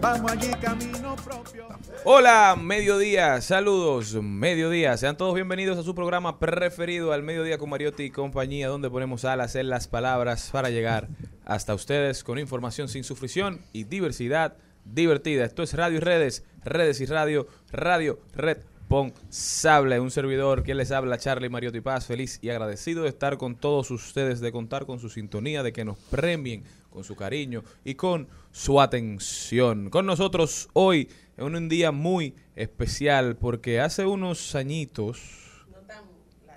vamos 0.00 0.32
allí 0.32 0.50
camino 0.60 1.16
propio. 1.16 1.68
Hola, 2.04 2.56
mediodía, 2.60 3.40
saludos, 3.40 4.14
mediodía. 4.14 4.96
Sean 4.96 5.16
todos 5.16 5.34
bienvenidos 5.34 5.78
a 5.78 5.82
su 5.82 5.94
programa 5.94 6.38
preferido, 6.38 7.12
al 7.12 7.22
mediodía 7.22 7.58
con 7.58 7.70
Mariotti 7.70 8.04
y 8.04 8.10
compañía, 8.10 8.68
donde 8.68 8.90
ponemos 8.90 9.24
alas 9.24 9.54
en 9.56 9.68
las 9.68 9.88
palabras 9.88 10.50
para 10.52 10.70
llegar 10.70 11.08
hasta 11.44 11.74
ustedes 11.74 12.24
con 12.24 12.38
información 12.38 12.88
sin 12.88 13.04
sufrición 13.04 13.60
y 13.72 13.84
diversidad 13.84 14.56
divertida. 14.84 15.44
Esto 15.44 15.62
es 15.62 15.74
Radio 15.74 15.98
y 15.98 16.00
Redes, 16.00 16.44
Redes 16.64 17.00
y 17.00 17.06
Radio, 17.06 17.46
Radio 17.70 18.20
Red 18.34 18.58
responsable. 18.90 20.00
Un 20.00 20.10
servidor 20.10 20.64
que 20.64 20.74
les 20.74 20.90
habla, 20.90 21.16
Charlie 21.16 21.48
Mariotti 21.48 21.80
Paz, 21.80 22.06
feliz 22.06 22.40
y 22.42 22.50
agradecido 22.50 23.04
de 23.04 23.10
estar 23.10 23.38
con 23.38 23.54
todos 23.54 23.90
ustedes, 23.92 24.40
de 24.40 24.50
contar 24.50 24.84
con 24.84 24.98
su 24.98 25.08
sintonía, 25.08 25.62
de 25.62 25.72
que 25.72 25.84
nos 25.84 25.96
premien 25.96 26.64
con 26.90 27.04
su 27.04 27.14
cariño 27.14 27.62
y 27.84 27.94
con 27.94 28.26
su 28.50 28.80
atención. 28.80 29.90
Con 29.90 30.06
nosotros 30.06 30.68
hoy 30.72 31.08
es 31.36 31.44
un 31.44 31.68
día 31.68 31.92
muy 31.92 32.34
especial 32.56 33.36
porque 33.36 33.80
hace 33.80 34.04
unos 34.06 34.56
añitos, 34.56 35.20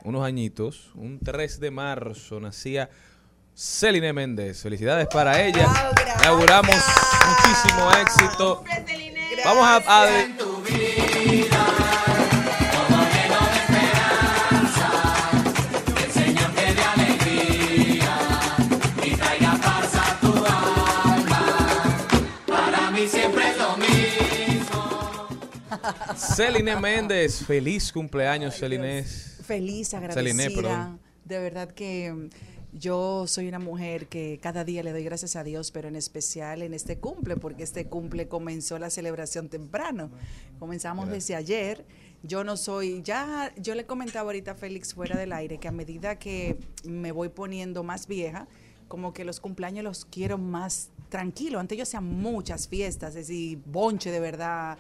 unos 0.03 0.25
añitos, 0.25 0.90
un 0.95 1.20
3 1.20 1.59
de 1.59 1.70
marzo 1.70 2.40
nacía 2.40 2.90
Celine 3.53 4.12
Méndez. 4.12 4.64
Felicidades 4.64 5.08
para 5.08 5.40
ella. 5.40 5.72
Le 6.19 6.28
auguramos 6.28 6.75
muchísimo 7.28 7.91
éxito. 7.91 8.63
Vamos 9.46 9.68
a, 9.68 10.03
a 10.03 11.62
Celine 26.16 26.76
Méndez, 26.80 27.44
feliz 27.46 27.92
cumpleaños, 27.92 28.56
Celine. 28.56 29.04
Feliz, 29.04 29.94
agradecida. 29.94 30.98
de 31.26 31.40
verdad 31.40 31.72
que 31.72 32.12
mm, 32.12 32.30
yo 32.74 33.28
soy 33.28 33.48
una 33.48 33.59
mujer 33.59 34.08
que 34.08 34.40
cada 34.42 34.64
día 34.64 34.82
le 34.84 34.92
doy 34.92 35.03
gracias 35.03 35.36
a 35.36 35.44
Dios, 35.44 35.72
pero 35.72 35.88
en 35.88 35.96
especial 35.96 36.62
en 36.64 36.74
este 36.74 36.98
cumple, 36.98 37.38
porque 37.38 37.64
este 37.64 37.86
cumple 37.86 38.28
comenzó 38.28 38.80
la 38.80 38.90
celebración 38.90 39.50
temprano. 39.50 40.09
Comenzamos 40.59 41.09
desde 41.09 41.36
ayer. 41.36 41.86
Yo 42.24 42.44
no 42.44 42.58
soy, 42.58 43.02
ya, 43.03 43.53
yo 43.58 43.76
le 43.76 43.86
comentaba 43.86 44.28
ahorita 44.28 44.52
a 44.52 44.56
Félix 44.56 44.94
fuera 44.94 45.18
del 45.18 45.34
aire 45.34 45.59
que 45.59 45.68
a 45.68 45.72
medida 45.72 46.18
que 46.18 46.58
me 46.84 47.12
voy 47.12 47.30
poniendo 47.30 47.84
más 47.84 48.08
vieja, 48.08 48.48
como 48.88 49.14
que 49.14 49.26
los 49.26 49.40
cumpleaños 49.40 49.84
los 49.84 50.06
quiero 50.06 50.38
más 50.38 50.90
tranquilo. 51.09 51.59
Antes 51.59 51.78
yo 51.78 51.84
hacía 51.84 52.02
muchas 52.02 52.68
fiestas, 52.68 53.09
es 53.09 53.28
decir, 53.28 53.59
bonche 53.66 54.09
de 54.09 54.20
verdad, 54.20 54.78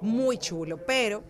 muy 0.00 0.38
chulo, 0.38 0.78
pero 0.86 1.22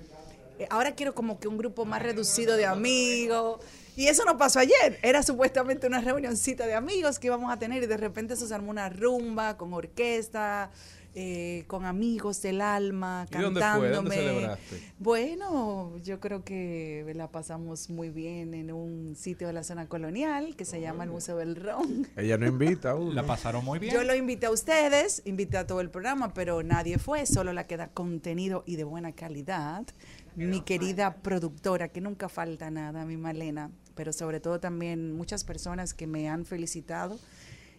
eh, 0.59 0.67
ahora 0.71 0.95
quiero 0.95 1.15
como 1.15 1.39
que 1.39 1.49
un 1.49 1.59
grupo 1.59 1.85
más 1.85 2.03
reducido 2.03 2.57
de 2.57 2.67
amigos. 2.67 3.61
Y 3.97 4.09
eso 4.09 4.25
no 4.25 4.37
pasó 4.37 4.59
ayer. 4.59 4.99
Era 5.03 5.23
supuestamente 5.23 5.87
una 5.87 6.01
reunioncita 6.01 6.67
de 6.67 6.75
amigos 6.75 7.19
que 7.19 7.29
íbamos 7.29 7.53
a 7.53 7.59
tener 7.59 7.83
y 7.83 7.87
de 7.87 7.97
repente 7.97 8.35
se 8.35 8.53
armó 8.53 8.71
una 8.71 8.89
rumba 8.89 9.57
con 9.57 9.73
orquesta, 9.73 10.71
eh, 11.17 11.65
con 11.69 11.85
amigos 11.85 12.43
del 12.43 12.61
alma, 12.61 13.27
¿Y 13.31 13.39
dónde 13.39 13.61
cantándome. 13.61 13.89
fue? 13.89 13.97
¿Dónde 13.97 14.17
celebraste? 14.17 14.93
Bueno, 14.99 15.97
yo 16.03 16.19
creo 16.19 16.45
que 16.45 17.11
la 17.15 17.31
pasamos 17.31 17.89
muy 17.89 18.11
bien 18.11 18.53
en 18.55 18.73
un 18.73 19.15
sitio 19.15 19.47
de 19.47 19.53
la 19.53 19.63
zona 19.63 19.87
colonial 19.89 20.57
que 20.57 20.65
se 20.65 20.81
llama 20.81 21.05
el 21.05 21.11
Museo 21.11 21.37
del 21.37 21.57
Ron. 21.57 22.09
Ella 22.17 22.37
no 22.37 22.47
invita. 22.47 22.95
La 23.15 23.25
pasaron 23.25 23.65
muy 23.65 23.79
bien. 23.79 23.95
Yo 23.95 24.03
lo 24.03 24.15
invité 24.15 24.47
a 24.47 24.51
ustedes, 24.51 25.23
invité 25.25 25.59
a 25.59 25.67
todo 25.67 25.81
el 25.81 25.91
programa, 25.91 26.35
pero 26.35 26.63
nadie 26.63 26.99
fue, 26.99 27.27
solo 27.27 27.53
la 27.53 27.67
que 27.67 27.77
da 27.77 27.89
contenido 27.89 28.65
y 28.67 28.77
de 28.77 28.85
buena 28.85 29.13
calidad. 29.13 29.87
Mi 30.37 30.63
querida 30.63 31.15
productora, 31.23 31.89
que 31.89 32.01
nunca 32.01 32.29
falta 32.29 32.69
nada, 32.71 33.05
mi 33.05 33.17
Malena, 33.17 33.71
pero 33.95 34.13
sobre 34.13 34.41
todo 34.41 34.59
también 34.59 35.13
muchas 35.13 35.45
personas 35.45 35.95
que 35.95 36.09
me 36.09 36.29
han 36.29 36.45
felicitado 36.45 37.21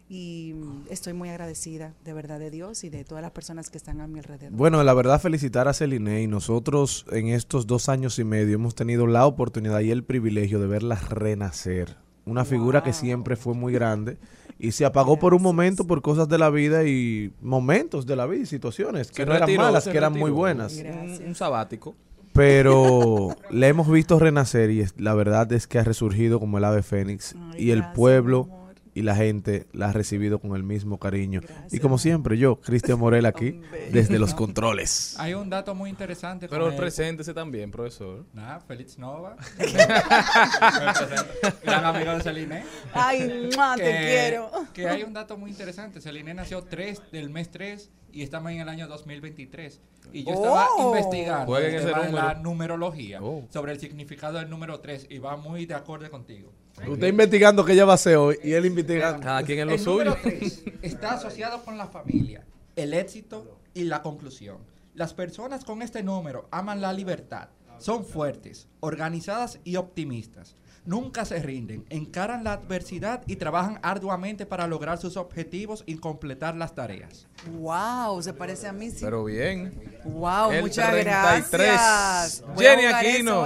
y 0.07 0.53
estoy 0.89 1.13
muy 1.13 1.29
agradecida 1.29 1.93
de 2.03 2.13
verdad 2.13 2.37
de 2.39 2.51
Dios 2.51 2.83
y 2.83 2.89
de 2.89 3.03
todas 3.03 3.21
las 3.23 3.31
personas 3.31 3.69
que 3.69 3.77
están 3.77 4.01
a 4.01 4.07
mi 4.07 4.19
alrededor. 4.19 4.51
Bueno, 4.55 4.83
la 4.83 4.93
verdad 4.93 5.19
felicitar 5.19 5.67
a 5.67 5.73
Celine 5.73 6.21
y 6.21 6.27
nosotros 6.27 7.05
en 7.11 7.27
estos 7.29 7.65
dos 7.65 7.89
años 7.89 8.19
y 8.19 8.23
medio 8.23 8.55
hemos 8.55 8.75
tenido 8.75 9.07
la 9.07 9.25
oportunidad 9.25 9.79
y 9.79 9.89
el 9.91 10.03
privilegio 10.03 10.59
de 10.59 10.67
verla 10.67 10.95
renacer. 10.95 11.97
Una 12.27 12.43
figura 12.45 12.81
que 12.83 12.91
siempre 12.93 13.35
fue 13.35 13.53
muy 13.53 13.71
grande 13.73 14.17
y 14.57 14.71
se 14.71 14.85
apagó 14.85 15.19
por 15.19 15.33
un 15.33 15.41
momento 15.43 15.85
por 15.85 16.01
cosas 16.01 16.27
de 16.27 16.37
la 16.39 16.49
vida 16.49 16.83
y 16.85 17.31
momentos 17.41 18.05
de 18.05 18.15
la 18.15 18.25
vida 18.25 18.43
y 18.43 18.45
situaciones 18.47 19.09
que 19.11 19.23
Se 19.23 19.25
no 19.27 19.33
eran 19.35 19.55
malas, 19.55 19.87
que 19.87 19.97
eran 19.97 20.13
muy 20.13 20.31
buenas. 20.31 20.75
Gracias. 20.77 21.19
Un, 21.19 21.27
un 21.27 21.35
sabático. 21.35 21.95
Pero 22.33 23.29
le 23.49 23.67
hemos 23.67 23.89
visto 23.89 24.19
renacer 24.19 24.69
y 24.69 24.81
es- 24.81 24.93
la 24.99 25.13
verdad 25.13 25.51
es 25.53 25.67
que 25.67 25.79
ha 25.79 25.83
resurgido 25.83 26.39
como 26.39 26.57
el 26.57 26.63
ave 26.65 26.83
fénix 26.83 27.35
Ay, 27.53 27.63
y 27.65 27.71
el 27.71 27.83
pueblo. 27.93 28.49
Y 28.95 29.03
la 29.03 29.15
gente 29.15 29.67
la 29.73 29.89
ha 29.89 29.93
recibido 29.93 30.39
con 30.39 30.55
el 30.55 30.63
mismo 30.63 30.97
cariño. 30.99 31.41
Gracias, 31.41 31.73
y 31.73 31.79
como 31.79 31.97
siempre, 31.99 32.37
yo, 32.39 32.59
Cristian 32.61 32.97
Morel, 32.97 33.25
aquí, 33.27 33.61
desde 33.91 34.17
los 34.17 34.33
controles. 34.33 35.15
Hay 35.19 35.33
un 35.35 35.49
dato 35.49 35.75
muy 35.75 35.89
interesante. 35.91 36.47
Pero 36.47 36.69
el- 36.69 36.75
preséntese 36.75 37.33
también, 37.33 37.69
profesor. 37.71 38.25
Nah, 38.33 38.59
Félix 38.61 38.97
Nova. 38.97 39.35
Gran 41.63 41.85
amigo 41.85 42.11
de 42.13 42.21
Celine. 42.23 42.63
Ay, 42.93 43.49
mua, 43.55 43.75
te 43.75 43.83
quiero. 43.83 44.51
Que 44.73 44.87
hay 44.87 45.03
un 45.03 45.13
dato 45.13 45.37
muy 45.37 45.51
interesante. 45.51 46.01
Celine 46.01 46.33
nació 46.33 46.63
3 46.63 47.01
del 47.11 47.29
mes 47.29 47.49
3 47.51 47.89
y 48.11 48.23
estamos 48.23 48.51
en 48.51 48.61
el 48.61 48.69
año 48.69 48.87
2023. 48.87 49.81
Y 50.13 50.23
yo 50.23 50.33
estaba 50.33 50.67
Oh. 50.77 50.95
investigando 50.95 51.57
el 51.57 51.65
ese 51.75 51.87
tema 51.87 52.01
de 52.05 52.11
la 52.11 52.33
numerología 52.35 53.19
Oh. 53.21 53.45
sobre 53.51 53.71
el 53.73 53.79
significado 53.79 54.37
del 54.39 54.49
número 54.49 54.79
3 54.79 55.07
y 55.09 55.17
va 55.19 55.35
muy 55.35 55.65
de 55.65 55.73
acorde 55.73 56.09
contigo. 56.09 56.53
Usted 56.87 57.07
investigando 57.07 57.63
qué 57.63 57.73
ella 57.73 57.85
va 57.85 57.93
a 57.93 57.95
hacer 57.95 58.17
hoy 58.17 58.37
y 58.43 58.51
él 58.51 58.65
investigando. 58.65 59.21
Cada 59.21 59.43
quien 59.43 59.59
en 59.59 59.67
lo 59.67 59.75
el 59.75 59.83
número 59.83 60.13
suyo. 60.13 60.39
3 60.39 60.63
está 60.81 61.13
asociado 61.13 61.63
con 61.63 61.77
la 61.77 61.87
familia, 61.87 62.45
el 62.75 62.93
éxito 62.93 63.59
y 63.73 63.83
la 63.83 64.01
conclusión. 64.01 64.57
Las 64.93 65.13
personas 65.13 65.63
con 65.65 65.81
este 65.81 66.03
número 66.03 66.47
aman 66.51 66.81
la 66.81 66.93
libertad, 66.93 67.49
Son 67.77 68.05
fuertes, 68.05 68.67
organizadas 68.79 69.59
y 69.65 69.75
optimistas. 69.75 70.55
Nunca 70.85 71.25
se 71.25 71.39
rinden, 71.39 71.83
encaran 71.89 72.43
la 72.43 72.53
adversidad 72.53 73.23
y 73.25 73.37
trabajan 73.37 73.79
arduamente 73.81 74.45
para 74.45 74.67
lograr 74.67 74.99
sus 74.99 75.17
objetivos 75.17 75.83
y 75.87 75.95
completar 75.95 76.55
las 76.55 76.75
tareas. 76.75 77.27
Wow, 77.59 78.21
se 78.21 78.33
parece 78.33 78.67
a 78.67 78.73
mí. 78.73 78.91
Sí. 78.91 78.99
Pero 79.01 79.25
bien. 79.25 79.73
Wow, 80.05 80.51
El 80.51 80.61
muchas 80.61 80.91
33. 80.91 81.51
gracias. 81.51 82.43
Jenny 82.55 82.85
Aquino. 82.85 83.45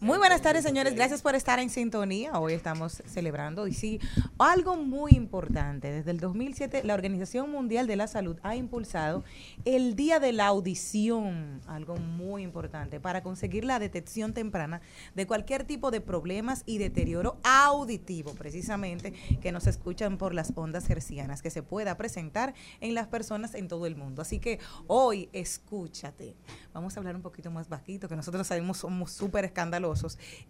Muy 0.00 0.16
buenas 0.18 0.42
tardes, 0.42 0.62
señores. 0.62 0.94
Gracias 0.94 1.22
por 1.22 1.34
estar 1.34 1.58
en 1.58 1.70
sintonía. 1.70 2.38
Hoy 2.38 2.52
estamos 2.52 3.02
celebrando 3.06 3.66
y 3.66 3.74
sí, 3.74 3.98
algo 4.38 4.76
muy 4.76 5.10
importante. 5.14 5.90
Desde 5.90 6.12
el 6.12 6.20
2007, 6.20 6.84
la 6.84 6.94
Organización 6.94 7.50
Mundial 7.50 7.88
de 7.88 7.96
la 7.96 8.06
Salud 8.06 8.38
ha 8.44 8.54
impulsado 8.54 9.24
el 9.64 9.96
Día 9.96 10.20
de 10.20 10.32
la 10.32 10.46
Audición, 10.46 11.60
algo 11.66 11.96
muy 11.96 12.44
importante, 12.44 13.00
para 13.00 13.24
conseguir 13.24 13.64
la 13.64 13.80
detección 13.80 14.34
temprana 14.34 14.82
de 15.16 15.26
cualquier 15.26 15.64
tipo 15.64 15.90
de 15.90 16.00
problemas 16.00 16.62
y 16.64 16.78
deterioro 16.78 17.40
auditivo, 17.42 18.34
precisamente, 18.34 19.14
que 19.40 19.50
nos 19.50 19.66
escuchan 19.66 20.16
por 20.16 20.32
las 20.32 20.52
ondas 20.54 20.88
hercianas, 20.88 21.42
que 21.42 21.50
se 21.50 21.64
pueda 21.64 21.96
presentar 21.96 22.54
en 22.80 22.94
las 22.94 23.08
personas 23.08 23.52
en 23.56 23.66
todo 23.66 23.84
el 23.84 23.96
mundo. 23.96 24.22
Así 24.22 24.38
que 24.38 24.60
hoy, 24.86 25.28
escúchate. 25.32 26.36
Vamos 26.72 26.96
a 26.96 27.00
hablar 27.00 27.16
un 27.16 27.22
poquito 27.22 27.50
más 27.50 27.68
bajito, 27.68 28.08
que 28.08 28.14
nosotros 28.14 28.46
sabemos 28.46 28.76
somos 28.76 29.10
súper 29.10 29.44
escandalosos, 29.44 29.87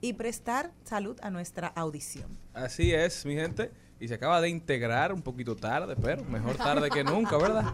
y 0.00 0.14
prestar 0.14 0.73
salud 0.85 1.17
a 1.23 1.31
nuestra 1.31 1.69
audición. 1.69 2.38
Así 2.55 2.93
es, 2.93 3.25
mi 3.25 3.35
gente. 3.35 3.70
Y 4.00 4.06
se 4.06 4.15
acaba 4.15 4.41
de 4.41 4.49
integrar 4.49 5.12
un 5.12 5.23
poquito 5.23 5.56
tarde, 5.56 5.97
pero 6.00 6.23
mejor 6.25 6.56
tarde 6.56 6.89
que 6.89 7.03
nunca, 7.03 7.37
¿verdad? 7.37 7.65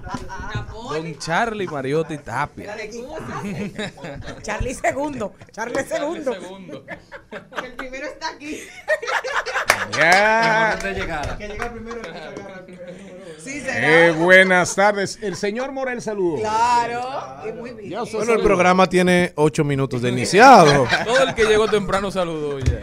Don 0.73 1.19
Charlie 1.19 1.67
Mariotti 1.67 2.17
Tapia. 2.19 2.75
Charlie 4.43 4.75
segundo, 4.75 5.35
Charlie 5.53 5.85
segundo. 5.85 6.32
Segundo. 6.32 6.87
El 7.62 7.73
primero 7.75 8.06
está 8.06 8.31
aquí. 8.31 8.61
Ya. 9.99 10.73
Antes 10.73 10.85
de 10.85 11.00
llegar. 11.00 11.38
Sí, 13.38 13.61
será. 13.61 14.06
Eh, 14.06 14.12
buenas 14.12 14.75
tardes. 14.75 15.19
El 15.21 15.37
señor 15.37 15.73
Morel 15.73 16.00
saludo. 16.00 16.38
Claro. 16.41 17.47
Y 17.47 17.53
muy 17.53 17.73
bien. 17.73 17.91
Yo 17.91 18.06
Bueno, 18.06 18.32
el 18.32 18.41
programa 18.41 18.88
tiene 18.88 19.32
ocho 19.37 19.65
minutos 19.65 20.00
de 20.00 20.09
iniciado. 20.09 20.87
Todo 21.05 21.25
el 21.25 21.35
que 21.35 21.44
llegó 21.44 21.69
temprano 21.69 22.11
saludó 22.11 22.59
ya. 22.61 22.81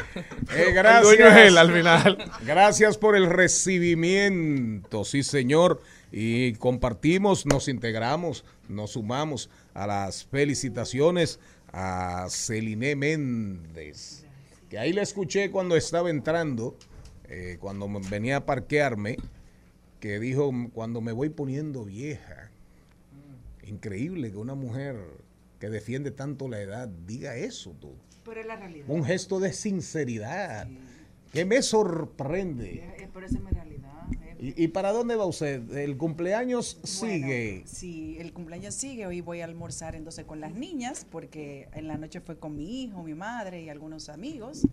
Eh, 0.54 0.66
El 0.68 0.74
gracias. 0.76 1.04
dueño 1.04 1.28
es 1.28 1.38
él 1.38 1.58
al 1.58 1.72
final. 1.72 2.32
Gracias 2.46 2.98
por 2.98 3.16
el 3.16 3.28
recibimiento, 3.32 5.04
sí 5.04 5.24
señor. 5.24 5.82
Y 6.12 6.54
compartimos, 6.54 7.46
nos 7.46 7.68
integramos, 7.68 8.46
nos 8.68 8.92
sumamos 8.92 9.50
a 9.74 9.88
las 9.88 10.26
felicitaciones 10.26 11.40
a 11.72 12.28
Celine 12.30 12.96
Méndez. 12.96 14.26
Que 14.70 14.78
ahí 14.78 14.94
la 14.94 15.02
escuché 15.02 15.52
cuando 15.52 15.76
estaba 15.76 16.10
entrando, 16.10 16.76
eh, 17.30 17.58
cuando 17.60 17.90
venía 18.10 18.38
a 18.38 18.46
parquearme, 18.46 19.18
que 20.00 20.20
dijo, 20.20 20.52
cuando 20.74 21.02
me 21.02 21.12
voy 21.12 21.30
poniendo 21.30 21.86
vieja. 21.86 22.52
Increíble 23.64 24.32
que 24.32 24.38
una 24.38 24.56
mujer 24.56 24.98
que 25.60 25.70
defiende 25.70 26.12
tanto 26.12 26.50
la 26.50 26.60
edad 26.60 26.88
diga 26.88 27.36
eso, 27.36 27.76
tú. 27.80 27.94
Pero 28.26 28.42
es 28.42 28.48
la 28.48 28.56
realidad. 28.56 28.86
Un 28.90 29.04
gesto 29.06 29.40
de 29.40 29.54
sinceridad 29.54 30.68
que 31.32 31.46
me 31.46 31.62
sorprende. 31.62 32.91
Pero 33.14 33.26
esa 33.26 33.38
es 33.38 33.44
mi 33.44 33.52
realidad. 33.52 34.08
¿Y, 34.40 34.64
y 34.64 34.68
para 34.70 34.92
dónde 34.92 35.16
va 35.16 35.26
usted? 35.26 35.70
¿El 35.78 35.98
cumpleaños 35.98 36.80
sigue? 36.84 37.64
Sí, 37.66 38.18
el 38.20 38.34
cumpleaños 38.34 38.74
sigue. 38.74 39.06
Hoy 39.06 39.22
voy 39.22 39.42
a 39.42 39.46
almorzar 39.46 39.96
entonces 39.96 40.26
con 40.26 40.40
las 40.40 40.54
niñas, 40.54 41.06
porque 41.10 41.68
en 41.74 41.88
la 41.88 41.98
noche 41.98 42.22
fue 42.22 42.38
con 42.40 42.56
mi 42.56 42.84
hijo, 42.84 43.04
mi 43.04 43.14
madre 43.14 43.62
y 43.62 43.70
algunos 43.70 44.10
amigos. 44.10 44.68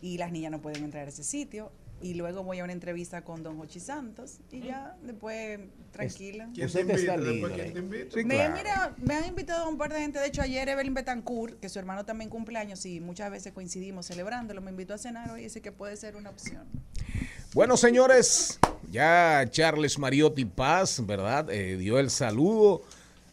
Y 0.00 0.16
las 0.18 0.32
niñas 0.32 0.52
no 0.52 0.62
pueden 0.62 0.84
entrar 0.84 1.06
a 1.06 1.08
ese 1.10 1.24
sitio. 1.24 1.70
Y 2.00 2.14
luego 2.14 2.44
voy 2.44 2.60
a 2.60 2.64
una 2.64 2.72
entrevista 2.72 3.22
con 3.22 3.42
Don 3.42 3.58
Jochi 3.58 3.80
Santos. 3.80 4.38
Y 4.52 4.60
ya, 4.60 4.96
después, 5.02 5.58
tranquila. 5.90 6.48
Libre. 6.54 7.72
Sí, 8.12 8.24
Me, 8.24 8.34
claro. 8.36 8.54
mira, 8.56 8.94
me 8.98 9.14
han 9.14 9.26
invitado 9.26 9.64
a 9.64 9.68
un 9.68 9.76
par 9.76 9.92
de 9.92 10.00
gente. 10.00 10.18
De 10.20 10.26
hecho, 10.26 10.42
ayer 10.42 10.68
Evelyn 10.68 10.94
Betancourt, 10.94 11.58
que 11.58 11.68
su 11.68 11.78
hermano 11.78 12.04
también 12.04 12.30
cumpleaños 12.30 12.84
y 12.86 13.00
muchas 13.00 13.30
veces 13.30 13.52
coincidimos 13.52 14.06
celebrando, 14.06 14.54
me 14.60 14.70
invitó 14.70 14.94
a 14.94 14.98
cenar 14.98 15.30
hoy 15.30 15.40
y 15.40 15.44
dice 15.44 15.60
que 15.60 15.72
puede 15.72 15.96
ser 15.96 16.16
una 16.16 16.30
opción. 16.30 16.66
Bueno, 17.54 17.76
señores, 17.76 18.58
ya 18.90 19.44
Charles 19.50 19.98
Mariotti 19.98 20.44
Paz, 20.44 21.04
¿verdad? 21.06 21.50
Eh, 21.50 21.76
dio 21.76 21.98
el 21.98 22.10
saludo. 22.10 22.82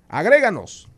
Agréganos, 0.10 0.90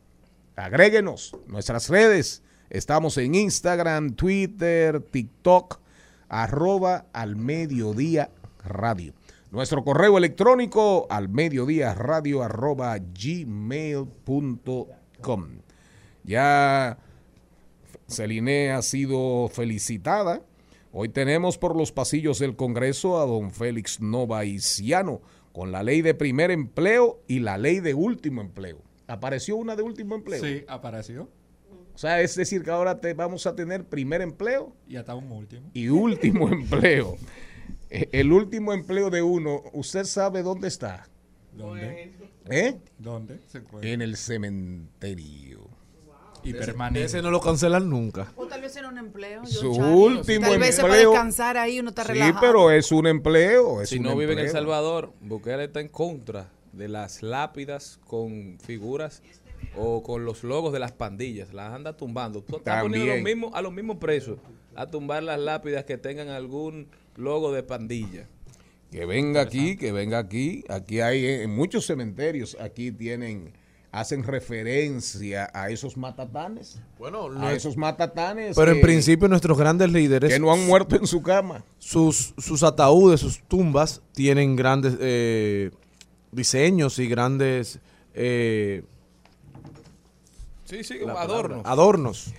agréguenos 0.56 1.38
nuestras 1.48 1.90
redes. 1.90 2.42
Estamos 2.70 3.18
en 3.18 3.34
Instagram, 3.34 4.16
Twitter, 4.16 5.02
TikTok, 5.02 5.80
arroba 6.30 7.06
al 7.14 7.36
mediodía 7.36 8.30
radio. 8.64 9.14
Nuestro 9.52 9.84
correo 9.84 10.18
electrónico 10.18 11.08
al 11.10 11.30
mediodía 11.30 11.94
radio 11.94 12.44
arroba 12.44 12.98
gmail.com. 12.98 14.16
Ya 16.24 16.98
Celine 18.08 18.72
ha 18.72 18.82
sido 18.82 19.48
felicitada. 19.50 20.42
Hoy 20.92 21.10
tenemos 21.10 21.58
por 21.58 21.76
los 21.76 21.92
pasillos 21.92 22.40
del 22.40 22.56
Congreso 22.56 23.20
a 23.22 23.26
don 23.26 23.52
Félix 23.52 24.00
Novaiciano 24.02 25.22
con 25.52 25.72
la 25.72 25.84
ley 25.84 26.02
de 26.02 26.14
primer 26.14 26.52
empleo 26.52 27.22
y 27.28 27.40
la 27.40 27.58
ley 27.58 27.80
de 27.80 27.94
último 27.94 28.42
empleo. 28.42 28.82
¿Apareció 29.08 29.56
una 29.56 29.76
de 29.76 29.84
último 29.84 30.16
empleo? 30.16 30.44
Sí, 30.44 30.64
apareció. 30.68 31.30
O 31.96 31.98
sea, 31.98 32.20
es 32.22 32.36
decir 32.36 32.62
que 32.64 32.72
ahora 32.72 33.00
te, 33.00 33.14
vamos 33.14 33.48
a 33.48 33.56
tener 33.56 33.86
primer 33.86 34.22
empleo 34.22 34.76
Y 34.88 34.98
hasta 34.98 35.16
un 35.16 35.32
último. 35.32 35.70
y 35.74 35.88
último 35.88 36.50
empleo. 36.52 37.16
Eh, 37.90 38.10
El 38.12 38.32
último 38.34 38.74
empleo 38.74 39.10
de 39.10 39.22
uno, 39.22 39.64
¿usted 39.74 40.04
sabe 40.04 40.44
dónde 40.44 40.68
está? 40.68 41.08
¿Dónde? 41.54 42.12
¿Eh? 42.50 42.78
¿Dónde 43.00 43.40
se 43.48 43.60
encuentra? 43.60 43.90
En 43.90 44.02
el 44.02 44.18
cementerio. 44.18 45.70
Y 46.44 46.54
permanente. 46.54 47.06
Ese 47.06 47.22
no 47.24 47.32
lo 47.32 47.42
cancelan 47.42 47.90
nunca. 47.90 48.32
O 48.36 48.46
tal 48.46 48.62
vez 48.62 48.76
en 48.76 48.86
un 48.86 48.98
empleo. 49.00 49.44
Su 49.48 49.72
último 49.72 50.48
Tal 50.48 50.60
vez 50.60 50.76
se 50.76 50.82
puede 50.82 50.94
empleo. 50.96 51.12
descansar 51.12 51.58
ahí, 51.58 51.80
uno 51.80 51.90
está 51.90 52.04
Sí, 52.04 52.10
relajado. 52.14 52.40
pero 52.42 52.72
es 52.72 52.92
un 52.92 53.08
empleo. 53.08 53.82
Es 53.82 53.90
Si 53.90 53.98
un 53.98 54.04
no 54.04 54.16
vive 54.16 54.34
en 54.34 54.40
El. 54.40 54.50
Salvador, 54.50 55.12
Bukele 55.22 55.64
está 55.64 55.80
en 55.80 55.88
contra 55.88 56.52
de 56.72 56.88
las 56.88 57.24
lápidas 57.24 58.00
con 58.06 58.60
figuras 58.62 59.24
o 59.78 60.02
con 60.04 60.26
los 60.26 60.44
logos 60.44 60.74
de 60.74 60.80
las 60.80 60.92
pandillas. 60.92 61.54
Las 61.54 61.74
anda 61.74 61.96
tumbando. 61.98 62.40
Está 62.40 62.82
poniendo 62.82 63.12
a 63.12 63.16
los, 63.16 63.24
mismos, 63.24 63.52
a 63.54 63.62
los 63.62 63.74
mismos 63.74 63.98
presos 63.98 64.38
a 64.76 64.88
tumbar 64.88 65.24
las 65.24 65.40
lápidas 65.40 65.86
que 65.86 65.98
tengan 65.98 66.30
algún 66.30 66.88
logo 67.16 67.52
de 67.54 67.64
pandilla. 67.64 68.28
Que 68.92 69.06
venga 69.06 69.42
aquí, 69.42 69.78
que 69.78 69.92
venga 69.92 70.20
aquí. 70.20 70.64
Aquí 70.70 71.00
hay 71.02 71.26
eh, 71.26 71.44
en 71.44 71.56
muchos 71.56 71.86
cementerios, 71.86 72.56
aquí 72.60 72.92
tienen, 72.92 73.52
hacen 73.92 74.24
referencia 74.24 75.50
a 75.54 75.70
esos 75.70 75.98
matatanes. 75.98 76.80
Bueno, 76.98 77.30
A 77.42 77.54
esos 77.54 77.78
matatanes. 77.78 78.56
pero 78.56 78.72
en 78.72 78.82
principio 78.82 79.28
nuestros 79.28 79.58
grandes 79.58 79.92
líderes, 79.92 80.32
Que 80.32 80.40
no 80.40 80.52
han 80.54 80.66
muerto 80.66 80.96
en 80.96 81.08
su 81.08 81.22
cama. 81.22 81.64
sus, 81.78 82.34
sus 82.38 82.64
ataúdes, 82.64 83.22
sus 83.22 83.40
tumbas, 83.48 84.02
tienen 84.14 84.56
grandes 84.56 84.96
eh, 85.00 85.72
diseños 86.32 87.00
y 87.00 87.08
grandes 87.08 87.80
eh, 88.14 88.84
Sí, 90.66 90.84
sí, 90.84 90.98
como 91.00 91.16
adorno. 91.18 91.62
adornos. 91.64 92.34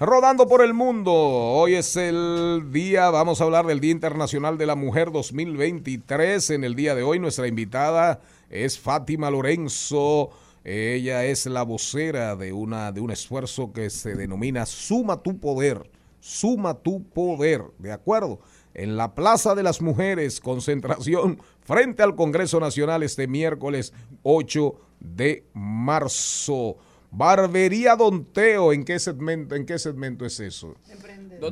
Rodando 0.00 0.48
por 0.48 0.62
el 0.62 0.74
mundo, 0.74 1.12
hoy 1.12 1.76
es 1.76 1.96
el 1.96 2.72
día, 2.72 3.08
vamos 3.10 3.40
a 3.40 3.44
hablar 3.44 3.66
del 3.66 3.78
Día 3.78 3.92
Internacional 3.92 4.58
de 4.58 4.66
la 4.66 4.74
Mujer 4.74 5.12
2023. 5.12 6.50
En 6.50 6.64
el 6.64 6.74
día 6.74 6.96
de 6.96 7.04
hoy 7.04 7.20
nuestra 7.20 7.46
invitada 7.46 8.20
es 8.50 8.80
Fátima 8.80 9.30
Lorenzo. 9.30 10.30
Ella 10.64 11.24
es 11.24 11.46
la 11.46 11.62
vocera 11.62 12.34
de, 12.34 12.52
una, 12.52 12.90
de 12.90 13.00
un 13.00 13.12
esfuerzo 13.12 13.72
que 13.72 13.90
se 13.90 14.16
denomina 14.16 14.66
Suma 14.66 15.22
tu 15.22 15.38
Poder. 15.38 15.88
Suma 16.18 16.74
tu 16.74 17.04
Poder, 17.04 17.62
¿de 17.78 17.92
acuerdo? 17.92 18.40
En 18.74 18.96
la 18.96 19.14
Plaza 19.14 19.54
de 19.54 19.62
las 19.62 19.80
Mujeres, 19.80 20.40
concentración 20.40 21.40
frente 21.60 22.02
al 22.02 22.16
Congreso 22.16 22.58
Nacional 22.58 23.04
este 23.04 23.28
miércoles 23.28 23.92
8 24.24 24.74
de 24.98 25.44
marzo. 25.54 26.76
Barbería 27.10 27.96
Don 27.96 28.24
Teo, 28.24 28.72
¿en 28.72 28.84
qué 28.84 28.98
segmento, 28.98 29.54
en 29.54 29.64
qué 29.64 29.78
segmento 29.78 30.26
es 30.26 30.40
eso? 30.40 30.74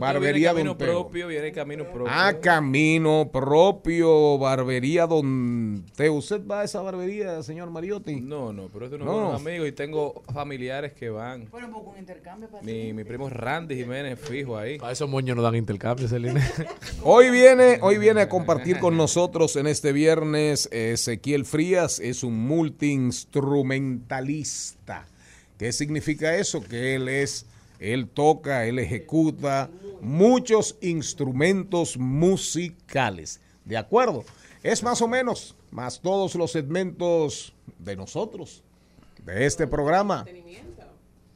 Barbería 0.01 0.53
viene 0.53 0.71
camino 0.71 0.77
propio, 0.77 1.29
viene 1.29 1.53
camino 1.53 1.85
propio. 1.85 2.09
Ah, 2.11 2.35
camino 2.41 3.31
propio, 3.33 4.37
barbería 4.39 5.07
Don 5.07 5.87
Teo. 5.95 6.15
¿Usted 6.15 6.45
va 6.47 6.63
a 6.63 6.65
esa 6.65 6.81
barbería, 6.83 7.43
señor 7.43 7.71
Mariotti? 7.71 8.21
No, 8.21 8.53
no, 8.53 8.69
pero 8.73 8.87
es 8.87 8.93
no. 8.93 9.33
amigos 9.33 9.69
y 9.69 9.73
tengo 9.73 10.23
familiares 10.33 10.93
que 10.93 11.09
van. 11.09 11.49
Bueno, 11.51 11.69
un 11.69 11.73
poco 11.73 11.97
intercambio 11.97 12.51
para 12.51 12.63
mi, 12.63 12.93
mi 12.93 13.05
primo 13.05 13.31
Randy 13.31 13.77
Jiménez 13.77 14.19
fijo 14.19 14.59
ahí. 14.59 14.79
A 14.83 14.91
esos 14.93 15.09
moños 15.09 15.37
no 15.37 15.43
dan 15.43 15.55
intercambio, 15.55 16.09
Celine. 16.09 16.41
hoy 17.03 17.31
viene, 17.31 17.79
hoy 17.81 17.99
viene 17.99 18.23
a 18.23 18.29
compartir 18.29 18.79
con 18.79 18.97
nosotros 18.97 19.55
en 19.57 19.69
este 19.69 19.93
viernes 19.93 20.69
Ezequiel 20.73 21.45
Frías, 21.45 22.01
es 22.01 22.25
un 22.25 22.35
multiinstrumentalista. 22.47 25.07
¿Qué 25.59 25.73
significa 25.73 26.37
eso? 26.37 26.63
Que 26.63 26.95
él 26.95 27.09
es 27.09 27.47
él 27.79 28.09
toca, 28.09 28.67
él 28.67 28.79
ejecuta 28.79 29.71
muchos 30.01 30.77
instrumentos 30.81 31.99
musicales. 31.99 33.41
¿De 33.65 33.77
acuerdo? 33.77 34.25
Es 34.63 34.83
más 34.83 35.03
o 35.03 35.09
menos, 35.09 35.57
más 35.71 36.01
todos 36.01 36.35
los 36.35 36.53
segmentos 36.53 37.55
de 37.79 37.97
nosotros, 37.97 38.63
de 39.25 39.47
este 39.47 39.67
programa. 39.67 40.25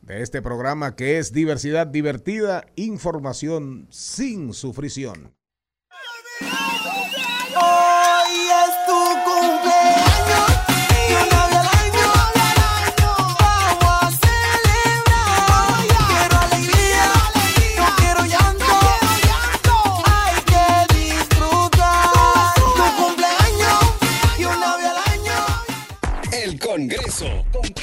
De 0.02 0.22
este 0.22 0.42
programa 0.42 0.96
que 0.96 1.18
es 1.18 1.32
diversidad 1.32 1.86
divertida, 1.86 2.66
información 2.74 3.86
sin 3.90 4.54
sufrición. 4.54 5.32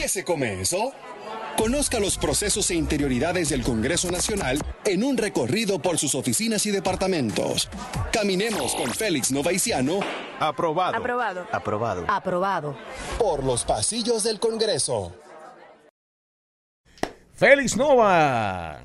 Qué 0.07 0.13
se 0.13 0.23
come 0.23 0.61
eso? 0.61 0.93
Conozca 1.57 1.99
los 1.99 2.17
procesos 2.17 2.71
e 2.71 2.75
interioridades 2.75 3.49
del 3.49 3.61
Congreso 3.61 4.09
Nacional 4.09 4.57
en 4.85 5.03
un 5.03 5.17
recorrido 5.17 5.79
por 5.79 5.97
sus 5.97 6.15
oficinas 6.15 6.65
y 6.65 6.71
departamentos. 6.71 7.69
Caminemos 8.13 8.73
con 8.73 8.89
Félix 8.89 9.33
Novaiciano. 9.33 9.99
Aprobado. 10.39 10.95
Aprobado. 10.95 11.47
Aprobado. 11.51 12.05
Aprobado. 12.07 12.77
Por 13.19 13.43
los 13.43 13.65
pasillos 13.65 14.23
del 14.23 14.39
Congreso. 14.39 15.13
Félix 17.33 17.75
Nova. 17.75 18.79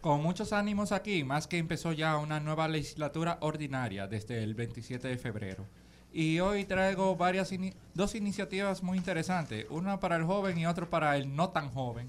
Con 0.00 0.22
muchos 0.22 0.54
ánimos 0.54 0.90
aquí, 0.90 1.22
más 1.22 1.46
que 1.46 1.58
empezó 1.58 1.92
ya 1.92 2.16
una 2.16 2.40
nueva 2.40 2.66
legislatura 2.66 3.36
ordinaria 3.42 4.06
desde 4.06 4.42
el 4.42 4.54
27 4.54 5.06
de 5.06 5.18
febrero. 5.18 5.66
Y 6.12 6.40
hoy 6.40 6.64
traigo 6.64 7.14
varias 7.16 7.52
dos 7.94 8.14
iniciativas 8.14 8.82
muy 8.82 8.98
interesantes, 8.98 9.66
una 9.70 10.00
para 10.00 10.16
el 10.16 10.24
joven 10.24 10.58
y 10.58 10.66
otra 10.66 10.90
para 10.90 11.16
el 11.16 11.34
no 11.34 11.50
tan 11.50 11.70
joven. 11.70 12.08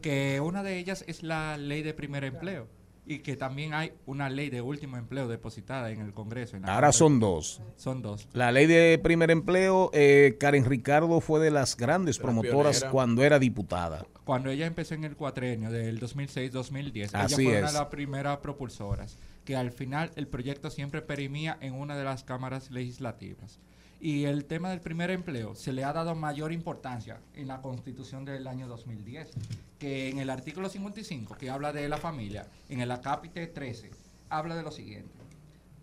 Que 0.00 0.40
una 0.40 0.62
de 0.62 0.78
ellas 0.78 1.04
es 1.06 1.22
la 1.22 1.56
ley 1.56 1.82
de 1.82 1.94
primer 1.94 2.24
empleo 2.24 2.68
y 3.06 3.20
que 3.20 3.36
también 3.36 3.72
hay 3.72 3.92
una 4.06 4.28
ley 4.28 4.50
de 4.50 4.60
último 4.60 4.96
empleo 4.96 5.28
depositada 5.28 5.90
en 5.90 6.00
el 6.00 6.12
Congreso. 6.12 6.56
Ahora 6.64 6.90
son 6.90 7.20
dos. 7.20 7.62
Son 7.76 8.02
dos. 8.02 8.28
La 8.32 8.50
ley 8.50 8.66
de 8.66 8.98
primer 9.00 9.30
empleo, 9.30 9.90
eh, 9.94 10.36
Karen 10.40 10.64
Ricardo 10.64 11.20
fue 11.20 11.38
de 11.38 11.52
las 11.52 11.76
grandes 11.76 12.18
promotoras 12.18 12.84
cuando 12.84 13.22
era 13.22 13.38
diputada. 13.38 14.04
Cuando 14.24 14.50
ella 14.50 14.66
empezó 14.66 14.94
en 14.94 15.04
el 15.04 15.14
cuatrenio 15.14 15.70
del 15.70 16.00
2006-2010, 16.00 16.96
ella 16.96 17.28
fue 17.28 17.46
una 17.46 17.68
de 17.68 17.72
las 17.72 17.86
primeras 17.86 18.38
propulsoras 18.38 19.16
que 19.46 19.56
al 19.56 19.70
final 19.70 20.10
el 20.16 20.26
proyecto 20.26 20.70
siempre 20.70 21.00
perimía 21.00 21.56
en 21.60 21.72
una 21.72 21.96
de 21.96 22.04
las 22.04 22.24
cámaras 22.24 22.70
legislativas. 22.72 23.60
Y 24.00 24.24
el 24.24 24.44
tema 24.44 24.70
del 24.70 24.80
primer 24.80 25.10
empleo 25.10 25.54
se 25.54 25.72
le 25.72 25.84
ha 25.84 25.92
dado 25.92 26.14
mayor 26.14 26.52
importancia 26.52 27.20
en 27.32 27.48
la 27.48 27.62
constitución 27.62 28.24
del 28.26 28.46
año 28.48 28.66
2010, 28.66 29.30
que 29.78 30.10
en 30.10 30.18
el 30.18 30.30
artículo 30.30 30.68
55, 30.68 31.36
que 31.36 31.48
habla 31.48 31.72
de 31.72 31.88
la 31.88 31.96
familia, 31.96 32.48
en 32.68 32.80
el 32.80 32.90
acápite 32.90 33.46
13, 33.46 33.90
habla 34.28 34.56
de 34.56 34.64
lo 34.64 34.72
siguiente. 34.72 35.14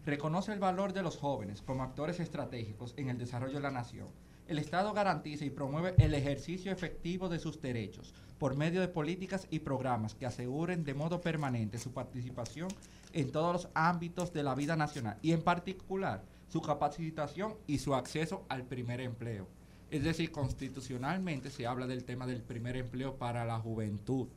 Reconoce 0.06 0.52
el 0.52 0.60
valor 0.60 0.92
de 0.92 1.02
los 1.02 1.18
jóvenes 1.18 1.62
como 1.62 1.84
actores 1.84 2.20
estratégicos 2.20 2.94
en 2.98 3.10
el 3.10 3.18
desarrollo 3.18 3.56
de 3.56 3.62
la 3.62 3.72
nación. 3.72 4.10
El 4.46 4.60
Estado 4.60 4.92
garantiza 4.92 5.46
y 5.46 5.50
promueve 5.50 5.96
el 6.00 6.14
ejercicio 6.14 6.70
efectivo 6.72 7.30
de 7.30 7.40
sus 7.40 7.62
derechos 7.62 8.14
por 8.38 8.58
medio 8.58 8.82
de 8.82 8.90
políticas 8.90 9.48
y 9.50 9.60
programas 9.60 10.16
que 10.16 10.26
aseguren 10.26 10.84
de 10.84 10.94
modo 10.94 11.22
permanente 11.22 11.78
su 11.78 11.94
participación 11.94 12.68
en 13.14 13.32
todos 13.32 13.54
los 13.54 13.70
ámbitos 13.74 14.34
de 14.34 14.44
la 14.44 14.56
vida 14.56 14.76
nacional 14.76 15.18
y 15.22 15.32
en 15.32 15.42
particular 15.42 16.24
su 16.48 16.62
capacitación 16.62 17.56
y 17.68 17.78
su 17.80 17.96
acceso 17.96 18.46
al 18.50 18.64
primer 18.64 19.00
empleo. 19.02 19.48
Es 19.90 20.04
decir, 20.04 20.32
constitucionalmente 20.32 21.52
se 21.52 21.68
habla 21.68 21.88
del 21.88 22.04
tema 22.04 22.26
del 22.26 22.42
primer 22.42 22.76
empleo 22.76 23.16
para 23.18 23.46
la 23.46 23.60
juventud. 23.60 24.28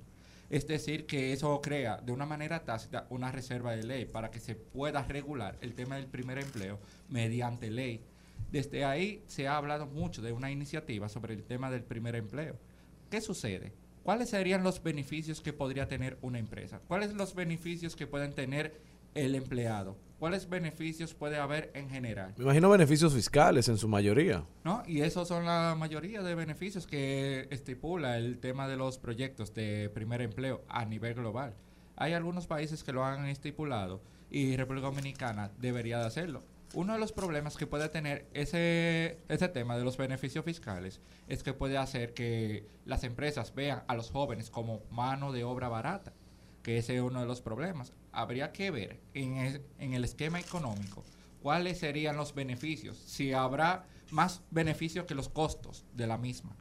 Es 0.50 0.66
decir, 0.68 1.06
que 1.06 1.32
eso 1.32 1.60
crea 1.60 1.96
de 1.96 2.12
una 2.12 2.26
manera 2.26 2.64
tácita 2.64 3.06
una 3.10 3.32
reserva 3.32 3.72
de 3.72 3.82
ley 3.82 4.04
para 4.04 4.30
que 4.30 4.38
se 4.38 4.54
pueda 4.54 5.02
regular 5.02 5.58
el 5.60 5.74
tema 5.74 5.96
del 5.96 6.06
primer 6.06 6.38
empleo 6.38 6.78
mediante 7.08 7.70
ley. 7.70 8.04
Desde 8.52 8.84
ahí 8.84 9.24
se 9.26 9.48
ha 9.48 9.56
hablado 9.56 9.86
mucho 9.86 10.22
de 10.22 10.32
una 10.32 10.50
iniciativa 10.50 11.08
sobre 11.08 11.34
el 11.34 11.42
tema 11.42 11.70
del 11.70 11.82
primer 11.82 12.14
empleo. 12.14 12.56
¿Qué 13.10 13.20
sucede? 13.20 13.72
¿Cuáles 14.06 14.30
serían 14.30 14.62
los 14.62 14.80
beneficios 14.80 15.40
que 15.40 15.52
podría 15.52 15.88
tener 15.88 16.16
una 16.22 16.38
empresa? 16.38 16.80
¿Cuáles 16.86 17.12
los 17.14 17.34
beneficios 17.34 17.96
que 17.96 18.06
pueden 18.06 18.34
tener 18.34 18.80
el 19.14 19.34
empleado? 19.34 19.96
¿Cuáles 20.20 20.48
beneficios 20.48 21.12
puede 21.12 21.38
haber 21.38 21.72
en 21.74 21.90
general? 21.90 22.32
Me 22.36 22.44
imagino 22.44 22.70
beneficios 22.70 23.12
fiscales 23.12 23.68
en 23.68 23.78
su 23.78 23.88
mayoría. 23.88 24.44
¿No? 24.62 24.84
Y 24.86 25.00
esos 25.00 25.26
son 25.26 25.44
la 25.44 25.74
mayoría 25.76 26.22
de 26.22 26.36
beneficios 26.36 26.86
que 26.86 27.48
estipula 27.50 28.16
el 28.16 28.38
tema 28.38 28.68
de 28.68 28.76
los 28.76 28.96
proyectos 28.98 29.52
de 29.54 29.90
primer 29.92 30.22
empleo 30.22 30.62
a 30.68 30.84
nivel 30.84 31.14
global. 31.14 31.56
Hay 31.96 32.12
algunos 32.12 32.46
países 32.46 32.84
que 32.84 32.92
lo 32.92 33.04
han 33.04 33.26
estipulado 33.26 34.00
y 34.30 34.56
República 34.56 34.86
Dominicana 34.86 35.50
debería 35.58 35.98
de 35.98 36.06
hacerlo. 36.06 36.44
Uno 36.74 36.92
de 36.92 36.98
los 36.98 37.12
problemas 37.12 37.56
que 37.56 37.66
puede 37.66 37.88
tener 37.88 38.26
ese, 38.34 39.18
ese 39.28 39.48
tema 39.48 39.78
de 39.78 39.84
los 39.84 39.96
beneficios 39.96 40.44
fiscales 40.44 41.00
es 41.28 41.42
que 41.42 41.54
puede 41.54 41.78
hacer 41.78 42.12
que 42.12 42.66
las 42.84 43.04
empresas 43.04 43.54
vean 43.54 43.84
a 43.86 43.94
los 43.94 44.10
jóvenes 44.10 44.50
como 44.50 44.82
mano 44.90 45.32
de 45.32 45.44
obra 45.44 45.68
barata, 45.68 46.12
que 46.62 46.78
ese 46.78 46.96
es 46.96 47.02
uno 47.02 47.20
de 47.20 47.26
los 47.26 47.40
problemas. 47.40 47.92
Habría 48.12 48.52
que 48.52 48.70
ver 48.70 49.00
en 49.14 49.62
en 49.78 49.94
el 49.94 50.04
esquema 50.04 50.40
económico 50.40 51.04
cuáles 51.46 51.78
serían 51.78 52.16
los 52.16 52.34
beneficios, 52.34 52.96
si 52.96 53.32
habrá 53.32 53.86
más 54.10 54.42
beneficios 54.50 55.06
que 55.06 55.14
los 55.14 55.28
costos 55.28 55.84
de 55.94 56.06
la 56.06 56.18
misma. 56.18 56.56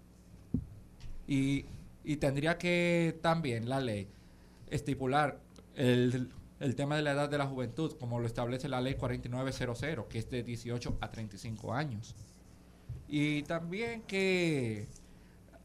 Y, 1.27 1.65
y 2.03 2.17
tendría 2.17 2.57
que 2.57 3.17
también 3.21 3.67
la 3.67 3.79
ley 3.79 4.07
estipular 4.69 5.39
el 5.75 6.31
el 6.59 6.75
tema 6.75 6.95
de 6.95 7.01
la 7.01 7.11
edad 7.11 7.29
de 7.29 7.37
la 7.37 7.47
juventud, 7.47 7.93
como 7.99 8.19
lo 8.19 8.27
establece 8.27 8.69
la 8.69 8.81
ley 8.81 8.95
4900, 8.95 10.05
que 10.07 10.19
es 10.19 10.29
de 10.29 10.43
18 10.43 10.97
a 11.01 11.11
35 11.11 11.73
años. 11.73 12.15
Y 13.07 13.43
también 13.43 14.03
que 14.03 14.87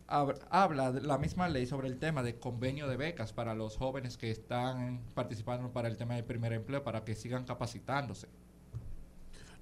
habla 0.07 0.91
la 0.91 1.19
misma 1.19 1.49
ley 1.49 1.67
sobre 1.67 1.87
el 1.87 1.99
tema 1.99 2.23
de 2.23 2.35
convenio 2.35 2.89
de 2.89 2.97
becas 2.97 3.33
para 3.33 3.55
los 3.55 3.77
jóvenes 3.77 4.17
que 4.17 4.31
están 4.31 5.01
participando 5.15 5.71
para 5.71 5.89
el 5.89 5.97
tema 5.97 6.15
del 6.15 6.25
primer 6.25 6.53
empleo, 6.53 6.83
para 6.83 7.05
que 7.05 7.15
sigan 7.15 7.45
capacitándose. 7.45 8.27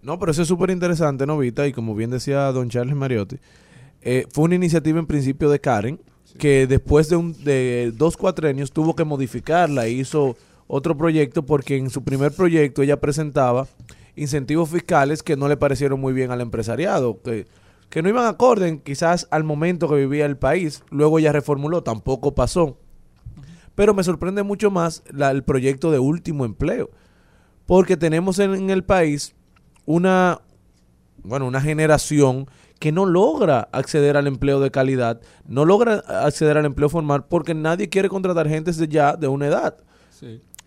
No, 0.00 0.18
pero 0.18 0.32
eso 0.32 0.42
es 0.42 0.48
súper 0.48 0.70
interesante, 0.70 1.26
Novita, 1.26 1.66
y 1.66 1.72
como 1.72 1.94
bien 1.94 2.10
decía 2.10 2.50
don 2.52 2.70
Charles 2.70 2.94
Mariotti, 2.94 3.36
eh, 4.00 4.26
fue 4.32 4.44
una 4.44 4.54
iniciativa 4.54 4.98
en 4.98 5.06
principio 5.06 5.50
de 5.50 5.60
Karen, 5.60 6.00
que 6.38 6.66
después 6.66 7.08
de, 7.08 7.16
un, 7.16 7.32
de 7.44 7.92
dos 7.94 8.16
cuatrenios 8.16 8.72
tuvo 8.72 8.94
que 8.94 9.04
modificarla 9.04 9.86
e 9.86 9.90
hizo 9.90 10.36
otro 10.68 10.96
proyecto 10.96 11.44
porque 11.44 11.76
en 11.76 11.90
su 11.90 12.04
primer 12.04 12.30
proyecto 12.30 12.82
ella 12.82 13.00
presentaba 13.00 13.66
incentivos 14.14 14.68
fiscales 14.68 15.22
que 15.22 15.36
no 15.36 15.48
le 15.48 15.56
parecieron 15.56 16.00
muy 16.00 16.12
bien 16.12 16.30
al 16.30 16.40
empresariado, 16.40 17.20
que, 17.22 17.46
que 17.88 18.02
no 18.02 18.08
iban 18.08 18.26
acorde 18.26 18.80
quizás 18.82 19.26
al 19.30 19.44
momento 19.44 19.88
que 19.88 19.96
vivía 19.96 20.26
el 20.26 20.36
país. 20.36 20.84
Luego 20.90 21.18
ella 21.18 21.32
reformuló, 21.32 21.82
tampoco 21.82 22.34
pasó. 22.34 22.78
Pero 23.74 23.94
me 23.94 24.04
sorprende 24.04 24.42
mucho 24.42 24.70
más 24.70 25.02
el 25.18 25.42
proyecto 25.44 25.90
de 25.90 25.98
último 25.98 26.44
empleo, 26.44 26.90
porque 27.64 27.96
tenemos 27.96 28.38
en, 28.40 28.70
el 28.70 28.84
país 28.84 29.34
una, 29.86 30.40
bueno, 31.22 31.46
una 31.46 31.60
generación 31.60 32.46
que 32.80 32.92
no 32.92 33.06
logra 33.06 33.68
acceder 33.72 34.16
al 34.16 34.26
empleo 34.26 34.60
de 34.60 34.70
calidad, 34.70 35.20
no 35.46 35.64
logra 35.64 36.02
acceder 36.08 36.58
al 36.58 36.66
empleo 36.66 36.88
formal 36.88 37.26
porque 37.26 37.54
nadie 37.54 37.88
quiere 37.88 38.08
contratar 38.08 38.48
gente 38.48 38.72
de 38.72 38.88
ya 38.88 39.16
de 39.16 39.28
una 39.28 39.46
edad. 39.46 39.76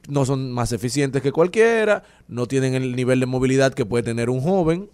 No 0.10 0.26
son 0.26 0.52
más 0.52 0.72
eficientes 0.72 1.22
que 1.22 1.32
cualquiera, 1.32 2.04
no 2.28 2.48
tienen 2.48 2.74
el 2.74 2.96
nivel 2.96 3.20
de 3.20 3.26
movilidad 3.26 3.74
que 3.74 3.86
puede 3.86 4.04
tener 4.04 4.30
un 4.30 4.42
joven. 4.42 4.90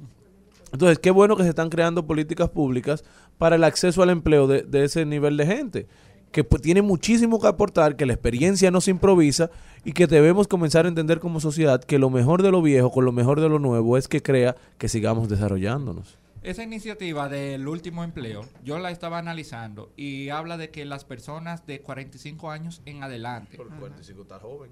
Entonces, 0.73 0.99
qué 0.99 1.11
bueno 1.11 1.37
que 1.37 1.43
se 1.43 1.49
están 1.49 1.69
creando 1.69 2.05
políticas 2.05 2.49
públicas 2.49 3.03
para 3.37 3.55
el 3.55 3.63
acceso 3.63 4.03
al 4.03 4.09
empleo 4.09 4.47
de, 4.47 4.83
ese 4.83 5.05
nivel 5.05 5.37
de 5.37 5.45
gente, 5.45 5.87
que 6.31 6.43
pues, 6.43 6.61
tiene 6.61 6.81
muchísimo 6.81 7.39
que 7.39 7.47
aportar, 7.47 7.95
que 7.95 8.05
la 8.05 8.13
experiencia 8.13 8.69
no 8.69 8.81
se 8.81 8.91
improvisa 8.91 9.49
y 9.85 9.93
que 9.93 10.07
debemos 10.07 10.47
comenzar 10.47 10.85
a 10.85 10.89
entender 10.89 11.19
como 11.19 11.39
sociedad 11.39 11.81
que 11.81 11.99
lo 11.99 12.09
mejor 12.09 12.43
de 12.43 12.51
lo 12.51 12.61
viejo 12.61 12.91
con 12.91 13.05
lo 13.05 13.13
mejor 13.13 13.39
de 13.39 13.47
lo 13.47 13.59
nuevo 13.59 13.97
es 13.97 14.07
que 14.07 14.21
crea 14.21 14.55
que 14.77 14.89
sigamos 14.89 15.29
desarrollándonos. 15.29 16.17
Esa 16.47 16.63
iniciativa 16.63 17.27
del 17.27 17.67
último 17.67 18.05
empleo, 18.05 18.45
yo 18.63 18.79
la 18.79 18.89
estaba 18.89 19.17
analizando 19.17 19.91
y 19.97 20.29
habla 20.29 20.55
de 20.55 20.69
que 20.69 20.85
las 20.85 21.03
personas 21.03 21.67
de 21.67 21.81
45 21.81 22.49
años 22.49 22.81
en 22.85 23.03
adelante. 23.03 23.57
Por 23.57 23.67
45 23.67 24.21
está 24.21 24.39
joven. 24.39 24.71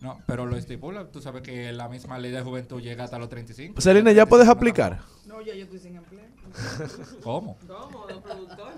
No, 0.00 0.20
pero 0.28 0.46
lo 0.46 0.56
estipula. 0.56 1.10
Tú 1.10 1.20
sabes 1.20 1.42
que 1.42 1.72
la 1.72 1.88
misma 1.88 2.20
ley 2.20 2.30
de 2.30 2.40
juventud 2.40 2.80
llega 2.80 3.02
hasta 3.02 3.18
los 3.18 3.28
35. 3.28 3.80
Selena, 3.80 4.12
¿ya 4.12 4.26
puedes 4.26 4.46
aplicar? 4.46 5.00
No, 5.26 5.42
ya 5.42 5.56
yo 5.56 5.64
estoy 5.64 5.80
sin 5.80 5.96
empleo. 5.96 6.22
¿Cómo? 7.24 7.56
¿Cómo, 7.66 8.06
productor? 8.22 8.74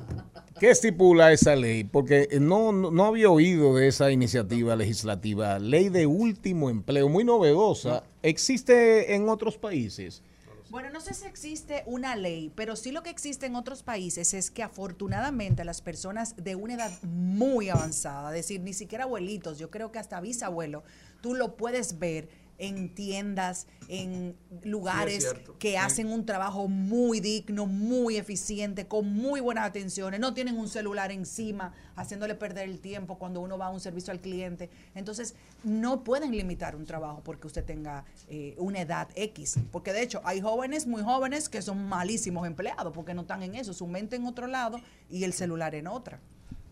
¿Qué 0.59 0.71
estipula 0.71 1.33
esa 1.33 1.55
ley? 1.55 1.85
Porque 1.85 2.27
no, 2.41 2.73
no, 2.73 3.05
había 3.05 3.29
oído 3.29 3.75
de 3.75 3.89
esa 3.89 4.11
iniciativa 4.11 4.75
legislativa. 4.77 5.59
Ley 5.59 5.91
de 5.91 6.07
último 6.07 6.71
empleo, 6.71 7.11
muy 7.11 7.23
novedosa. 7.23 8.03
¿Existe 8.23 9.15
en 9.15 9.29
otros 9.29 9.59
países? 9.59 10.23
Bueno, 10.71 10.89
no 10.91 11.01
sé 11.01 11.15
si 11.15 11.27
existe 11.27 11.83
una 11.87 12.15
ley, 12.15 12.53
pero 12.55 12.77
sí 12.77 12.93
lo 12.93 13.03
que 13.03 13.11
existe 13.11 13.47
en 13.47 13.57
otros 13.57 13.83
países 13.83 14.33
es 14.35 14.53
que 14.53 14.63
afortunadamente 14.63 15.65
las 15.65 15.83
personas 15.83 16.37
de 16.37 16.55
una 16.55 16.75
edad 16.75 16.93
muy 17.03 17.69
avanzada, 17.71 18.29
es 18.31 18.47
decir, 18.47 18.61
ni 18.61 18.73
siquiera 18.73 19.03
abuelitos, 19.03 19.59
yo 19.59 19.69
creo 19.69 19.91
que 19.91 19.99
hasta 19.99 20.21
bisabuelo, 20.21 20.85
tú 21.23 21.35
lo 21.35 21.57
puedes 21.57 21.99
ver 21.99 22.29
en 22.61 22.95
tiendas, 22.95 23.67
en 23.89 24.37
lugares 24.63 25.27
que 25.59 25.79
hacen 25.79 26.09
un 26.09 26.27
trabajo 26.27 26.69
muy 26.69 27.19
digno, 27.19 27.67
muy 27.67 28.17
eficiente, 28.17 28.87
con 28.87 29.13
muy 29.13 29.41
buenas 29.41 29.67
atenciones, 29.67 30.21
no 30.21 30.35
tienen 30.35 30.59
un 30.59 30.69
celular 30.69 31.11
encima 31.11 31.73
haciéndole 31.97 32.35
perder 32.35 32.69
el 32.69 32.79
tiempo 32.79 33.19
cuando 33.19 33.41
uno 33.41 33.57
va 33.57 33.67
a 33.67 33.71
un 33.71 33.81
servicio 33.81 34.13
al 34.13 34.21
cliente. 34.21 34.69
Entonces, 34.95 35.35
no 35.65 36.05
pueden 36.05 36.33
limitar 36.33 36.77
un 36.77 36.85
trabajo 36.85 37.23
porque 37.25 37.47
usted 37.47 37.65
tenga 37.65 38.05
eh, 38.29 38.55
una 38.59 38.83
edad 38.83 39.09
X, 39.15 39.59
porque 39.73 39.93
de 39.93 40.03
hecho 40.03 40.21
hay 40.25 40.41
jóvenes 40.41 40.87
muy 40.87 41.03
jóvenes 41.03 41.49
que 41.49 41.63
son 41.63 41.89
malísimos 41.89 42.47
empleados 42.47 42.93
porque 42.93 43.15
no 43.15 43.23
están 43.23 43.43
en 43.43 43.55
eso, 43.55 43.73
su 43.73 43.87
mente 43.87 44.17
en 44.17 44.27
otro 44.27 44.47
lado 44.47 44.79
y 45.09 45.25
el 45.25 45.33
celular 45.33 45.75
en 45.75 45.87
otra. 45.87 46.21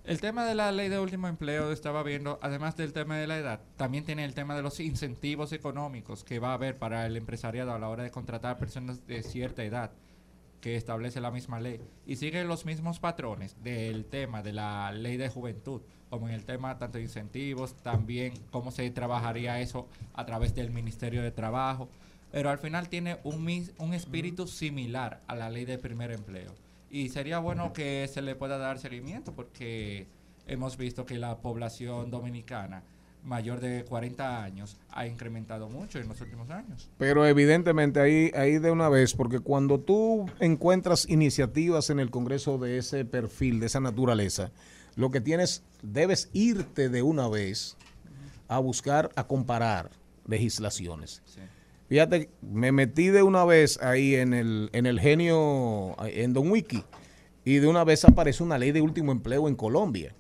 El 0.09 0.23
tema 0.23 0.47
de 0.47 0.55
la 0.55 0.73
ley 0.73 0.89
de 0.89 0.99
último 0.99 1.29
empleo 1.29 1.71
estaba 1.71 2.03
viendo, 2.03 2.39
además 2.41 2.79
del 2.79 2.95
tema 2.95 3.19
de 3.19 3.27
la 3.27 3.37
edad, 3.37 3.61
también 3.77 4.07
tiene 4.07 4.25
el 4.25 4.33
tema 4.33 4.57
de 4.57 4.63
los 4.63 4.81
incentivos 4.81 5.53
económicos 5.53 6.25
que 6.25 6.39
va 6.39 6.53
a 6.53 6.55
haber 6.55 6.79
para 6.79 7.05
el 7.05 7.15
empresariado 7.15 7.75
a 7.75 7.79
la 7.79 7.91
hora 7.91 8.05
de 8.05 8.11
contratar 8.11 8.57
personas 8.57 9.07
de 9.07 9.23
cierta 9.23 9.65
edad 9.65 9.93
que 10.63 10.77
establece 10.77 11.21
la 11.21 11.31
misma 11.31 11.61
ley. 11.61 11.83
Y 12.07 12.17
sigue 12.17 12.43
los 12.45 12.65
mismos 12.65 13.01
patrones 13.01 13.63
del 13.63 14.07
tema 14.07 14.43
de 14.43 14.55
la 14.55 14.91
ley 14.93 15.19
de 15.19 15.29
juventud, 15.29 15.83
como 16.09 16.27
en 16.27 16.33
el 16.33 16.47
tema 16.47 16.79
tanto 16.79 16.97
de 16.97 17.05
incentivos, 17.05 17.75
también 17.83 18.33
cómo 18.51 18.71
se 18.71 18.91
trabajaría 18.91 19.61
eso 19.61 19.91
a 20.15 20.25
través 20.25 20.55
del 20.55 20.71
Ministerio 20.71 21.21
de 21.21 21.33
Trabajo, 21.33 21.91
pero 22.33 22.49
al 22.49 22.57
final 22.57 22.89
tiene 22.89 23.19
un, 23.25 23.47
un 23.77 23.93
espíritu 23.93 24.47
similar 24.47 25.21
a 25.27 25.37
la 25.37 25.51
ley 25.51 25.67
de 25.67 25.77
primer 25.77 26.13
empleo 26.13 26.55
y 26.91 27.09
sería 27.09 27.39
bueno 27.39 27.73
que 27.73 28.09
se 28.13 28.23
le 28.23 28.35
pueda 28.35 28.59
dar 28.59 28.79
seguimiento 28.79 29.35
porque 29.35 30.07
hemos 30.47 30.77
visto 30.77 31.05
que 31.07 31.19
la 31.19 31.39
población 31.39 32.11
dominicana 32.11 32.83
mayor 33.25 33.61
de 33.61 33.85
40 33.85 34.43
años 34.43 34.77
ha 34.91 35.07
incrementado 35.07 35.69
mucho 35.69 35.99
en 35.99 36.09
los 36.09 36.21
últimos 36.21 36.51
años. 36.51 36.91
Pero 36.99 37.27
evidentemente 37.27 38.01
ahí, 38.01 38.31
ahí 38.35 38.59
de 38.59 38.71
una 38.71 38.89
vez, 38.89 39.15
porque 39.15 39.41
cuando 39.41 39.81
tú 39.81 40.27
encuentras 40.41 41.09
iniciativas 41.09 41.91
en 41.91 42.01
el 42.01 42.11
Congreso 42.11 42.59
de 42.59 42.79
ese 42.79 43.05
perfil, 43.05 43.61
de 43.61 43.67
esa 43.67 43.81
naturaleza, 43.81 44.51
lo 44.97 45.11
que 45.11 45.21
tienes, 45.21 45.63
debes 45.83 46.31
irte 46.33 46.89
de 46.89 47.03
una 47.03 47.29
vez 47.29 47.77
a 48.49 48.59
buscar, 48.59 49.11
a 49.15 49.27
comparar 49.27 49.91
legislaciones. 50.27 51.23
Fíjate, 51.89 52.29
me 52.43 52.71
metí 52.71 53.09
de 53.09 53.23
una 53.23 53.45
vez 53.45 53.81
ahí 53.83 54.15
en 54.15 54.35
el, 54.35 54.69
en 54.73 54.87
el 54.87 55.01
genio, 55.01 55.97
en 56.05 56.35
Don 56.35 56.51
Wiki, 56.51 56.85
y 57.45 57.59
de 57.59 57.67
una 57.67 57.83
vez 57.85 58.05
aparece 58.05 58.43
una 58.43 58.59
ley 58.59 58.73
de 58.73 58.83
último 58.83 59.11
empleo 59.11 59.49
en 59.49 59.55
Colombia. 59.55 60.15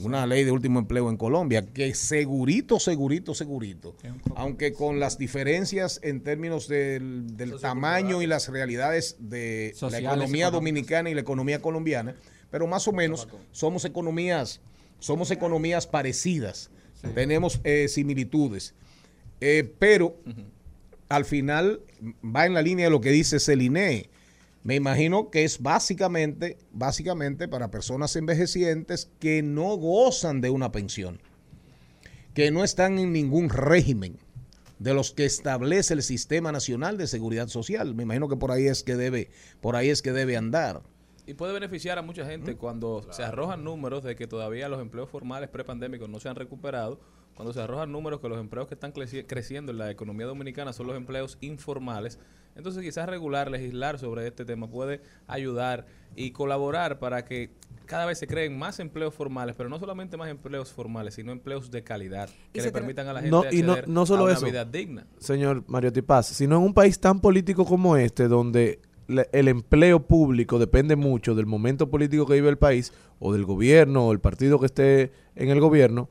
Una 0.00 0.26
ley 0.26 0.42
de 0.42 0.50
último 0.50 0.80
empleo 0.80 1.08
en 1.10 1.16
Colombia, 1.16 1.64
que 1.64 1.94
segurito, 1.94 2.80
segurito, 2.80 3.34
segurito, 3.34 3.94
aunque 4.34 4.72
con 4.72 4.98
las 4.98 5.16
diferencias 5.16 6.00
en 6.02 6.22
términos 6.22 6.66
del, 6.66 7.36
tamaño 7.60 8.20
y 8.20 8.26
las 8.26 8.48
realidades 8.48 9.16
de 9.20 9.72
la 9.80 9.98
economía 9.98 10.50
dominicana 10.50 11.08
y 11.08 11.14
la 11.14 11.20
economía 11.20 11.62
colombiana, 11.62 12.16
pero 12.50 12.66
más 12.66 12.88
o 12.88 12.92
menos 12.92 13.28
somos 13.52 13.84
economías, 13.84 14.60
somos 14.98 15.30
economías 15.30 15.86
parecidas, 15.86 16.70
tenemos 17.14 17.60
eh, 17.62 17.86
similitudes. 17.86 18.74
Eh, 19.40 19.74
pero 19.78 20.16
al 21.08 21.24
final 21.24 21.80
va 22.24 22.46
en 22.46 22.54
la 22.54 22.62
línea 22.62 22.86
de 22.86 22.90
lo 22.90 23.00
que 23.00 23.10
dice 23.10 23.40
Celine. 23.40 24.08
Me 24.62 24.74
imagino 24.74 25.30
que 25.30 25.44
es 25.44 25.62
básicamente, 25.62 26.58
básicamente 26.72 27.48
para 27.48 27.70
personas 27.70 28.14
envejecientes 28.16 29.10
que 29.18 29.42
no 29.42 29.76
gozan 29.76 30.40
de 30.42 30.50
una 30.50 30.70
pensión, 30.70 31.20
que 32.34 32.50
no 32.50 32.62
están 32.62 32.98
en 32.98 33.12
ningún 33.12 33.48
régimen 33.48 34.18
de 34.78 34.94
los 34.94 35.12
que 35.12 35.24
establece 35.24 35.94
el 35.94 36.02
Sistema 36.02 36.52
Nacional 36.52 36.98
de 36.98 37.06
Seguridad 37.06 37.48
Social. 37.48 37.94
Me 37.94 38.02
imagino 38.02 38.28
que 38.28 38.36
por 38.36 38.50
ahí 38.50 38.66
es 38.66 38.82
que 38.82 38.96
debe, 38.96 39.30
por 39.60 39.76
ahí 39.76 39.88
es 39.88 40.02
que 40.02 40.12
debe 40.12 40.36
andar. 40.36 40.82
Y 41.26 41.34
puede 41.34 41.52
beneficiar 41.52 41.98
a 41.98 42.02
mucha 42.02 42.26
gente 42.26 42.56
cuando 42.56 43.06
se 43.12 43.22
arrojan 43.22 43.62
números 43.62 44.02
de 44.02 44.16
que 44.16 44.26
todavía 44.26 44.68
los 44.68 44.80
empleos 44.80 45.08
formales 45.08 45.48
prepandémicos 45.48 46.08
no 46.08 46.18
se 46.18 46.28
han 46.28 46.36
recuperado 46.36 47.00
cuando 47.40 47.54
se 47.54 47.62
arrojan 47.62 47.90
números 47.90 48.20
que 48.20 48.28
los 48.28 48.38
empleos 48.38 48.68
que 48.68 48.74
están 48.74 48.92
creciendo 48.92 49.72
en 49.72 49.78
la 49.78 49.90
economía 49.90 50.26
dominicana 50.26 50.74
son 50.74 50.88
los 50.88 50.94
empleos 50.94 51.38
informales, 51.40 52.18
entonces 52.54 52.82
quizás 52.82 53.08
regular, 53.08 53.50
legislar 53.50 53.98
sobre 53.98 54.26
este 54.26 54.44
tema 54.44 54.68
puede 54.68 55.00
ayudar 55.26 55.86
y 56.14 56.32
colaborar 56.32 56.98
para 56.98 57.24
que 57.24 57.48
cada 57.86 58.04
vez 58.04 58.18
se 58.18 58.26
creen 58.26 58.58
más 58.58 58.78
empleos 58.78 59.14
formales, 59.14 59.54
pero 59.56 59.70
no 59.70 59.78
solamente 59.78 60.18
más 60.18 60.28
empleos 60.28 60.70
formales, 60.70 61.14
sino 61.14 61.32
empleos 61.32 61.70
de 61.70 61.82
calidad 61.82 62.28
que 62.52 62.60
le 62.60 62.72
permitan 62.72 63.08
a 63.08 63.14
la 63.14 63.22
gente 63.22 63.34
acceder 63.34 63.88
no, 63.88 64.04
solo 64.04 64.26
a 64.26 64.32
una 64.32 64.40
vida 64.40 64.66
digna. 64.66 65.06
Señor 65.18 65.64
Mario 65.66 65.94
Tipaz, 65.94 66.26
sino 66.26 66.56
en 66.58 66.62
un 66.62 66.74
país 66.74 67.00
tan 67.00 67.20
político 67.20 67.64
como 67.64 67.96
este, 67.96 68.28
donde 68.28 68.80
el 69.32 69.48
empleo 69.48 70.06
público 70.06 70.58
depende 70.58 70.94
mucho 70.94 71.34
del 71.34 71.46
momento 71.46 71.88
político 71.88 72.26
que 72.26 72.34
vive 72.34 72.50
el 72.50 72.58
país, 72.58 72.92
o 73.18 73.32
del 73.32 73.46
gobierno, 73.46 74.06
o 74.06 74.12
el 74.12 74.20
partido 74.20 74.60
que 74.60 74.66
esté 74.66 75.12
en 75.36 75.48
el 75.48 75.60
gobierno, 75.60 76.10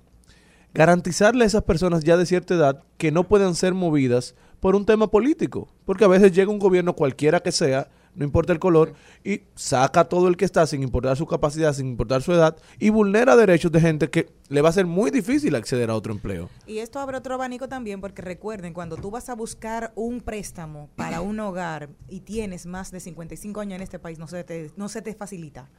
garantizarle 0.73 1.43
a 1.43 1.47
esas 1.47 1.63
personas 1.63 2.03
ya 2.03 2.17
de 2.17 2.25
cierta 2.25 2.53
edad 2.53 2.83
que 2.97 3.11
no 3.11 3.27
puedan 3.27 3.55
ser 3.55 3.73
movidas 3.73 4.35
por 4.59 4.75
un 4.75 4.85
tema 4.85 5.09
político. 5.09 5.69
Porque 5.85 6.05
a 6.05 6.09
veces 6.09 6.31
llega 6.31 6.51
un 6.51 6.59
gobierno 6.59 6.95
cualquiera 6.95 7.39
que 7.39 7.51
sea, 7.51 7.89
no 8.15 8.25
importa 8.25 8.53
el 8.53 8.59
color, 8.59 8.93
y 9.23 9.41
saca 9.55 10.01
a 10.01 10.09
todo 10.09 10.27
el 10.27 10.37
que 10.37 10.45
está 10.45 10.65
sin 10.67 10.83
importar 10.83 11.15
su 11.15 11.25
capacidad, 11.25 11.73
sin 11.73 11.87
importar 11.87 12.21
su 12.21 12.33
edad, 12.33 12.57
y 12.77 12.89
vulnera 12.89 13.35
derechos 13.35 13.71
de 13.71 13.81
gente 13.81 14.09
que 14.09 14.29
le 14.49 14.61
va 14.61 14.69
a 14.69 14.73
ser 14.73 14.85
muy 14.85 15.11
difícil 15.11 15.55
acceder 15.55 15.89
a 15.89 15.95
otro 15.95 16.13
empleo. 16.13 16.49
Y 16.67 16.79
esto 16.79 16.99
abre 16.99 17.17
otro 17.17 17.35
abanico 17.35 17.69
también, 17.69 18.01
porque 18.01 18.21
recuerden, 18.21 18.73
cuando 18.73 18.97
tú 18.97 19.11
vas 19.11 19.29
a 19.29 19.35
buscar 19.35 19.93
un 19.95 20.21
préstamo 20.21 20.89
para 20.95 21.21
un 21.21 21.39
hogar 21.39 21.89
y 22.07 22.21
tienes 22.21 22.65
más 22.65 22.91
de 22.91 22.99
55 22.99 23.61
años 23.61 23.77
en 23.77 23.83
este 23.83 23.99
país, 23.99 24.19
no 24.19 24.27
se 24.27 24.43
te, 24.43 24.71
no 24.75 24.89
se 24.89 25.01
te 25.01 25.13
facilita. 25.13 25.69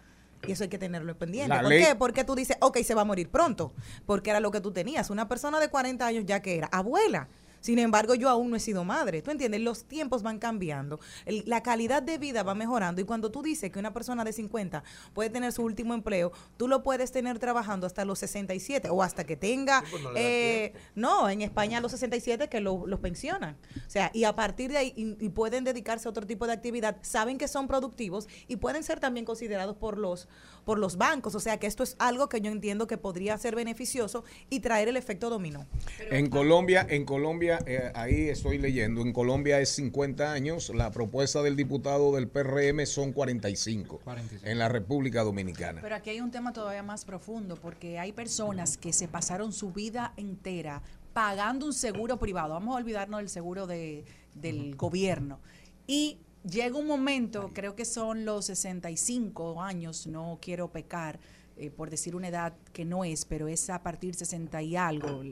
Y 0.46 0.52
eso 0.52 0.64
hay 0.64 0.70
que 0.70 0.78
tenerlo 0.78 1.16
pendiente. 1.18 1.58
¿Por 1.58 1.68
qué? 1.70 1.94
Porque 1.98 2.24
tú 2.24 2.34
dices, 2.34 2.56
ok, 2.60 2.78
se 2.78 2.94
va 2.94 3.02
a 3.02 3.04
morir 3.04 3.30
pronto. 3.30 3.72
Porque 4.06 4.30
era 4.30 4.40
lo 4.40 4.50
que 4.50 4.60
tú 4.60 4.72
tenías. 4.72 5.10
Una 5.10 5.28
persona 5.28 5.60
de 5.60 5.68
40 5.68 6.06
años 6.06 6.24
ya 6.26 6.40
que 6.40 6.56
era 6.56 6.68
abuela. 6.68 7.28
Sin 7.60 7.78
embargo, 7.78 8.14
yo 8.14 8.28
aún 8.28 8.50
no 8.50 8.56
he 8.56 8.60
sido 8.60 8.84
madre. 8.84 9.22
¿Tú 9.22 9.30
entiendes? 9.30 9.60
Los 9.60 9.84
tiempos 9.84 10.22
van 10.22 10.38
cambiando, 10.38 11.00
la 11.26 11.62
calidad 11.62 12.02
de 12.02 12.18
vida 12.18 12.42
va 12.42 12.54
mejorando 12.54 13.00
y 13.00 13.04
cuando 13.04 13.30
tú 13.30 13.42
dices 13.42 13.70
que 13.70 13.78
una 13.78 13.92
persona 13.92 14.24
de 14.24 14.32
50 14.32 14.82
puede 15.14 15.30
tener 15.30 15.52
su 15.52 15.62
último 15.62 15.94
empleo, 15.94 16.32
tú 16.56 16.68
lo 16.68 16.82
puedes 16.82 17.12
tener 17.12 17.38
trabajando 17.38 17.86
hasta 17.86 18.04
los 18.04 18.18
67 18.20 18.88
o 18.90 19.02
hasta 19.02 19.24
que 19.24 19.36
tenga... 19.36 19.82
Pues 19.90 20.02
eh, 20.16 20.72
no, 20.94 21.28
en 21.28 21.42
España 21.42 21.78
a 21.78 21.80
los 21.80 21.92
67 21.92 22.48
que 22.48 22.60
los 22.60 23.00
pensionan. 23.00 23.56
O 23.86 23.90
sea, 23.90 24.10
y 24.14 24.24
a 24.24 24.34
partir 24.34 24.70
de 24.70 24.78
ahí 24.78 24.92
y, 24.96 25.28
pueden 25.30 25.64
dedicarse 25.64 26.08
a 26.08 26.10
otro 26.10 26.26
tipo 26.26 26.46
de 26.46 26.52
actividad, 26.52 26.96
saben 27.02 27.38
que 27.38 27.48
son 27.48 27.66
productivos 27.66 28.28
y 28.48 28.56
pueden 28.56 28.82
ser 28.82 29.00
también 29.00 29.24
considerados 29.24 29.76
por 29.76 29.98
los, 29.98 30.28
por 30.64 30.78
los 30.78 30.96
bancos. 30.96 31.34
O 31.34 31.40
sea, 31.40 31.58
que 31.58 31.66
esto 31.66 31.82
es 31.82 31.96
algo 31.98 32.28
que 32.28 32.40
yo 32.40 32.50
entiendo 32.50 32.86
que 32.86 32.98
podría 32.98 33.36
ser 33.38 33.54
beneficioso 33.54 34.24
y 34.48 34.60
traer 34.60 34.88
el 34.88 34.96
efecto 34.96 35.30
dominó. 35.30 35.66
En 36.10 36.28
Colombia, 36.28 36.86
en 36.88 37.04
Colombia, 37.04 37.49
eh, 37.66 37.92
ahí 37.94 38.28
estoy 38.28 38.58
leyendo, 38.58 39.02
en 39.02 39.12
Colombia 39.12 39.60
es 39.60 39.70
50 39.70 40.32
años, 40.32 40.70
la 40.74 40.90
propuesta 40.90 41.42
del 41.42 41.56
diputado 41.56 42.14
del 42.14 42.28
PRM 42.28 42.86
son 42.86 43.12
45, 43.12 44.00
en 44.42 44.58
la 44.58 44.68
República 44.68 45.22
Dominicana. 45.22 45.80
Pero 45.80 45.94
aquí 45.94 46.10
hay 46.10 46.20
un 46.20 46.30
tema 46.30 46.52
todavía 46.52 46.82
más 46.82 47.04
profundo, 47.04 47.56
porque 47.56 47.98
hay 47.98 48.12
personas 48.12 48.76
que 48.76 48.92
se 48.92 49.08
pasaron 49.08 49.52
su 49.52 49.72
vida 49.72 50.12
entera 50.16 50.82
pagando 51.12 51.66
un 51.66 51.72
seguro 51.72 52.18
privado. 52.18 52.54
Vamos 52.54 52.74
a 52.74 52.78
olvidarnos 52.78 53.18
del 53.18 53.28
seguro 53.28 53.66
de, 53.66 54.04
del 54.34 54.76
gobierno. 54.76 55.40
Y 55.86 56.18
llega 56.48 56.76
un 56.76 56.86
momento, 56.86 57.50
creo 57.52 57.74
que 57.74 57.84
son 57.84 58.24
los 58.24 58.46
65 58.46 59.60
años, 59.60 60.06
no 60.06 60.38
quiero 60.40 60.70
pecar 60.70 61.18
eh, 61.60 61.70
por 61.70 61.90
decir 61.90 62.16
una 62.16 62.28
edad 62.28 62.54
que 62.72 62.86
no 62.86 63.04
es, 63.04 63.26
pero 63.26 63.46
es 63.46 63.68
a 63.68 63.82
partir 63.82 64.12
de 64.12 64.20
60 64.20 64.62
y 64.62 64.76
algo, 64.76 65.22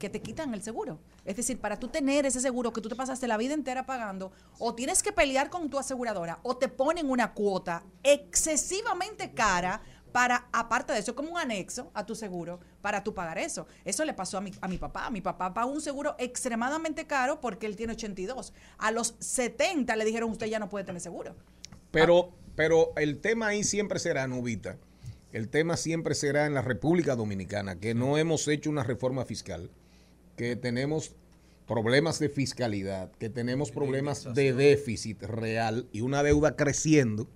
que 0.00 0.10
te 0.10 0.20
quitan 0.20 0.52
el 0.52 0.62
seguro. 0.64 0.98
Es 1.24 1.36
decir, 1.36 1.60
para 1.60 1.78
tú 1.78 1.86
tener 1.86 2.26
ese 2.26 2.40
seguro 2.40 2.72
que 2.72 2.80
tú 2.80 2.88
te 2.88 2.96
pasaste 2.96 3.28
la 3.28 3.36
vida 3.36 3.54
entera 3.54 3.86
pagando, 3.86 4.32
o 4.58 4.74
tienes 4.74 5.04
que 5.04 5.12
pelear 5.12 5.48
con 5.48 5.70
tu 5.70 5.78
aseguradora, 5.78 6.40
o 6.42 6.56
te 6.56 6.66
ponen 6.66 7.08
una 7.08 7.32
cuota 7.34 7.84
excesivamente 8.02 9.32
cara 9.32 9.82
para, 10.10 10.48
aparte 10.52 10.92
de 10.92 10.98
eso, 10.98 11.14
como 11.14 11.30
un 11.30 11.38
anexo 11.38 11.92
a 11.94 12.04
tu 12.04 12.16
seguro, 12.16 12.58
para 12.80 13.04
tú 13.04 13.14
pagar 13.14 13.38
eso. 13.38 13.68
Eso 13.84 14.04
le 14.04 14.14
pasó 14.14 14.38
a 14.38 14.40
mi, 14.40 14.50
a 14.60 14.66
mi 14.66 14.78
papá. 14.78 15.08
Mi 15.10 15.20
papá 15.20 15.54
pagó 15.54 15.70
un 15.70 15.80
seguro 15.80 16.16
extremadamente 16.18 17.06
caro 17.06 17.40
porque 17.40 17.66
él 17.66 17.76
tiene 17.76 17.92
82. 17.92 18.52
A 18.78 18.90
los 18.90 19.14
70 19.20 19.94
le 19.94 20.04
dijeron, 20.04 20.30
usted 20.30 20.46
ya 20.46 20.58
no 20.58 20.68
puede 20.68 20.84
tener 20.84 21.00
seguro. 21.00 21.36
Pero, 21.92 22.32
pero 22.56 22.92
el 22.96 23.20
tema 23.20 23.48
ahí 23.48 23.62
siempre 23.62 24.00
será, 24.00 24.26
Nubita, 24.26 24.78
el 25.32 25.48
tema 25.48 25.76
siempre 25.76 26.14
será 26.14 26.46
en 26.46 26.54
la 26.54 26.62
República 26.62 27.14
Dominicana, 27.14 27.78
que 27.78 27.94
no 27.94 28.18
hemos 28.18 28.48
hecho 28.48 28.70
una 28.70 28.82
reforma 28.82 29.24
fiscal, 29.24 29.70
que 30.40 30.56
tenemos 30.56 31.12
problemas 31.66 32.18
de 32.18 32.30
fiscalidad, 32.30 33.12
que 33.18 33.28
tenemos 33.28 33.70
problemas 33.70 34.32
de 34.32 34.54
déficit 34.54 35.22
real 35.22 35.86
y 35.92 36.00
una 36.00 36.22
deuda 36.22 36.56
creciendo 36.56 37.28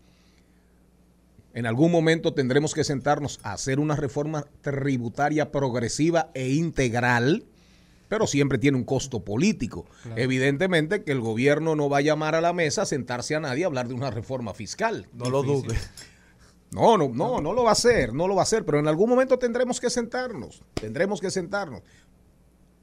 en 1.52 1.66
algún 1.66 1.92
momento 1.92 2.32
tendremos 2.32 2.72
que 2.72 2.82
sentarnos 2.82 3.40
a 3.42 3.52
hacer 3.52 3.78
una 3.78 3.94
reforma 3.94 4.46
tributaria 4.62 5.52
progresiva 5.52 6.30
e 6.32 6.48
integral, 6.54 7.44
pero 8.08 8.26
siempre 8.26 8.56
tiene 8.56 8.78
un 8.78 8.84
costo 8.84 9.20
político. 9.22 9.84
Evidentemente 10.16 11.04
que 11.04 11.12
el 11.12 11.20
gobierno 11.20 11.76
no 11.76 11.90
va 11.90 11.98
a 11.98 12.00
llamar 12.00 12.34
a 12.34 12.40
la 12.40 12.54
mesa 12.54 12.82
a 12.82 12.86
sentarse 12.86 13.34
a 13.34 13.40
nadie 13.40 13.64
a 13.64 13.66
hablar 13.66 13.86
de 13.86 13.94
una 13.94 14.10
reforma 14.10 14.54
fiscal. 14.54 15.08
No 15.12 15.28
lo 15.28 15.42
dude. 15.42 15.76
No, 16.70 16.96
no, 16.98 17.08
no, 17.08 17.40
no 17.40 17.52
lo 17.52 17.62
va 17.62 17.68
a 17.68 17.74
hacer, 17.74 18.12
no 18.12 18.26
lo 18.26 18.34
va 18.34 18.42
a 18.42 18.44
hacer, 18.44 18.64
pero 18.64 18.80
en 18.80 18.88
algún 18.88 19.08
momento 19.08 19.38
tendremos 19.38 19.78
que 19.78 19.90
sentarnos, 19.90 20.64
tendremos 20.74 21.20
que 21.20 21.30
sentarnos 21.30 21.82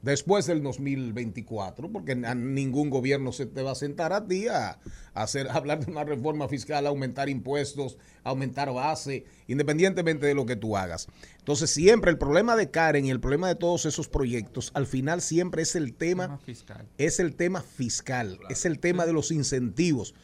después 0.02 0.46
del 0.46 0.62
2024, 0.62 1.90
porque 1.90 2.14
ningún 2.14 2.90
gobierno 2.90 3.32
se 3.32 3.46
te 3.46 3.62
va 3.62 3.70
a 3.70 3.76
sentar 3.76 4.12
a 4.12 4.26
ti 4.26 4.48
a, 4.48 4.78
hacer, 5.14 5.48
hablar 5.48 5.84
de 5.84 5.90
una 5.90 6.04
reforma 6.04 6.48
fiscal, 6.48 6.86
aumentar 6.86 7.28
impuestos, 7.28 7.96
aumentar 8.24 8.72
base, 8.72 9.24
independientemente 9.46 10.26
de 10.26 10.34
lo 10.34 10.44
que 10.44 10.56
tú 10.56 10.76
hagas. 10.76 11.08
Entonces, 11.38 11.70
siempre 11.70 12.10
el 12.10 12.18
problema 12.18 12.56
de 12.56 12.70
Karen 12.70 13.06
y 13.06 13.10
el 13.10 13.20
problema 13.20 13.48
de 13.48 13.54
todos 13.54 13.86
esos 13.86 14.08
proyectos, 14.08 14.72
al 14.74 14.86
final 14.86 15.22
siempre 15.22 15.62
es 15.62 15.74
el 15.76 15.94
tema, 15.94 16.38
fiscal. 16.38 16.86
es 16.98 17.20
el 17.20 17.34
tema 17.34 17.62
fiscal, 17.62 18.38
es 18.50 18.66
el 18.66 18.78
tema 18.80 19.06
de 19.06 19.12
los 19.12 19.30
incentivos. 19.30 20.14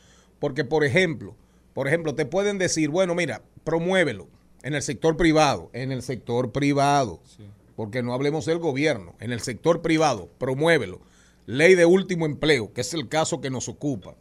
Porque, 0.40 0.64
por 0.64 0.84
ejemplo, 0.84 1.36
por 1.72 1.88
ejemplo, 1.88 2.14
te 2.14 2.26
pueden 2.26 2.58
decir, 2.58 2.90
bueno, 2.90 3.14
mira, 3.14 3.42
promuévelo 3.64 4.28
en 4.62 4.74
el 4.74 4.82
sector 4.82 5.16
privado, 5.16 5.70
en 5.72 5.92
el 5.92 6.02
sector 6.02 6.52
privado. 6.52 7.20
Sí 7.24 7.44
porque 7.78 8.02
no 8.02 8.12
hablemos 8.12 8.44
del 8.44 8.58
gobierno, 8.58 9.14
en 9.20 9.30
el 9.30 9.38
sector 9.38 9.82
privado, 9.82 10.28
promuévelo. 10.38 11.00
Ley 11.46 11.76
de 11.76 11.86
último 11.86 12.26
empleo, 12.26 12.72
que 12.72 12.80
es 12.80 12.92
el 12.92 13.08
caso 13.08 13.40
que 13.40 13.50
nos 13.50 13.68
ocupa. 13.68 14.16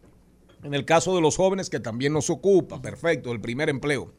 En 0.61 0.75
el 0.75 0.85
caso 0.85 1.15
de 1.15 1.21
los 1.21 1.37
jóvenes, 1.37 1.71
que 1.71 1.79
también 1.79 2.13
nos 2.13 2.29
ocupa, 2.29 2.83
perfecto, 2.83 3.31
el 3.31 3.41
primer 3.41 3.69
empleo. 3.69 4.13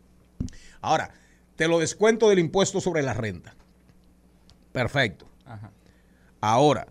Ahora, 0.80 1.14
te 1.54 1.68
lo 1.68 1.78
descuento 1.78 2.28
del 2.28 2.40
impuesto 2.40 2.80
sobre 2.80 3.00
la 3.02 3.14
renta. 3.14 3.54
Perfecto. 4.72 5.28
Ahora, 6.40 6.88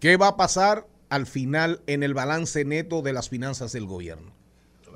¿qué 0.00 0.16
va 0.16 0.28
a 0.28 0.36
pasar 0.38 0.86
al 1.10 1.26
final 1.26 1.82
en 1.86 2.02
el 2.02 2.14
balance 2.14 2.64
neto 2.64 3.02
de 3.02 3.12
las 3.12 3.28
finanzas 3.28 3.72
del 3.72 3.84
gobierno? 3.84 4.32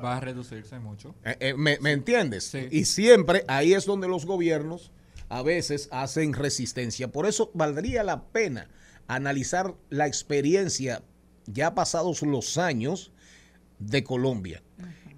Va 0.03 0.17
a 0.17 0.21
reducirse 0.21 0.79
mucho. 0.79 1.15
Eh, 1.23 1.37
eh, 1.41 1.55
¿Me, 1.55 1.93
entiendes? 1.93 2.55
Y 2.71 2.87
siempre 2.87 3.45
ahí 3.47 3.75
es 3.75 3.85
donde 3.85 4.09
los 4.09 4.25
gobiernos 4.25 4.91
a 5.29 5.43
veces 5.43 5.89
hacen 5.93 6.33
resistencia. 6.33 7.09
Por 7.09 7.27
eso 7.27 7.51
valdría 7.55 8.03
la 8.03 8.25
pena 8.25 8.69
analizar 9.07 9.75
la 9.91 10.07
experiencia 10.07 11.03
ya 11.47 11.75
pasados 11.75 12.23
los 12.23 12.59
años 12.59 13.13
de 13.79 14.05
Colombia. 14.05 14.63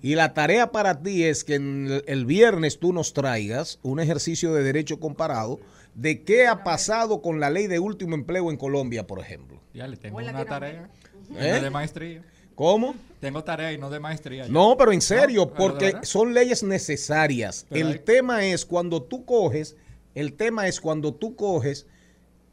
Y 0.03 0.15
la 0.15 0.33
tarea 0.33 0.73
para 0.73 1.03
ti 1.03 1.25
es 1.25 1.45
que 1.45 1.57
el 1.57 2.25
viernes 2.25 2.79
tú 2.79 2.93
nos 2.93 3.13
traigas 3.13 3.79
un 3.83 4.01
ejercicio 4.01 4.55
de 4.55 4.63
derecho 4.63 4.99
comparado 4.99 5.61
de 5.95 6.23
qué 6.23 6.47
ha 6.47 6.65
pasado 6.65 7.21
con 7.21 7.41
la 7.41 7.51
ley 7.51 7.67
de 7.67 7.81
último 7.81 8.15
empleo 8.15 8.51
en 8.51 8.57
Colombia, 8.57 9.07
por 9.07 9.19
ejemplo. 9.19 9.61
Ya 9.75 9.87
le 9.87 9.97
tengo 9.97 10.19
una 10.19 10.45
tarea 10.45 10.89
¿Eh? 11.37 11.61
de 11.61 11.71
maestría. 11.71 12.23
¿Cómo? 12.55 12.95
Tengo 13.21 13.45
tarea 13.45 13.73
y 13.73 13.79
no 13.79 13.91
de 13.91 14.01
maestría. 14.01 14.47
No, 14.49 14.77
pero 14.79 14.93
en 14.93 15.01
serio, 15.01 15.53
porque 15.53 15.99
son 16.03 16.33
leyes 16.33 16.63
necesarias. 16.63 17.67
el 17.71 18.01
tema 18.01 18.45
es 18.45 18.65
cuando 18.65 19.03
tú 19.03 19.25
coges 19.25 19.77
el 20.15 20.35
tema 20.35 20.67
es 20.67 20.81
cuando 20.81 21.15
tú 21.15 21.37
coges 21.37 21.87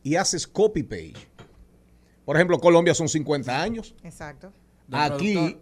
y 0.04 0.16
haces 0.16 0.48
copy 0.48 0.84
page. 0.84 1.28
Por 2.26 2.36
ejemplo, 2.36 2.60
Colombia 2.60 2.94
son 2.94 3.08
50 3.08 3.62
años. 3.62 3.96
Exacto. 4.04 4.52
Aquí, 4.92 5.58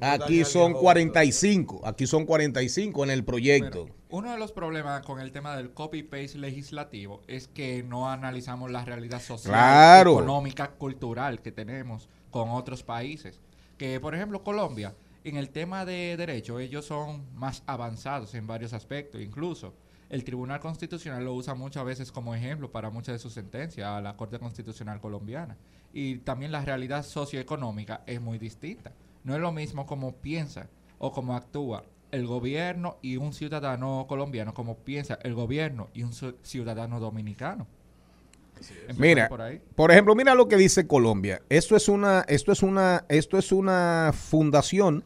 aquí 0.00 0.44
son 0.44 0.74
45. 0.74 1.86
Aquí 1.86 2.06
son 2.06 2.26
45 2.26 3.04
en 3.04 3.10
el 3.10 3.24
proyecto. 3.24 3.88
uno 4.10 4.30
de 4.30 4.38
los 4.38 4.52
problemas 4.52 5.04
con 5.04 5.20
el 5.20 5.32
tema 5.32 5.56
del 5.56 5.72
copy 5.72 6.02
paste 6.02 6.38
legislativo 6.38 7.22
es 7.26 7.48
que 7.48 7.82
no 7.82 8.10
analizamos 8.10 8.70
la 8.70 8.84
realidad 8.84 9.20
social, 9.20 10.06
económica, 10.06 10.70
cultural 10.72 11.42
que 11.42 11.52
tenemos 11.52 12.08
con 12.30 12.50
otros 12.50 12.82
países. 12.82 13.40
Que, 13.76 14.00
por 14.00 14.14
ejemplo, 14.14 14.42
Colombia, 14.42 14.94
en 15.24 15.36
el 15.36 15.50
tema 15.50 15.84
de 15.84 16.16
derecho, 16.16 16.58
ellos 16.58 16.86
son 16.86 17.26
más 17.34 17.62
avanzados 17.66 18.34
en 18.34 18.46
varios 18.46 18.72
aspectos, 18.72 19.20
incluso 19.20 19.74
el 20.10 20.24
Tribunal 20.24 20.60
Constitucional 20.60 21.24
lo 21.24 21.34
usa 21.34 21.54
muchas 21.54 21.84
veces 21.84 22.12
como 22.12 22.34
ejemplo 22.34 22.70
para 22.70 22.90
muchas 22.90 23.14
de 23.14 23.18
sus 23.18 23.34
sentencias 23.34 23.86
a 23.86 24.00
la 24.00 24.16
Corte 24.16 24.38
Constitucional 24.38 25.00
colombiana. 25.00 25.56
Y 25.92 26.18
también 26.18 26.52
la 26.52 26.64
realidad 26.64 27.04
socioeconómica 27.04 28.02
es 28.06 28.20
muy 28.20 28.38
distinta. 28.38 28.92
No 29.24 29.34
es 29.34 29.40
lo 29.40 29.52
mismo 29.52 29.86
como 29.86 30.12
piensa 30.12 30.68
o 30.98 31.12
como 31.12 31.36
actúa 31.36 31.84
el 32.10 32.26
gobierno 32.26 32.96
y 33.02 33.18
un 33.18 33.34
ciudadano 33.34 34.06
colombiano 34.08 34.54
como 34.54 34.78
piensa 34.78 35.18
el 35.22 35.34
gobierno 35.34 35.88
y 35.92 36.04
un 36.04 36.12
ciudadano 36.42 37.00
dominicano. 37.00 37.66
Mira, 38.96 39.28
por, 39.76 39.92
ejemplo, 39.92 40.16
mira 40.16 40.34
lo 40.34 40.48
que 40.48 40.56
dice 40.56 40.86
Colombia. 40.86 41.42
Esto 41.48 41.76
es 41.76 41.88
una, 41.88 42.24
esto 42.28 42.50
es 42.50 42.62
una, 42.62 43.04
esto 43.08 43.38
es 43.38 43.52
una 43.52 44.12
fundación 44.12 45.04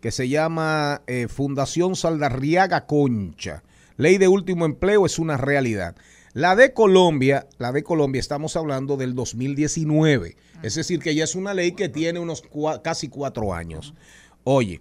que 0.00 0.10
se 0.10 0.28
llama 0.28 1.02
eh, 1.06 1.28
Fundación 1.28 1.94
Saldarriaga 1.94 2.86
Concha 2.86 3.62
ley 3.98 4.16
de 4.16 4.28
último 4.28 4.64
empleo 4.64 5.04
es 5.04 5.18
una 5.18 5.36
realidad. 5.36 5.96
La 6.32 6.56
de 6.56 6.72
Colombia, 6.72 7.48
la 7.58 7.72
de 7.72 7.82
Colombia 7.82 8.20
estamos 8.20 8.56
hablando 8.56 8.96
del 8.96 9.14
2019, 9.14 10.36
es 10.62 10.74
decir, 10.76 11.00
que 11.00 11.14
ya 11.14 11.24
es 11.24 11.34
una 11.34 11.52
ley 11.52 11.72
que 11.72 11.88
tiene 11.88 12.20
unos 12.20 12.44
casi 12.82 13.08
cuatro 13.08 13.52
años. 13.52 13.94
Oye, 14.44 14.80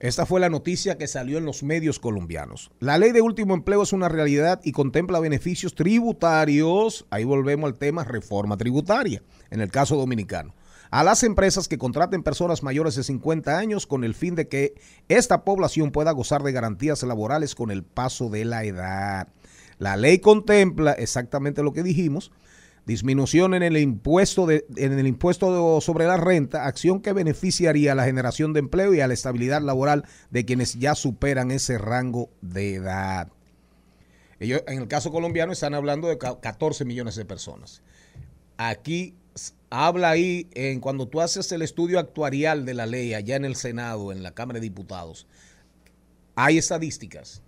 esta 0.00 0.26
fue 0.26 0.38
la 0.38 0.50
noticia 0.50 0.98
que 0.98 1.06
salió 1.06 1.38
en 1.38 1.46
los 1.46 1.62
medios 1.62 1.98
colombianos. 1.98 2.70
La 2.78 2.98
ley 2.98 3.12
de 3.12 3.22
último 3.22 3.54
empleo 3.54 3.82
es 3.82 3.94
una 3.94 4.10
realidad 4.10 4.60
y 4.62 4.72
contempla 4.72 5.18
beneficios 5.18 5.74
tributarios. 5.74 7.06
Ahí 7.08 7.24
volvemos 7.24 7.68
al 7.68 7.78
tema 7.78 8.04
reforma 8.04 8.58
tributaria, 8.58 9.22
en 9.50 9.62
el 9.62 9.70
caso 9.70 9.96
dominicano 9.96 10.54
a 10.90 11.04
las 11.04 11.22
empresas 11.22 11.68
que 11.68 11.78
contraten 11.78 12.22
personas 12.22 12.62
mayores 12.62 12.94
de 12.94 13.02
50 13.04 13.58
años 13.58 13.86
con 13.86 14.04
el 14.04 14.14
fin 14.14 14.34
de 14.34 14.48
que 14.48 14.74
esta 15.08 15.44
población 15.44 15.90
pueda 15.90 16.12
gozar 16.12 16.42
de 16.42 16.52
garantías 16.52 17.02
laborales 17.02 17.54
con 17.54 17.70
el 17.70 17.82
paso 17.82 18.28
de 18.28 18.44
la 18.44 18.64
edad. 18.64 19.28
La 19.78 19.96
ley 19.96 20.18
contempla 20.18 20.92
exactamente 20.92 21.62
lo 21.62 21.72
que 21.72 21.82
dijimos, 21.82 22.30
disminución 22.86 23.54
en 23.54 23.62
el 23.62 23.76
impuesto 23.76 24.48
en 24.50 24.98
el 24.98 25.06
impuesto 25.06 25.80
sobre 25.80 26.06
la 26.06 26.16
renta, 26.16 26.66
acción 26.66 27.00
que 27.00 27.12
beneficiaría 27.12 27.92
a 27.92 27.94
la 27.94 28.04
generación 28.04 28.52
de 28.52 28.60
empleo 28.60 28.94
y 28.94 29.00
a 29.00 29.08
la 29.08 29.14
estabilidad 29.14 29.62
laboral 29.62 30.04
de 30.30 30.44
quienes 30.44 30.74
ya 30.78 30.94
superan 30.94 31.50
ese 31.50 31.78
rango 31.78 32.30
de 32.40 32.74
edad. 32.74 33.32
Ellos, 34.38 34.62
en 34.66 34.82
el 34.82 34.88
caso 34.88 35.10
colombiano, 35.10 35.52
están 35.52 35.74
hablando 35.74 36.08
de 36.08 36.18
14 36.18 36.84
millones 36.84 37.16
de 37.16 37.24
personas. 37.24 37.82
Aquí 38.58 39.16
habla 39.74 40.10
ahí 40.10 40.48
en 40.54 40.80
cuando 40.80 41.08
tú 41.08 41.20
haces 41.20 41.50
el 41.52 41.62
estudio 41.62 41.98
actuarial 41.98 42.64
de 42.64 42.74
la 42.74 42.86
ley 42.86 43.14
allá 43.14 43.36
en 43.36 43.44
el 43.44 43.56
Senado, 43.56 44.12
en 44.12 44.22
la 44.22 44.32
Cámara 44.32 44.60
de 44.60 44.64
Diputados, 44.64 45.26
hay 46.36 46.58
estadísticas. 46.58 47.42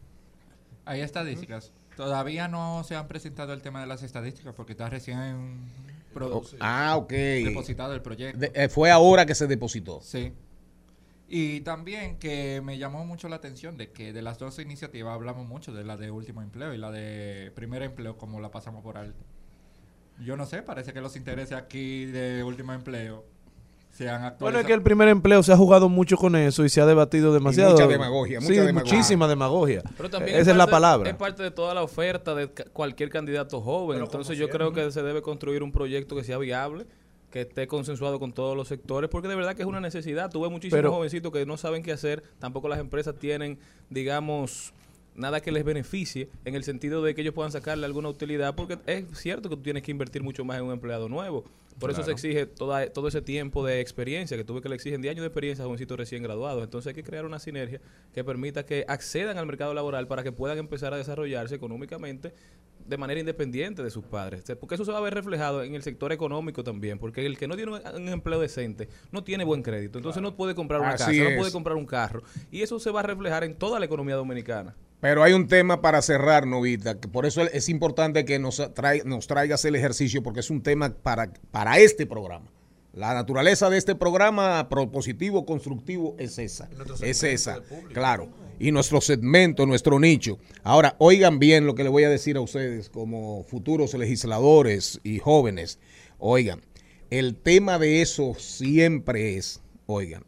Hay 0.84 1.00
estadísticas. 1.00 1.72
Todavía 1.96 2.48
no 2.48 2.84
se 2.84 2.94
han 2.94 3.08
presentado 3.08 3.52
el 3.52 3.62
tema 3.62 3.80
de 3.80 3.86
las 3.86 4.02
estadísticas 4.02 4.54
porque 4.54 4.72
está 4.72 4.90
recién 4.90 5.70
producido. 6.12 6.58
ah, 6.60 6.96
ok. 6.96 7.10
Depositado 7.10 7.94
el 7.94 8.02
proyecto. 8.02 8.46
Eh, 8.54 8.68
fue 8.68 8.90
ahora 8.90 9.24
que 9.24 9.34
se 9.34 9.46
depositó. 9.46 10.00
Sí. 10.02 10.32
Y 11.28 11.60
también 11.62 12.18
que 12.18 12.60
me 12.62 12.78
llamó 12.78 13.04
mucho 13.04 13.28
la 13.28 13.36
atención 13.36 13.76
de 13.76 13.90
que 13.90 14.12
de 14.12 14.22
las 14.22 14.38
dos 14.38 14.58
iniciativas 14.58 15.14
hablamos 15.14 15.46
mucho 15.46 15.72
de 15.72 15.84
la 15.84 15.96
de 15.96 16.10
último 16.10 16.42
empleo 16.42 16.74
y 16.74 16.78
la 16.78 16.90
de 16.90 17.50
primer 17.54 17.82
empleo 17.82 18.16
como 18.16 18.40
la 18.40 18.50
pasamos 18.50 18.82
por 18.82 18.98
alto. 18.98 19.24
Yo 20.24 20.36
no 20.36 20.46
sé, 20.46 20.62
parece 20.62 20.92
que 20.92 21.00
los 21.00 21.16
intereses 21.16 21.56
aquí 21.56 22.06
de 22.06 22.42
último 22.42 22.72
empleo 22.72 23.24
se 23.90 24.08
han 24.08 24.16
actualizado. 24.16 24.38
Bueno, 24.40 24.58
es 24.58 24.66
que 24.66 24.72
el 24.72 24.82
primer 24.82 25.08
empleo 25.08 25.42
se 25.42 25.52
ha 25.52 25.56
jugado 25.56 25.88
mucho 25.88 26.16
con 26.16 26.36
eso 26.36 26.64
y 26.64 26.68
se 26.68 26.80
ha 26.80 26.86
debatido 26.86 27.32
demasiado. 27.32 27.72
mucha 27.72 27.86
demagogia, 27.86 28.40
mucha 28.40 28.66
sí, 28.66 28.72
muchísima 28.72 29.28
demagogia. 29.28 29.82
Pero 29.96 30.10
también 30.10 30.38
Esa 30.38 30.50
es, 30.50 30.56
la 30.56 30.66
palabra. 30.66 31.10
Es 31.10 31.16
parte 31.16 31.42
de 31.42 31.50
toda 31.50 31.74
la 31.74 31.82
oferta 31.82 32.34
de 32.34 32.48
cualquier 32.48 33.10
candidato 33.10 33.60
joven. 33.60 34.02
Entonces 34.02 34.36
yo 34.38 34.48
creo 34.48 34.72
que 34.72 34.90
se 34.90 35.02
debe 35.02 35.22
construir 35.22 35.62
un 35.62 35.72
proyecto 35.72 36.16
que 36.16 36.24
sea 36.24 36.38
viable 36.38 36.86
que 37.30 37.42
esté 37.42 37.66
consensuado 37.66 38.18
con 38.18 38.32
todos 38.32 38.56
los 38.56 38.68
sectores, 38.68 39.10
porque 39.10 39.28
de 39.28 39.34
verdad 39.34 39.54
que 39.54 39.62
es 39.62 39.68
una 39.68 39.80
necesidad. 39.80 40.30
Tuve 40.30 40.48
muchísimos 40.48 40.90
jovencitos 40.90 41.32
que 41.32 41.44
no 41.44 41.56
saben 41.56 41.82
qué 41.82 41.92
hacer, 41.92 42.22
tampoco 42.38 42.68
las 42.68 42.78
empresas 42.78 43.14
tienen, 43.16 43.58
digamos, 43.90 44.72
nada 45.16 45.40
que 45.40 45.52
les 45.52 45.64
beneficie 45.64 46.28
en 46.44 46.54
el 46.54 46.64
sentido 46.64 47.02
de 47.02 47.14
que 47.14 47.22
ellos 47.22 47.34
puedan 47.34 47.52
sacarle 47.52 47.86
alguna 47.86 48.08
utilidad, 48.08 48.54
porque 48.54 48.78
es 48.86 49.04
cierto 49.14 49.48
que 49.48 49.56
tú 49.56 49.62
tienes 49.62 49.82
que 49.82 49.90
invertir 49.90 50.22
mucho 50.22 50.44
más 50.44 50.58
en 50.58 50.64
un 50.64 50.72
empleado 50.72 51.08
nuevo. 51.08 51.44
Por 51.78 51.90
eso 51.90 52.02
se 52.02 52.10
exige 52.10 52.46
toda, 52.46 52.88
todo 52.90 53.08
ese 53.08 53.20
tiempo 53.20 53.64
de 53.64 53.80
experiencia, 53.80 54.36
que 54.36 54.44
tuve 54.44 54.62
que 54.62 54.68
le 54.68 54.76
exigen 54.76 55.02
10 55.02 55.12
años 55.12 55.22
de 55.22 55.26
experiencia 55.26 55.62
a 55.62 55.66
jovencitos 55.66 55.98
recién 55.98 56.22
graduados. 56.22 56.64
Entonces 56.64 56.88
hay 56.88 56.94
que 56.94 57.02
crear 57.02 57.26
una 57.26 57.38
sinergia 57.38 57.80
que 58.14 58.24
permita 58.24 58.64
que 58.64 58.86
accedan 58.88 59.36
al 59.36 59.46
mercado 59.46 59.74
laboral 59.74 60.06
para 60.06 60.22
que 60.22 60.32
puedan 60.32 60.56
empezar 60.56 60.94
a 60.94 60.96
desarrollarse 60.96 61.54
económicamente 61.54 62.32
de 62.86 62.96
manera 62.96 63.20
independiente 63.20 63.82
de 63.82 63.90
sus 63.90 64.04
padres. 64.04 64.44
Porque 64.58 64.76
eso 64.76 64.84
se 64.84 64.92
va 64.92 64.98
a 64.98 65.02
ver 65.02 65.14
reflejado 65.14 65.62
en 65.62 65.74
el 65.74 65.82
sector 65.82 66.12
económico 66.12 66.64
también, 66.64 66.98
porque 66.98 67.26
el 67.26 67.36
que 67.36 67.46
no 67.48 67.56
tiene 67.56 67.72
un, 67.72 68.08
empleo 68.08 68.40
decente 68.40 68.88
no 69.12 69.24
tiene 69.24 69.44
buen 69.44 69.62
crédito, 69.62 69.98
entonces 69.98 70.22
no 70.22 70.34
puede 70.34 70.54
comprar 70.54 70.80
una 70.80 70.92
casa, 70.92 71.12
no 71.12 71.36
puede 71.36 71.52
comprar 71.52 71.76
un 71.76 71.86
carro, 71.86 72.22
y 72.50 72.62
eso 72.62 72.78
se 72.78 72.90
va 72.90 73.00
a 73.00 73.02
reflejar 73.02 73.44
en 73.44 73.54
toda 73.54 73.78
la 73.78 73.86
economía 73.86 74.14
dominicana. 74.14 74.74
Pero 75.00 75.22
hay 75.22 75.34
un 75.34 75.46
tema 75.46 75.82
para 75.82 76.00
cerrar, 76.02 76.46
Novita, 76.46 76.98
que 76.98 77.08
por 77.08 77.26
eso 77.26 77.42
es 77.42 77.68
importante 77.68 78.24
que 78.24 78.38
nos, 78.38 78.62
nos 79.04 79.26
traigas 79.26 79.64
el 79.64 79.76
ejercicio, 79.76 80.22
porque 80.22 80.40
es 80.40 80.50
un 80.50 80.62
tema 80.62 80.94
para, 80.94 81.32
para 81.50 81.78
este 81.78 82.06
programa. 82.06 82.50
La 82.96 83.12
naturaleza 83.12 83.68
de 83.68 83.76
este 83.76 83.94
programa 83.94 84.70
propositivo, 84.70 85.44
constructivo, 85.44 86.16
es 86.18 86.38
esa. 86.38 86.70
Es 87.02 87.22
esa, 87.22 87.60
claro. 87.92 88.30
Y 88.58 88.72
nuestro 88.72 89.02
segmento, 89.02 89.66
nuestro 89.66 90.00
nicho. 90.00 90.38
Ahora, 90.62 90.96
oigan 90.98 91.38
bien 91.38 91.66
lo 91.66 91.74
que 91.74 91.84
le 91.84 91.90
voy 91.90 92.04
a 92.04 92.08
decir 92.08 92.38
a 92.38 92.40
ustedes 92.40 92.88
como 92.88 93.44
futuros 93.44 93.92
legisladores 93.92 94.98
y 95.04 95.18
jóvenes. 95.18 95.78
Oigan, 96.18 96.62
el 97.10 97.36
tema 97.36 97.78
de 97.78 98.00
eso 98.00 98.34
siempre 98.38 99.36
es, 99.36 99.60
oigan, 99.84 100.24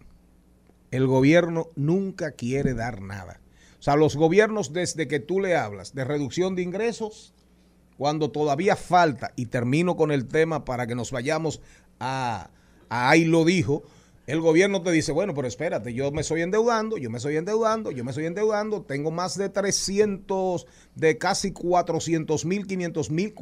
el 0.91 1.07
gobierno 1.07 1.71
nunca 1.75 2.33
quiere 2.33 2.75
dar 2.75 3.01
nada. 3.01 3.41
O 3.79 3.83
sea, 3.83 3.97
los 3.97 4.17
gobiernos 4.17 4.73
desde 4.73 5.07
que 5.07 5.21
tú 5.21 5.41
le 5.41 5.57
hablas 5.57 5.95
de 5.95 6.05
reducción 6.05 6.57
de 6.57 6.63
ingresos, 6.63 7.33
cuando 7.97 8.31
todavía 8.31 8.77
falta, 8.77 9.33
y 9.37 9.47
termino 9.47 9.97
con 9.97 10.11
el 10.11 10.27
tema 10.27 10.65
para 10.65 10.87
que 10.87 10.95
nos 10.95 11.11
vayamos 11.11 11.61
a, 12.01 12.51
ahí 12.89 13.25
lo 13.25 13.45
dijo, 13.45 13.83
el 14.29 14.41
gobierno 14.41 14.83
te 14.83 14.91
dice, 14.91 15.11
bueno, 15.11 15.33
pero 15.35 15.49
espérate, 15.49 15.95
yo 15.95 16.13
me 16.13 16.21
estoy 16.21 16.43
endeudando, 16.43 16.99
yo 16.99 17.09
me 17.09 17.17
estoy 17.17 17.37
endeudando, 17.37 17.91
yo 17.91 18.05
me 18.05 18.11
estoy 18.11 18.27
endeudando, 18.27 18.83
tengo 18.83 19.11
más 19.11 19.39
de 19.39 19.49
300, 19.49 20.67
de 20.95 21.17
casi 21.17 21.53
400 21.53 22.45
mil, 22.45 22.67
500 22.67 23.11
mil, 23.11 23.35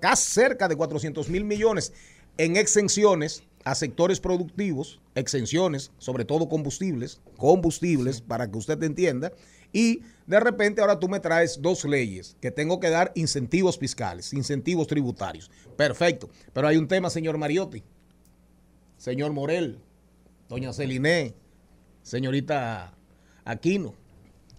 casi 0.00 0.32
cerca 0.32 0.66
de 0.66 0.74
400 0.74 1.28
mil 1.28 1.44
millones 1.44 1.92
en 2.36 2.56
exenciones 2.56 3.44
a 3.64 3.74
sectores 3.76 4.18
productivos, 4.20 5.00
exenciones, 5.14 5.92
sobre 5.98 6.24
todo 6.24 6.48
combustibles, 6.48 7.20
combustibles, 7.36 8.20
para 8.20 8.50
que 8.50 8.58
usted 8.58 8.82
entienda, 8.82 9.32
y 9.74 10.02
de 10.26 10.40
repente 10.40 10.80
ahora 10.80 10.98
tú 10.98 11.08
me 11.08 11.20
traes 11.20 11.60
dos 11.60 11.84
leyes 11.84 12.36
que 12.40 12.50
tengo 12.50 12.80
que 12.80 12.88
dar 12.88 13.12
incentivos 13.14 13.76
fiscales, 13.76 14.32
incentivos 14.32 14.86
tributarios. 14.86 15.50
Perfecto. 15.76 16.30
Pero 16.54 16.68
hay 16.68 16.78
un 16.78 16.88
tema, 16.88 17.10
señor 17.10 17.36
Mariotti, 17.36 17.82
señor 18.96 19.32
Morel, 19.32 19.80
doña 20.48 20.72
Celiné, 20.72 21.34
señorita 22.02 22.94
Aquino. 23.44 23.94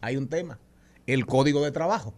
Hay 0.01 0.17
un 0.17 0.27
tema, 0.27 0.59
el 1.07 1.25
código 1.25 1.63
de 1.63 1.71
trabajo. 1.71 2.13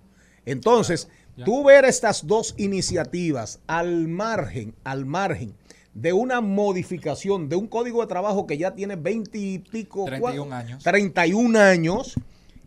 Entonces, 0.46 1.08
tú 1.46 1.64
ver 1.64 1.86
estas 1.86 2.26
dos 2.26 2.56
iniciativas 2.58 3.60
al 3.68 4.08
margen, 4.08 4.74
al 4.84 5.06
margen 5.06 5.54
de 5.94 6.14
una 6.14 6.42
modificación 6.42 7.48
de 7.48 7.56
un 7.56 7.68
código 7.68 8.02
de 8.02 8.08
trabajo 8.08 8.48
que 8.48 8.58
ya 8.58 8.74
tiene 8.74 8.96
20 8.96 9.38
y 9.38 9.60
pico, 9.60 10.06
31 10.06 10.56
años. 10.56 10.84
31 10.84 11.60
años 11.60 12.16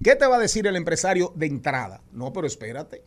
¿Qué 0.03 0.17
te 0.17 0.27
va 0.27 0.37
a 0.37 0.41
decir 0.41 0.67
el 0.67 0.77
empresario 0.77 1.33
de 1.37 1.47
entrada? 1.47 2.03
No, 2.11 2.33
pero 2.33 2.47
espérate. 2.47 3.03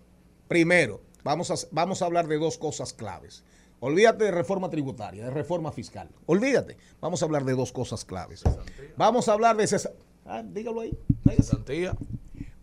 Primero, 0.47 1.01
vamos 1.23 1.49
a, 1.49 1.55
vamos 1.71 2.01
a 2.01 2.05
hablar 2.05 2.27
de 2.27 2.37
dos 2.37 2.59
cosas 2.59 2.93
claves. 2.93 3.43
Olvídate 3.79 4.25
de 4.25 4.31
reforma 4.31 4.69
tributaria, 4.69 5.25
de 5.25 5.31
reforma 5.31 5.71
fiscal. 5.71 6.09
Olvídate. 6.27 6.77
Vamos 7.01 7.21
a 7.21 7.25
hablar 7.25 7.45
de 7.45 7.53
dos 7.53 7.71
cosas 7.71 8.05
claves. 8.05 8.43
Vamos 8.95 9.27
a 9.27 9.33
hablar 9.33 9.57
de 9.57 9.65
cesantía. 9.65 10.03
Ah, 10.25 10.43
dígalo 10.43 10.81
ahí. 10.81 10.97
Cesantía. 11.35 11.97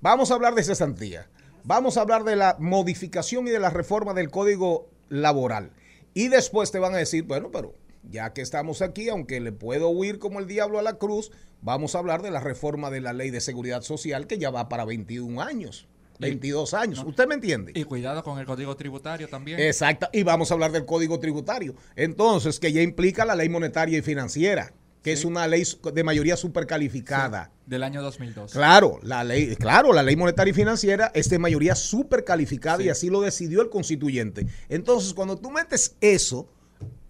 Vamos 0.00 0.30
a 0.30 0.34
hablar 0.34 0.54
de 0.54 0.62
cesantía. 0.62 1.28
Vamos 1.64 1.96
a 1.96 2.02
hablar 2.02 2.22
de 2.22 2.36
la 2.36 2.56
modificación 2.58 3.48
y 3.48 3.50
de 3.50 3.58
la 3.58 3.70
reforma 3.70 4.14
del 4.14 4.30
código 4.30 4.88
laboral. 5.08 5.72
Y 6.14 6.28
después 6.28 6.70
te 6.70 6.78
van 6.78 6.94
a 6.94 6.98
decir, 6.98 7.24
bueno, 7.24 7.50
pero 7.50 7.74
ya 8.02 8.32
que 8.32 8.42
estamos 8.42 8.82
aquí, 8.82 9.08
aunque 9.08 9.40
le 9.40 9.52
puedo 9.52 9.88
huir 9.88 10.18
como 10.18 10.40
el 10.40 10.46
diablo 10.46 10.78
a 10.78 10.82
la 10.82 10.94
cruz, 10.94 11.30
vamos 11.62 11.94
a 11.94 11.98
hablar 11.98 12.22
de 12.22 12.30
la 12.30 12.40
reforma 12.40 12.90
de 12.90 13.00
la 13.00 13.12
ley 13.12 13.30
de 13.30 13.40
seguridad 13.40 13.82
social 13.82 14.26
que 14.26 14.38
ya 14.38 14.50
va 14.50 14.68
para 14.68 14.84
21 14.84 15.40
años. 15.40 15.86
22 16.20 16.74
años. 16.74 17.02
¿Usted 17.04 17.26
me 17.26 17.34
entiende? 17.34 17.72
Y 17.74 17.84
cuidado 17.84 18.22
con 18.22 18.38
el 18.38 18.44
código 18.44 18.76
tributario 18.76 19.28
también. 19.28 19.58
Exacto. 19.58 20.08
Y 20.12 20.22
vamos 20.22 20.50
a 20.50 20.54
hablar 20.54 20.70
del 20.70 20.84
código 20.84 21.18
tributario. 21.18 21.74
Entonces, 21.96 22.60
que 22.60 22.72
ya 22.72 22.82
implica 22.82 23.24
la 23.24 23.34
ley 23.34 23.48
monetaria 23.48 23.98
y 23.98 24.02
financiera, 24.02 24.74
que 25.02 25.12
es 25.12 25.24
una 25.24 25.46
ley 25.46 25.64
de 25.94 26.04
mayoría 26.04 26.36
supercalificada. 26.36 27.52
del 27.64 27.82
año 27.84 28.02
2002. 28.02 28.52
Claro, 28.52 28.98
la 29.02 29.24
ley, 29.24 29.56
claro, 29.56 29.92
la 29.92 30.02
ley 30.02 30.16
monetaria 30.16 30.50
y 30.50 30.54
financiera 30.54 31.10
es 31.14 31.30
de 31.30 31.38
mayoría 31.38 31.74
supercalificada 31.74 32.82
y 32.82 32.90
así 32.90 33.08
lo 33.08 33.22
decidió 33.22 33.62
el 33.62 33.70
constituyente. 33.70 34.46
Entonces, 34.68 35.14
cuando 35.14 35.38
tú 35.38 35.50
metes 35.50 35.96
eso, 36.00 36.48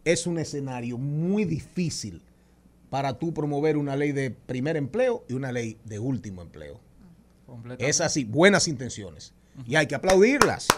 es 0.05 0.27
un 0.27 0.39
escenario 0.39 0.99
muy 0.99 1.45
difícil 1.45 2.23
para 2.91 3.19
tú 3.19 3.33
promover 3.33 3.77
una 3.77 3.97
ley 3.97 4.13
de 4.13 4.31
primer 4.31 4.77
empleo 4.77 5.25
y 5.29 5.35
una 5.35 5.53
ley 5.53 5.79
de 5.85 5.99
último 5.99 6.43
empleo. 6.43 6.81
Es 7.79 8.01
así, 8.01 8.25
buenas 8.25 8.69
intenciones. 8.69 9.33
Y 9.67 9.77
hay 9.77 9.87
que 9.87 9.95
aplaudirlas. 9.95 10.69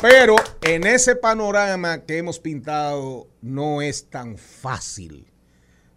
Pero 0.00 0.36
en 0.62 0.86
ese 0.86 1.16
panorama 1.16 2.04
que 2.04 2.18
hemos 2.18 2.38
pintado 2.38 3.28
no 3.40 3.80
es 3.80 4.10
tan 4.10 4.36
fácil. 4.36 5.26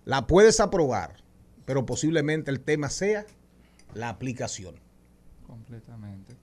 La 0.05 0.25
puedes 0.25 0.59
aprobar, 0.59 1.23
pero 1.65 1.85
posiblemente 1.85 2.49
el 2.49 2.61
tema 2.61 2.89
sea 2.89 3.25
la 3.93 4.09
aplicación. 4.09 4.75
Completamente. 5.45 6.38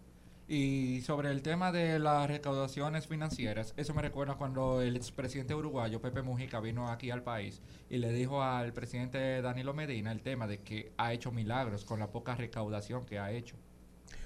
Y 0.49 1.01
sobre 1.01 1.33
el 1.33 1.43
tema 1.43 1.73
de 1.73 1.99
las 1.99 2.29
recaudaciones 2.29 3.09
financieras, 3.09 3.75
eso 3.77 3.95
me 3.95 4.03
recuerda 4.03 4.37
cuando 4.37 4.81
el 4.81 4.95
expresidente 4.95 5.57
uruguayo, 5.57 6.01
Pepe 6.01 6.23
Mujica, 6.23 6.61
vino 6.61 6.89
aquí 6.89 7.11
al 7.11 7.25
país 7.25 7.61
y 7.91 7.99
le 7.99 8.13
dijo 8.13 8.41
al 8.41 8.73
presidente 8.73 9.43
Danilo 9.43 9.75
Medina 9.75 10.13
el 10.13 10.23
tema 10.23 10.47
de 10.47 10.59
que 10.59 10.93
ha 10.99 11.13
hecho 11.13 11.33
milagros 11.33 11.85
con 11.85 11.99
la 11.99 12.13
poca 12.13 12.37
recaudación 12.37 13.07
que 13.07 13.19
ha 13.19 13.33
hecho. 13.33 13.57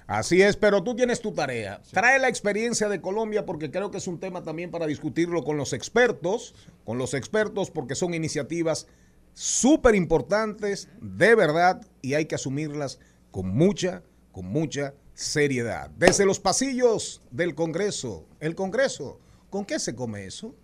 Así 0.06 0.42
es, 0.42 0.56
pero 0.56 0.82
tú 0.82 0.94
tienes 0.94 1.22
tu 1.22 1.32
tarea. 1.32 1.80
Trae 1.90 2.18
la 2.18 2.28
experiencia 2.28 2.90
de 2.90 3.00
Colombia 3.00 3.46
porque 3.46 3.70
creo 3.70 3.90
que 3.90 3.98
es 3.98 4.06
un 4.06 4.20
tema 4.20 4.42
también 4.42 4.70
para 4.70 4.86
discutirlo 4.86 5.42
con 5.42 5.56
los 5.56 5.72
expertos, 5.72 6.54
con 6.84 6.98
los 6.98 7.14
expertos 7.14 7.70
porque 7.70 7.94
son 7.94 8.12
iniciativas 8.12 8.88
súper 9.32 9.94
importantes, 9.94 10.88
de 11.00 11.34
verdad, 11.34 11.80
y 12.02 12.12
hay 12.12 12.26
que 12.26 12.34
asumirlas 12.34 12.98
con 13.30 13.48
mucha, 13.48 14.02
con 14.32 14.46
mucha 14.46 14.92
seriedad. 15.20 15.90
Desde 15.90 16.26
los 16.26 16.40
pasillos 16.40 17.22
del 17.30 17.54
Congreso, 17.54 18.26
el 18.40 18.54
Congreso, 18.54 19.20
¿Con 19.50 19.64
qué 19.64 19.80
se 19.80 19.96
come 19.96 20.26
eso? 20.26 20.54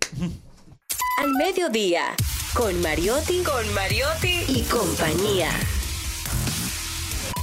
Al 1.18 1.32
mediodía, 1.32 2.14
con 2.54 2.80
Mariotti, 2.80 3.42
con 3.42 3.74
Mariotti 3.74 4.44
y 4.46 4.62
compañía. 4.62 5.50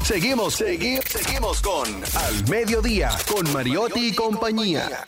Seguimos, 0.05 0.55
seguimos, 0.55 1.03
seguimos 1.05 1.61
con 1.61 1.85
Al 2.15 2.47
Mediodía, 2.47 3.11
con 3.27 3.51
Mariotti 3.51 4.07
y 4.07 4.15
compañía. 4.15 5.05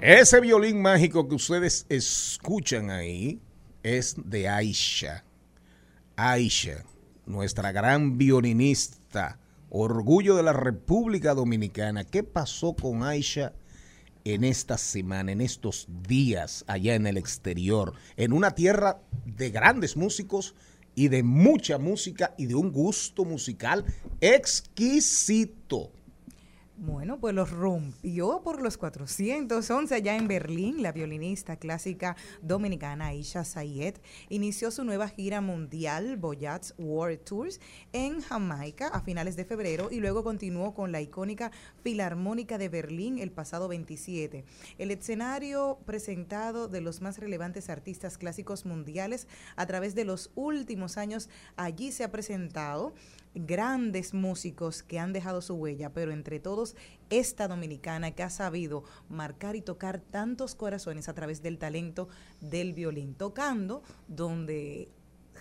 Ese 0.00 0.40
violín 0.40 0.80
mágico 0.80 1.26
que 1.26 1.34
ustedes 1.34 1.84
escuchan 1.88 2.88
ahí 2.88 3.40
es 3.82 4.14
de 4.16 4.48
Aisha. 4.48 5.24
Aisha, 6.14 6.84
nuestra 7.26 7.72
gran 7.72 8.16
violinista, 8.16 9.40
orgullo 9.70 10.36
de 10.36 10.44
la 10.44 10.52
República 10.52 11.34
Dominicana. 11.34 12.04
¿Qué 12.04 12.22
pasó 12.22 12.74
con 12.74 13.02
Aisha 13.02 13.54
en 14.22 14.44
esta 14.44 14.78
semana, 14.78 15.32
en 15.32 15.40
estos 15.40 15.88
días 16.06 16.64
allá 16.68 16.94
en 16.94 17.08
el 17.08 17.16
exterior, 17.16 17.92
en 18.16 18.32
una 18.32 18.52
tierra 18.52 19.00
de 19.24 19.50
grandes 19.50 19.96
músicos 19.96 20.54
y 20.94 21.08
de 21.08 21.24
mucha 21.24 21.76
música 21.76 22.36
y 22.38 22.46
de 22.46 22.54
un 22.54 22.70
gusto 22.70 23.24
musical 23.24 23.84
exquisito? 24.20 25.90
Bueno, 26.80 27.18
pues 27.18 27.34
los 27.34 27.50
rompió 27.50 28.40
por 28.44 28.62
los 28.62 28.78
411 28.78 29.92
allá 29.92 30.14
en 30.14 30.28
Berlín. 30.28 30.80
La 30.80 30.92
violinista 30.92 31.56
clásica 31.56 32.14
dominicana 32.40 33.06
Aisha 33.06 33.42
Sayed 33.42 33.96
inició 34.28 34.70
su 34.70 34.84
nueva 34.84 35.08
gira 35.08 35.40
mundial 35.40 36.16
Boyats 36.18 36.74
World 36.78 37.24
Tours 37.24 37.60
en 37.92 38.20
Jamaica 38.20 38.86
a 38.86 39.00
finales 39.00 39.34
de 39.34 39.44
febrero 39.44 39.88
y 39.90 39.98
luego 39.98 40.22
continuó 40.22 40.72
con 40.72 40.92
la 40.92 41.00
icónica 41.00 41.50
Filarmónica 41.82 42.58
de 42.58 42.68
Berlín 42.68 43.18
el 43.18 43.32
pasado 43.32 43.66
27. 43.66 44.44
El 44.78 44.92
escenario 44.92 45.80
presentado 45.84 46.68
de 46.68 46.80
los 46.80 47.00
más 47.00 47.18
relevantes 47.18 47.70
artistas 47.70 48.18
clásicos 48.18 48.66
mundiales 48.66 49.26
a 49.56 49.66
través 49.66 49.96
de 49.96 50.04
los 50.04 50.30
últimos 50.36 50.96
años 50.96 51.28
allí 51.56 51.90
se 51.90 52.04
ha 52.04 52.12
presentado 52.12 52.94
grandes 53.34 54.14
músicos 54.14 54.82
que 54.82 54.98
han 54.98 55.12
dejado 55.12 55.42
su 55.42 55.54
huella, 55.54 55.92
pero 55.92 56.12
entre 56.12 56.40
todos 56.40 56.76
esta 57.10 57.48
dominicana 57.48 58.10
que 58.12 58.22
ha 58.22 58.30
sabido 58.30 58.84
marcar 59.08 59.56
y 59.56 59.62
tocar 59.62 60.00
tantos 60.00 60.54
corazones 60.54 61.08
a 61.08 61.14
través 61.14 61.42
del 61.42 61.58
talento 61.58 62.08
del 62.40 62.72
violín, 62.72 63.14
tocando 63.14 63.82
donde 64.08 64.88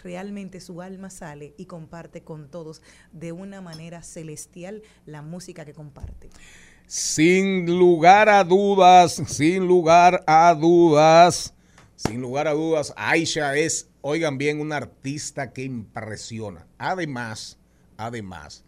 realmente 0.03 0.61
su 0.61 0.81
alma 0.81 1.09
sale 1.09 1.53
y 1.57 1.65
comparte 1.65 2.21
con 2.23 2.49
todos 2.49 2.81
de 3.11 3.31
una 3.31 3.61
manera 3.61 4.03
celestial 4.03 4.83
la 5.05 5.21
música 5.21 5.65
que 5.65 5.73
comparte. 5.73 6.29
Sin 6.85 7.77
lugar 7.77 8.29
a 8.29 8.43
dudas, 8.43 9.21
sin 9.27 9.67
lugar 9.67 10.23
a 10.25 10.55
dudas, 10.55 11.53
sin 11.95 12.21
lugar 12.21 12.47
a 12.47 12.53
dudas, 12.53 12.93
Aisha 12.95 13.57
es, 13.57 13.89
oigan 14.01 14.37
bien, 14.37 14.61
una 14.61 14.77
artista 14.77 15.51
que 15.51 15.63
impresiona. 15.63 16.65
Además, 16.77 17.57
además, 17.97 18.63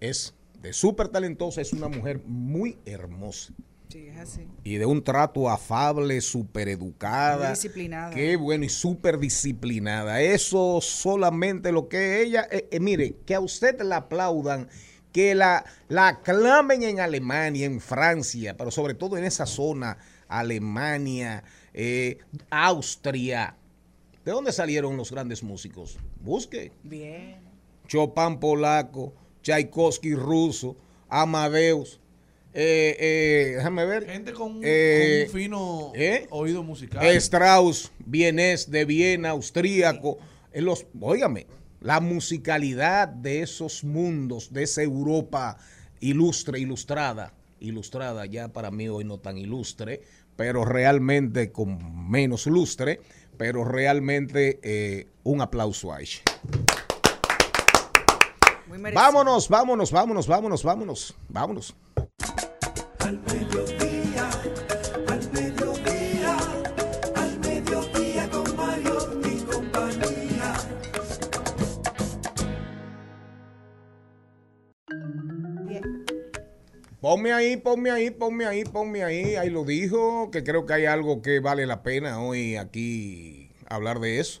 es 0.00 0.34
de 0.60 0.72
súper 0.72 1.08
talentosa, 1.08 1.60
es 1.60 1.72
una 1.72 1.88
mujer 1.88 2.22
muy 2.24 2.78
hermosa. 2.86 3.52
Sí, 3.88 4.06
es 4.06 4.16
así. 4.16 4.48
Y 4.64 4.76
de 4.76 4.86
un 4.86 5.04
trato 5.04 5.50
afable, 5.50 6.20
súper 6.22 6.68
educada. 6.68 7.50
disciplinada. 7.50 8.14
Qué 8.14 8.36
bueno 8.36 8.64
y 8.64 8.70
súper 8.70 9.18
disciplinada. 9.18 10.22
Eso 10.22 10.80
solamente 10.80 11.72
lo 11.72 11.88
que 11.88 12.22
ella, 12.22 12.48
eh, 12.50 12.68
eh, 12.70 12.80
mire, 12.80 13.16
que 13.26 13.34
a 13.34 13.40
usted 13.40 13.82
la 13.82 13.96
aplaudan, 13.96 14.68
que 15.12 15.34
la, 15.34 15.66
la 15.88 16.08
aclamen 16.08 16.84
en 16.84 17.00
Alemania, 17.00 17.66
en 17.66 17.80
Francia, 17.80 18.56
pero 18.56 18.70
sobre 18.70 18.94
todo 18.94 19.18
en 19.18 19.24
esa 19.24 19.44
zona, 19.44 19.98
Alemania, 20.26 21.44
eh, 21.74 22.16
Austria. 22.50 23.56
¿De 24.24 24.32
dónde 24.32 24.52
salieron 24.52 24.96
los 24.96 25.10
grandes 25.10 25.42
músicos? 25.42 25.98
Busque. 26.20 26.72
Bien. 26.82 27.41
Chopin 27.92 28.38
polaco, 28.38 29.12
Tchaikovsky 29.42 30.14
ruso, 30.14 30.78
Amadeus. 31.10 32.00
Eh, 32.54 32.96
eh, 32.98 33.52
déjame 33.56 33.84
ver. 33.84 34.06
Gente 34.06 34.32
con, 34.32 34.60
Eh, 34.62 35.26
con 35.26 35.36
un 35.36 35.42
fino 35.42 35.92
¿eh? 35.94 36.26
oído 36.30 36.62
musical. 36.62 37.04
Strauss, 37.16 37.92
vienés 37.98 38.70
de 38.70 38.86
Viena, 38.86 39.30
austríaco. 39.30 40.16
En 40.54 40.64
los, 40.64 40.86
óigame, 41.02 41.46
la 41.80 42.00
musicalidad 42.00 43.08
de 43.08 43.42
esos 43.42 43.84
mundos, 43.84 44.54
de 44.54 44.62
esa 44.62 44.82
Europa 44.82 45.58
ilustre, 46.00 46.60
ilustrada, 46.60 47.34
ilustrada 47.60 48.24
ya 48.24 48.48
para 48.48 48.70
mí 48.70 48.88
hoy 48.88 49.04
no 49.04 49.18
tan 49.18 49.36
ilustre, 49.36 50.00
pero 50.36 50.64
realmente 50.64 51.52
con 51.52 52.10
menos 52.10 52.46
lustre, 52.46 53.00
pero 53.36 53.64
realmente 53.64 55.06
un 55.24 55.42
aplauso 55.42 55.92
a 55.92 56.00
ella. 56.00 56.20
Muy 58.72 58.78
merecido. 58.78 59.02
Vámonos, 59.02 59.50
vámonos, 59.50 59.92
vámonos, 59.92 60.26
vámonos, 60.26 60.64
vámonos, 60.64 61.14
vámonos. 61.28 61.76
Al 63.00 63.18
mediodía, 63.18 64.30
al 65.08 65.30
mediodía, 65.30 66.36
al 67.14 67.38
mediodía 67.40 68.30
con 68.30 68.56
Mario 68.56 69.20
y 69.26 69.40
compañía. 69.42 70.54
Ponme 77.02 77.32
ahí, 77.34 77.58
ponme 77.58 77.90
ahí, 77.90 78.10
ponme 78.10 78.46
ahí, 78.46 78.64
ponme 78.64 79.04
ahí. 79.04 79.34
Ahí 79.34 79.50
lo 79.50 79.64
dijo, 79.64 80.30
que 80.30 80.44
creo 80.44 80.64
que 80.64 80.72
hay 80.72 80.86
algo 80.86 81.20
que 81.20 81.40
vale 81.40 81.66
la 81.66 81.82
pena 81.82 82.22
hoy 82.22 82.56
aquí 82.56 83.50
hablar 83.68 84.00
de 84.00 84.18
eso. 84.18 84.40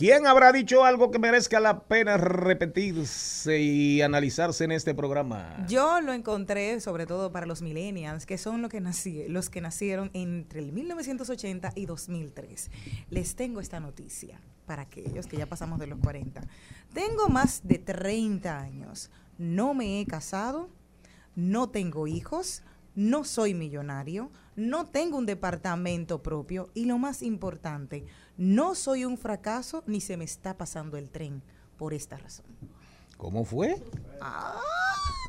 ¿Quién 0.00 0.26
habrá 0.26 0.50
dicho 0.50 0.82
algo 0.82 1.10
que 1.10 1.18
merezca 1.18 1.60
la 1.60 1.82
pena 1.82 2.16
repetirse 2.16 3.60
y 3.60 4.00
analizarse 4.00 4.64
en 4.64 4.72
este 4.72 4.94
programa? 4.94 5.66
Yo 5.68 6.00
lo 6.00 6.14
encontré 6.14 6.80
sobre 6.80 7.04
todo 7.04 7.32
para 7.32 7.44
los 7.44 7.60
millennials, 7.60 8.24
que 8.24 8.38
son 8.38 8.62
los 8.62 8.70
que, 8.70 8.80
nací, 8.80 9.28
los 9.28 9.50
que 9.50 9.60
nacieron 9.60 10.10
entre 10.14 10.60
el 10.60 10.72
1980 10.72 11.72
y 11.74 11.84
2003. 11.84 12.70
Les 13.10 13.36
tengo 13.36 13.60
esta 13.60 13.78
noticia 13.78 14.40
para 14.64 14.84
aquellos 14.84 15.26
que 15.26 15.36
ya 15.36 15.44
pasamos 15.44 15.78
de 15.78 15.88
los 15.88 15.98
40. 15.98 16.40
Tengo 16.94 17.28
más 17.28 17.60
de 17.64 17.76
30 17.76 18.58
años, 18.58 19.10
no 19.36 19.74
me 19.74 20.00
he 20.00 20.06
casado, 20.06 20.70
no 21.34 21.68
tengo 21.68 22.06
hijos, 22.06 22.62
no 23.00 23.24
soy 23.24 23.54
millonario, 23.54 24.30
no 24.56 24.84
tengo 24.84 25.16
un 25.16 25.24
departamento 25.24 26.22
propio 26.22 26.68
y 26.74 26.84
lo 26.84 26.98
más 26.98 27.22
importante, 27.22 28.04
no 28.36 28.74
soy 28.74 29.06
un 29.06 29.16
fracaso 29.16 29.82
ni 29.86 30.02
se 30.02 30.18
me 30.18 30.24
está 30.24 30.58
pasando 30.58 30.98
el 30.98 31.08
tren 31.08 31.42
por 31.78 31.94
esta 31.94 32.18
razón. 32.18 32.44
¿Cómo 33.16 33.44
fue? 33.46 33.82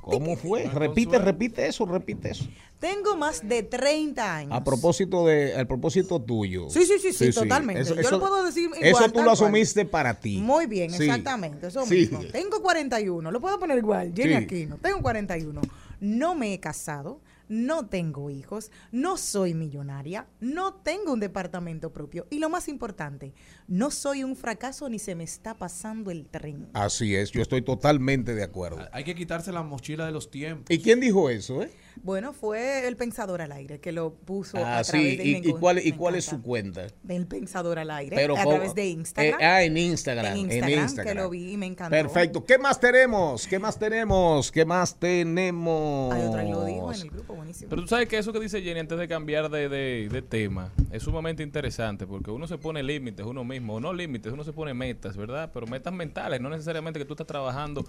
¿Cómo 0.01 0.35
fue? 0.35 0.63
Repite, 0.67 1.17
repite 1.19 1.67
eso, 1.67 1.85
repite 1.85 2.31
eso. 2.31 2.45
Tengo 2.79 3.15
más 3.15 3.47
de 3.47 3.63
30 3.63 4.35
años. 4.37 4.53
A 4.53 4.63
propósito 4.63 5.27
de, 5.27 5.55
al 5.55 5.67
propósito 5.67 6.19
tuyo. 6.19 6.69
Sí, 6.69 6.85
sí, 6.85 6.99
sí, 6.99 7.13
sí, 7.13 7.31
totalmente. 7.31 7.83
Yo 7.85 8.09
lo 8.11 8.19
puedo 8.19 8.43
decir 8.43 8.63
igual, 8.65 8.83
Eso 8.83 9.03
tú 9.11 9.19
lo 9.19 9.25
cual. 9.25 9.29
asumiste 9.29 9.85
para 9.85 10.19
ti. 10.19 10.39
Muy 10.39 10.65
bien, 10.65 10.89
Sí. 10.91 11.03
exactamente, 11.03 11.67
eso 11.67 11.85
Sí. 11.85 11.93
mismo. 11.95 12.19
Tengo 12.31 12.61
41, 12.61 13.31
lo 13.31 13.39
puedo 13.39 13.59
poner 13.59 13.77
igual, 13.77 14.11
Jenny 14.15 14.29
Sí. 14.29 14.43
Aquino. 14.43 14.77
Tengo 14.77 15.01
41. 15.01 15.61
No 16.01 16.33
me 16.35 16.53
he 16.53 16.59
casado, 16.59 17.21
no 17.51 17.87
tengo 17.87 18.29
hijos, 18.29 18.71
no 18.93 19.17
soy 19.17 19.53
millonaria, 19.53 20.25
no 20.39 20.75
tengo 20.75 21.11
un 21.11 21.19
departamento 21.19 21.91
propio 21.91 22.25
y 22.29 22.39
lo 22.39 22.49
más 22.49 22.69
importante, 22.69 23.33
no 23.67 23.91
soy 23.91 24.23
un 24.23 24.37
fracaso 24.37 24.87
ni 24.87 24.99
se 24.99 25.15
me 25.15 25.25
está 25.25 25.57
pasando 25.57 26.11
el 26.11 26.27
tren. 26.27 26.69
Así 26.73 27.13
es, 27.13 27.31
yo 27.31 27.41
estoy 27.41 27.61
totalmente 27.61 28.35
de 28.35 28.43
acuerdo. 28.43 28.87
Hay 28.93 29.03
que 29.03 29.15
quitarse 29.15 29.51
la 29.51 29.63
mochila 29.63 30.05
de 30.05 30.13
los 30.13 30.31
tiempos. 30.31 30.67
¿Y 30.69 30.79
quién 30.79 31.01
dijo 31.01 31.29
eso, 31.29 31.61
eh? 31.61 31.69
Bueno, 32.03 32.33
fue 32.33 32.87
el 32.87 32.97
Pensador 32.97 33.41
al 33.41 33.51
Aire 33.51 33.79
que 33.79 33.91
lo 33.91 34.13
puso 34.13 34.57
ah, 34.57 34.79
a 34.79 34.83
través 34.83 35.17
de 35.17 35.23
¿Y, 35.23 35.53
cuál, 35.53 35.79
¿Y 35.85 35.91
cuál 35.91 36.15
es 36.15 36.25
su 36.25 36.41
cuenta? 36.41 36.87
Del 37.03 37.27
Pensador 37.27 37.79
al 37.79 37.91
Aire, 37.91 38.23
a 38.23 38.45
través 38.45 38.73
de 38.75 38.87
Instagram. 38.87 39.39
Eh, 39.39 39.43
ah, 39.43 39.63
en 39.63 39.77
Instagram. 39.77 40.37
En 40.37 40.39
Instagram, 40.69 41.07
que 41.07 41.13
lo 41.13 41.29
vi 41.29 41.53
y 41.53 41.57
me 41.57 41.65
encantó. 41.65 41.91
Perfecto. 41.91 42.45
¿Qué 42.45 42.57
más 42.57 42.79
tenemos? 42.79 43.47
¿Qué 43.47 43.59
más 43.59 43.77
tenemos? 43.77 44.51
¿Qué 44.51 44.65
más 44.65 44.95
tenemos? 44.95 46.13
Hay 46.13 46.23
otra 46.23 46.43
lo 46.43 46.65
dijo 46.65 46.93
en 46.93 47.01
el 47.01 47.09
grupo, 47.09 47.35
buenísimo. 47.35 47.69
Pero 47.69 47.81
tú 47.83 47.87
sabes 47.87 48.07
que 48.07 48.17
eso 48.17 48.33
que 48.33 48.39
dice 48.39 48.61
Jenny 48.61 48.79
antes 48.79 48.97
de 48.97 49.07
cambiar 49.07 49.49
de, 49.49 49.69
de, 49.69 50.09
de 50.09 50.21
tema 50.21 50.71
es 50.91 51.03
sumamente 51.03 51.43
interesante 51.43 52.05
porque 52.05 52.31
uno 52.31 52.47
se 52.47 52.57
pone 52.57 52.83
límites 52.83 53.25
uno 53.25 53.43
mismo, 53.43 53.75
o 53.75 53.79
no 53.79 53.93
límites, 53.93 54.31
uno 54.31 54.43
se 54.43 54.53
pone 54.53 54.73
metas, 54.73 55.17
¿verdad? 55.17 55.51
Pero 55.53 55.67
metas 55.67 55.93
mentales, 55.93 56.41
no 56.41 56.49
necesariamente 56.49 56.99
que 56.99 57.05
tú 57.05 57.13
estás 57.13 57.27
trabajando 57.27 57.85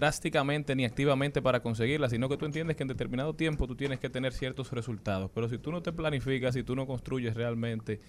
drásticamente 0.00 0.74
ni 0.74 0.86
activamente 0.86 1.42
para 1.42 1.60
conseguirla, 1.60 2.08
sino 2.08 2.26
que 2.30 2.38
tú 2.38 2.46
entiendes 2.46 2.74
que 2.74 2.84
en 2.84 2.88
determinado 2.88 3.34
tiempo 3.34 3.66
tú 3.66 3.76
tienes 3.76 4.00
que 4.00 4.08
tener 4.08 4.32
ciertos 4.32 4.72
resultados. 4.72 5.30
Pero 5.34 5.46
si 5.50 5.58
tú 5.58 5.70
no 5.70 5.82
te 5.82 5.92
planificas, 5.92 6.54
si 6.54 6.62
tú 6.62 6.74
no 6.74 6.86
construyes 6.86 7.34
realmente 7.34 8.00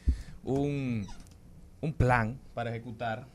un, 0.42 1.06
un 1.82 1.94
plan 1.94 2.40
para 2.54 2.70
ejecutar, 2.70 3.28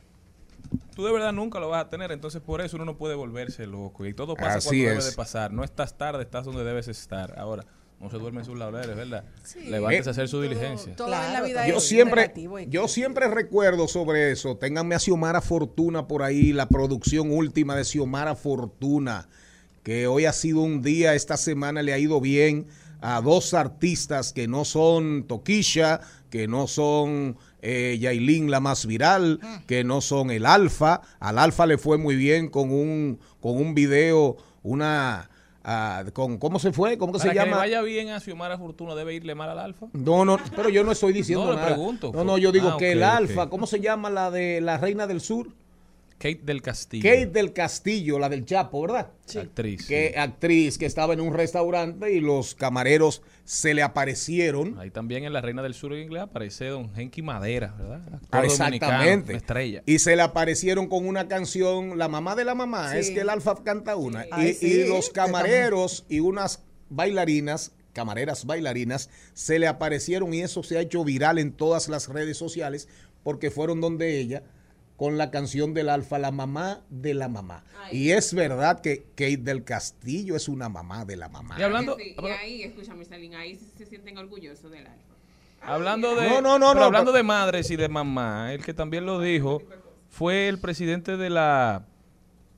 tú 0.95 1.05
de 1.05 1.13
verdad 1.13 1.35
nunca 1.35 1.61
lo 1.61 1.69
vas 1.69 1.85
a 1.85 1.89
tener. 1.91 2.13
Entonces 2.13 2.41
por 2.41 2.63
eso 2.63 2.77
uno 2.77 2.87
no 2.87 2.97
puede 2.97 3.15
volverse 3.15 3.67
loco. 3.67 4.07
Y 4.07 4.15
todo 4.15 4.35
pasa 4.35 4.67
cuando 4.67 4.89
debe 4.89 5.05
de 5.05 5.13
pasar. 5.13 5.53
No 5.53 5.63
estás 5.63 5.99
tarde, 5.99 6.23
estás 6.23 6.47
donde 6.47 6.65
debes 6.65 6.89
estar. 6.89 7.39
Ahora, 7.39 7.67
no 8.01 8.11
se 8.11 8.19
duerme 8.19 8.41
en 8.41 8.45
sus 8.45 8.59
laureles, 8.59 8.95
¿verdad? 8.95 9.25
Sí. 9.43 9.61
Levántese 9.69 10.11
a 10.11 10.13
hacer 10.13 10.29
su 10.29 10.41
diligencia. 10.43 10.95
la 10.99 11.41
vida 11.41 11.67
yo 11.67 11.81
siempre, 11.81 12.33
yo 12.69 12.89
siempre 12.89 13.29
recuerdo 13.29 13.89
sobre 13.89 14.33
eso. 14.33 14.57
Ténganme 14.57 14.95
a 14.95 14.99
Xiomara 14.99 15.41
Fortuna 15.41 16.07
por 16.07 16.23
ahí, 16.23 16.53
la 16.53 16.69
producción 16.69 17.31
última 17.31 17.75
de 17.75 17.85
Xiomara 17.85 18.35
Fortuna, 18.35 19.29
que 19.83 20.07
hoy 20.07 20.27
ha 20.27 20.33
sido 20.33 20.61
un 20.61 20.83
día, 20.83 21.15
esta 21.15 21.37
semana 21.37 21.83
le 21.83 21.95
ha 21.95 21.99
ido 21.99 22.21
bien 22.21 22.67
a 23.01 23.21
dos 23.21 23.55
artistas 23.55 24.33
que 24.33 24.47
no 24.47 24.65
son 24.65 25.25
Toquisha, 25.27 26.01
que 26.29 26.49
no 26.49 26.67
son 26.67 27.39
eh, 27.63 27.97
Yailin 27.99 28.51
la 28.51 28.61
más 28.61 28.85
viral, 28.85 29.41
ah. 29.43 29.63
que 29.67 29.85
no 29.85 30.01
son 30.01 30.31
el 30.31 30.45
Alfa. 30.45 31.01
Al 31.19 31.39
Alfa 31.39 31.67
le 31.67 31.79
fue 31.79 31.99
muy 31.99 32.17
bien 32.17 32.49
con 32.49 32.71
un, 32.71 33.21
con 33.41 33.57
un 33.57 33.75
video, 33.75 34.37
una 34.63 35.31
con 36.13 36.39
cómo 36.39 36.59
se 36.59 36.73
fue, 36.73 36.97
cómo 36.97 37.19
se 37.19 37.35
llama. 37.35 37.45
Que 37.45 37.55
vaya 37.55 37.83
bien 37.83 38.11
a 38.11 38.21
Xiomara 38.21 38.57
Fortuna 38.57 38.95
debe 38.95 39.15
irle 39.15 39.35
mal 39.35 39.51
al 39.51 39.59
Alfa. 39.59 39.87
No, 39.93 40.25
no, 40.25 40.39
pero 40.55 40.69
yo 40.69 40.85
no 40.85 40.93
estoy 40.93 41.13
diciendo 41.13 41.47
no, 41.47 41.55
nada. 41.55 41.67
Pregunto, 41.67 42.13
no, 42.15 42.23
no, 42.23 42.39
yo 42.39 42.53
digo 42.53 42.71
ah, 42.71 42.77
que 42.79 42.93
el 42.93 43.03
Alfa, 43.03 43.49
¿cómo 43.49 43.67
se 43.67 43.81
llama 43.81 44.09
la 44.09 44.31
de 44.31 44.61
la 44.61 44.79
Reina 44.79 45.07
del 45.07 45.21
Sur? 45.21 45.49
Kate 46.19 46.41
del 46.43 46.63
Castillo. 46.63 47.03
Kate 47.03 47.27
del 47.27 47.53
Castillo, 47.53 48.19
la 48.19 48.29
del 48.29 48.45
Chapo, 48.45 48.83
¿verdad? 48.83 49.11
Sí. 49.27 49.39
Actriz. 49.39 49.87
Que 49.87 50.15
actriz 50.17 50.79
que 50.79 50.87
estaba 50.87 51.13
en 51.13 51.21
un 51.21 51.35
restaurante 51.35 52.13
y 52.13 52.21
los 52.21 52.55
camareros 52.55 53.23
se 53.45 53.75
le 53.75 53.83
aparecieron. 53.83 54.79
Ahí 54.79 54.91
también 54.91 55.25
en 55.25 55.33
La 55.33 55.43
Reina 55.43 55.63
del 55.63 55.75
Sur 55.75 55.93
en 55.93 56.05
inglés 56.05 56.23
aparece 56.23 56.67
don 56.67 56.91
Henky 56.97 57.21
Madera, 57.21 57.75
¿verdad? 57.79 58.45
exactamente. 58.45 59.35
Estrella. 59.35 59.83
Y 59.85 59.99
se 59.99 60.17
le 60.17 60.23
aparecieron 60.23 60.89
con 60.89 61.07
una 61.07 61.29
canción, 61.29 61.99
La 61.99 62.09
mamá 62.09 62.35
de 62.35 62.45
la 62.45 62.55
mamá, 62.55 62.97
es 62.97 63.11
que 63.11 63.21
el 63.21 63.29
Alfa 63.29 63.63
canta 63.63 63.97
una. 63.97 64.25
y, 64.61 64.85
los 64.85 65.11
camareros 65.11 66.07
y 66.09 66.21
unas 66.21 66.63
bailarinas 66.89 67.73
camareras 67.93 68.45
bailarinas, 68.45 69.09
se 69.33 69.59
le 69.59 69.67
aparecieron 69.67 70.35
y 70.35 70.43
eso 70.43 70.63
se 70.63 70.77
ha 70.77 70.83
hecho 70.83 71.03
viral 71.03 71.39
en 71.39 71.51
todas 71.51 71.89
las 71.89 72.09
redes 72.09 72.37
sociales 72.37 72.89
porque 73.23 73.51
fueron 73.51 73.81
donde 73.81 74.21
ella 74.21 74.43
con 74.97 75.19
la 75.19 75.31
canción 75.31 75.75
del 75.75 75.89
Alfa, 75.89 76.19
la 76.19 76.31
mamá 76.31 76.83
de 76.89 77.15
la 77.15 77.29
mamá. 77.29 77.65
Y 77.93 78.11
es 78.11 78.35
verdad 78.35 78.81
que 78.81 79.05
Kate 79.15 79.37
del 79.39 79.65
Castillo 79.65 80.37
es 80.37 80.49
una 80.49 80.69
mamá 80.69 81.05
de 81.05 81.17
la 81.17 81.29
mamá. 81.29 81.57
Y 81.59 81.63
hablando. 81.63 81.97
y 81.99 82.15
ahí, 82.27 82.63
escúchame, 82.63 83.03
Stalin, 83.03 83.35
ahí 83.35 83.59
se 83.77 83.87
sienten 83.87 84.17
orgullosos 84.19 84.71
del 84.71 84.87
Alfa. 84.87 85.03
Hablando 85.61 86.15
de, 86.15 86.29
no, 86.29 86.41
no, 86.41 86.59
no, 86.59 86.75
no, 86.75 86.85
hablando 86.85 87.13
de 87.13 87.23
madres 87.23 87.71
y 87.71 87.77
de 87.77 87.89
mamá, 87.89 88.53
el 88.53 88.65
que 88.65 88.73
también 88.73 89.05
lo 89.05 89.21
dijo 89.21 89.63
fue 90.09 90.49
el 90.49 90.59
presidente 90.59 91.17
de 91.17 91.29
la 91.29 91.87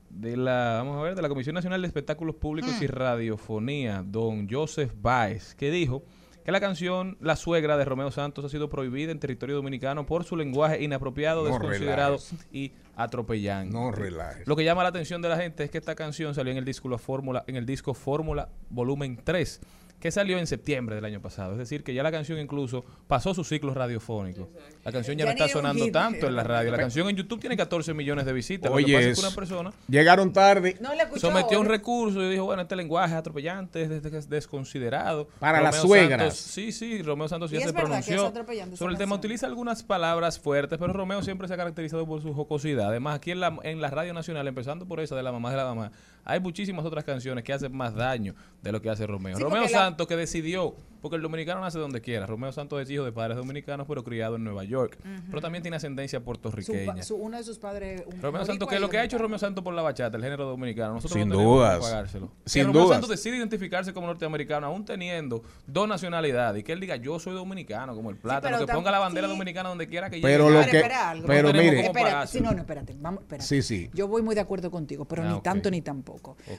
de 0.09 0.37
la 0.37 0.75
vamos 0.83 0.97
a 0.97 1.01
ver 1.01 1.15
de 1.15 1.21
la 1.21 1.29
Comisión 1.29 1.55
Nacional 1.55 1.81
de 1.81 1.87
Espectáculos 1.87 2.35
Públicos 2.35 2.71
y 2.81 2.85
mm. 2.85 2.89
Radiofonía, 2.89 4.03
don 4.05 4.47
Joseph 4.49 4.91
Baez, 4.95 5.55
que 5.55 5.71
dijo 5.71 6.03
que 6.49 6.53
la 6.53 6.59
canción 6.59 7.15
La 7.21 7.35
suegra 7.35 7.77
de 7.77 7.85
Romeo 7.85 8.09
Santos 8.09 8.43
ha 8.43 8.49
sido 8.49 8.69
prohibida 8.69 9.11
en 9.11 9.19
territorio 9.19 9.55
dominicano 9.55 10.07
por 10.07 10.23
su 10.23 10.35
lenguaje 10.35 10.81
inapropiado, 10.83 11.45
desconsiderado 11.45 12.17
y 12.51 12.71
atropellante. 12.95 13.71
No 13.71 13.91
relajes. 13.91 14.47
Lo 14.47 14.55
que 14.55 14.63
llama 14.63 14.81
la 14.81 14.89
atención 14.89 15.21
de 15.21 15.29
la 15.29 15.37
gente 15.37 15.63
es 15.63 15.69
que 15.69 15.77
esta 15.77 15.93
canción 15.93 16.33
salió 16.33 16.51
en 16.51 16.57
el 16.57 16.65
disco 16.65 16.97
Fórmula, 16.97 17.43
en 17.45 17.55
el 17.55 17.67
disco 17.67 17.93
Fórmula 17.93 18.49
Volumen 18.71 19.19
3 19.23 19.61
que 19.99 20.11
salió 20.11 20.37
en 20.37 20.47
septiembre 20.47 20.95
del 20.95 21.05
año 21.05 21.21
pasado. 21.21 21.53
Es 21.53 21.57
decir, 21.57 21.83
que 21.83 21.93
ya 21.93 22.03
la 22.03 22.11
canción 22.11 22.39
incluso 22.39 22.85
pasó 23.07 23.33
su 23.33 23.43
ciclo 23.43 23.73
radiofónico. 23.73 24.49
La 24.83 24.91
canción 24.91 25.17
ya, 25.17 25.25
no 25.25 25.31
está 25.31 25.47
sonando 25.47 25.89
tanto 25.91 26.27
en 26.27 26.35
la 26.35 26.43
radio. 26.43 26.71
La 26.71 26.77
canción 26.77 27.09
en 27.09 27.15
YouTube 27.15 27.39
tiene 27.39 27.57
14 27.57 27.93
millones 27.93 28.25
de 28.25 28.33
visitas. 28.33 28.71
Oye, 28.71 28.93
Lo 28.93 28.99
que 28.99 29.09
pasa 29.09 29.27
una 29.27 29.35
persona 29.35 29.73
llegaron 29.87 30.31
tarde. 30.31 30.77
sometió 31.17 31.59
un 31.59 31.65
recurso 31.65 32.21
y 32.23 32.29
dijo, 32.31 32.45
bueno, 32.45 32.61
este 32.61 32.75
lenguaje 32.75 33.13
es 33.13 33.19
atropellante, 33.19 33.83
es 33.83 34.29
desconsiderado. 34.29 35.27
Para 35.39 35.61
las 35.61 35.77
suegras. 35.77 36.35
sí, 36.35 36.71
sí, 36.71 37.01
Romeo 37.01 37.27
Santos 37.27 37.51
ya 37.51 37.61
se 37.61 37.73
pronunció 37.73 38.33
sobre 38.75 38.93
el 38.93 38.97
tema. 38.97 39.15
Utiliza 39.15 39.47
algunas 39.47 39.83
palabras 39.83 40.39
fuertes, 40.39 40.79
pero 40.79 40.93
Romeo 40.93 41.21
siempre 41.23 41.47
se 41.47 41.53
ha 41.53 41.57
caracterizado 41.57 42.05
por 42.05 42.21
su 42.21 42.33
jocosidad. 42.33 42.87
Además, 42.89 43.17
aquí 43.17 43.31
en 43.31 43.41
la, 43.41 43.57
en 43.63 43.81
la 43.81 43.89
radio 43.89 44.13
nacional, 44.13 44.47
empezando 44.47 44.85
por 44.85 44.99
esa 45.01 45.15
de 45.15 45.23
la 45.23 45.31
mamá 45.31 45.51
de 45.51 45.57
la 45.57 45.65
mamá, 45.65 45.91
hay 46.23 46.39
muchísimas 46.39 46.85
otras 46.85 47.03
canciones 47.03 47.43
que 47.43 47.53
hacen 47.53 47.75
más 47.75 47.95
daño 47.95 48.35
de 48.61 48.71
lo 48.71 48.81
que 48.81 48.89
hace 48.89 49.05
Romeo. 49.07 49.37
Romeo 49.37 49.67
Santos 49.67 50.07
que 50.07 50.15
decidió 50.15 50.75
porque 51.01 51.15
el 51.15 51.21
dominicano 51.21 51.61
nace 51.61 51.79
donde 51.79 52.01
quiera. 52.01 52.25
Romeo 52.25 52.51
Santos 52.51 52.81
es 52.81 52.89
hijo 52.89 53.05
de 53.05 53.11
padres 53.11 53.37
dominicanos, 53.37 53.87
pero 53.87 54.03
criado 54.03 54.35
en 54.35 54.43
Nueva 54.43 54.63
York. 54.63 54.97
Pero 55.27 55.41
también 55.41 55.61
tiene 55.61 55.77
ascendencia 55.77 56.19
puertorriqueña. 56.19 56.95
uno 57.11 57.37
de 57.37 57.43
sus 57.43 57.57
padres. 57.57 58.03
Romeo 58.21 58.45
Santos, 58.45 58.67
que 58.67 58.75
es 58.75 58.81
lo 58.81 58.89
que 58.89 58.97
ha 58.97 59.03
hecho 59.03 59.17
Romeo 59.17 59.39
Santos 59.39 59.63
por 59.63 59.73
la 59.73 59.81
bachata, 59.81 60.17
el 60.17 60.23
género 60.23 60.45
dominicano. 60.45 60.95
Nosotros 60.95 61.19
Sin 61.19 61.29
no 61.29 61.37
dudas. 61.37 61.79
pagárselo. 61.79 62.31
Sin 62.45 62.65
Romeo 62.65 62.89
Santos 62.89 63.09
decide 63.09 63.37
identificarse 63.37 63.93
como 63.93 64.07
norteamericano, 64.07 64.67
aún 64.67 64.83
teniendo 64.83 65.41
dos 65.67 65.87
nacionalidades. 65.87 66.61
Y 66.61 66.63
que 66.63 66.73
él 66.73 66.79
diga, 66.79 66.97
yo 66.97 67.19
soy 67.19 67.33
dominicano, 67.33 67.95
como 67.95 68.09
el 68.09 68.17
plátano. 68.17 68.59
que 68.59 68.67
ponga 68.67 68.91
la 68.91 68.99
bandera 68.99 69.27
dominicana 69.27 69.69
donde 69.69 69.87
quiera 69.87 70.09
que 70.09 70.17
llegue. 70.17 70.27
Pero 70.27 70.49
lo 70.49 70.61
que. 70.65 70.83
Pero 71.25 71.53
mire. 71.53 71.85
Espérate, 71.85 72.41
no, 72.41 72.51
no, 72.51 72.59
espérate. 72.59 72.95
Vamos, 72.99 73.21
espérate. 73.21 73.47
Sí, 73.47 73.61
sí. 73.61 73.89
Yo 73.93 74.07
voy 74.07 74.21
muy 74.21 74.35
de 74.35 74.41
acuerdo 74.41 74.69
contigo, 74.69 75.05
pero 75.05 75.23
ah, 75.23 75.33
ni 75.33 75.41
tanto 75.41 75.71
ni 75.71 75.81
tampoco. 75.81 76.08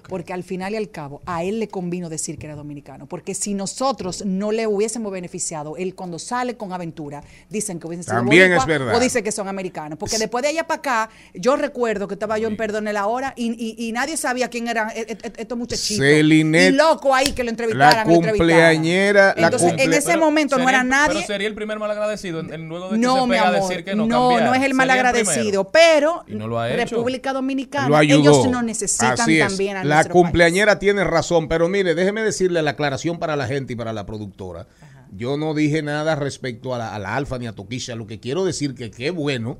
Porque 0.08 0.32
al 0.32 0.44
final 0.44 0.72
y 0.74 0.76
al 0.76 0.90
cabo, 0.90 1.20
a 1.26 1.44
él 1.44 1.60
le 1.60 1.68
convino 1.68 2.08
decir 2.08 2.38
que 2.38 2.46
era 2.46 2.56
dominicano. 2.56 3.06
Porque 3.06 3.34
si 3.34 3.54
nosotros 3.54 4.24
no 4.24 4.52
le 4.52 4.66
hubiésemos 4.66 5.12
beneficiado. 5.12 5.76
Él 5.76 5.94
cuando 5.94 6.18
sale 6.18 6.56
con 6.56 6.72
aventura, 6.72 7.22
dicen 7.48 7.78
que 7.78 7.86
hubiesen 7.86 8.04
sido 8.04 8.16
También 8.16 8.52
es 8.52 8.66
verdad. 8.66 8.94
o 8.94 9.00
dice 9.00 9.22
que 9.22 9.32
son 9.32 9.48
americanos. 9.48 9.98
Porque 9.98 10.18
después 10.18 10.42
de 10.42 10.48
allá 10.48 10.66
para 10.66 10.78
acá, 10.78 11.10
yo 11.34 11.56
recuerdo 11.56 12.08
que 12.08 12.14
estaba 12.14 12.38
yo 12.38 12.48
en 12.48 12.56
Perdón 12.56 12.84
la 12.84 13.06
hora 13.06 13.32
y, 13.36 13.76
y, 13.78 13.92
nadie 13.92 14.16
sabía 14.16 14.48
quién 14.48 14.68
eran 14.68 14.90
e, 14.90 15.00
e, 15.00 15.12
e, 15.12 15.32
estos 15.36 15.56
muchachitos. 15.56 16.04
y 16.04 16.70
loco 16.72 17.14
ahí 17.14 17.32
que 17.32 17.44
lo 17.44 17.50
entrevistaran. 17.50 18.08
La 18.08 18.14
cumpleañera. 18.14 19.34
Entonces, 19.36 19.74
en 19.78 19.92
ese 19.92 20.16
momento 20.16 20.58
no 20.58 20.68
era 20.68 20.82
nadie. 20.82 21.14
Pero 21.14 21.26
sería 21.26 21.48
el 21.48 21.54
primer 21.54 21.78
malagradecido 21.78 22.40
en, 22.40 22.68
luego 22.68 22.90
de 22.90 22.96
que 22.96 23.06
no, 23.06 23.22
se 23.22 23.28
pega 23.28 23.52
decir 23.52 23.84
que 23.84 23.94
no 23.94 24.06
No, 24.06 24.40
no 24.40 24.54
es 24.54 24.62
el 24.62 24.74
malagradecido, 24.74 25.70
pero 25.70 26.24
República 26.26 27.32
Dominicana, 27.32 28.02
ellos 28.02 28.48
no 28.48 28.62
necesitan 28.62 29.28
también 29.48 29.76
a 29.76 29.84
La 29.84 30.04
cumpleañera 30.04 30.78
tiene 30.78 31.04
razón, 31.04 31.48
pero 31.48 31.68
mire, 31.68 31.94
déjeme 31.94 32.22
decirle 32.22 32.62
la 32.62 32.72
aclaración 32.72 33.18
para 33.18 33.36
la 33.36 33.46
gente 33.46 33.72
y 33.72 33.76
para 33.76 33.92
la 33.92 34.06
productora. 34.06 34.66
Yo 35.12 35.36
no 35.36 35.54
dije 35.54 35.82
nada 35.82 36.14
respecto 36.14 36.74
a 36.74 36.98
la, 36.98 37.16
Alfa 37.16 37.38
ni 37.38 37.46
a 37.46 37.52
Toquisha. 37.52 37.96
Lo 37.96 38.06
que 38.06 38.20
quiero 38.20 38.44
decir 38.44 38.74
que 38.74 38.90
qué 38.90 39.10
bueno 39.10 39.58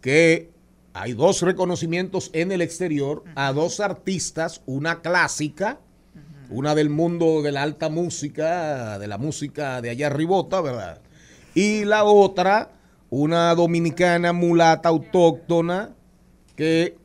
que 0.00 0.50
hay 0.92 1.12
dos 1.12 1.42
reconocimientos 1.42 2.30
en 2.32 2.50
el 2.50 2.60
exterior 2.60 3.22
a 3.36 3.52
dos 3.52 3.78
artistas, 3.80 4.62
una 4.66 5.00
clásica, 5.00 5.78
una 6.48 6.74
del 6.74 6.90
mundo 6.90 7.42
de 7.42 7.52
la 7.52 7.62
alta 7.62 7.88
música, 7.88 8.98
de 8.98 9.06
la 9.06 9.18
música 9.18 9.80
de 9.80 9.90
allá 9.90 10.08
arribota, 10.08 10.60
¿verdad? 10.60 11.00
Y 11.54 11.84
la 11.84 12.02
otra, 12.02 12.72
una 13.10 13.54
dominicana 13.54 14.32
mulata 14.32 14.88
autóctona 14.88 15.90
que 16.56 16.96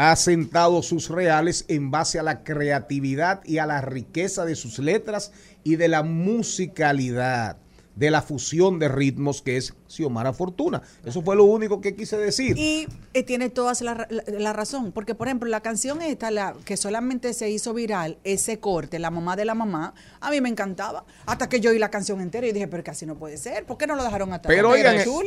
ha 0.00 0.14
sentado 0.14 0.80
sus 0.84 1.08
reales 1.08 1.64
en 1.66 1.90
base 1.90 2.20
a 2.20 2.22
la 2.22 2.44
creatividad 2.44 3.44
y 3.44 3.58
a 3.58 3.66
la 3.66 3.80
riqueza 3.80 4.44
de 4.44 4.54
sus 4.54 4.78
letras 4.78 5.32
y 5.64 5.74
de 5.74 5.88
la 5.88 6.04
musicalidad 6.04 7.56
de 7.98 8.10
la 8.12 8.22
fusión 8.22 8.78
de 8.78 8.86
ritmos 8.86 9.42
que 9.42 9.56
es 9.56 9.74
Xiomara 9.88 10.32
Fortuna. 10.32 10.82
Eso 11.04 11.20
fue 11.22 11.34
lo 11.34 11.42
único 11.44 11.80
que 11.80 11.96
quise 11.96 12.16
decir. 12.16 12.56
Y 12.56 12.86
eh, 13.12 13.24
tiene 13.24 13.50
toda 13.50 13.72
la, 13.80 14.52
razón, 14.52 14.92
porque 14.92 15.16
por 15.16 15.26
ejemplo 15.26 15.48
la 15.48 15.62
canción 15.62 16.00
esta, 16.00 16.30
la 16.30 16.54
que 16.64 16.76
solamente 16.76 17.34
se 17.34 17.50
hizo 17.50 17.74
viral, 17.74 18.18
ese 18.22 18.60
corte, 18.60 19.00
la 19.00 19.10
mamá 19.10 19.34
de 19.34 19.44
la 19.44 19.56
mamá, 19.56 19.94
a 20.20 20.30
mí 20.30 20.40
me 20.40 20.48
encantaba, 20.48 21.04
hasta 21.26 21.48
que 21.48 21.58
yo 21.58 21.72
oí 21.72 21.80
la 21.80 21.90
canción 21.90 22.20
entera 22.20 22.46
y 22.46 22.52
dije, 22.52 22.68
pero 22.68 22.84
casi 22.84 23.04
no 23.04 23.16
puede 23.16 23.36
ser, 23.36 23.66
¿por 23.66 23.78
qué 23.78 23.88
no 23.88 23.96
lo 23.96 24.04
dejaron 24.04 24.32
atrás? 24.32 24.54
Pero 24.54 24.70
oigan, 24.70 24.94
esto, 24.94 25.20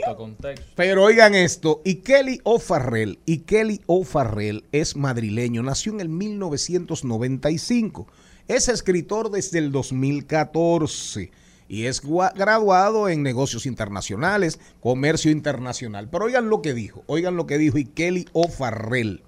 pero 0.76 1.04
oigan 1.04 1.36
esto, 1.36 1.82
y 1.84 1.96
Kelly 1.96 2.40
O'Farrell, 2.44 3.20
y 3.26 3.40
Kelly 3.40 3.82
O'Farrell 3.86 4.64
es 4.72 4.96
madrileño, 4.96 5.62
nació 5.62 5.92
en 5.92 6.00
el 6.00 6.08
1995 6.08 8.08
Es 8.48 8.70
escritor 8.70 9.30
desde 9.30 9.60
el 9.60 9.74
2014 9.74 11.41
y 11.72 11.86
es 11.86 12.02
graduado 12.02 13.08
en 13.08 13.24
negocios 13.24 13.66
internacionales, 13.66 14.60
comercio 14.82 15.32
internacional. 15.32 16.10
Pero 16.10 16.26
oigan 16.26 16.50
lo 16.50 16.62
que 16.62 16.74
dijo, 16.74 17.06
oigan 17.08 17.38
lo 17.38 17.48
que 17.48 17.58
dijo 17.58 17.78
y 17.78 17.86
Kelly 17.86 18.26
O'Farrell. 18.34 19.24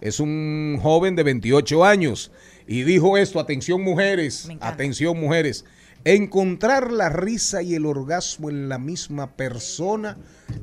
Es 0.00 0.20
un 0.20 0.78
joven 0.80 1.16
de 1.16 1.24
28 1.24 1.84
años 1.84 2.30
y 2.68 2.84
dijo 2.84 3.18
esto, 3.18 3.40
atención 3.40 3.82
mujeres, 3.82 4.48
atención 4.60 5.18
mujeres, 5.18 5.64
encontrar 6.04 6.92
la 6.92 7.08
risa 7.08 7.60
y 7.60 7.74
el 7.74 7.84
orgasmo 7.84 8.50
en 8.50 8.68
la 8.68 8.78
misma 8.78 9.34
persona 9.34 10.16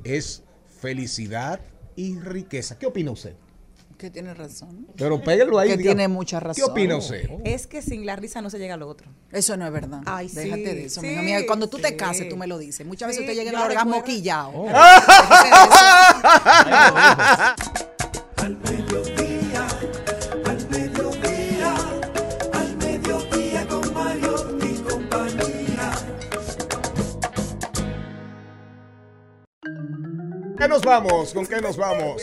es 0.05 0.43
felicidad 0.79 1.59
y 1.97 2.17
riqueza. 2.19 2.79
¿Qué 2.79 2.85
opina 2.85 3.11
usted? 3.11 3.35
Que 3.97 4.11
tiene 4.11 4.33
razón. 4.35 4.87
Pero 4.95 5.19
pégalo 5.21 5.57
ahí. 5.57 5.69
Que 5.69 5.77
tiene 5.77 6.07
mucha 6.07 6.39
razón. 6.39 6.63
¿Qué 6.63 6.71
opina 6.71 6.97
usted? 6.97 7.27
Es 7.43 7.65
que 7.65 7.81
sin 7.81 8.05
la 8.05 8.15
risa 8.15 8.41
no 8.43 8.49
se 8.51 8.59
llega 8.59 8.75
a 8.75 8.77
lo 8.77 8.87
otro. 8.87 9.07
Eso 9.31 9.57
no 9.57 9.65
es 9.65 9.71
verdad. 9.73 10.01
Ay, 10.05 10.27
Déjate 10.29 10.55
sí, 10.69 10.75
de 10.75 10.85
eso. 10.85 11.01
sí, 11.01 11.07
mija. 11.07 11.39
Cuando 11.47 11.67
tú 11.67 11.79
te 11.79 11.87
sí. 11.89 11.95
cases, 11.97 12.29
tú 12.29 12.37
me 12.37 12.45
lo 12.45 12.59
dices. 12.59 12.85
Muchas 12.85 13.07
veces 13.07 13.21
Sí, 13.23 13.27
te 13.27 13.33
llega 13.35 13.49
el 13.49 13.55
orgasmo 13.57 14.03
quillao. 14.03 14.51
Oh. 14.55 14.69
Al 18.37 18.55
mediodía, 18.57 19.67
al 20.45 20.69
mediodía, 20.69 21.75
al 22.53 22.77
mediodía 22.77 23.67
con 23.67 23.93
Mario 23.93 24.59
y 24.63 24.75
compañía. 24.81 25.91
¿Qué 30.57 30.67
nos 30.67 30.81
vamos? 30.83 31.33
¿Con 31.33 31.45
qué 31.47 31.59
nos 31.61 31.77
vamos? 31.77 32.21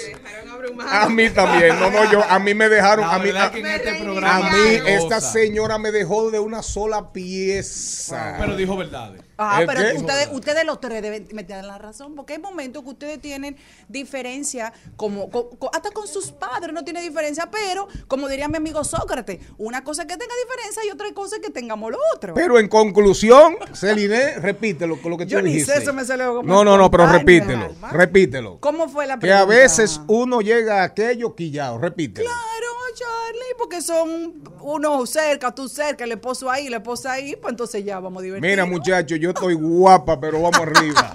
A 0.91 1.09
mí 1.09 1.31
también, 1.31 1.79
no, 1.79 1.91
no, 1.91 2.11
yo, 2.11 2.23
a 2.25 2.39
mí 2.39 2.55
me 2.55 2.69
dejaron, 2.69 3.07
La 3.07 3.15
a 3.15 3.19
mí, 3.19 3.27
verdad 3.27 3.47
a, 3.47 3.51
que 3.51 3.61
en 3.61 3.67
este 3.67 3.91
a 3.91 4.41
mí 4.41 4.81
esta 4.87 5.21
señora 5.21 5.79
me 5.79 5.91
dejó 5.91 6.31
de 6.31 6.39
una 6.39 6.63
sola 6.63 7.13
pieza. 7.13 8.37
Pero 8.39 8.57
dijo 8.57 8.77
verdades. 8.77 9.23
Ah, 9.37 9.61
¿El 9.63 9.67
pero 9.67 9.81
qué? 9.81 9.97
ustedes, 9.99 10.29
ustedes 10.33 10.65
los 10.65 10.81
tres 10.81 11.03
deben 11.03 11.27
meter 11.33 11.65
la 11.65 11.77
razón, 11.79 12.15
porque 12.15 12.35
hay 12.35 12.39
momentos 12.39 12.83
que 12.85 12.91
ustedes 12.91 13.21
tienen 13.21 13.57
diferencia, 13.89 14.73
como 14.97 15.31
co- 15.31 15.51
co- 15.59 15.71
hasta 15.75 15.91
con 15.91 16.07
sus 16.07 16.31
padres 16.31 16.73
no 16.73 16.85
tiene 16.85 17.01
diferencia, 17.03 17.49
pero 17.51 17.89
como 18.07 18.29
diría 18.29 18.49
mi 18.49 18.57
amigo 18.59 18.85
Sócrates, 18.85 19.41
una 19.59 19.83
cosa 19.83 20.03
es 20.03 20.09
que 20.09 20.17
tenga 20.17 20.35
diferencia 20.45 20.83
y 20.87 20.91
otra 20.91 21.13
cosa 21.15 21.37
es 21.37 21.43
que 21.43 21.51
tengamos 21.51 21.91
lo 21.91 21.99
otro. 22.15 22.35
Pero 22.35 22.59
en 22.59 22.69
conclusión, 22.69 23.57
Celine, 23.73 24.35
repítelo 24.39 25.01
con 25.01 25.11
lo 25.11 25.19
que 25.19 25.25
tú 25.27 25.31
Yo 25.33 25.43
ni 25.43 25.61
sé, 25.61 25.79
eso 25.79 25.93
me 25.93 26.05
salió 26.05 26.37
como 26.37 26.49
no, 26.49 26.65
no, 26.65 26.77
no, 26.77 26.91
pero 26.91 27.07
repítelo, 27.07 27.75
repítelo. 27.91 28.59
¿Cómo 28.61 28.89
fue 28.89 29.07
la 29.07 29.15
Que 29.15 29.21
pregunta? 29.23 29.43
a 29.43 29.47
veces 29.47 30.01
uno 30.07 30.41
llega 30.41 30.83
a 30.83 30.85
aquello 30.85 31.35
quillado, 31.35 31.79
repítelo. 31.79 32.29
Claro, 32.29 32.54
Charlie, 32.95 33.55
porque 33.59 33.83
son 33.83 34.43
uno 34.61 35.05
cerca, 35.07 35.53
tú 35.55 35.69
cerca, 35.69 36.05
el 36.05 36.13
esposo 36.13 36.51
ahí, 36.51 36.69
la 36.69 36.77
esposa 36.79 37.13
ahí, 37.13 37.37
pues 37.37 37.53
entonces 37.53 37.85
ya 37.85 38.01
vamos 38.01 38.21
a 38.21 38.25
divertirnos. 38.25 38.67
Mira, 38.67 38.67
muchacho, 38.79 39.17
yo 39.17 39.31
estoy 39.31 39.55
guapa, 39.55 40.19
pero 40.21 40.41
vamos 40.41 40.61
arriba. 40.61 41.15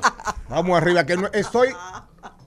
Vamos 0.49 0.77
arriba, 0.77 1.05
que 1.05 1.15
no, 1.15 1.27
estoy, 1.33 1.69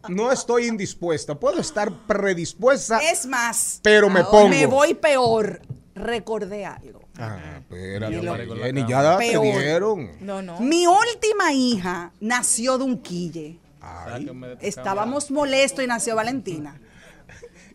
no 0.08 0.30
estoy 0.32 0.66
indispuesta. 0.66 1.34
Puedo 1.34 1.60
estar 1.60 1.90
predispuesta. 2.06 2.98
Es 2.98 3.26
más, 3.26 3.80
Pero 3.82 4.08
me 4.10 4.22
pongo. 4.24 4.48
Me 4.48 4.66
voy 4.66 4.94
peor. 4.94 5.60
Recordé 5.94 6.64
algo. 6.64 7.00
Ah, 7.18 7.58
espérate. 7.58 8.20
Jenny, 8.62 8.86
ya 8.88 9.18
te 9.18 9.30
Peor. 9.30 9.42
dieron. 9.44 10.10
No, 10.20 10.40
no. 10.42 10.58
Mi 10.60 10.86
última 10.86 11.52
hija 11.52 12.12
nació 12.20 12.78
de 12.78 12.84
un 12.84 12.98
quille. 12.98 13.58
Ay, 13.80 14.30
Estábamos 14.60 15.30
molestos 15.30 15.84
y 15.84 15.86
nació 15.86 16.16
Valentina. 16.16 16.80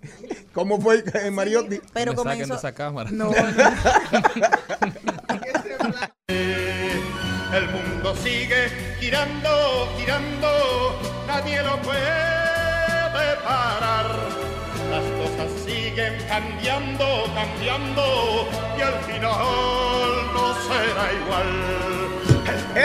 ¿Cómo 0.53 0.79
fue, 0.81 1.03
eh, 1.13 1.31
Mariotti? 1.31 1.79
Pero 1.93 2.11
me 2.13 2.17
saquen 2.17 2.31
comenzó. 2.33 2.53
de 2.53 2.57
esa 2.59 2.73
cámara. 2.73 3.09
No, 3.11 3.31
El 7.53 7.69
mundo 7.71 8.15
sigue 8.23 8.69
girando, 8.99 9.87
girando, 9.97 10.99
nadie 11.27 11.63
lo 11.63 11.81
puede 11.81 13.37
parar. 13.43 14.05
Las 14.91 15.03
cosas 15.03 15.51
siguen 15.65 16.15
cambiando, 16.27 17.05
cambiando, 17.33 18.47
y 18.77 18.81
al 18.81 18.99
final 19.05 20.33
no 20.33 20.55
será 20.67 21.13
igual. 21.13 22.26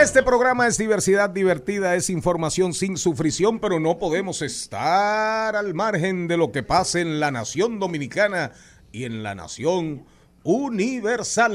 Este 0.03 0.21
programa 0.21 0.67
es 0.67 0.77
diversidad 0.77 1.29
divertida, 1.29 1.95
es 1.95 2.09
información 2.09 2.73
sin 2.73 2.97
sufrición, 2.97 3.59
pero 3.59 3.79
no 3.79 3.99
podemos 3.99 4.41
estar 4.41 5.55
al 5.55 5.73
margen 5.73 6.27
de 6.27 6.35
lo 6.35 6.51
que 6.51 6.61
pasa 6.61 6.99
en 6.99 7.21
la 7.21 7.31
nación 7.31 7.79
dominicana 7.79 8.51
y 8.91 9.05
en 9.05 9.23
la 9.23 9.33
nación 9.33 10.03
universal. 10.43 11.53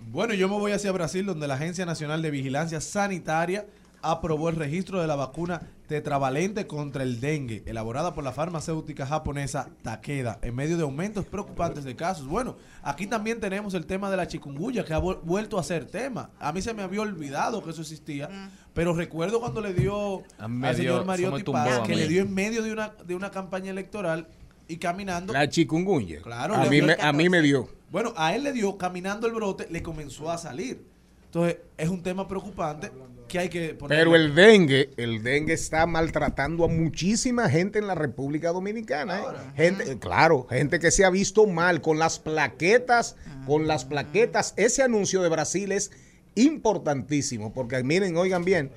Bueno, 0.00 0.34
yo 0.34 0.48
me 0.48 0.56
voy 0.56 0.72
hacia 0.72 0.90
Brasil, 0.90 1.24
donde 1.24 1.46
la 1.46 1.54
Agencia 1.54 1.86
Nacional 1.86 2.22
de 2.22 2.32
Vigilancia 2.32 2.80
Sanitaria 2.80 3.66
aprobó 4.02 4.48
el 4.48 4.56
registro 4.56 5.00
de 5.00 5.06
la 5.06 5.14
vacuna 5.16 5.62
tetravalente 5.86 6.66
contra 6.66 7.02
el 7.02 7.20
dengue, 7.20 7.62
elaborada 7.66 8.14
por 8.14 8.24
la 8.24 8.32
farmacéutica 8.32 9.06
japonesa 9.06 9.68
Takeda, 9.82 10.38
en 10.42 10.54
medio 10.54 10.76
de 10.76 10.82
aumentos 10.82 11.24
preocupantes 11.26 11.84
de 11.84 11.94
casos. 11.94 12.26
Bueno, 12.26 12.56
aquí 12.82 13.06
también 13.06 13.40
tenemos 13.40 13.74
el 13.74 13.86
tema 13.86 14.10
de 14.10 14.16
la 14.16 14.26
chikungunya, 14.26 14.84
que 14.84 14.94
ha 14.94 15.00
vuel- 15.00 15.20
vuelto 15.22 15.58
a 15.58 15.62
ser 15.62 15.84
tema. 15.84 16.30
A 16.40 16.52
mí 16.52 16.62
se 16.62 16.72
me 16.74 16.82
había 16.82 17.02
olvidado 17.02 17.62
que 17.62 17.70
eso 17.70 17.82
existía, 17.82 18.28
pero 18.74 18.94
recuerdo 18.94 19.38
cuando 19.40 19.60
le 19.60 19.74
dio 19.74 20.22
al 20.38 20.76
señor 20.76 21.04
Mariotti 21.04 21.42
Paz, 21.52 21.80
que 21.86 21.94
le 21.96 22.08
dio 22.08 22.22
en 22.22 22.32
medio 22.34 22.62
de 22.62 22.72
una, 22.72 22.88
de 23.06 23.14
una 23.14 23.30
campaña 23.30 23.70
electoral 23.70 24.26
y 24.68 24.76
caminando. 24.78 25.32
La 25.32 25.48
chikungunya. 25.48 26.22
Claro, 26.22 26.54
a 26.54 26.64
mí, 26.66 26.80
me, 26.82 26.94
a 26.98 27.12
mí 27.12 27.28
me 27.28 27.42
dio. 27.42 27.68
Bueno, 27.90 28.14
a 28.16 28.34
él 28.34 28.44
le 28.44 28.52
dio, 28.52 28.78
caminando 28.78 29.26
el 29.26 29.34
brote, 29.34 29.66
le 29.70 29.82
comenzó 29.82 30.30
a 30.30 30.38
salir. 30.38 30.82
Entonces, 31.26 31.58
es 31.76 31.88
un 31.90 32.02
tema 32.02 32.26
preocupante 32.26 32.90
que 33.32 33.38
hay 33.38 33.48
que 33.48 33.74
poner. 33.74 33.98
Pero 33.98 34.14
el 34.14 34.34
dengue, 34.34 34.90
el 34.98 35.22
dengue 35.22 35.54
está 35.54 35.86
maltratando 35.86 36.64
a 36.64 36.68
muchísima 36.68 37.48
gente 37.48 37.78
en 37.78 37.86
la 37.86 37.94
República 37.94 38.50
Dominicana. 38.50 39.20
¿eh? 39.20 39.24
Gente, 39.56 39.98
claro, 39.98 40.46
gente 40.50 40.78
que 40.78 40.90
se 40.90 41.06
ha 41.06 41.10
visto 41.10 41.46
mal 41.46 41.80
con 41.80 41.98
las 41.98 42.18
plaquetas, 42.18 43.16
con 43.46 43.66
las 43.66 43.86
plaquetas. 43.86 44.52
Ese 44.58 44.82
anuncio 44.82 45.22
de 45.22 45.30
Brasil 45.30 45.72
es 45.72 45.92
importantísimo, 46.34 47.54
porque 47.54 47.82
miren, 47.82 48.18
oigan 48.18 48.44
bien, 48.44 48.70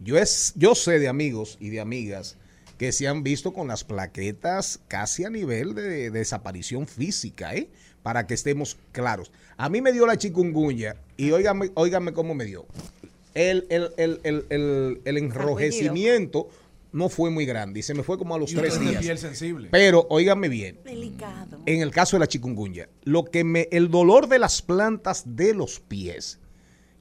yo, 0.00 0.18
es, 0.18 0.54
yo 0.56 0.74
sé 0.74 0.98
de 0.98 1.06
amigos 1.06 1.56
y 1.60 1.70
de 1.70 1.78
amigas 1.78 2.36
que 2.78 2.90
se 2.90 3.06
han 3.06 3.22
visto 3.22 3.52
con 3.52 3.68
las 3.68 3.84
plaquetas 3.84 4.80
casi 4.88 5.24
a 5.24 5.30
nivel 5.30 5.76
de, 5.76 6.10
desaparición 6.10 6.88
física, 6.88 7.54
¿eh? 7.54 7.68
para 8.02 8.26
que 8.26 8.34
estemos 8.34 8.76
claros. 8.90 9.30
A 9.56 9.68
mí 9.68 9.80
me 9.80 9.92
dio 9.92 10.04
la 10.04 10.18
chikungunya 10.18 10.96
y 11.16 11.30
óigame, 11.30 11.70
óigame 11.74 12.12
cómo 12.12 12.34
me 12.34 12.44
dio. 12.44 12.66
El, 13.34 13.66
el, 13.70 13.90
el, 13.96 14.20
el, 14.24 14.46
el, 14.50 15.00
el 15.04 15.16
enrojecimiento 15.16 16.48
no 16.92 17.08
fue 17.08 17.30
muy 17.30 17.46
grande 17.46 17.80
y 17.80 17.82
se 17.82 17.94
me 17.94 18.02
fue 18.02 18.18
como 18.18 18.34
a 18.34 18.38
los 18.38 18.52
Y 18.52 18.56
tres 18.56 18.80
días. 18.80 19.00
piel 19.02 19.18
sensible. 19.18 19.68
Pero 19.70 20.06
óigame 20.10 20.48
bien, 20.48 20.80
delicado. 20.84 21.60
en 21.66 21.82
el 21.82 21.92
caso 21.92 22.16
de 22.16 22.20
la 22.20 22.26
chikungunya, 22.26 22.88
lo 23.04 23.24
que 23.24 23.44
me, 23.44 23.68
el 23.70 23.90
dolor 23.90 24.28
de 24.28 24.40
las 24.40 24.60
plantas 24.62 25.22
de 25.36 25.54
los 25.54 25.78
pies, 25.78 26.40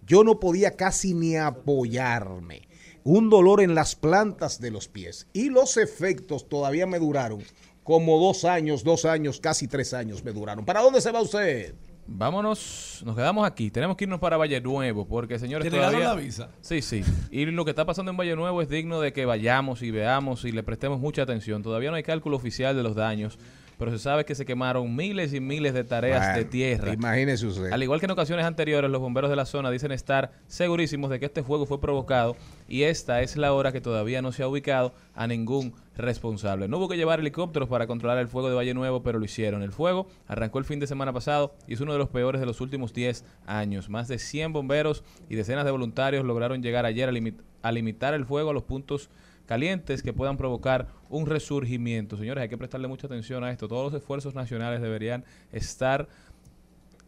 yo 0.05 0.23
no 0.23 0.39
podía 0.39 0.75
casi 0.75 1.13
ni 1.13 1.35
apoyarme. 1.37 2.67
Un 3.03 3.29
dolor 3.29 3.61
en 3.61 3.73
las 3.75 3.95
plantas 3.95 4.59
de 4.59 4.71
los 4.71 4.87
pies. 4.87 5.25
Y 5.33 5.49
los 5.49 5.77
efectos 5.77 6.47
todavía 6.49 6.85
me 6.85 6.99
duraron 6.99 7.41
como 7.83 8.19
dos 8.19 8.45
años, 8.45 8.83
dos 8.83 9.05
años, 9.05 9.39
casi 9.39 9.67
tres 9.67 9.93
años 9.93 10.23
me 10.23 10.31
duraron. 10.31 10.65
¿Para 10.65 10.81
dónde 10.81 11.01
se 11.01 11.11
va 11.11 11.21
usted? 11.21 11.73
Vámonos, 12.11 13.03
nos 13.05 13.15
quedamos 13.15 13.45
aquí. 13.45 13.69
Tenemos 13.69 13.95
que 13.95 14.05
irnos 14.05 14.19
para 14.19 14.35
Valle 14.35 14.59
Nuevo, 14.59 15.07
porque 15.07 15.37
señores, 15.37 15.69
¿Te 15.69 15.75
todavía... 15.75 15.99
la 15.99 16.15
visa? 16.15 16.49
Sí, 16.59 16.81
sí. 16.81 17.03
Y 17.29 17.45
lo 17.45 17.63
que 17.63 17.69
está 17.69 17.85
pasando 17.85 18.09
en 18.11 18.17
Valle 18.17 18.35
Nuevo 18.35 18.61
es 18.61 18.69
digno 18.69 18.99
de 18.99 19.13
que 19.13 19.25
vayamos 19.25 19.83
y 19.83 19.91
veamos 19.91 20.43
y 20.43 20.51
le 20.51 20.63
prestemos 20.63 20.99
mucha 20.99 21.21
atención. 21.21 21.61
Todavía 21.61 21.91
no 21.91 21.95
hay 21.95 22.03
cálculo 22.03 22.35
oficial 22.35 22.75
de 22.75 22.83
los 22.83 22.95
daños, 22.95 23.37
pero 23.79 23.89
se 23.89 23.97
sabe 23.97 24.25
que 24.25 24.35
se 24.35 24.45
quemaron 24.45 24.95
miles 24.95 25.33
y 25.33 25.39
miles 25.39 25.73
de 25.73 25.83
tareas 25.83 26.35
de 26.35 26.45
tierra. 26.45 26.93
Imagínese 26.93 27.47
usted. 27.47 27.71
Al 27.71 27.81
igual 27.81 27.99
que 27.99 28.05
en 28.05 28.11
ocasiones 28.11 28.45
anteriores, 28.45 28.91
los 28.91 29.01
bomberos 29.01 29.31
de 29.31 29.35
la 29.35 29.45
zona 29.45 29.71
dicen 29.71 29.91
estar 29.91 30.31
segurísimos 30.45 31.09
de 31.09 31.19
que 31.19 31.25
este 31.25 31.41
fuego 31.41 31.65
fue 31.65 31.81
provocado 31.81 32.35
y 32.67 32.83
esta 32.83 33.21
es 33.23 33.37
la 33.37 33.53
hora 33.53 33.71
que 33.71 33.81
todavía 33.81 34.21
no 34.21 34.31
se 34.31 34.43
ha 34.43 34.47
ubicado 34.47 34.93
a 35.15 35.25
ningún 35.25 35.73
responsable. 35.97 36.67
No 36.67 36.77
hubo 36.77 36.87
que 36.89 36.97
llevar 36.97 37.19
helicópteros 37.19 37.67
para 37.69 37.87
controlar 37.87 38.17
el 38.19 38.27
fuego 38.27 38.49
de 38.49 38.55
Valle 38.55 38.73
Nuevo, 38.73 39.01
pero 39.03 39.17
lo 39.19 39.25
hicieron. 39.25 39.63
El 39.63 39.71
fuego 39.71 40.07
arrancó 40.27 40.59
el 40.59 40.65
fin 40.65 40.79
de 40.79 40.87
semana 40.87 41.13
pasado 41.13 41.55
y 41.67 41.73
es 41.73 41.81
uno 41.81 41.93
de 41.93 41.97
los 41.99 42.09
peores 42.09 42.39
de 42.39 42.45
los 42.47 42.61
últimos 42.61 42.93
10 42.93 43.23
años. 43.47 43.89
Más 43.89 44.07
de 44.07 44.19
100 44.19 44.53
bomberos 44.53 45.03
y 45.29 45.35
decenas 45.35 45.65
de 45.65 45.71
voluntarios 45.71 46.25
lograron 46.25 46.61
llegar 46.61 46.85
ayer 46.85 47.09
a, 47.09 47.11
limi- 47.11 47.35
a 47.61 47.71
limitar 47.71 48.13
el 48.13 48.25
fuego 48.25 48.49
a 48.51 48.53
los 48.53 48.63
puntos 48.63 49.09
calientes 49.49 50.03
que 50.03 50.13
puedan 50.13 50.37
provocar 50.37 50.89
un 51.09 51.25
resurgimiento. 51.25 52.17
Señores, 52.17 52.43
hay 52.43 52.49
que 52.49 52.57
prestarle 52.59 52.87
mucha 52.87 53.07
atención 53.07 53.43
a 53.43 53.49
esto. 53.49 53.67
Todos 53.67 53.91
los 53.91 53.99
esfuerzos 53.99 54.35
nacionales 54.35 54.79
deberían 54.79 55.25
estar 55.51 56.07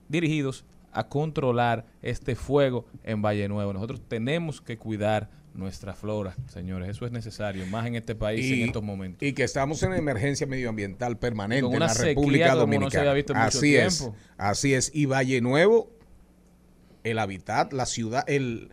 dirigidos 0.09 0.65
a 0.91 1.07
controlar 1.07 1.85
este 2.01 2.35
fuego 2.35 2.87
en 3.03 3.21
Valle 3.21 3.47
Nuevo. 3.47 3.73
Nosotros 3.73 4.01
tenemos 4.07 4.59
que 4.59 4.79
cuidar 4.79 5.29
nuestra 5.53 5.93
flora, 5.93 6.35
señores. 6.47 6.89
Eso 6.89 7.05
es 7.05 7.11
necesario, 7.11 7.63
más 7.67 7.85
en 7.85 7.93
este 7.93 8.15
país 8.15 8.51
en 8.51 8.65
estos 8.65 8.81
momentos. 8.81 9.21
Y 9.21 9.33
que 9.33 9.43
estamos 9.43 9.83
en 9.83 9.93
emergencia 9.93 10.47
medioambiental 10.47 11.19
permanente 11.19 11.71
en 11.71 11.79
la 11.79 11.93
República 11.93 12.55
Dominicana. 12.55 13.13
así 13.35 13.75
es, 13.75 14.09
así 14.39 14.73
es. 14.73 14.89
Y 14.95 15.05
Valle 15.05 15.41
Nuevo, 15.41 15.91
el 17.03 17.19
hábitat, 17.19 17.71
la 17.71 17.85
ciudad, 17.85 18.23
el, 18.27 18.71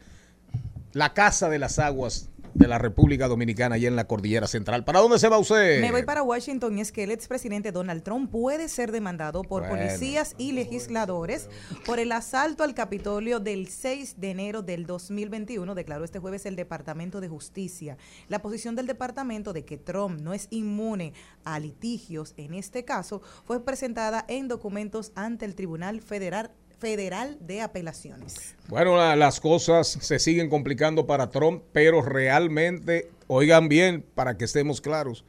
la 0.95 1.13
casa 1.13 1.51
de 1.51 1.59
las 1.59 1.79
aguas 1.79 2.31
de 2.59 2.69
la 2.69 2.79
República 2.79 3.29
Dominicana 3.29 3.79
y 3.79 3.87
en 3.87 3.97
la 3.97 4.07
Cordillera 4.07 4.47
Central. 4.47 4.85
¿Para 4.85 5.01
dónde 5.01 5.19
se 5.19 5.29
va 5.29 5.39
usted? 5.39 5.81
Me 5.81 5.93
voy 5.93 6.03
para 6.03 6.23
Washington 6.23 6.77
y 6.77 6.81
es 6.81 6.93
que 6.93 7.05
el 7.05 7.11
expresidente 7.13 7.73
Donald 7.73 8.03
Trump 8.03 8.31
puede 8.31 8.69
ser 8.69 8.91
demandado 8.91 9.43
por 9.43 9.69
policías 9.69 10.35
y 10.39 10.53
legisladores 10.53 11.49
por 11.87 12.01
el 12.01 12.11
asalto 12.13 12.65
al 12.65 12.75
Capitolio 12.75 13.39
del 13.39 13.69
6 13.69 14.21
de 14.21 14.31
enero 14.31 14.63
del 14.63 14.87
2021, 14.87 15.75
declaró 15.75 16.05
este 16.05 16.19
jueves 16.19 16.47
el 16.47 16.57
Departamento 16.57 17.21
de 17.21 17.29
Justicia. 17.29 17.97
La 18.29 18.43
posición 18.43 18.75
del 18.75 18.87
departamento 18.87 19.53
de 19.53 19.65
que 19.65 19.79
Trump 19.79 20.21
no 20.21 20.35
es 20.35 20.49
inmune 20.51 21.13
a 21.45 21.61
litigios 21.61 22.35
en 22.37 22.55
este 22.55 22.85
caso 22.85 23.23
fue 23.45 23.65
presentada 23.65 24.25
en 24.29 24.49
documentos 24.49 25.13
ante 25.15 25.45
el 25.45 25.55
Tribunal 25.55 26.01
Federal 26.01 26.51
Federal 26.79 27.39
de 27.41 27.61
Apelaciones. 27.61 28.55
Bueno, 28.69 29.17
las 29.17 29.41
cosas 29.41 29.89
se 29.89 30.19
siguen 30.19 30.49
complicando 30.49 31.07
para 31.07 31.31
Trump, 31.31 31.63
pero 31.73 32.03
realmente, 32.03 33.11
oigan 33.27 33.69
bien, 33.69 34.05
para 34.15 34.37
que 34.37 34.45
estemos 34.45 34.81
claros, 34.81 35.25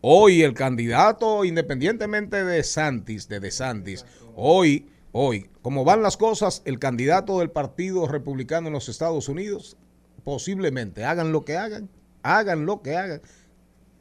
hoy 0.00 0.42
el 0.42 0.54
candidato, 0.54 1.44
independientemente 1.44 2.44
de 2.44 2.62
Santis, 2.62 3.28
de 3.28 3.40
DeSantis, 3.40 4.04
hoy, 4.36 4.88
hoy, 5.10 5.50
como 5.60 5.84
van 5.84 6.02
las 6.02 6.16
cosas, 6.16 6.62
el 6.64 6.78
candidato 6.78 7.40
del 7.40 7.50
Partido 7.50 8.06
Republicano 8.06 8.68
en 8.68 8.74
los 8.74 8.88
Estados 8.88 9.28
Unidos, 9.28 9.76
posiblemente, 10.24 11.04
hagan 11.04 11.32
lo 11.32 11.44
que 11.44 11.56
hagan, 11.56 11.88
hagan 12.22 12.64
lo 12.64 12.80
que 12.82 12.96
hagan, 12.96 13.20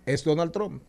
es 0.06 0.24
Donald 0.24 0.52
Trump. 0.52 0.84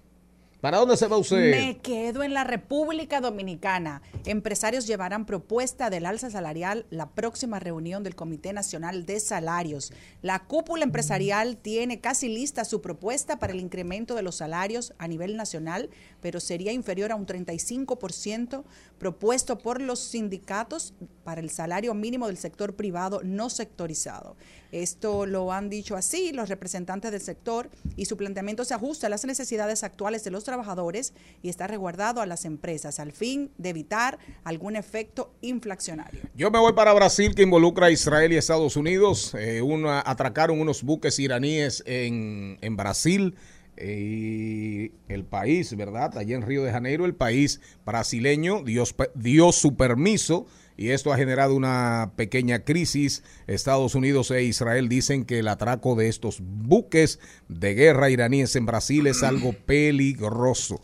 ¿Para 0.62 0.78
dónde 0.78 0.96
se 0.96 1.08
va 1.08 1.16
usted? 1.16 1.50
Me 1.50 1.78
quedo 1.78 2.22
en 2.22 2.34
la 2.34 2.44
República 2.44 3.20
Dominicana. 3.20 4.00
Empresarios 4.26 4.86
llevarán 4.86 5.26
propuesta 5.26 5.90
del 5.90 6.06
alza 6.06 6.30
salarial 6.30 6.86
la 6.88 7.10
próxima 7.10 7.58
reunión 7.58 8.04
del 8.04 8.14
Comité 8.14 8.52
Nacional 8.52 9.04
de 9.04 9.18
Salarios. 9.18 9.92
La 10.20 10.44
cúpula 10.44 10.84
empresarial 10.84 11.56
tiene 11.56 12.00
casi 12.00 12.28
lista 12.28 12.64
su 12.64 12.80
propuesta 12.80 13.40
para 13.40 13.52
el 13.52 13.58
incremento 13.58 14.14
de 14.14 14.22
los 14.22 14.36
salarios 14.36 14.94
a 14.98 15.08
nivel 15.08 15.36
nacional, 15.36 15.90
pero 16.22 16.40
sería 16.40 16.72
inferior 16.72 17.12
a 17.12 17.16
un 17.16 17.26
35% 17.26 18.64
propuesto 18.98 19.58
por 19.58 19.82
los 19.82 19.98
sindicatos 19.98 20.94
para 21.24 21.40
el 21.40 21.50
salario 21.50 21.92
mínimo 21.92 22.28
del 22.28 22.38
sector 22.38 22.74
privado 22.74 23.20
no 23.24 23.50
sectorizado. 23.50 24.36
Esto 24.70 25.26
lo 25.26 25.52
han 25.52 25.68
dicho 25.68 25.96
así 25.96 26.32
los 26.32 26.48
representantes 26.48 27.10
del 27.10 27.20
sector 27.20 27.68
y 27.96 28.06
su 28.06 28.16
planteamiento 28.16 28.64
se 28.64 28.72
ajusta 28.72 29.08
a 29.08 29.10
las 29.10 29.26
necesidades 29.26 29.84
actuales 29.84 30.24
de 30.24 30.30
los 30.30 30.44
trabajadores 30.44 31.12
y 31.42 31.50
está 31.50 31.66
resguardado 31.66 32.22
a 32.22 32.26
las 32.26 32.46
empresas 32.46 32.98
al 32.98 33.12
fin 33.12 33.50
de 33.58 33.68
evitar 33.68 34.18
algún 34.44 34.76
efecto 34.76 35.34
inflacionario. 35.42 36.20
Yo 36.34 36.50
me 36.50 36.58
voy 36.58 36.72
para 36.72 36.94
Brasil 36.94 37.34
que 37.34 37.42
involucra 37.42 37.88
a 37.88 37.90
Israel 37.90 38.32
y 38.32 38.36
Estados 38.36 38.76
Unidos. 38.76 39.34
Eh, 39.38 39.60
atracaron 40.04 40.60
unos 40.60 40.82
buques 40.82 41.18
iraníes 41.18 41.82
en, 41.84 42.58
en 42.62 42.76
Brasil 42.76 43.34
y 43.82 44.92
el 45.08 45.24
país, 45.24 45.76
¿verdad? 45.76 46.16
Allí 46.16 46.34
en 46.34 46.42
Río 46.42 46.62
de 46.64 46.72
Janeiro, 46.72 47.04
el 47.04 47.14
país 47.14 47.60
brasileño 47.84 48.62
dio, 48.62 48.84
dio 49.14 49.52
su 49.52 49.76
permiso 49.76 50.46
y 50.76 50.90
esto 50.90 51.12
ha 51.12 51.16
generado 51.16 51.54
una 51.54 52.12
pequeña 52.16 52.60
crisis. 52.60 53.22
Estados 53.46 53.94
Unidos 53.94 54.30
e 54.30 54.44
Israel 54.44 54.88
dicen 54.88 55.24
que 55.24 55.40
el 55.40 55.48
atraco 55.48 55.94
de 55.94 56.08
estos 56.08 56.38
buques 56.40 57.18
de 57.48 57.74
guerra 57.74 58.10
iraníes 58.10 58.56
en 58.56 58.66
Brasil 58.66 59.06
es 59.06 59.22
algo 59.22 59.52
peligroso. 59.66 60.80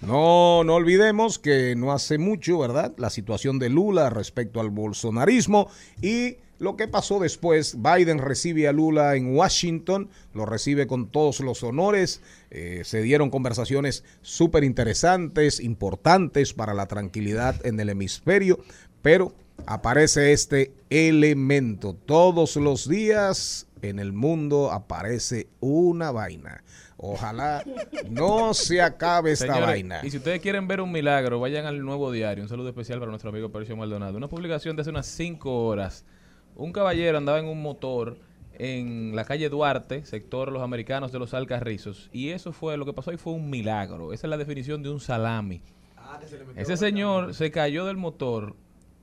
No, 0.00 0.64
no 0.64 0.74
olvidemos 0.74 1.38
que 1.38 1.76
no 1.76 1.92
hace 1.92 2.18
mucho, 2.18 2.58
¿verdad? 2.58 2.92
La 2.96 3.08
situación 3.08 3.58
de 3.58 3.68
Lula 3.68 4.10
respecto 4.10 4.60
al 4.60 4.70
bolsonarismo 4.70 5.68
y 6.00 6.38
lo 6.62 6.76
que 6.76 6.86
pasó 6.86 7.18
después, 7.18 7.76
Biden 7.82 8.18
recibe 8.18 8.68
a 8.68 8.72
Lula 8.72 9.16
en 9.16 9.34
Washington, 9.34 10.08
lo 10.32 10.46
recibe 10.46 10.86
con 10.86 11.08
todos 11.08 11.40
los 11.40 11.64
honores, 11.64 12.22
eh, 12.52 12.82
se 12.84 13.02
dieron 13.02 13.30
conversaciones 13.30 14.04
súper 14.20 14.62
interesantes, 14.62 15.58
importantes 15.58 16.52
para 16.52 16.72
la 16.72 16.86
tranquilidad 16.86 17.56
en 17.66 17.80
el 17.80 17.88
hemisferio, 17.88 18.60
pero 19.02 19.34
aparece 19.66 20.32
este 20.32 20.70
elemento. 20.88 21.94
Todos 21.94 22.54
los 22.54 22.88
días 22.88 23.66
en 23.82 23.98
el 23.98 24.12
mundo 24.12 24.70
aparece 24.70 25.48
una 25.58 26.12
vaina. 26.12 26.62
Ojalá 26.96 27.64
no 28.08 28.54
se 28.54 28.80
acabe 28.80 29.32
esta 29.32 29.58
vaina. 29.58 29.98
Y 30.04 30.12
si 30.12 30.18
ustedes 30.18 30.40
quieren 30.40 30.68
ver 30.68 30.80
un 30.80 30.92
milagro, 30.92 31.40
vayan 31.40 31.66
al 31.66 31.84
nuevo 31.84 32.12
diario. 32.12 32.44
Un 32.44 32.48
saludo 32.48 32.68
especial 32.68 33.00
para 33.00 33.10
nuestro 33.10 33.30
amigo 33.30 33.50
Percio 33.50 33.76
Maldonado. 33.76 34.16
Una 34.16 34.28
publicación 34.28 34.76
de 34.76 34.82
hace 34.82 34.90
unas 34.90 35.06
5 35.06 35.66
horas. 35.66 36.04
Un 36.56 36.72
caballero 36.72 37.18
andaba 37.18 37.38
en 37.38 37.46
un 37.46 37.62
motor 37.62 38.16
en 38.58 39.16
la 39.16 39.24
calle 39.24 39.48
Duarte, 39.48 40.04
sector 40.04 40.52
Los 40.52 40.62
Americanos 40.62 41.12
de 41.12 41.18
los 41.18 41.34
Alcarrizos. 41.34 42.10
Y 42.12 42.30
eso 42.30 42.52
fue, 42.52 42.76
lo 42.76 42.84
que 42.84 42.92
pasó 42.92 43.10
ahí 43.10 43.16
fue 43.16 43.32
un 43.32 43.50
milagro. 43.50 44.12
Esa 44.12 44.26
es 44.26 44.30
la 44.30 44.36
definición 44.36 44.82
de 44.82 44.90
un 44.90 45.00
salami. 45.00 45.62
Ah, 45.96 46.20
Ese 46.56 46.76
señor 46.76 47.34
se 47.34 47.50
cayó 47.50 47.86
del 47.86 47.96
motor 47.96 48.54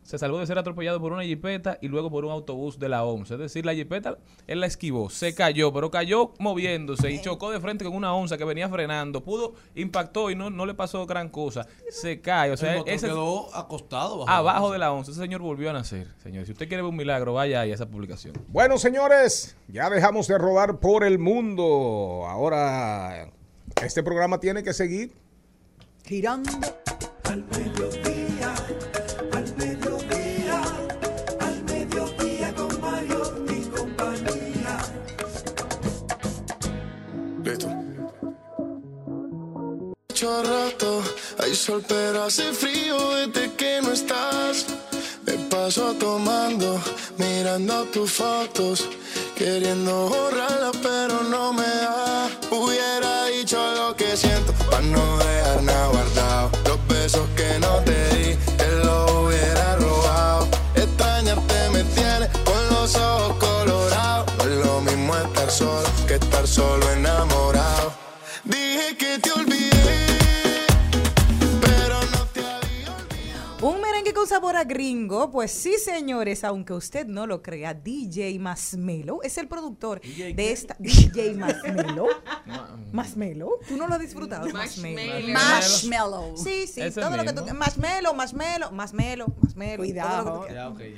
se 0.09 0.17
salvó 0.17 0.39
de 0.39 0.47
ser 0.47 0.57
atropellado 0.57 0.99
por 0.99 1.13
una 1.13 1.21
jipeta 1.21 1.77
y 1.83 1.87
luego 1.87 2.09
por 2.09 2.25
un 2.25 2.31
autobús 2.31 2.79
de 2.79 2.89
la 2.89 3.03
once. 3.03 3.35
Es 3.35 3.39
decir, 3.39 3.63
la 3.63 3.75
jipeta, 3.75 4.17
él 4.47 4.59
la 4.59 4.65
esquivó, 4.65 5.11
se 5.11 5.35
cayó, 5.35 5.71
pero 5.71 5.91
cayó 5.91 6.33
moviéndose 6.39 7.11
y 7.11 7.21
chocó 7.21 7.51
de 7.51 7.59
frente 7.59 7.85
con 7.85 7.93
una 7.93 8.11
onza 8.15 8.35
que 8.35 8.43
venía 8.43 8.67
frenando. 8.69 9.23
Pudo, 9.23 9.53
impactó 9.75 10.31
y 10.31 10.35
no, 10.35 10.49
no 10.49 10.65
le 10.65 10.73
pasó 10.73 11.05
gran 11.05 11.29
cosa. 11.29 11.67
Se 11.91 12.21
cae, 12.21 12.49
o 12.49 12.57
sea, 12.57 12.77
ese 12.87 13.05
quedó 13.05 13.55
acostado 13.55 14.27
abajo 14.27 14.71
de 14.71 14.79
la 14.79 14.91
onza. 14.91 15.11
Ese 15.11 15.19
señor 15.21 15.41
volvió 15.41 15.69
a 15.69 15.73
nacer. 15.73 16.07
Señor, 16.23 16.47
si 16.47 16.53
usted 16.53 16.67
quiere 16.67 16.81
ver 16.81 16.89
un 16.89 16.97
milagro, 16.97 17.33
vaya 17.33 17.61
ahí 17.61 17.69
a 17.69 17.75
esa 17.75 17.85
publicación. 17.85 18.33
Bueno, 18.47 18.79
señores, 18.79 19.55
ya 19.67 19.91
dejamos 19.91 20.27
de 20.27 20.39
rodar 20.39 20.79
por 20.79 21.03
el 21.03 21.19
mundo. 21.19 22.25
Ahora, 22.27 23.31
este 23.83 24.01
programa 24.01 24.39
tiene 24.39 24.63
que 24.63 24.73
seguir 24.73 25.13
girando 26.03 26.49
al 27.25 27.43
mediodía 40.21 40.43
rato. 40.43 41.01
Hay 41.39 41.55
sol, 41.55 41.83
pero 41.87 42.23
hace 42.23 42.51
frío 42.53 42.97
desde 43.15 43.53
que 43.53 43.81
no 43.81 43.91
estás. 43.91 44.65
Me 45.25 45.33
paso 45.49 45.93
tomando, 45.93 46.81
mirando 47.17 47.85
tus 47.85 48.11
fotos, 48.11 48.87
queriendo 49.35 50.09
borrarla, 50.09 50.71
pero 50.81 51.23
no 51.23 51.53
me 51.53 51.63
da. 51.63 52.29
Hubiera 52.51 53.25
dicho 53.25 53.57
lo 53.75 53.95
que 53.95 54.17
siento, 54.17 54.53
para 54.69 54.81
no 54.81 55.17
dejar 55.17 55.63
nada 55.63 55.87
guardado. 55.87 56.51
Los 56.65 56.87
besos 56.87 57.27
que 57.35 57.59
no 57.59 57.79
te 57.85 58.15
di, 58.15 58.35
te 58.57 58.71
lo 58.83 59.23
hubiera 59.23 59.75
robado. 59.77 60.47
Extrañarte 60.75 61.69
me 61.71 61.83
tiene 61.95 62.27
con 62.43 62.69
los 62.71 62.95
ojos 62.95 63.37
colorados. 63.37 64.33
No 64.37 64.43
es 64.43 64.65
lo 64.65 64.81
mismo 64.81 65.15
estar 65.15 65.51
solo 65.51 65.89
que 66.07 66.15
estar 66.15 66.47
solo 66.47 66.91
enamorado. 66.91 67.08
Gringo, 74.63 75.31
pues 75.31 75.51
sí, 75.51 75.75
señores, 75.77 76.43
aunque 76.43 76.73
usted 76.73 77.07
no 77.07 77.27
lo 77.27 77.41
crea, 77.41 77.73
DJ 77.73 78.37
Masmelo 78.39 79.21
es 79.23 79.37
el 79.37 79.47
productor 79.47 80.01
de 80.01 80.51
esta 80.51 80.75
DJ 80.79 81.35
Masmelo. 81.35 82.07
Masmelo, 82.91 83.59
¿tú 83.67 83.77
no 83.77 83.87
lo 83.87 83.95
has 83.95 84.01
disfrutado? 84.01 84.47
Masmelo. 84.49 85.33
Marshmallow. 85.33 86.37
Sí, 86.37 86.67
sí, 86.67 86.81
todo 86.93 87.15
lo 87.15 87.23
que 87.23 87.33
tú 87.33 87.43
Masmelo, 87.53 88.13
Masmelo, 88.13 88.71
Masmelo, 88.71 89.27
Masmelo. 89.41 89.77
Cuidado. 89.77 90.47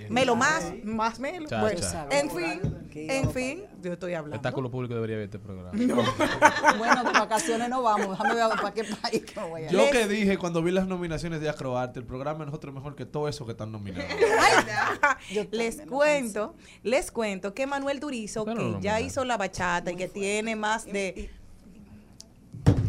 Melo 0.09 0.36
más, 0.36 0.74
Masmelo. 0.84 1.47
Bueno, 1.59 1.82
en 2.09 2.30
fin, 2.30 2.62
en 2.93 3.32
fin, 3.32 3.64
yo 3.82 3.94
estoy 3.94 4.14
hablando. 4.14 4.36
El 4.36 4.40
Espectáculo 4.40 4.70
público 4.70 4.94
debería 4.96 5.18
ver 5.18 5.26
este 5.26 5.40
programa. 5.40 5.72
bueno, 6.78 7.04
de 7.04 7.12
vacaciones 7.12 7.70
no 7.70 7.82
vamos. 7.82 8.10
Déjame 8.10 8.36
ver 8.36 8.50
para 8.50 8.74
qué 8.74 8.84
país 8.84 9.24
que 9.24 9.40
voy 9.40 9.64
a 9.66 9.70
Yo 9.70 9.90
que 9.92 10.08
dije 10.08 10.38
cuando 10.38 10.62
vi 10.62 10.72
las 10.72 10.88
nominaciones 10.88 11.42
de 11.42 11.50
Acroarte, 11.50 12.00
el 12.00 12.06
programa 12.06 12.44
es 12.44 12.48
nosotros 12.48 12.74
mejor 12.74 12.96
que 12.96 13.06
todo 13.06 13.28
eso 13.28 13.46
que 13.46 13.52
están 13.52 13.72
nominados. 13.72 14.10
les 15.52 15.82
cuento, 15.82 16.56
les 16.84 17.12
cuento 17.12 17.54
que 17.54 17.68
Manuel 17.68 18.00
Durizo, 18.00 18.46
que 18.46 18.78
ya 18.82 19.00
hizo 19.02 19.26
la 19.26 19.38
bachata 19.38 19.92
y 19.92 19.96
que 19.96 20.08
tiene 20.08 20.56
más 20.56 20.86
de 20.86 21.30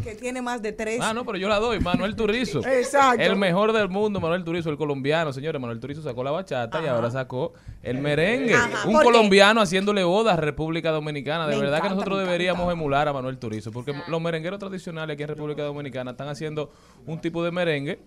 que 0.03 0.15
tiene 0.15 0.41
más 0.41 0.61
de 0.61 0.73
tres. 0.73 0.99
Ah, 1.01 1.13
no, 1.13 1.25
pero 1.25 1.37
yo 1.37 1.47
la 1.47 1.59
doy, 1.59 1.79
Manuel 1.79 2.15
Turizo. 2.15 2.59
Exacto. 2.67 3.21
El 3.21 3.35
mejor 3.35 3.71
del 3.73 3.89
mundo, 3.89 4.19
Manuel 4.19 4.43
Turizo, 4.43 4.69
el 4.69 4.77
colombiano, 4.77 5.31
señores. 5.31 5.59
Manuel 5.59 5.79
Turizo 5.79 6.01
sacó 6.01 6.23
la 6.23 6.31
bachata 6.31 6.81
y 6.83 6.87
ahora 6.87 7.09
sacó 7.09 7.53
el 7.81 7.99
merengue. 7.99 8.55
Un 8.85 9.01
colombiano 9.01 9.61
haciéndole 9.61 10.03
bodas 10.03 10.37
a 10.37 10.41
República 10.41 10.91
Dominicana. 10.91 11.47
De 11.47 11.57
verdad 11.57 11.81
que 11.81 11.89
nosotros 11.89 12.19
deberíamos 12.19 12.71
emular 12.71 13.07
a 13.07 13.13
Manuel 13.13 13.37
Turizo, 13.37 13.71
porque 13.71 13.93
los 14.07 14.21
merengueros 14.21 14.59
tradicionales 14.59 15.13
aquí 15.13 15.23
en 15.23 15.29
República 15.29 15.63
Dominicana 15.63 16.11
están 16.11 16.27
haciendo 16.27 16.71
un 17.05 17.19
tipo 17.19 17.43
de 17.43 17.51
merengue 17.51 17.99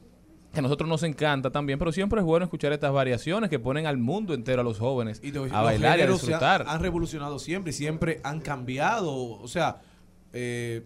que 0.53 0.61
a 0.61 0.63
nosotros 0.63 0.89
nos 0.89 1.03
encanta 1.03 1.51
también, 1.51 1.79
pero 1.79 1.93
siempre 1.93 2.21
es 2.21 2.25
bueno 2.25 2.45
escuchar 2.45 2.73
estas 2.73 2.91
variaciones 2.91 3.51
que 3.51 3.59
ponen 3.59 3.87
al 3.87 3.99
mundo 3.99 4.33
entero 4.33 4.63
a 4.63 4.65
los 4.65 4.79
jóvenes 4.79 5.21
a 5.53 5.61
bailar 5.61 5.99
y 5.99 6.03
a 6.03 6.07
disfrutar. 6.07 6.65
Han, 6.67 6.81
revolucionado 6.81 7.39
siempre 7.39 7.71
y 7.71 7.73
siempre 7.75 8.21
han 8.25 8.41
cambiado. 8.41 9.13
O 9.15 9.49
sea, 9.49 9.83
eh, 10.39 10.83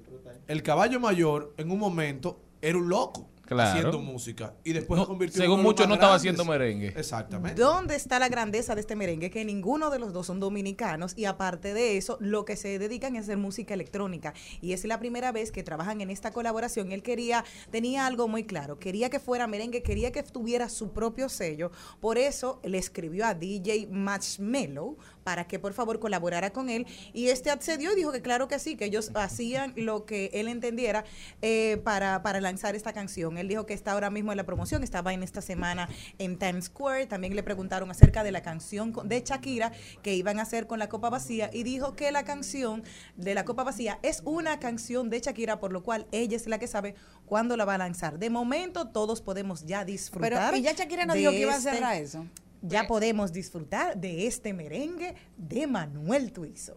el 0.46 0.62
caballo 0.62 1.01
mayor 1.01 1.55
en 1.57 1.70
un 1.70 1.78
momento 1.78 2.40
era 2.62 2.78
un 2.78 2.88
loco 2.88 3.30
haciendo 3.59 3.98
música. 4.01 4.55
Y 4.64 4.72
después 4.72 5.01
se 5.01 5.07
convirtió 5.07 5.42
Según 5.42 5.62
muchos 5.62 5.88
no 5.88 5.94
estaba 5.94 6.14
haciendo 6.14 6.44
merengue. 6.44 6.88
Exactamente. 6.96 7.61
¿Dónde 7.61 7.96
está 7.96 8.18
la 8.18 8.28
grandeza 8.28 8.74
de 8.74 8.82
este 8.82 8.96
merengue? 8.96 9.30
Que 9.30 9.44
ninguno 9.44 9.90
de 9.90 9.98
los 9.98 10.12
dos 10.12 10.26
son 10.26 10.40
dominicanos 10.40 11.14
y 11.16 11.24
aparte 11.24 11.74
de 11.74 11.96
eso, 11.96 12.16
lo 12.20 12.44
que 12.44 12.57
se 12.57 12.78
dedican 12.78 13.16
es 13.16 13.24
hacer 13.24 13.38
música 13.38 13.74
electrónica. 13.74 14.34
Y 14.61 14.72
es 14.72 14.84
la 14.84 14.98
primera 14.98 15.32
vez 15.32 15.51
que 15.51 15.62
trabajan 15.62 16.01
en 16.01 16.11
esta 16.11 16.32
colaboración. 16.32 16.92
Él 16.92 17.03
quería, 17.03 17.44
tenía 17.70 18.07
algo 18.07 18.28
muy 18.28 18.44
claro, 18.44 18.78
quería 18.78 19.11
que 19.11 19.18
fuera 19.18 19.46
merengue, 19.46 19.82
quería 19.82 20.12
que 20.12 20.22
tuviera 20.22 20.68
su 20.68 20.92
propio 20.92 21.28
sello. 21.28 21.70
Por 22.01 22.18
eso 22.18 22.61
le 22.62 22.78
escribió 22.78 23.26
a 23.26 23.34
DJ 23.34 23.88
Matchmellow 23.90 24.96
para 25.30 25.46
que 25.46 25.60
por 25.60 25.74
favor 25.74 26.00
colaborara 26.00 26.50
con 26.50 26.68
él. 26.70 26.88
Y 27.12 27.28
este 27.28 27.50
accedió 27.52 27.92
y 27.92 27.94
dijo 27.94 28.10
que 28.10 28.20
claro 28.20 28.48
que 28.48 28.58
sí, 28.58 28.74
que 28.74 28.86
ellos 28.86 29.12
hacían 29.14 29.72
lo 29.76 30.04
que 30.04 30.28
él 30.32 30.48
entendiera 30.48 31.04
eh, 31.40 31.80
para, 31.84 32.20
para 32.24 32.40
lanzar 32.40 32.74
esta 32.74 32.92
canción. 32.92 33.38
Él 33.38 33.46
dijo 33.46 33.64
que 33.64 33.72
está 33.72 33.92
ahora 33.92 34.10
mismo 34.10 34.32
en 34.32 34.38
la 34.38 34.44
promoción, 34.44 34.82
estaba 34.82 35.12
en 35.14 35.22
esta 35.22 35.40
semana 35.40 35.88
en 36.18 36.36
Times 36.36 36.64
Square. 36.64 37.06
También 37.06 37.36
le 37.36 37.44
preguntaron 37.44 37.92
acerca 37.92 38.24
de 38.24 38.32
la 38.32 38.42
canción 38.42 38.92
de 39.04 39.20
Shakira 39.20 39.70
que 40.02 40.16
iban 40.16 40.40
a 40.40 40.42
hacer 40.42 40.66
con 40.66 40.80
la 40.80 40.88
Copa 40.88 41.10
Vacía 41.10 41.48
y 41.52 41.62
dijo 41.62 41.94
que 41.94 42.10
la 42.10 42.24
canción 42.24 42.82
de 43.16 43.36
la 43.36 43.44
Copa 43.44 43.62
Vacía 43.62 44.00
es 44.02 44.22
una 44.24 44.58
canción 44.58 45.10
de 45.10 45.20
Shakira, 45.20 45.60
por 45.60 45.70
lo 45.70 45.84
cual 45.84 46.08
ella 46.10 46.36
es 46.36 46.48
la 46.48 46.58
que 46.58 46.66
sabe 46.66 46.96
cuándo 47.24 47.56
la 47.56 47.64
va 47.64 47.74
a 47.74 47.78
lanzar. 47.78 48.18
De 48.18 48.30
momento 48.30 48.88
todos 48.88 49.22
podemos 49.22 49.64
ya 49.64 49.84
disfrutar. 49.84 50.50
Pero 50.50 50.56
y 50.56 50.62
ya 50.62 50.72
Shakira 50.72 51.06
no 51.06 51.14
dijo 51.14 51.30
que 51.30 51.38
iba 51.38 51.52
a 51.52 51.58
este 51.58 51.70
cerrar 51.70 51.94
eso 51.94 52.26
ya 52.62 52.86
podemos 52.86 53.32
disfrutar 53.32 53.96
de 53.96 54.26
este 54.26 54.52
merengue 54.52 55.14
de 55.36 55.66
Manuel 55.66 56.32
Tuizo. 56.32 56.76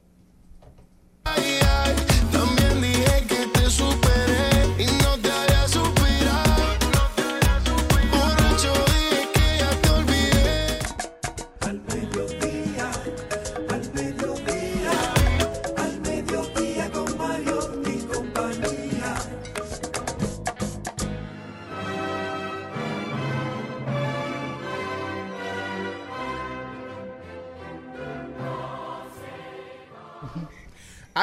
también 2.32 2.82
dije 2.82 3.26
que 3.28 3.48
te 3.54 3.70
superé 3.70 4.43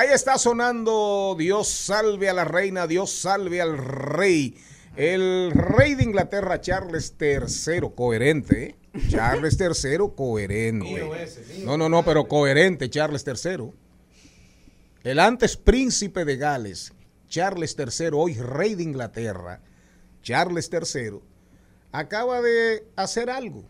Ahí 0.01 0.09
está 0.15 0.39
sonando 0.39 1.37
Dios 1.39 1.69
salve 1.69 2.31
a 2.31 2.33
la 2.33 2.47
reina, 2.47 2.87
Dios 2.87 3.13
salve 3.13 3.61
al 3.61 3.77
rey. 3.77 4.57
El 4.97 5.51
rey 5.53 5.95
de 5.95 6.05
Inglaterra, 6.05 6.59
Charles 6.59 7.15
III, 7.21 7.91
coherente. 7.95 8.65
¿eh? 8.65 8.77
Charles 9.11 9.61
III, 9.61 9.99
coherente. 10.17 11.07
No, 11.67 11.77
no, 11.77 11.91
no, 11.91 12.03
pero 12.03 12.27
coherente, 12.29 12.89
Charles 12.89 13.27
III. 13.27 13.73
El 15.05 15.19
antes 15.19 15.59
príncipe 15.59 16.25
de 16.25 16.39
Gales, 16.39 16.95
Charles 17.29 17.77
III, 17.79 18.09
hoy 18.15 18.33
rey 18.37 18.77
de 18.77 18.85
Inglaterra, 18.85 19.61
Charles 20.23 20.71
III, 20.73 21.21
acaba 21.93 22.41
de 22.41 22.87
hacer 22.97 23.29
algo. 23.29 23.67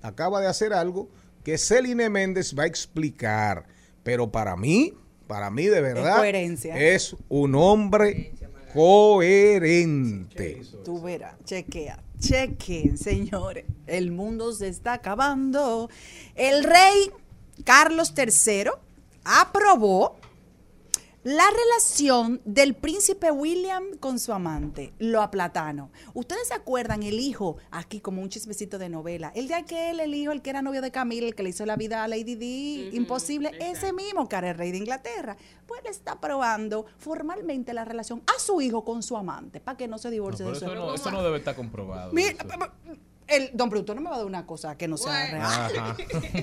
Acaba 0.00 0.40
de 0.40 0.46
hacer 0.46 0.72
algo 0.72 1.10
que 1.44 1.58
Celine 1.58 2.08
Méndez 2.08 2.54
va 2.58 2.62
a 2.62 2.68
explicar. 2.68 3.66
Pero 4.02 4.32
para 4.32 4.56
mí, 4.56 4.94
para 5.32 5.48
mí 5.48 5.64
de 5.66 5.80
verdad 5.80 6.22
es, 6.26 7.16
un 7.30 7.54
hombre 7.54 8.34
coherente. 8.74 10.60
Tú 10.84 11.00
verás, 11.00 11.36
chequea, 11.46 12.02
chequen, 12.18 12.98
señores. 12.98 13.64
El 13.86 14.10
mundo 14.10 14.52
se 14.52 14.68
está 14.68 14.92
acabando. 14.92 15.88
El 16.34 16.64
rey 16.64 17.10
Carlos 17.64 18.12
III 18.14 18.72
aprobó 19.24 20.16
la 21.24 21.44
relación 21.50 22.40
del 22.44 22.74
príncipe 22.74 23.30
William 23.30 23.96
con 24.00 24.18
su 24.18 24.32
amante, 24.32 24.92
lo 24.98 25.22
aplatano. 25.22 25.90
¿Ustedes 26.14 26.48
se 26.48 26.54
acuerdan 26.54 27.04
el 27.04 27.20
hijo, 27.20 27.58
aquí 27.70 28.00
como 28.00 28.22
un 28.22 28.28
chismecito 28.28 28.76
de 28.78 28.88
novela, 28.88 29.30
el 29.36 29.46
de 29.46 29.54
aquel, 29.54 30.00
el 30.00 30.14
hijo, 30.14 30.32
el 30.32 30.42
que 30.42 30.50
era 30.50 30.62
novio 30.62 30.82
de 30.82 30.90
Camila, 30.90 31.28
el 31.28 31.36
que 31.36 31.44
le 31.44 31.50
hizo 31.50 31.64
la 31.64 31.76
vida 31.76 32.02
a 32.02 32.08
Lady 32.08 32.34
Di, 32.34 32.90
imposible, 32.92 33.52
ese 33.60 33.92
mismo 33.92 34.28
que 34.28 34.36
era 34.36 34.50
el 34.50 34.58
rey 34.58 34.72
de 34.72 34.78
Inglaterra, 34.78 35.36
pues 35.66 35.82
le 35.84 35.90
está 35.90 36.12
aprobando 36.12 36.86
formalmente 36.98 37.72
la 37.72 37.84
relación 37.84 38.22
a 38.26 38.40
su 38.40 38.60
hijo 38.60 38.84
con 38.84 39.04
su 39.04 39.16
amante, 39.16 39.60
para 39.60 39.76
que 39.76 39.86
no 39.86 39.98
se 39.98 40.10
divorcie 40.10 40.44
de 40.44 40.54
su 40.56 40.64
eso 40.64 40.74
no, 40.74 40.94
eso 40.94 41.10
no 41.12 41.22
debe 41.22 41.38
estar 41.38 41.54
comprobado. 41.54 42.12
el 43.28 43.50
don 43.54 43.70
Bruto 43.70 43.94
no 43.94 44.00
me 44.00 44.10
va 44.10 44.16
a 44.16 44.18
dar 44.18 44.26
una 44.26 44.44
cosa 44.44 44.76
que 44.76 44.88
no 44.88 44.96
sea 44.96 45.30
real. 45.30 45.96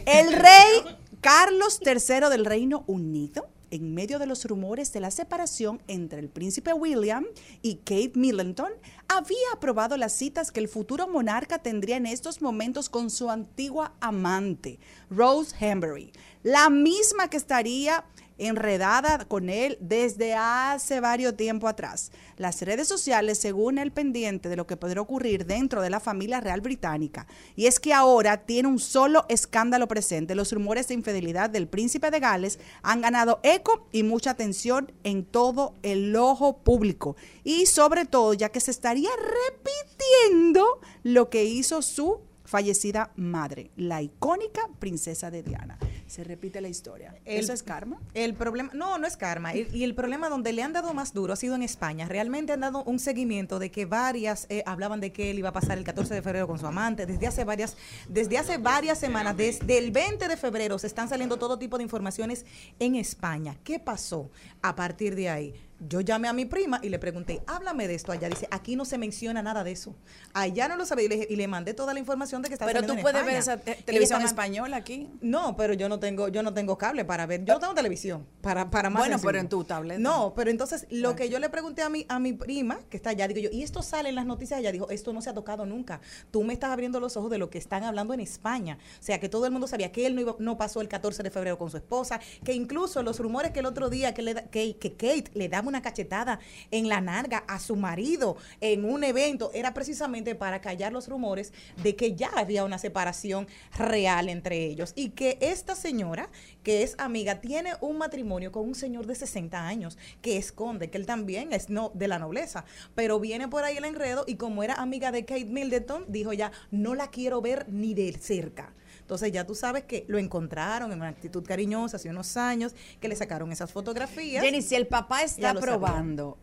El 0.05 0.31
rey 0.31 0.97
Carlos 1.21 1.81
III 1.85 2.29
del 2.29 2.45
Reino 2.45 2.85
Unido 2.87 3.49
en 3.71 3.93
medio 3.93 4.19
de 4.19 4.25
los 4.25 4.45
rumores 4.45 4.91
de 4.93 4.99
la 4.99 5.11
separación 5.11 5.81
entre 5.87 6.19
el 6.19 6.29
príncipe 6.29 6.73
William 6.73 7.25
y 7.61 7.75
Kate 7.75 8.13
Middleton, 8.15 8.71
había 9.07 9.37
aprobado 9.53 9.97
las 9.97 10.13
citas 10.13 10.51
que 10.51 10.59
el 10.59 10.67
futuro 10.67 11.07
monarca 11.07 11.59
tendría 11.59 11.97
en 11.97 12.05
estos 12.05 12.41
momentos 12.41 12.89
con 12.89 13.09
su 13.09 13.29
antigua 13.29 13.93
amante, 13.99 14.79
Rose 15.09 15.55
Hambury, 15.59 16.11
la 16.43 16.69
misma 16.69 17.29
que 17.29 17.37
estaría 17.37 18.05
enredada 18.39 19.25
con 19.25 19.49
él 19.49 19.77
desde 19.79 20.33
hace 20.33 20.99
varios 20.99 21.35
tiempo 21.35 21.67
atrás. 21.67 22.11
Las 22.37 22.61
redes 22.61 22.87
sociales, 22.87 23.37
según 23.37 23.77
el 23.77 23.91
pendiente 23.91 24.49
de 24.49 24.55
lo 24.55 24.67
que 24.67 24.77
podría 24.77 25.01
ocurrir 25.01 25.45
dentro 25.45 25.81
de 25.81 25.89
la 25.89 25.99
familia 25.99 26.41
real 26.41 26.61
británica, 26.61 27.27
y 27.55 27.67
es 27.67 27.79
que 27.79 27.93
ahora 27.93 28.45
tiene 28.45 28.67
un 28.67 28.79
solo 28.79 29.25
escándalo 29.29 29.87
presente. 29.87 30.35
Los 30.35 30.51
rumores 30.51 30.87
de 30.87 30.93
infidelidad 30.95 31.49
del 31.49 31.67
príncipe 31.67 32.11
de 32.11 32.19
Gales 32.19 32.59
han 32.81 33.01
ganado 33.01 33.39
eco 33.43 33.87
y 33.91 34.03
mucha 34.03 34.31
atención 34.31 34.91
en 35.03 35.25
todo 35.25 35.75
el 35.83 36.15
ojo 36.15 36.57
público. 36.57 37.15
Y 37.43 37.65
sobre 37.65 38.05
todo, 38.05 38.33
ya 38.33 38.49
que 38.49 38.59
se 38.59 38.71
estaría 38.71 39.09
repitiendo 39.11 40.79
lo 41.03 41.29
que 41.29 41.45
hizo 41.45 41.81
su 41.81 42.21
fallecida 42.49 43.11
madre, 43.15 43.69
la 43.77 44.01
icónica 44.01 44.61
princesa 44.79 45.29
de 45.29 45.43
Diana. 45.43 45.77
Se 46.07 46.23
repite 46.23 46.61
la 46.61 46.67
historia. 46.67 47.15
¿Eso 47.23 47.53
es 47.53 47.61
karma? 47.61 48.01
El 48.15 48.33
problema, 48.33 48.71
no, 48.73 48.97
no 48.97 49.05
es 49.05 49.17
karma. 49.17 49.55
Y, 49.55 49.83
el 49.83 49.93
problema 49.93 50.29
donde 50.29 50.51
le 50.51 50.63
han 50.63 50.73
dado 50.73 50.95
más 50.95 51.13
duro 51.13 51.33
ha 51.33 51.35
sido 51.35 51.53
en 51.53 51.61
España. 51.61 52.07
Realmente 52.07 52.51
han 52.51 52.61
dado 52.61 52.83
un 52.85 52.97
seguimiento 52.97 53.59
de 53.59 53.69
que 53.69 53.85
varias 53.85 54.47
eh, 54.49 54.63
hablaban 54.65 54.99
de 54.99 55.11
que 55.11 55.29
él 55.29 55.37
iba 55.37 55.49
a 55.49 55.53
pasar 55.53 55.77
el 55.77 55.83
14 55.83 56.15
de 56.15 56.23
febrero 56.23 56.47
con 56.47 56.57
su 56.57 56.65
amante. 56.65 57.05
Desde 57.05 57.27
hace 57.27 57.43
varias, 57.43 57.77
desde 58.07 58.39
hace 58.39 58.57
varias 58.57 58.97
semanas, 58.97 59.37
desde 59.37 59.77
el 59.77 59.91
20 59.91 60.27
de 60.27 60.35
febrero, 60.35 60.79
se 60.79 60.87
están 60.87 61.07
saliendo 61.07 61.37
todo 61.37 61.59
tipo 61.59 61.77
de 61.77 61.83
informaciones 61.83 62.47
en 62.79 62.95
España. 62.95 63.57
¿Qué 63.63 63.77
pasó 63.77 64.31
a 64.63 64.75
partir 64.75 65.15
de 65.15 65.29
ahí? 65.29 65.68
Yo 65.79 66.01
llamé 66.01 66.27
a 66.27 66.33
mi 66.33 66.45
prima 66.45 66.79
y 66.83 66.89
le 66.89 66.99
pregunté, 66.99 67.41
háblame 67.47 67.87
de 67.87 67.95
esto 67.95 68.11
allá. 68.11 68.27
Dice, 68.27 68.47
aquí 68.51 68.75
no 68.75 68.85
se 68.85 68.97
menciona 68.97 69.41
nada 69.41 69.63
de 69.63 69.71
eso. 69.71 69.95
Allá 70.33 70.67
no 70.67 70.75
lo 70.75 70.85
sabía 70.85 71.07
y 71.29 71.35
le, 71.35 71.47
mandé 71.47 71.73
toda 71.73 71.93
la 71.93 71.99
información 71.99 72.41
de 72.41 72.49
que 72.49 72.55
estaba 72.55 72.71
Pero 72.71 72.85
tú 72.85 72.97
puedes 73.01 73.25
ver 73.25 73.35
esa 73.35 73.57
televisión 73.57 74.21
española 74.21 74.77
aquí. 74.77 75.07
No, 75.21 75.55
pero 75.55 75.73
yo 75.73 75.87
no 75.87 75.99
tengo 75.99 76.27
yo 76.27 76.43
no 76.43 76.53
tengo 76.53 76.77
cable 76.77 77.05
para 77.05 77.25
ver. 77.25 77.45
Yo 77.45 77.53
no 77.53 77.59
tengo 77.59 77.73
televisión 77.73 78.27
para, 78.41 78.69
para 78.69 78.89
más 78.89 79.01
Bueno, 79.01 79.17
pero 79.23 79.39
en 79.39 79.47
tu 79.47 79.63
tablet. 79.63 79.99
No, 79.99 80.33
pero 80.35 80.51
entonces 80.51 80.85
lo 80.89 81.15
que 81.15 81.29
yo 81.29 81.39
le 81.39 81.49
pregunté 81.49 81.81
a 81.81 81.89
mi, 81.89 82.05
a 82.09 82.19
mi 82.19 82.33
prima, 82.33 82.79
que 82.89 82.97
está 82.97 83.11
allá, 83.11 83.27
digo 83.27 83.39
yo, 83.39 83.49
y 83.51 83.63
esto 83.63 83.81
sale 83.81 84.09
en 84.09 84.15
las 84.15 84.25
noticias, 84.25 84.59
ella 84.59 84.71
dijo, 84.71 84.89
esto 84.89 85.13
no 85.13 85.21
se 85.21 85.29
ha 85.29 85.33
tocado 85.33 85.65
nunca. 85.65 86.01
Tú 86.31 86.43
me 86.43 86.53
estás 86.53 86.71
abriendo 86.71 86.99
los 86.99 87.15
ojos 87.15 87.31
de 87.31 87.37
lo 87.37 87.49
que 87.49 87.57
están 87.57 87.83
hablando 87.83 88.13
en 88.13 88.19
España. 88.19 88.77
O 88.99 89.03
sea, 89.03 89.19
que 89.19 89.29
todo 89.29 89.45
el 89.45 89.51
mundo 89.51 89.67
sabía 89.67 89.91
que 89.91 90.05
él 90.05 90.15
no, 90.15 90.21
iba, 90.21 90.35
no 90.39 90.57
pasó 90.57 90.81
el 90.81 90.89
14 90.89 91.23
de 91.23 91.31
febrero 91.31 91.57
con 91.57 91.71
su 91.71 91.77
esposa, 91.77 92.19
que 92.43 92.53
incluso 92.53 93.01
los 93.01 93.19
rumores 93.19 93.51
que 93.51 93.59
el 93.59 93.65
otro 93.65 93.89
día 93.89 94.13
que, 94.13 94.21
le, 94.21 94.49
que, 94.49 94.75
que 94.77 94.91
Kate 94.93 95.31
le 95.33 95.47
daba 95.47 95.68
una 95.69 95.81
cachetada 95.81 96.39
en 96.71 96.89
la 96.89 96.99
narga 97.01 97.45
a 97.47 97.59
su 97.59 97.75
marido 97.75 98.37
en 98.59 98.85
un 98.85 99.03
evento 99.03 99.51
era 99.53 99.73
precisamente 99.73 100.35
para 100.35 100.61
callar 100.61 100.91
los 100.91 101.07
rumores 101.07 101.53
de 101.81 101.95
que 101.95 102.15
ya 102.15 102.29
había 102.35 102.65
una 102.65 102.77
separación 102.77 103.47
real 103.77 104.29
entre 104.29 104.65
ellos 104.65 104.93
y 104.95 105.09
que 105.11 105.37
esta 105.41 105.75
señora, 105.75 106.29
que 106.63 106.83
es 106.83 106.95
amiga, 106.97 107.41
tiene 107.41 107.73
un 107.81 107.97
matrimonio 107.97 108.51
con 108.51 108.67
un 108.67 108.75
señor 108.75 109.05
de 109.05 109.15
60 109.15 109.65
años 109.65 109.97
que 110.21 110.37
esconde 110.37 110.89
que 110.89 110.97
él 110.97 111.05
también 111.05 111.53
es 111.53 111.69
no 111.69 111.91
de 111.93 112.07
la 112.07 112.19
nobleza, 112.19 112.65
pero 112.95 113.19
viene 113.19 113.47
por 113.47 113.63
ahí 113.63 113.77
el 113.77 113.85
enredo 113.85 114.25
y 114.27 114.35
como 114.35 114.63
era 114.63 114.75
amiga 114.75 115.11
de 115.11 115.25
Kate 115.25 115.45
Middleton, 115.45 116.05
dijo 116.07 116.33
ya, 116.33 116.51
no 116.71 116.95
la 116.95 117.09
quiero 117.09 117.41
ver 117.41 117.67
ni 117.69 117.93
de 117.93 118.11
cerca. 118.13 118.73
Entonces 119.09 119.31
ya 119.31 119.43
tú 119.43 119.55
sabes 119.55 119.85
que 119.85 120.05
lo 120.07 120.19
encontraron 120.19 120.91
en 120.91 120.99
una 120.99 121.07
actitud 121.07 121.43
cariñosa 121.43 121.97
hace 121.97 122.11
unos 122.11 122.37
años, 122.37 122.75
que 123.01 123.07
le 123.07 123.15
sacaron 123.15 123.51
esas 123.51 123.71
fotografías. 123.71 124.43
Jenny, 124.43 124.61
si 124.61 124.75
el 124.75 124.85
papá 124.85 125.23
está 125.23 125.55
probando 125.55 126.37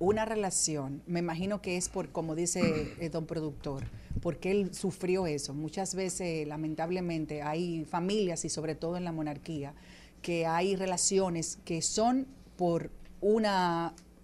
una 0.00 0.24
relación, 0.24 1.04
me 1.06 1.20
imagino 1.20 1.62
que 1.62 1.76
es 1.76 1.88
por, 1.88 2.08
como 2.08 2.34
dice 2.34 2.96
el 2.98 3.12
don 3.12 3.26
productor, 3.26 3.84
porque 4.22 4.50
él 4.50 4.74
sufrió 4.74 5.28
eso. 5.28 5.54
Muchas 5.54 5.94
veces, 5.94 6.48
lamentablemente, 6.48 7.42
hay 7.42 7.84
familias 7.84 8.44
y 8.44 8.48
sobre 8.48 8.74
todo 8.74 8.96
en 8.96 9.04
la 9.04 9.12
monarquía, 9.12 9.72
que 10.20 10.46
hay 10.46 10.74
relaciones 10.74 11.60
que 11.64 11.80
son 11.80 12.26
por 12.56 12.90
un 13.20 13.46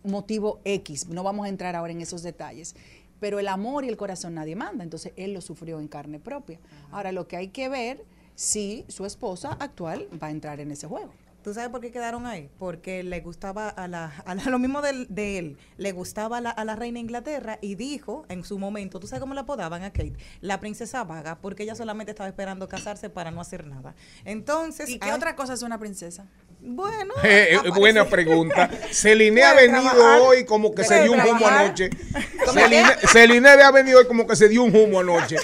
motivo 0.03 0.61
X. 0.65 1.07
No 1.07 1.23
vamos 1.23 1.47
a 1.47 1.51
entrar 1.51 1.77
ahora 1.77 1.93
en 1.93 2.01
esos 2.01 2.25
detalles 2.25 2.75
pero 3.21 3.39
el 3.39 3.49
amor 3.49 3.85
y 3.85 3.89
el 3.89 3.97
corazón 3.97 4.35
nadie 4.35 4.57
manda, 4.57 4.85
entonces 4.85 5.13
él 5.17 5.33
lo 5.33 5.41
sufrió 5.41 5.81
en 5.81 5.89
carne 5.89 6.19
propia. 6.19 6.59
Ahora 6.91 7.13
lo 7.13 7.27
que 7.27 7.37
hay 7.37 7.49
que 7.49 7.69
ver 7.69 8.05
si 8.35 8.85
su 8.89 9.07
esposa 9.07 9.57
actual 9.59 10.09
va 10.23 10.29
a 10.29 10.31
entrar 10.31 10.61
en 10.61 10.71
ese 10.71 10.87
juego. 10.87 11.13
¿Tú 11.47 11.55
sabes 11.55 11.71
por 11.71 11.81
qué 11.81 11.93
quedaron 11.93 12.27
ahí? 12.27 12.51
Porque 12.59 13.05
le 13.05 13.21
gustaba 13.21 13.69
a 13.69 13.87
la, 13.87 14.07
a 14.27 14.35
lo 14.51 14.59
mismo 14.59 14.83
de, 14.83 15.07
de, 15.09 15.39
él, 15.39 15.57
le 15.77 15.93
gustaba 15.93 16.39
a 16.39 16.65
la 16.65 16.75
reina 16.75 16.99
Inglaterra 16.99 17.61
y 17.63 17.77
dijo 17.77 18.27
en 18.29 18.43
su 18.43 18.59
momento, 18.59 18.99
¿tú 18.99 19.07
sabes 19.07 19.21
cómo 19.21 19.33
la 19.33 19.43
apodaban 19.43 19.85
a 19.85 19.93
Kate? 19.93 20.17
La 20.41 20.59
princesa 20.59 21.05
vaga, 21.05 21.39
porque 21.39 21.63
ella 21.63 21.77
solamente 21.77 22.11
estaba 22.11 22.29
esperando 22.29 22.67
casarse 22.67 23.11
para 23.11 23.31
no 23.31 23.41
hacer 23.41 23.65
nada. 23.65 23.95
Entonces, 24.25 24.91
¿y 24.91 24.99
qué 24.99 25.13
otra 25.13 25.37
cosa 25.37 25.55
es 25.55 25.63
una 25.63 25.79
princesa? 25.79 26.27
Bueno, 26.67 27.15
eh, 27.23 27.59
eh, 27.65 27.71
buena 27.71 28.09
pregunta. 28.09 28.69
Celine 28.91 29.45
ha 29.45 29.55
venido 29.55 30.25
hoy 30.25 30.45
como 30.45 30.75
que 30.75 30.83
se 30.83 31.03
dio 31.03 31.13
un 31.13 31.21
humo 31.21 31.47
anoche. 31.47 31.91
Celine, 33.07 33.49
ha 33.49 33.71
venido 33.71 34.01
hoy 34.01 34.07
como 34.07 34.27
que 34.27 34.35
se 34.35 34.49
dio 34.49 34.65
un 34.65 34.75
humo 34.75 34.99
anoche. 34.99 35.37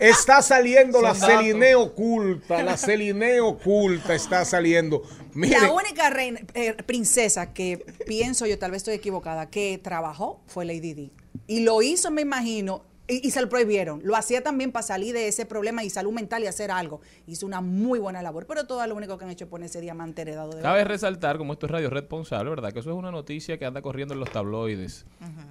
Está 0.00 0.40
saliendo 0.40 1.02
la 1.02 1.14
Celine 1.14 1.74
oculta, 1.74 2.62
la 2.62 2.78
Celine 2.78 3.40
oculta 3.40 4.14
está 4.14 4.46
saliendo. 4.46 5.02
La 5.34 5.72
única 5.72 6.08
reina, 6.08 6.40
eh, 6.54 6.74
princesa 6.86 7.52
que 7.52 7.84
pienso 8.06 8.46
yo, 8.46 8.58
tal 8.58 8.70
vez 8.70 8.78
estoy 8.78 8.94
equivocada, 8.94 9.50
que 9.50 9.78
trabajó 9.82 10.40
fue 10.46 10.64
Lady 10.64 10.94
Di. 10.94 11.12
Y 11.46 11.60
lo 11.60 11.82
hizo, 11.82 12.10
me 12.10 12.22
imagino, 12.22 12.82
y, 13.22 13.30
se 13.30 13.40
lo 13.40 13.48
prohibieron. 13.48 14.00
Lo 14.04 14.16
hacía 14.16 14.42
también 14.42 14.72
para 14.72 14.82
salir 14.82 15.14
de 15.14 15.28
ese 15.28 15.46
problema 15.46 15.84
y 15.84 15.90
salud 15.90 16.12
mental 16.12 16.42
y 16.42 16.46
hacer 16.46 16.70
algo. 16.70 17.00
Hizo 17.26 17.46
una 17.46 17.60
muy 17.60 17.98
buena 17.98 18.22
labor, 18.22 18.46
pero 18.46 18.66
todo 18.66 18.86
lo 18.86 18.94
único 18.94 19.18
que 19.18 19.24
han 19.24 19.30
hecho 19.30 19.44
es 19.44 19.50
poner 19.50 19.66
ese 19.66 19.80
diamante 19.80 20.22
heredado 20.22 20.52
de 20.52 20.62
Cabe 20.62 20.84
resaltar, 20.84 21.38
como 21.38 21.52
esto 21.52 21.66
es 21.66 21.72
radio 21.72 21.90
responsable, 21.90 22.50
¿verdad? 22.50 22.72
Que 22.72 22.80
eso 22.80 22.90
es 22.90 22.96
una 22.96 23.10
noticia 23.10 23.58
que 23.58 23.64
anda 23.64 23.82
corriendo 23.82 24.14
en 24.14 24.20
los 24.20 24.30
tabloides 24.30 25.06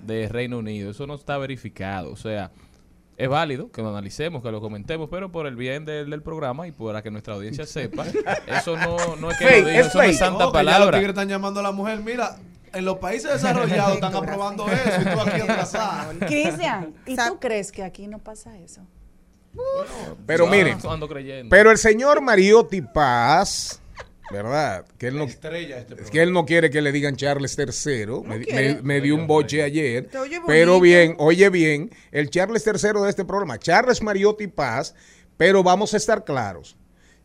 de 0.05 0.27
Reino 0.27 0.59
Unido. 0.59 0.91
Eso 0.91 1.07
no 1.07 1.15
está 1.15 1.37
verificado. 1.37 2.11
O 2.11 2.15
sea, 2.15 2.51
es 3.17 3.29
válido 3.29 3.71
que 3.71 3.81
lo 3.81 3.89
analicemos, 3.89 4.41
que 4.41 4.51
lo 4.51 4.61
comentemos, 4.61 5.09
pero 5.09 5.31
por 5.31 5.45
el 5.45 5.55
bien 5.55 5.85
del, 5.85 6.21
programa 6.21 6.67
y 6.67 6.71
para 6.71 7.01
que 7.01 7.11
nuestra 7.11 7.35
audiencia 7.35 7.65
sepa, 7.65 8.05
eso 8.47 8.75
no, 8.77 9.15
no 9.17 9.31
es 9.31 9.37
que 9.37 9.61
lo 9.61 9.67
diga, 9.67 9.79
eso 9.79 10.01
es 10.01 10.17
santa 10.17 10.51
palabra. 10.51 10.99
Los 10.99 11.09
están 11.09 11.29
llamando 11.29 11.59
a 11.59 11.63
la 11.63 11.71
mujer, 11.71 11.99
mira, 11.99 12.37
en 12.73 12.85
los 12.85 12.97
países 12.97 13.31
desarrollados 13.31 13.95
están 13.95 14.15
aprobando 14.15 14.67
eso 14.71 15.01
y 15.01 15.03
tú 15.03 15.19
aquí 15.19 15.41
atrasado. 15.41 16.13
Cristian, 16.19 16.93
¿y 17.05 17.15
tú 17.15 17.39
crees 17.39 17.71
que 17.71 17.83
aquí 17.83 18.07
no 18.07 18.19
pasa 18.19 18.57
eso? 18.57 18.85
pero 20.25 20.47
miren, 20.47 20.77
pero 21.49 21.71
el 21.71 21.77
señor 21.77 22.21
Mariotti 22.21 22.81
Paz, 22.81 23.81
¿verdad? 24.31 24.85
Que 24.97 25.07
él 25.07 25.17
no, 25.17 25.25
este 25.25 25.83
que 26.09 26.21
él 26.21 26.31
no 26.31 26.45
quiere 26.45 26.69
que 26.69 26.81
le 26.81 26.93
digan 26.93 27.17
Charles 27.17 27.57
III. 27.57 28.81
me, 28.81 29.01
dio 29.01 29.15
un 29.15 29.27
boche 29.27 29.61
ayer. 29.61 30.09
Pero 30.47 30.79
bien, 30.79 31.15
oye 31.19 31.49
bien, 31.49 31.91
el 32.11 32.29
Charles 32.29 32.65
III 32.65 33.01
de 33.01 33.09
este 33.09 33.25
programa, 33.25 33.59
Charles 33.59 34.01
Mariotti 34.01 34.47
Paz, 34.47 34.95
pero 35.35 35.63
vamos 35.63 35.93
a 35.93 35.97
estar 35.97 36.23
claros 36.23 36.77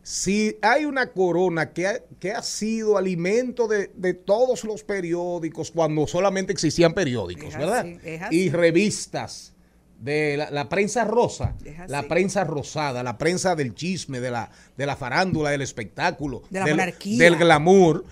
si 0.07 0.57
hay 0.61 0.85
una 0.85 1.07
corona 1.07 1.73
que 1.73 1.85
ha, 1.85 1.99
que 2.17 2.31
ha 2.31 2.41
sido 2.41 2.97
alimento 2.97 3.67
de, 3.67 4.13
todos 4.13 4.63
los 4.63 4.81
periódicos 4.81 5.69
cuando 5.69 6.07
solamente 6.07 6.53
existían 6.53 6.93
periódicos, 6.93 7.53
¿verdad? 7.57 7.85
Y 8.31 8.49
revistas 8.49 9.53
de 9.99 10.47
la, 10.49 10.69
prensa 10.69 11.03
rosa, 11.03 11.55
la 11.89 12.03
prensa 12.03 12.45
rosada, 12.45 13.03
la 13.03 13.17
prensa 13.17 13.53
del 13.57 13.75
chisme, 13.75 14.21
de 14.21 14.31
la, 14.31 14.49
de 14.77 14.85
la 14.85 14.95
farándula, 14.95 15.49
del 15.49 15.61
espectáculo, 15.61 16.41
de 16.49 16.73
la 16.73 16.85
del 16.85 17.35
glamour. 17.35 18.05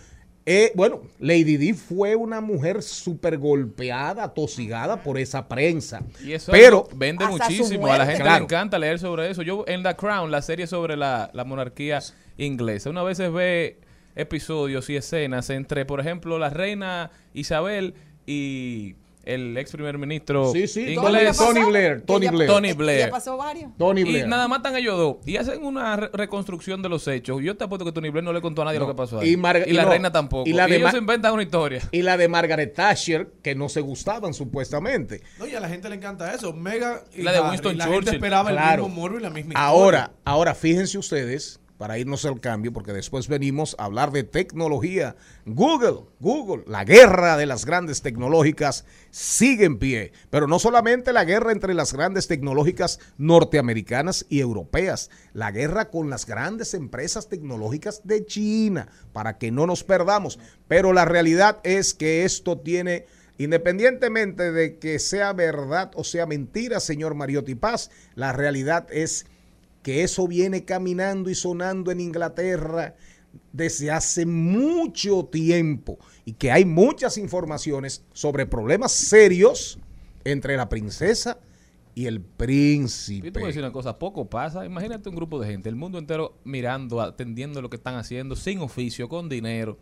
Eh, 0.47 0.71
bueno, 0.75 1.01
Lady 1.19 1.57
Di 1.57 1.73
fue 1.73 2.15
una 2.15 2.39
mujer 2.39 2.83
súper 2.83 3.37
golpeada, 3.39 4.31
tosigada 4.31 5.01
por 5.01 5.17
esa 5.17 5.47
prensa. 5.47 6.03
Y 6.23 6.33
eso 6.33 6.51
pero 6.51 6.87
vende 6.95 7.25
muchísimo. 7.25 7.87
A 7.87 7.97
la 7.97 8.05
gente 8.05 8.23
le 8.23 8.37
encanta 8.37 8.77
leer 8.77 8.99
sobre 8.99 9.29
eso. 9.29 9.41
Yo 9.41 9.65
en 9.67 9.81
The 9.81 9.95
Crown, 9.95 10.29
la 10.29 10.43
serie 10.43 10.67
sobre 10.67 10.95
la, 10.97 11.31
la 11.33 11.45
monarquía 11.45 11.99
inglesa, 12.37 12.91
una 12.91 13.01
vez 13.01 13.17
ve 13.17 13.79
episodios 14.15 14.89
y 14.89 14.95
escenas 14.95 15.49
entre, 15.49 15.85
por 15.85 15.99
ejemplo, 15.99 16.37
la 16.37 16.49
reina 16.49 17.11
Isabel 17.33 17.95
y 18.25 18.95
el 19.25 19.57
ex 19.57 19.71
primer 19.71 19.97
ministro 19.97 20.51
sí, 20.51 20.67
sí, 20.67 20.93
inglés. 20.93 21.37
Tony 21.37 21.63
Blair. 21.63 22.01
Tony 22.01 22.27
Blair. 22.27 22.49
Tony 22.49 22.73
Blair. 22.73 22.99
Ya 23.07 23.09
pasó 23.09 23.37
varios. 23.37 23.71
Tony 23.77 24.03
Blair. 24.03 24.25
Y 24.25 24.29
nada, 24.29 24.47
matan 24.47 24.75
a 24.75 24.79
ellos 24.79 24.97
dos. 24.97 25.17
Y 25.25 25.37
hacen 25.37 25.63
una 25.63 25.95
reconstrucción 25.95 26.81
de 26.81 26.89
los 26.89 27.07
hechos. 27.07 27.41
Yo 27.41 27.57
te 27.57 27.63
apuesto 27.63 27.85
que 27.85 27.91
Tony 27.91 28.09
Blair 28.09 28.23
no 28.23 28.33
le 28.33 28.41
contó 28.41 28.61
a 28.61 28.65
nadie 28.65 28.79
lo 28.79 28.87
que 28.87 28.93
pasó 28.93 29.19
ahí. 29.19 29.29
Y, 29.31 29.73
la 29.73 29.85
reina 29.85 30.11
tampoco. 30.11 30.47
Y, 30.47 30.53
la 30.53 30.67
de 30.67 30.77
ellos 30.77 30.93
inventan 30.93 31.33
una 31.33 31.43
historia. 31.43 31.81
Y 31.91 32.01
la 32.01 32.17
de 32.17 32.27
Margaret 32.27 32.73
Thatcher, 32.73 33.31
que 33.41 33.55
no 33.55 33.69
se 33.69 33.81
gustaban 33.81 34.33
supuestamente. 34.33 35.21
No, 35.39 35.47
y 35.47 35.55
a 35.55 35.59
la 35.59 35.69
gente 35.69 35.89
le 35.89 35.95
encanta 35.95 36.33
eso. 36.33 36.53
Mega 36.53 37.03
y 37.13 37.23
la 37.23 37.31
de 37.31 37.41
Winston 37.41 37.73
Churchill. 37.73 37.77
La 37.77 37.87
gente 37.87 38.09
esperaba 38.11 38.51
el 38.51 38.79
mismo 38.79 38.89
morbo 38.89 39.17
y 39.17 39.21
la 39.21 39.29
misma 39.29 39.53
historia. 39.53 39.67
Ahora, 39.67 40.11
ahora 40.23 40.55
fíjense 40.55 40.97
ustedes 40.97 41.59
para 41.77 41.97
irnos 41.97 42.25
al 42.25 42.39
cambio, 42.39 42.71
porque 42.71 42.93
después 42.93 43.27
venimos 43.27 43.75
a 43.77 43.85
hablar 43.85 44.11
de 44.11 44.23
tecnología. 44.23 45.15
Google, 45.45 46.05
Google, 46.19 46.63
la 46.67 46.85
guerra 46.85 47.37
de 47.37 47.45
las 47.45 47.65
grandes 47.65 48.01
tecnológicas 48.01 48.85
sigue 49.11 49.65
en 49.65 49.77
pie, 49.77 50.13
pero 50.29 50.47
no 50.47 50.59
solamente 50.59 51.11
la 51.11 51.25
guerra 51.25 51.51
entre 51.51 51.73
las 51.73 51.93
grandes 51.93 52.27
tecnológicas 52.27 52.99
norteamericanas 53.17 54.25
y 54.29 54.39
europeas, 54.39 55.09
la 55.33 55.51
guerra 55.51 55.89
con 55.89 56.09
las 56.09 56.25
grandes 56.25 56.73
empresas 56.73 57.27
tecnológicas 57.27 58.01
de 58.05 58.25
China, 58.25 58.87
para 59.13 59.37
que 59.37 59.51
no 59.51 59.65
nos 59.67 59.83
perdamos. 59.83 60.39
Pero 60.67 60.93
la 60.93 61.05
realidad 61.05 61.59
es 61.63 61.93
que 61.93 62.23
esto 62.23 62.57
tiene... 62.57 63.05
Independientemente 63.37 64.53
de 64.53 64.77
que 64.79 64.97
sea 64.97 65.33
verdad 65.33 65.91
o 65.95 66.05
sea 66.05 66.25
mentira, 66.25 66.79
señor 66.79 67.15
Mariotti 67.15 67.53
Paz, 67.53 67.91
la 68.15 68.31
realidad 68.31 68.87
es 68.91 69.25
que 69.85 70.01
eso 70.01 70.27
viene 70.27 70.65
caminando 70.65 71.29
y 71.29 71.35
sonando 71.35 71.91
en 71.91 71.99
Inglaterra 71.99 72.95
desde 73.53 73.91
hace 73.91 74.25
mucho 74.25 75.25
tiempo 75.25 75.99
y 76.25 76.33
que 76.33 76.51
hay 76.51 76.65
muchas 76.65 77.19
informaciones 77.19 78.03
sobre 78.11 78.47
problemas 78.47 78.93
serios 78.93 79.77
entre 80.23 80.57
la 80.57 80.69
princesa 80.69 81.37
y 81.93 82.07
el 82.07 82.19
príncipe. 82.19 83.27
Yo 83.27 83.31
te 83.31 83.39
voy 83.39 83.45
a 83.45 83.47
decir 83.49 83.61
una 83.61 83.71
cosa, 83.71 83.99
poco 83.99 84.27
pasa. 84.27 84.65
Imagínate 84.65 85.07
un 85.07 85.15
grupo 85.15 85.39
de 85.39 85.49
gente, 85.49 85.69
el 85.69 85.75
mundo 85.75 85.99
entero 85.99 86.35
mirando, 86.45 86.99
atendiendo 86.99 87.61
lo 87.61 87.69
que 87.69 87.77
están 87.77 87.93
haciendo, 87.93 88.35
sin 88.35 88.61
oficio, 88.61 89.07
con 89.07 89.29
dinero, 89.29 89.77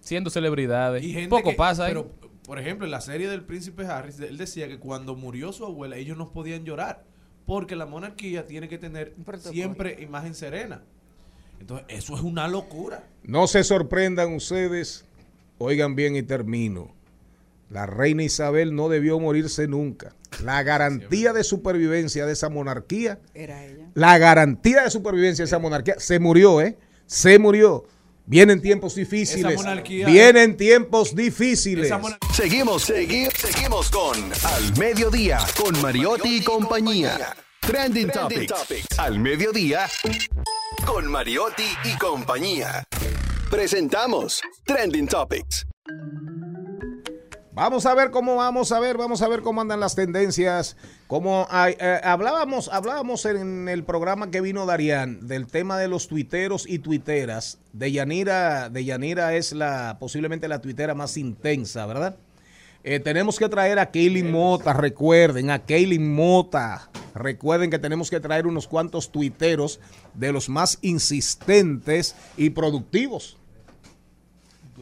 siendo 0.00 0.28
celebridades. 0.30 1.04
Y 1.04 1.28
poco 1.28 1.54
pasa. 1.54 1.86
Pero, 1.86 2.10
por 2.48 2.58
ejemplo, 2.58 2.84
en 2.84 2.90
la 2.90 3.00
serie 3.00 3.28
del 3.28 3.44
príncipe 3.44 3.86
Harris, 3.86 4.18
él 4.18 4.38
decía 4.38 4.66
que 4.66 4.80
cuando 4.80 5.14
murió 5.14 5.52
su 5.52 5.64
abuela, 5.64 5.98
ellos 5.98 6.18
no 6.18 6.32
podían 6.32 6.64
llorar 6.64 7.04
porque 7.46 7.76
la 7.76 7.86
monarquía 7.86 8.46
tiene 8.46 8.68
que 8.68 8.78
tener 8.78 9.14
siempre 9.38 10.00
imagen 10.00 10.34
serena. 10.34 10.82
Entonces, 11.60 11.86
eso 11.90 12.14
es 12.14 12.22
una 12.22 12.48
locura. 12.48 13.04
No 13.22 13.46
se 13.46 13.64
sorprendan 13.64 14.34
ustedes, 14.34 15.04
oigan 15.58 15.94
bien 15.94 16.16
y 16.16 16.22
termino. 16.22 16.94
La 17.68 17.86
reina 17.86 18.24
Isabel 18.24 18.74
no 18.74 18.88
debió 18.88 19.20
morirse 19.20 19.68
nunca. 19.68 20.14
La 20.42 20.62
garantía 20.62 21.32
de 21.32 21.44
supervivencia 21.44 22.26
de 22.26 22.32
esa 22.32 22.48
monarquía, 22.48 23.20
era 23.34 23.64
ella. 23.64 23.86
La 23.94 24.18
garantía 24.18 24.82
de 24.82 24.90
supervivencia 24.90 25.44
de 25.44 25.46
esa 25.46 25.58
monarquía 25.58 25.94
se 25.98 26.18
murió, 26.18 26.60
¿eh? 26.60 26.76
Se 27.06 27.38
murió. 27.38 27.84
Vienen 28.26 28.60
tiempos 28.60 28.94
difíciles. 28.94 29.60
Vienen 30.06 30.56
tiempos 30.56 31.14
difíciles. 31.14 31.92
Seguimos, 32.34 32.82
seguimos, 32.82 33.34
seguimos 33.34 33.90
con 33.90 34.16
Al 34.44 34.76
Mediodía, 34.78 35.38
con 35.56 35.80
Mariotti 35.80 36.36
y 36.36 36.44
compañía. 36.44 37.34
Trending, 37.60 38.10
Topics. 38.10 38.98
Al 38.98 39.18
Mediodía, 39.18 39.86
con 40.86 41.06
Mariotti 41.10 41.66
y 41.84 41.96
compañía. 41.98 42.84
Presentamos 43.50 44.40
Trending 44.64 45.06
Topics. 45.06 45.66
Vamos 47.52 47.84
a 47.84 47.94
ver 47.94 48.12
cómo 48.12 48.36
vamos 48.36 48.70
a 48.70 48.78
ver, 48.78 48.96
vamos 48.96 49.22
a 49.22 49.28
ver 49.28 49.42
cómo 49.42 49.60
andan 49.60 49.80
las 49.80 49.96
tendencias. 49.96 50.76
Como 51.08 51.48
eh, 51.52 52.00
hablábamos, 52.04 52.68
hablábamos 52.72 53.24
en 53.24 53.68
el 53.68 53.82
programa 53.82 54.30
que 54.30 54.40
vino 54.40 54.66
Darían 54.66 55.26
del 55.26 55.48
tema 55.48 55.76
de 55.76 55.88
los 55.88 56.06
tuiteros 56.06 56.68
y 56.68 56.78
tuiteras. 56.78 57.58
De 57.72 57.90
Yanira, 57.90 58.68
de 58.68 58.84
Yanira 58.84 59.34
es 59.34 59.52
la 59.52 59.96
posiblemente 59.98 60.46
la 60.46 60.60
tuitera 60.60 60.94
más 60.94 61.16
intensa, 61.16 61.86
¿verdad? 61.86 62.16
Eh, 62.84 63.00
tenemos 63.00 63.36
que 63.36 63.48
traer 63.48 63.80
a 63.80 63.90
Kaylin 63.90 64.30
Mota, 64.30 64.72
recuerden, 64.72 65.50
a 65.50 65.58
Kaylin 65.58 66.14
Mota. 66.14 66.88
Recuerden 67.14 67.68
que 67.68 67.80
tenemos 67.80 68.10
que 68.10 68.20
traer 68.20 68.46
unos 68.46 68.68
cuantos 68.68 69.10
tuiteros 69.10 69.80
de 70.14 70.30
los 70.30 70.48
más 70.48 70.78
insistentes 70.82 72.14
y 72.36 72.50
productivos 72.50 73.39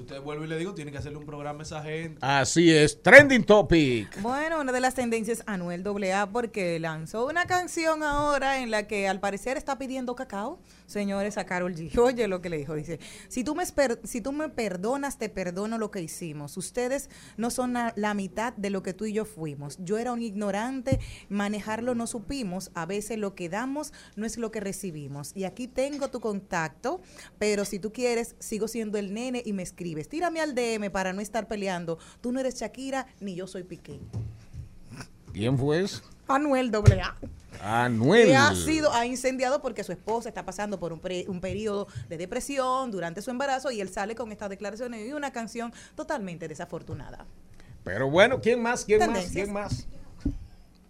usted 0.01 0.21
vuelve 0.21 0.47
y 0.47 0.49
le 0.49 0.59
digo, 0.59 0.75
tiene 0.75 0.91
que 0.91 0.99
hacerle 0.99 1.19
un 1.19 1.27
programa 1.27 1.61
a 1.61 1.63
esa 1.63 1.83
gente. 1.83 2.19
Así 2.21 2.75
es, 2.75 3.03
trending 3.03 3.45
topic. 3.45 4.21
Bueno, 4.21 4.61
una 4.61 4.73
de 4.73 4.81
las 4.81 4.95
tendencias, 4.95 5.43
Anuel 5.47 5.85
AA, 5.87 6.31
porque 6.31 6.79
lanzó 6.79 7.27
una 7.27 7.47
canción 7.47 8.03
ahora 8.03 8.61
en 8.61 8.71
la 8.71 8.87
que 8.87 9.09
al 9.09 9.21
parecer 9.21 9.57
está 9.57 9.79
pidiendo 9.79 10.15
cacao, 10.15 10.59
señores, 10.89 11.39
a 11.39 11.47
Carol 11.47 11.75
G. 11.75 11.97
Oye 12.03 12.27
lo 12.27 12.41
que 12.41 12.49
le 12.49 12.59
dijo, 12.59 12.75
dice, 12.75 12.99
si 13.29 13.45
tú 13.45 13.55
me, 13.55 13.65
si 14.05 14.21
me 14.33 14.49
perdonas, 14.49 15.19
te 15.19 15.29
perdono 15.29 15.79
lo 15.79 15.91
que 15.93 16.03
hicimos. 16.03 16.57
Ustedes 16.57 17.11
no 17.37 17.51
son 17.51 17.75
la, 17.75 18.15
mitad 18.15 18.53
de 18.55 18.71
lo 18.71 18.83
que 18.83 18.95
tú 18.95 19.05
y 19.05 19.13
yo 19.13 19.25
fuimos. 19.25 19.79
Yo 19.81 19.99
era 19.99 20.13
un 20.13 20.23
ignorante, 20.23 20.99
manejarlo 21.29 21.95
no 21.95 22.07
supimos, 22.07 22.71
a 22.75 22.87
veces 22.87 23.19
lo 23.19 23.35
que 23.35 23.49
damos 23.49 23.93
no 24.17 24.27
es 24.27 24.39
lo 24.39 24.51
que 24.51 24.61
recibimos. 24.61 25.33
Y 25.37 25.45
aquí 25.45 25.69
tengo 25.69 26.11
tu 26.11 26.21
contacto, 26.21 27.01
pero 27.39 27.65
si 27.65 27.79
tú 27.79 27.93
quieres, 27.93 28.35
sigo 28.39 28.67
siendo 28.67 28.99
el 28.99 29.15
nene 29.15 29.43
y 29.45 29.53
me 29.53 29.63
escribes 29.63 30.09
Tírame 30.09 30.41
al 30.41 30.55
DM 30.55 30.91
para 30.91 31.13
no 31.13 31.21
estar 31.21 31.47
peleando. 31.47 31.99
Tú 32.21 32.33
no 32.33 32.41
eres 32.41 32.57
Shakira 32.57 33.07
ni 33.21 33.35
yo 33.35 33.47
soy 33.47 33.63
Piqué. 33.63 34.01
¿Quién 35.33 35.59
fue? 35.59 35.85
Anuel 36.29 36.71
AA. 36.75 37.17
Anuel. 37.61 38.29
Que 38.29 38.37
ha 38.37 38.55
sido, 38.55 38.93
ha 38.93 39.05
incendiado 39.07 39.61
porque 39.61 39.83
su 39.83 39.93
esposa 39.93 40.29
está 40.29 40.45
pasando 40.45 40.79
por 40.79 40.93
un, 40.93 41.01
un 41.27 41.41
periodo 41.41 41.89
de 42.09 42.17
depresión 42.17 42.91
durante 42.91 43.23
su 43.23 43.31
embarazo 43.31 43.71
y 43.71 43.81
él 43.81 43.89
sale 43.89 44.15
con 44.15 44.31
estas 44.31 44.51
declaraciones 44.51 45.09
y 45.09 45.13
una 45.13 45.33
canción 45.33 45.73
totalmente 45.97 46.47
desafortunada. 46.47 47.27
Pero 47.85 48.11
bueno, 48.11 48.41
¿quién 48.41 48.63
más? 48.63 48.85
¿Quién 48.85 49.11
más? 49.11 49.27
¿Quién 49.33 49.53
más? 49.53 49.87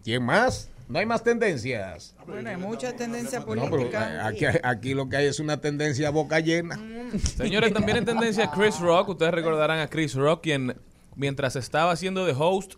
¿Quién 0.04 0.22
más? 0.22 0.68
No 0.88 0.98
hay 0.98 1.06
más 1.06 1.22
tendencias. 1.22 2.14
Bueno, 2.26 2.48
hay 2.48 2.56
mucha 2.56 2.96
tendencia 2.96 3.44
política. 3.44 4.26
aquí, 4.26 4.46
aquí, 4.62 4.94
lo 4.94 5.08
que 5.08 5.18
hay 5.18 5.26
es 5.26 5.38
una 5.38 5.60
tendencia 5.60 6.08
boca 6.08 6.40
llena. 6.40 6.76
Mm. 6.76 7.18
Señores, 7.18 7.74
también 7.74 7.98
en 7.98 8.04
tendencia 8.06 8.50
Chris 8.50 8.78
Rock. 8.80 9.10
Ustedes 9.10 9.34
recordarán 9.34 9.80
a 9.80 9.88
Chris 9.88 10.14
Rock, 10.14 10.42
quien 10.44 10.74
mientras 11.14 11.56
estaba 11.56 11.92
haciendo 11.92 12.24
de 12.24 12.34
host 12.36 12.74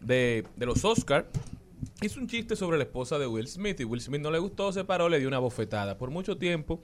de, 0.00 0.46
de 0.56 0.66
los 0.66 0.82
Oscars, 0.84 1.26
hizo 2.02 2.20
un 2.20 2.26
chiste 2.26 2.56
sobre 2.56 2.78
la 2.78 2.84
esposa 2.84 3.18
de 3.18 3.26
Will 3.26 3.46
Smith. 3.46 3.80
Y 3.80 3.84
Will 3.84 4.00
Smith 4.00 4.20
no 4.20 4.30
le 4.30 4.38
gustó, 4.38 4.72
se 4.72 4.84
paró, 4.84 5.08
le 5.08 5.18
dio 5.18 5.28
una 5.28 5.38
bofetada. 5.38 5.98
Por 5.98 6.10
mucho 6.10 6.36
tiempo, 6.36 6.80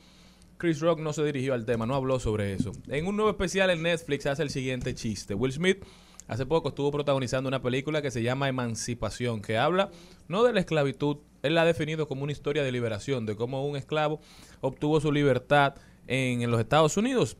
Chris 0.59 0.81
Rock 0.81 1.01
no 1.01 1.12
se 1.12 1.25
dirigió 1.25 1.55
al 1.55 1.64
tema, 1.64 1.87
no 1.87 1.95
habló 1.95 2.19
sobre 2.19 2.53
eso. 2.53 2.73
En 2.89 3.07
un 3.07 3.16
nuevo 3.16 3.31
especial 3.31 3.71
en 3.71 3.83
Netflix 3.83 4.27
hace 4.27 4.43
el 4.43 4.51
siguiente 4.51 4.95
chiste. 4.95 5.35
Will 5.35 5.53
Smith 5.53 5.85
hace 6.27 6.47
poco 6.47 6.69
estuvo 6.69 6.91
protagonizando 6.91 7.49
una 7.49 7.62
película 7.62 8.03
que 8.03 8.11
se 8.11 8.23
llama 8.23 8.49
Emancipación, 8.49 9.41
que 9.41 9.57
habla 9.57 9.91
no 10.29 10.43
de 10.43 10.53
la 10.53 10.61
esclavitud, 10.61 11.19
él 11.43 11.55
la 11.55 11.62
ha 11.62 11.64
definido 11.64 12.07
como 12.07 12.25
una 12.25 12.33
historia 12.33 12.62
de 12.62 12.73
liberación, 12.73 13.25
de 13.25 13.37
cómo 13.37 13.66
un 13.66 13.77
esclavo 13.77 14.21
obtuvo 14.61 15.01
su 15.01 15.12
libertad 15.12 15.77
en, 16.07 16.51
los 16.51 16.61
Estados 16.61 16.97
Unidos. 16.97 17.37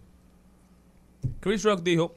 Chris 1.41 1.65
Rock 1.65 1.83
dijo, 1.83 2.15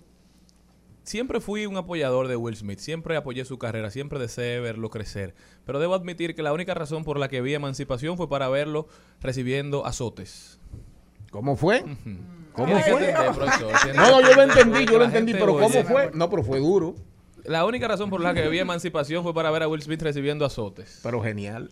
siempre 1.03 1.39
fui 1.39 1.65
un 1.65 1.77
apoyador 1.77 2.27
de 2.27 2.35
Will 2.35 2.55
Smith, 2.55 2.79
siempre 2.79 3.15
apoyé 3.15 3.45
su 3.45 3.57
carrera, 3.57 3.89
siempre 3.89 4.19
deseé 4.19 4.59
verlo 4.59 4.89
crecer, 4.89 5.33
pero 5.65 5.79
debo 5.79 5.95
admitir 5.95 6.35
que 6.35 6.43
la 6.43 6.53
única 6.53 6.73
razón 6.73 7.03
por 7.03 7.19
la 7.19 7.27
que 7.27 7.41
vi 7.41 7.53
Emancipación 7.53 8.17
fue 8.17 8.29
para 8.29 8.49
verlo 8.49 8.87
recibiendo 9.21 9.85
azotes. 9.85 10.59
¿Cómo 11.31 11.55
fue? 11.55 11.83
¿Cómo 12.53 12.79
fue? 12.79 13.15
No, 13.95 14.21
yo 14.21 14.35
lo 14.35 14.43
entendí, 14.43 14.85
yo 14.85 14.97
lo 14.97 15.05
entendí, 15.05 15.33
pero 15.33 15.53
¿cómo 15.57 15.83
fue? 15.83 16.11
No, 16.13 16.29
pero 16.29 16.43
fue 16.43 16.59
duro. 16.59 16.95
La 17.45 17.65
única 17.65 17.87
razón 17.87 18.09
por 18.09 18.21
la 18.21 18.33
que 18.33 18.47
vi 18.49 18.59
Emancipación 18.59 19.23
fue 19.23 19.33
para 19.33 19.49
ver 19.49 19.63
a 19.63 19.67
Will 19.67 19.81
Smith 19.81 20.01
recibiendo 20.01 20.45
azotes. 20.45 20.99
Pero 21.01 21.21
genial. 21.21 21.71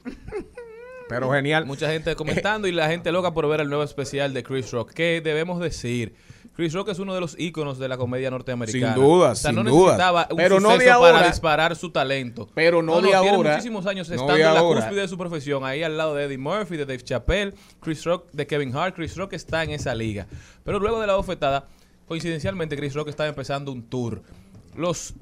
Pero 1.10 1.32
genial. 1.32 1.66
Mucha 1.66 1.92
gente 1.92 2.16
comentando 2.16 2.68
y 2.68 2.72
la 2.72 2.88
gente 2.88 3.12
loca 3.12 3.34
por 3.34 3.48
ver 3.48 3.62
el 3.62 3.70
nuevo 3.70 3.84
especial 3.84 4.34
de 4.34 4.44
Chris 4.44 4.72
Rock. 4.72 4.94
¿Qué 4.94 5.22
debemos 5.24 5.60
decir? 5.60 6.16
Chris 6.60 6.74
Rock 6.74 6.90
es 6.90 7.00
uno 7.00 7.14
de 7.14 7.22
los 7.22 7.40
íconos 7.40 7.80
de 7.80 7.88
la 7.88 7.96
comedia 7.96 8.30
norteamericana. 8.30 8.94
Sin 8.94 9.02
duda, 9.02 9.32
o 9.32 9.36
sea, 9.36 9.54
no 9.54 9.64
necesitaba 9.64 10.28
un 10.30 10.36
pero 10.36 10.60
no 10.60 10.78
de 10.78 10.90
ahora, 10.90 11.14
para 11.14 11.28
disparar 11.28 11.74
su 11.78 11.90
talento. 11.90 12.50
Pero 12.54 12.82
no, 12.82 13.00
de 13.00 13.14
ahora. 13.14 13.32
Tiene 13.32 13.50
muchísimos 13.50 13.86
años 13.86 14.10
estando 14.10 14.36
en 14.36 14.54
la 14.54 14.62
cúspide 14.62 15.00
de 15.00 15.08
su 15.08 15.18
profesión, 15.18 15.64
ahí 15.64 15.84
al 15.84 15.96
lado 15.96 16.16
de 16.16 16.26
Eddie 16.26 16.38
Murphy, 16.38 16.76
de 16.76 16.86
Dave 16.86 17.02
Chappelle, 17.02 17.54
Chris 17.80 18.04
Rock, 18.04 18.30
de 18.34 18.46
Kevin 18.46 18.76
Hart. 18.76 18.94
Chris 18.94 19.16
Rock 19.16 19.32
está 19.32 19.64
en 19.64 19.70
esa 19.70 19.96
liga. 19.96 20.28
Pero 20.66 20.80
luego 20.80 21.00
de 21.00 21.08
la 21.08 21.16
bofetada, 21.16 21.66
coincidencialmente 22.10 22.76
Chris 22.76 22.94
Rock 22.94 23.08
estaba 23.08 23.30
empezando 23.30 23.72
un 23.72 23.84
tour. 23.84 24.22
Los 24.76 25.14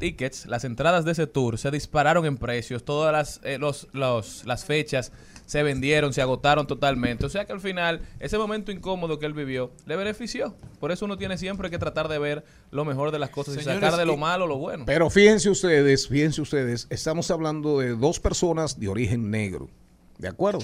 tickets, 0.00 0.46
las 0.46 0.64
entradas 0.64 1.04
de 1.04 1.12
ese 1.12 1.28
tour 1.28 1.58
se 1.58 1.70
dispararon 1.70 2.26
en 2.26 2.38
precios, 2.38 2.84
todas 2.84 3.12
las, 3.12 3.40
eh, 3.44 3.58
los, 3.58 3.86
los, 3.92 4.44
las 4.44 4.64
fechas 4.64 5.12
se 5.46 5.62
vendieron, 5.62 6.12
se 6.12 6.20
agotaron 6.20 6.66
totalmente. 6.66 7.24
O 7.24 7.28
sea 7.28 7.46
que 7.46 7.52
al 7.52 7.60
final, 7.60 8.00
ese 8.20 8.36
momento 8.36 8.72
incómodo 8.72 9.18
que 9.18 9.26
él 9.26 9.32
vivió 9.32 9.72
le 9.86 9.96
benefició. 9.96 10.54
Por 10.80 10.92
eso 10.92 11.06
uno 11.06 11.16
tiene 11.16 11.38
siempre 11.38 11.70
que 11.70 11.78
tratar 11.78 12.08
de 12.08 12.18
ver 12.18 12.44
lo 12.70 12.84
mejor 12.84 13.12
de 13.12 13.18
las 13.18 13.30
cosas 13.30 13.56
y 13.56 13.62
sacar 13.62 13.96
de 13.96 14.04
lo 14.04 14.16
malo 14.16 14.46
lo 14.46 14.58
bueno. 14.58 14.84
Pero 14.84 15.08
fíjense 15.08 15.48
ustedes, 15.48 16.08
fíjense 16.08 16.42
ustedes, 16.42 16.86
estamos 16.90 17.30
hablando 17.30 17.78
de 17.78 17.96
dos 17.96 18.20
personas 18.20 18.78
de 18.78 18.88
origen 18.88 19.30
negro. 19.30 19.70
¿De 20.18 20.28
acuerdo? 20.28 20.60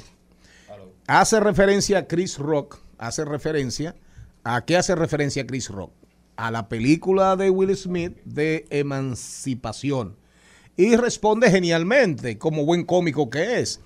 Hace 1.07 1.41
referencia 1.41 1.99
a 1.99 2.07
Chris 2.07 2.39
Rock, 2.39 2.79
hace 2.99 3.25
referencia, 3.25 3.97
¿a 4.45 4.65
qué 4.65 4.77
hace 4.77 4.95
referencia 4.95 5.47
Chris 5.47 5.69
Rock? 5.69 5.93
A 6.37 6.51
la 6.51 6.69
película 6.69 7.37
de 7.37 7.51
Will 7.51 7.77
Smith 7.77 8.17
de 8.25 8.67
Emancipación. 8.71 10.17
Y 10.77 10.97
responde 10.97 11.51
genialmente, 11.51 12.39
como 12.39 12.65
buen 12.65 12.85
cómico 12.85 13.29
que 13.29 13.61
es. 13.61 13.81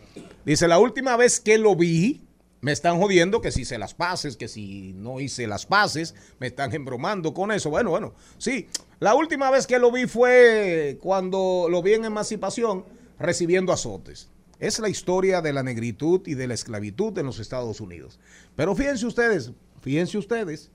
Dice, 0.47 0.68
la 0.68 0.78
última 0.78 1.16
vez 1.16 1.40
que 1.40 1.59
lo 1.59 1.74
vi, 1.74 2.22
me 2.61 2.70
están 2.70 3.01
jodiendo 3.01 3.40
que 3.40 3.51
si 3.51 3.62
hice 3.62 3.78
las 3.78 3.94
pases, 3.94 4.36
que 4.36 4.47
si 4.47 4.92
no 4.92 5.18
hice 5.18 5.49
las 5.49 5.66
pases, 5.66 6.14
me 6.38 6.47
están 6.47 6.72
embromando 6.72 7.34
con 7.34 7.51
eso. 7.51 7.68
Bueno, 7.68 7.90
bueno, 7.90 8.14
sí. 8.38 8.68
La 9.01 9.16
última 9.16 9.51
vez 9.51 9.66
que 9.66 9.80
lo 9.80 9.90
vi 9.90 10.07
fue 10.07 10.99
cuando 11.03 11.66
lo 11.68 11.82
vi 11.82 11.94
en 11.94 12.05
emancipación 12.05 12.84
recibiendo 13.18 13.72
azotes. 13.72 14.28
Es 14.61 14.78
la 14.78 14.88
historia 14.88 15.42
de 15.42 15.53
la 15.53 15.64
negritud 15.64 16.20
y 16.26 16.34
de 16.34 16.47
la 16.47 16.55
esclavitud 16.55 17.18
en 17.18 17.26
los 17.26 17.40
Estados 17.40 17.80
Unidos. 17.80 18.20
Pero 18.55 18.76
fíjense 18.76 19.05
ustedes, 19.05 19.51
fíjense 19.82 20.16
ustedes, 20.16 20.70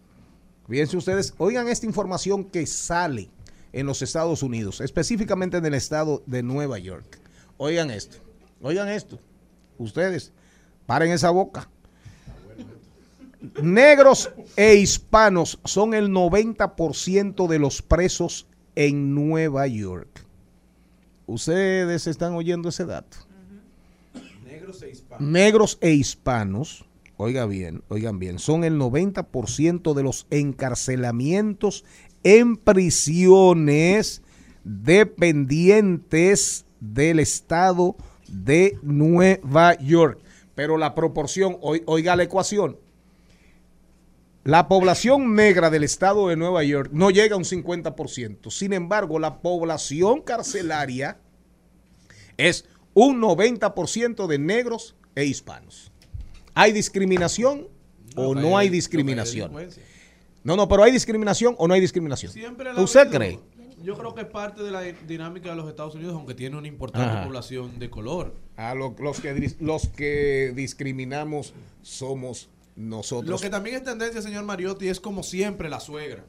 fíjense 0.68 0.98
ustedes, 0.98 1.34
oigan 1.38 1.70
esta 1.70 1.86
información 1.86 2.44
que 2.44 2.68
sale 2.68 3.30
en 3.72 3.86
los 3.86 4.02
Estados 4.02 4.44
Unidos, 4.44 4.82
específicamente 4.82 5.56
en 5.56 5.66
el 5.66 5.76
estado 5.76 6.24
de 6.26 6.44
Nueva 6.44 6.78
York. 6.78 7.20
Oigan 7.58 7.90
esto, 7.90 8.18
oigan 8.62 8.90
esto 8.90 9.18
ustedes, 9.84 10.32
paren 10.86 11.12
esa 11.12 11.30
boca. 11.30 11.70
Negros 13.62 14.32
e 14.56 14.76
hispanos 14.76 15.60
son 15.66 15.94
el 15.94 16.10
90% 16.10 17.48
de 17.48 17.60
los 17.60 17.82
presos 17.82 18.48
en 18.76 19.16
Nueva 19.16 19.68
York. 19.68 20.26
Ustedes 21.26 22.08
están 22.08 22.34
oyendo 22.34 22.70
ese 22.70 22.86
dato. 22.86 23.18
Negros 24.46 24.84
e 24.84 24.92
hispanos. 24.92 25.28
Negros 25.28 25.78
e 25.82 25.92
hispanos, 25.92 26.86
oiga 27.18 27.46
bien, 27.46 27.84
oigan 27.88 28.20
bien, 28.20 28.38
son 28.38 28.64
el 28.64 28.78
90% 28.78 29.96
de 29.96 30.04
los 30.04 30.28
encarcelamientos 30.30 31.84
en 32.24 32.58
prisiones 32.58 34.22
dependientes 34.64 36.66
del 36.80 37.20
Estado 37.20 37.96
de 38.32 38.78
Nueva 38.82 39.78
York. 39.80 40.20
Pero 40.56 40.78
la 40.78 40.96
proporción, 40.96 41.58
oiga 41.62 42.16
la 42.16 42.24
ecuación, 42.24 42.78
la 44.44 44.68
población 44.68 45.36
negra 45.36 45.70
del 45.70 45.84
estado 45.84 46.28
de 46.28 46.36
Nueva 46.36 46.64
York 46.64 46.90
no 46.92 47.12
llega 47.12 47.36
a 47.36 47.38
un 47.38 47.44
50%. 47.44 48.50
Sin 48.50 48.74
embargo, 48.74 49.20
la 49.20 49.40
población 49.40 50.22
carcelaria 50.22 51.20
es 52.38 52.66
un 52.94 53.22
90% 53.22 54.28
de 54.28 54.40
negros 54.40 54.96
e 55.16 55.26
hispanos. 55.26 55.92
¿Hay 56.56 56.72
discriminación 56.72 57.68
o 58.16 58.34
no 58.34 58.58
hay 58.58 58.70
discriminación? 58.70 59.52
No, 60.44 60.56
no, 60.56 60.68
pero 60.68 60.84
¿hay 60.84 60.92
discriminación 60.92 61.56
o 61.60 61.68
no 61.68 61.76
hay 61.76 61.82
discriminación? 61.82 62.34
¿Usted 62.78 63.10
cree? 63.12 63.40
Yo 63.84 63.98
creo 63.98 64.14
que 64.14 64.22
es 64.22 64.28
parte 64.28 64.64
de 64.64 64.72
la 64.72 64.82
dinámica 64.82 65.50
de 65.50 65.56
los 65.56 65.68
Estados 65.68 65.96
Unidos, 65.96 66.14
aunque 66.14 66.34
tiene 66.34 66.58
una 66.58 66.68
importante 66.68 67.24
población 67.26 67.80
de 67.80 67.90
color. 67.90 68.34
A 68.56 68.76
los, 68.76 68.94
que, 69.20 69.56
los 69.60 69.88
que 69.88 70.54
discriminamos 70.56 71.54
somos 71.82 72.50
nosotros. 72.76 73.30
Lo 73.30 73.38
que 73.38 73.50
también 73.50 73.78
es 73.78 73.84
tendencia, 73.84 74.22
señor 74.22 74.44
Mariotti, 74.44 74.88
es 74.88 75.00
como 75.00 75.24
siempre 75.24 75.70
la 75.70 75.80
suegra. 75.80 76.24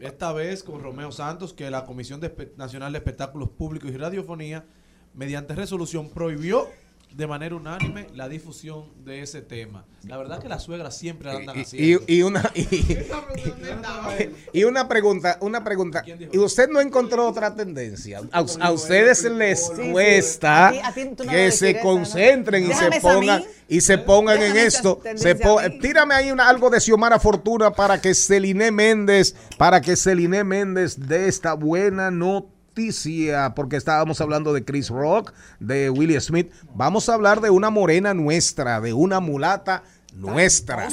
Esta 0.00 0.32
vez 0.32 0.62
con 0.62 0.82
Romeo 0.82 1.10
Santos, 1.10 1.52
que 1.52 1.70
la 1.70 1.84
Comisión 1.84 2.20
Nacional 2.56 2.92
de 2.92 2.98
Espectáculos 2.98 3.48
Públicos 3.48 3.90
y 3.90 3.96
Radiofonía, 3.96 4.64
mediante 5.14 5.54
resolución, 5.54 6.10
prohibió 6.10 6.68
de 7.14 7.26
manera 7.26 7.56
unánime 7.56 8.08
la 8.14 8.28
difusión 8.28 8.84
de 9.04 9.22
ese 9.22 9.42
tema. 9.42 9.84
La 10.04 10.16
verdad 10.16 10.40
que 10.40 10.48
las 10.48 10.62
suegras 10.62 10.96
siempre 10.96 11.30
andan 11.30 11.58
haciendo. 11.58 12.04
Y, 12.06 12.22
una 12.22 12.50
y, 14.52 14.64
una 14.64 14.88
pregunta, 14.88 15.38
una 15.40 15.64
pregunta. 15.64 16.04
¿Y 16.06 16.38
usted 16.38 16.68
no 16.68 16.80
encontró 16.80 17.28
otra 17.28 17.54
tendencia? 17.54 18.20
A, 18.30 18.70
ustedes 18.70 19.24
les 19.24 19.70
cuesta 19.92 20.72
que 21.28 21.50
se 21.50 21.80
concentren 21.80 22.70
y 22.70 22.74
se 22.74 23.00
pongan 23.00 23.42
y 23.68 23.80
se 23.80 23.98
pongan 23.98 24.42
en 24.42 24.56
esto. 24.56 25.00
Se 25.16 25.34
tírame 25.80 26.14
ahí 26.14 26.30
una, 26.30 26.48
algo 26.48 26.70
de 26.70 26.80
Xiomara 26.80 27.18
Fortuna 27.18 27.72
para 27.72 28.00
que 28.00 28.14
Celine 28.14 28.70
Méndez, 28.70 29.34
para 29.56 29.80
que 29.80 29.96
Celine 29.96 30.44
Méndez 30.44 30.96
dé 30.98 31.28
esta 31.28 31.54
buena 31.54 32.10
nota 32.10 32.57
porque 33.54 33.76
estábamos 33.76 34.20
hablando 34.20 34.52
de 34.52 34.64
Chris 34.64 34.88
Rock, 34.88 35.32
de 35.58 35.90
Willie 35.90 36.20
Smith. 36.20 36.52
Vamos 36.74 37.08
a 37.08 37.14
hablar 37.14 37.40
de 37.40 37.50
una 37.50 37.70
morena 37.70 38.14
nuestra, 38.14 38.80
de 38.80 38.92
una 38.92 39.18
mulata 39.20 39.82
nuestra. 40.14 40.88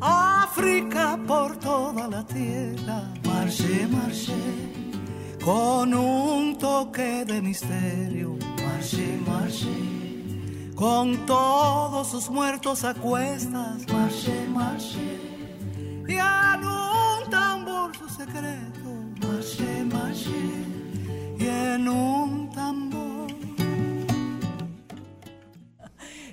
África 0.00 1.18
por 1.26 1.56
toda 1.58 2.08
la 2.08 2.26
tierra, 2.26 3.04
marché, 3.24 3.86
marché, 3.86 4.34
con 5.44 5.94
un 5.94 6.58
toque 6.58 7.24
de 7.24 7.40
misterio, 7.40 8.36
marché, 8.64 9.18
marché, 9.26 10.74
con 10.74 11.24
todos 11.24 12.08
sus 12.08 12.30
muertos 12.30 12.84
a 12.84 12.94
cuestas, 12.94 13.86
marché, 13.88 14.46
marché 14.48 15.35
y 16.08 16.14
en 16.14 16.64
un 16.64 17.30
tambor 17.30 17.96
su 17.96 18.08
secreto, 18.08 18.88
marché, 19.20 19.84
marché, 19.84 20.64
y 21.38 21.46
en 21.46 21.88
un 21.88 22.50
tambor 22.50 23.15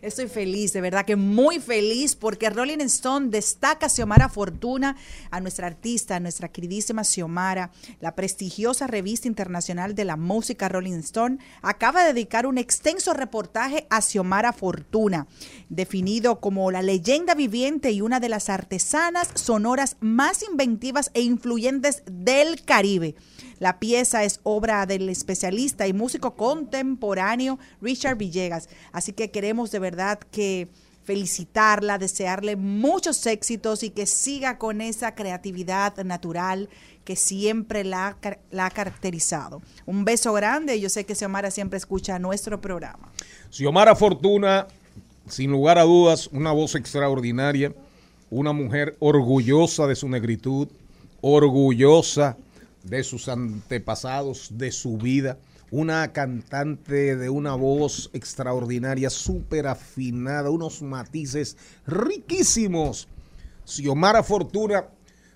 Estoy 0.03 0.27
feliz, 0.27 0.73
de 0.73 0.81
verdad 0.81 1.05
que 1.05 1.15
muy 1.15 1.61
feliz, 1.61 2.17
porque 2.17 2.49
Rolling 2.49 2.81
Stone 2.81 3.29
destaca 3.29 3.85
a 3.85 3.89
Xiomara 3.89 4.27
Fortuna, 4.27 4.97
a 5.31 5.39
nuestra 5.39 5.67
artista, 5.67 6.17
a 6.17 6.19
nuestra 6.19 6.49
queridísima 6.49 7.05
Xiomara. 7.05 7.71
La 8.01 8.13
prestigiosa 8.13 8.85
revista 8.85 9.29
internacional 9.29 9.95
de 9.95 10.03
la 10.03 10.17
música 10.17 10.67
Rolling 10.67 10.99
Stone 10.99 11.37
acaba 11.61 12.01
de 12.03 12.11
dedicar 12.11 12.47
un 12.47 12.57
extenso 12.57 13.13
reportaje 13.13 13.87
a 13.89 14.01
Xiomara 14.01 14.51
Fortuna, 14.51 15.25
definido 15.69 16.41
como 16.41 16.69
la 16.69 16.81
leyenda 16.81 17.33
viviente 17.33 17.91
y 17.91 18.01
una 18.01 18.19
de 18.19 18.27
las 18.27 18.49
artesanas 18.49 19.29
sonoras 19.35 19.95
más 20.01 20.43
inventivas 20.43 21.11
e 21.13 21.21
influyentes 21.21 22.03
del 22.11 22.61
Caribe. 22.65 23.15
La 23.59 23.79
pieza 23.79 24.23
es 24.23 24.39
obra 24.43 24.85
del 24.85 25.09
especialista 25.09 25.87
y 25.87 25.93
músico 25.93 26.35
contemporáneo 26.35 27.59
Richard 27.81 28.17
Villegas. 28.17 28.69
Así 28.91 29.13
que 29.13 29.31
queremos 29.31 29.71
de 29.71 29.79
verdad 29.79 30.19
que 30.31 30.67
felicitarla, 31.03 31.97
desearle 31.97 32.55
muchos 32.55 33.25
éxitos 33.27 33.83
y 33.83 33.89
que 33.89 34.05
siga 34.05 34.57
con 34.57 34.81
esa 34.81 35.15
creatividad 35.15 35.97
natural 36.03 36.69
que 37.03 37.15
siempre 37.15 37.83
la, 37.83 38.17
ha 38.57 38.69
caracterizado. 38.69 39.61
Un 39.85 40.05
beso 40.05 40.31
grande. 40.33 40.79
Yo 40.79 40.89
sé 40.89 41.05
que 41.05 41.15
Xiomara 41.15 41.51
siempre 41.51 41.77
escucha 41.77 42.17
nuestro 42.19 42.61
programa. 42.61 43.11
Xiomara 43.49 43.95
Fortuna, 43.95 44.67
sin 45.27 45.51
lugar 45.51 45.77
a 45.77 45.83
dudas, 45.83 46.29
una 46.31 46.51
voz 46.51 46.75
extraordinaria, 46.75 47.73
una 48.29 48.53
mujer 48.53 48.95
orgullosa 48.99 49.85
de 49.87 49.95
su 49.95 50.07
negritud, 50.07 50.69
orgullosa 51.21 52.37
de 52.83 53.03
sus 53.03 53.29
antepasados, 53.29 54.49
de 54.57 54.71
su 54.71 54.97
vida. 54.97 55.39
Una 55.71 56.13
cantante 56.13 57.15
de 57.15 57.29
una 57.29 57.55
voz 57.55 58.11
extraordinaria, 58.13 59.09
súper 59.09 59.65
afinada, 59.65 60.51
unos 60.51 60.81
matices 60.83 61.57
riquísimos. 61.87 63.07
Xiomara 63.65 64.21
Fortuna, 64.21 64.85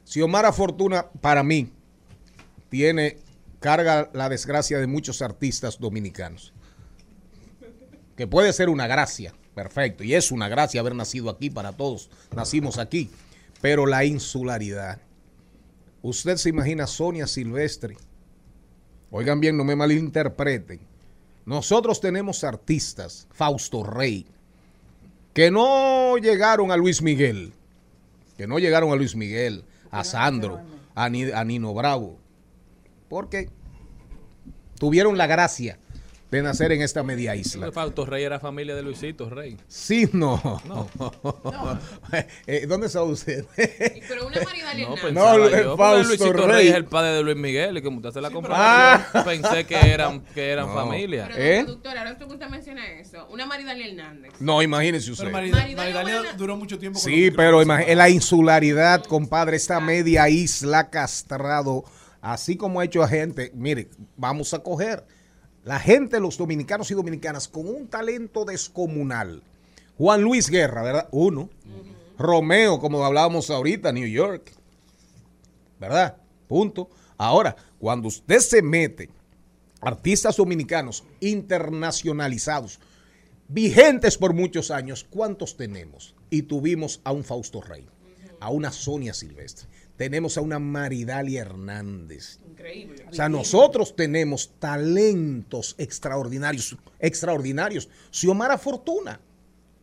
Xiomara 0.05 0.51
Fortuna 0.51 1.07
para 1.21 1.41
mí 1.41 1.71
tiene, 2.69 3.17
carga 3.59 4.11
la 4.13 4.29
desgracia 4.29 4.77
de 4.77 4.85
muchos 4.85 5.21
artistas 5.21 5.79
dominicanos. 5.79 6.53
Que 8.15 8.27
puede 8.27 8.53
ser 8.53 8.69
una 8.69 8.85
gracia, 8.85 9.33
perfecto, 9.55 10.03
y 10.03 10.13
es 10.13 10.31
una 10.31 10.49
gracia 10.49 10.81
haber 10.81 10.95
nacido 10.95 11.29
aquí 11.29 11.49
para 11.49 11.71
todos, 11.71 12.09
nacimos 12.35 12.77
aquí, 12.77 13.09
pero 13.61 13.85
la 13.85 14.05
insularidad 14.05 15.01
Usted 16.01 16.37
se 16.37 16.49
imagina 16.49 16.87
Sonia 16.87 17.27
Silvestre. 17.27 17.97
Oigan 19.11 19.39
bien, 19.39 19.57
no 19.57 19.63
me 19.63 19.75
malinterpreten. 19.75 20.79
Nosotros 21.45 22.01
tenemos 22.01 22.43
artistas, 22.43 23.27
Fausto 23.31 23.83
Rey, 23.83 24.25
que 25.33 25.49
no 25.49 26.17
llegaron 26.17 26.71
a 26.71 26.77
Luis 26.77 27.01
Miguel, 27.01 27.53
que 28.37 28.47
no 28.47 28.59
llegaron 28.59 28.91
a 28.91 28.95
Luis 28.95 29.15
Miguel, 29.15 29.63
a 29.91 30.03
Sandro, 30.03 30.61
a, 30.93 31.09
Nino 31.09 31.73
Bravo, 31.73 32.17
porque 33.07 33.49
tuvieron 34.77 35.17
la 35.17 35.27
gracia 35.27 35.79
de 36.29 36.41
nacer 36.41 36.71
en 36.73 36.81
esta 36.81 37.03
media 37.03 37.35
isla. 37.35 37.71
Fausto 37.71 38.05
Rey 38.05 38.23
era 38.23 38.39
familia 38.39 38.75
de 38.75 38.83
Luisito 38.83 39.29
Rey. 39.29 39.57
Sí, 39.67 40.09
no. 40.13 40.61
no. 40.65 40.87
Eh, 42.45 42.65
¿Dónde 42.67 42.87
está 42.87 43.03
usted? 43.03 43.45
Pero 43.55 44.27
una 44.27 44.37
No, 44.39 44.95
pensaba 44.95 45.61
yo, 45.61 45.77
Fausto 45.77 46.07
Luisito 46.07 46.47
Rey. 46.47 46.67
es 46.69 46.75
el 46.75 46.85
padre 46.85 47.13
de 47.13 47.23
Luis 47.23 47.35
Miguel 47.35 47.77
y 47.77 47.81
como 47.81 47.97
usted 47.97 48.11
se 48.11 48.21
la 48.21 48.29
compró, 48.29 48.53
ah. 48.55 49.23
pensé 49.25 49.65
que 49.65 49.75
eran, 49.75 50.21
que 50.33 50.49
eran 50.49 50.73
familia. 50.73 51.27
Pero, 51.31 51.43
¿Eh? 51.43 51.63
productora, 51.63 52.01
ahora 52.01 52.17
usted 52.25 52.47
menciona 52.47 52.85
eso. 52.99 53.27
Una 53.29 53.45
Maridalia 53.45 53.87
Hernández. 53.87 54.33
No, 54.39 54.61
imagínese 54.61 55.11
usted. 55.11 55.31
Maridalia, 55.31 56.33
duró 56.37 56.55
mucho 56.55 56.77
tiempo. 56.79 56.99
Sí, 56.99 57.31
pero 57.31 57.61
en 57.61 57.97
la 57.97 58.09
insularidad, 58.09 59.03
compadre, 59.03 59.57
esta 59.57 59.79
media 59.79 60.29
isla 60.29 60.89
castrado, 60.89 61.83
así 62.21 62.55
como 62.55 62.79
ha 62.79 62.85
hecho 62.85 63.03
a 63.03 63.07
gente, 63.07 63.51
mire, 63.53 63.89
vamos 64.15 64.53
a 64.53 64.59
coger 64.59 65.03
la 65.67 65.81
gente, 65.81 66.21
los 66.21 66.37
dominicanos 66.37 66.89
y 66.91 66.93
dominicanas, 66.93 67.49
con 67.49 67.67
un 67.67 67.89
talento 67.89 68.45
descomunal. 68.45 69.43
Juan 69.97 70.21
Luis 70.21 70.49
Guerra, 70.49 70.81
¿verdad? 70.81 71.09
Uno. 71.11 71.49
Romeo, 72.17 72.79
como 72.79 73.03
hablábamos 73.03 73.49
ahorita, 73.49 73.91
New 73.91 74.07
York. 74.07 74.53
¿Verdad? 75.77 76.15
Punto. 76.47 76.89
Ahora, 77.17 77.53
cuando 77.79 78.07
usted 78.07 78.39
se 78.39 78.61
mete, 78.61 79.09
artistas 79.81 80.37
dominicanos 80.37 81.03
internacionalizados, 81.19 82.79
vigentes 83.49 84.17
por 84.17 84.33
muchos 84.33 84.71
años, 84.71 85.05
¿cuántos 85.09 85.57
tenemos? 85.57 86.15
Y 86.29 86.43
tuvimos 86.43 87.01
a 87.03 87.11
un 87.11 87.25
Fausto 87.25 87.59
Rey, 87.59 87.85
a 88.39 88.51
una 88.51 88.71
Sonia 88.71 89.13
Silvestre, 89.13 89.67
tenemos 89.97 90.37
a 90.37 90.41
una 90.41 90.59
Maridalia 90.59 91.41
Hernández. 91.41 92.39
Increíble. 92.47 93.05
O 93.09 93.13
sea, 93.13 93.27
nosotros 93.27 93.95
tenemos 93.95 94.51
talentos 94.59 95.75
extraordinarios, 95.77 96.77
extraordinarios. 96.99 97.89
Xiomara 98.11 98.57
Fortuna, 98.57 99.19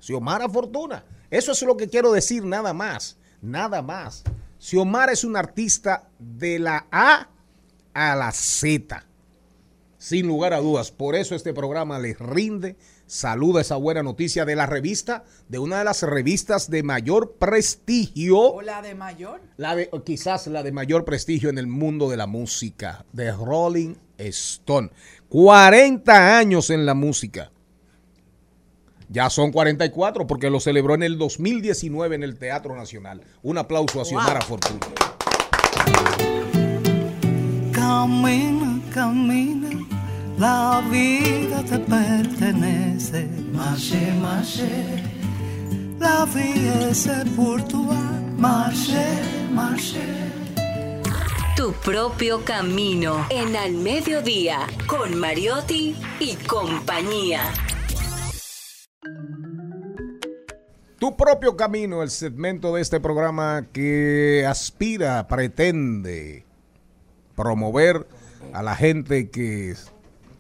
Xiomara 0.00 0.48
Fortuna. 0.48 1.04
Eso 1.30 1.52
es 1.52 1.62
lo 1.62 1.76
que 1.76 1.88
quiero 1.88 2.12
decir, 2.12 2.44
nada 2.44 2.72
más, 2.72 3.16
nada 3.42 3.82
más. 3.82 4.22
Xiomara 4.58 5.12
es 5.12 5.24
un 5.24 5.36
artista 5.36 6.08
de 6.18 6.60
la 6.60 6.86
A 6.90 7.28
a 7.92 8.16
la 8.16 8.30
Z, 8.32 9.04
sin 9.98 10.28
lugar 10.28 10.52
a 10.52 10.60
dudas. 10.60 10.92
Por 10.92 11.16
eso 11.16 11.34
este 11.34 11.52
programa 11.52 11.98
les 11.98 12.18
rinde 12.18 12.76
saluda 13.06 13.60
esa 13.60 13.76
buena 13.76 14.02
noticia 14.02 14.44
de 14.44 14.56
la 14.56 14.66
revista, 14.66 15.24
de 15.48 15.58
una 15.58 15.78
de 15.78 15.84
las 15.84 16.02
revistas 16.02 16.70
de 16.70 16.82
mayor 16.82 17.32
prestigio. 17.38 18.38
¿O 18.38 18.62
la 18.62 18.82
de 18.82 18.94
mayor? 18.94 19.40
La 19.56 19.74
de, 19.74 19.90
quizás 20.04 20.46
la 20.46 20.62
de 20.62 20.72
mayor 20.72 21.04
prestigio 21.04 21.50
en 21.50 21.58
el 21.58 21.66
mundo 21.66 22.08
de 22.10 22.16
la 22.16 22.26
música, 22.26 23.04
de 23.12 23.32
Rolling 23.32 23.94
Stone. 24.18 24.90
40 25.28 26.38
años 26.38 26.70
en 26.70 26.86
la 26.86 26.94
música. 26.94 27.50
Ya 29.08 29.30
son 29.30 29.52
44 29.52 30.26
porque 30.26 30.50
lo 30.50 30.60
celebró 30.60 30.94
en 30.94 31.02
el 31.02 31.18
2019 31.18 32.16
en 32.16 32.22
el 32.22 32.36
Teatro 32.38 32.74
Nacional. 32.74 33.20
Un 33.42 33.58
aplauso 33.58 34.00
a 34.00 34.04
Xiomara 34.04 34.40
Fortuna. 34.40 34.80
Camina, 37.72 38.80
camina 38.92 39.73
la 40.38 40.82
vida 40.90 41.62
te 41.64 41.78
pertenece. 41.78 43.28
Marché, 43.52 44.12
marché. 44.20 44.68
La 45.98 46.26
vie 46.26 46.92
c'est 46.92 47.28
pour 47.36 47.62
toi. 47.68 47.96
Marché, 48.36 49.06
marché. 49.52 50.24
Tu 51.56 51.72
propio 51.84 52.44
camino 52.44 53.26
en 53.30 53.54
Al 53.56 53.74
Mediodía 53.74 54.66
con 54.86 55.18
Mariotti 55.18 55.94
y 56.18 56.34
compañía. 56.46 57.40
Tu 60.98 61.16
propio 61.16 61.56
camino, 61.56 62.02
el 62.02 62.10
segmento 62.10 62.74
de 62.74 62.82
este 62.82 62.98
programa 62.98 63.66
que 63.72 64.44
aspira, 64.48 65.28
pretende 65.28 66.44
promover 67.36 68.06
a 68.52 68.62
la 68.62 68.74
gente 68.74 69.30
que, 69.30 69.74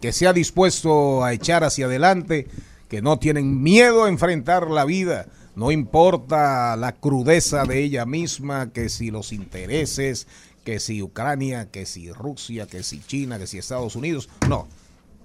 que 0.04 0.12
se 0.12 0.26
ha 0.26 0.34
dispuesto 0.34 1.24
a 1.24 1.32
echar 1.32 1.64
hacia 1.64 1.86
adelante, 1.86 2.46
que 2.90 3.00
no 3.00 3.18
tienen 3.18 3.62
miedo 3.62 4.04
a 4.04 4.10
enfrentar 4.10 4.70
la 4.70 4.84
vida, 4.84 5.28
no 5.56 5.70
importa 5.70 6.76
la 6.76 6.92
crudeza 6.92 7.64
de 7.64 7.82
ella 7.82 8.04
misma, 8.04 8.70
que 8.70 8.90
si 8.90 9.10
los 9.10 9.32
intereses, 9.32 10.26
que 10.62 10.78
si 10.78 11.00
Ucrania, 11.00 11.70
que 11.70 11.86
si 11.86 12.12
Rusia, 12.12 12.66
que 12.66 12.82
si 12.82 13.00
China, 13.00 13.38
que 13.38 13.46
si 13.46 13.56
Estados 13.56 13.96
Unidos, 13.96 14.28
no, 14.46 14.68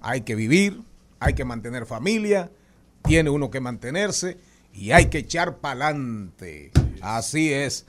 hay 0.00 0.22
que 0.22 0.34
vivir, 0.34 0.80
hay 1.18 1.34
que 1.34 1.44
mantener 1.44 1.84
familia, 1.84 2.50
tiene 3.02 3.28
uno 3.28 3.50
que 3.50 3.60
mantenerse 3.60 4.38
y 4.72 4.92
hay 4.92 5.10
que 5.10 5.18
echar 5.18 5.58
pa'lante. 5.58 6.70
Así 7.02 7.52
es. 7.52 7.84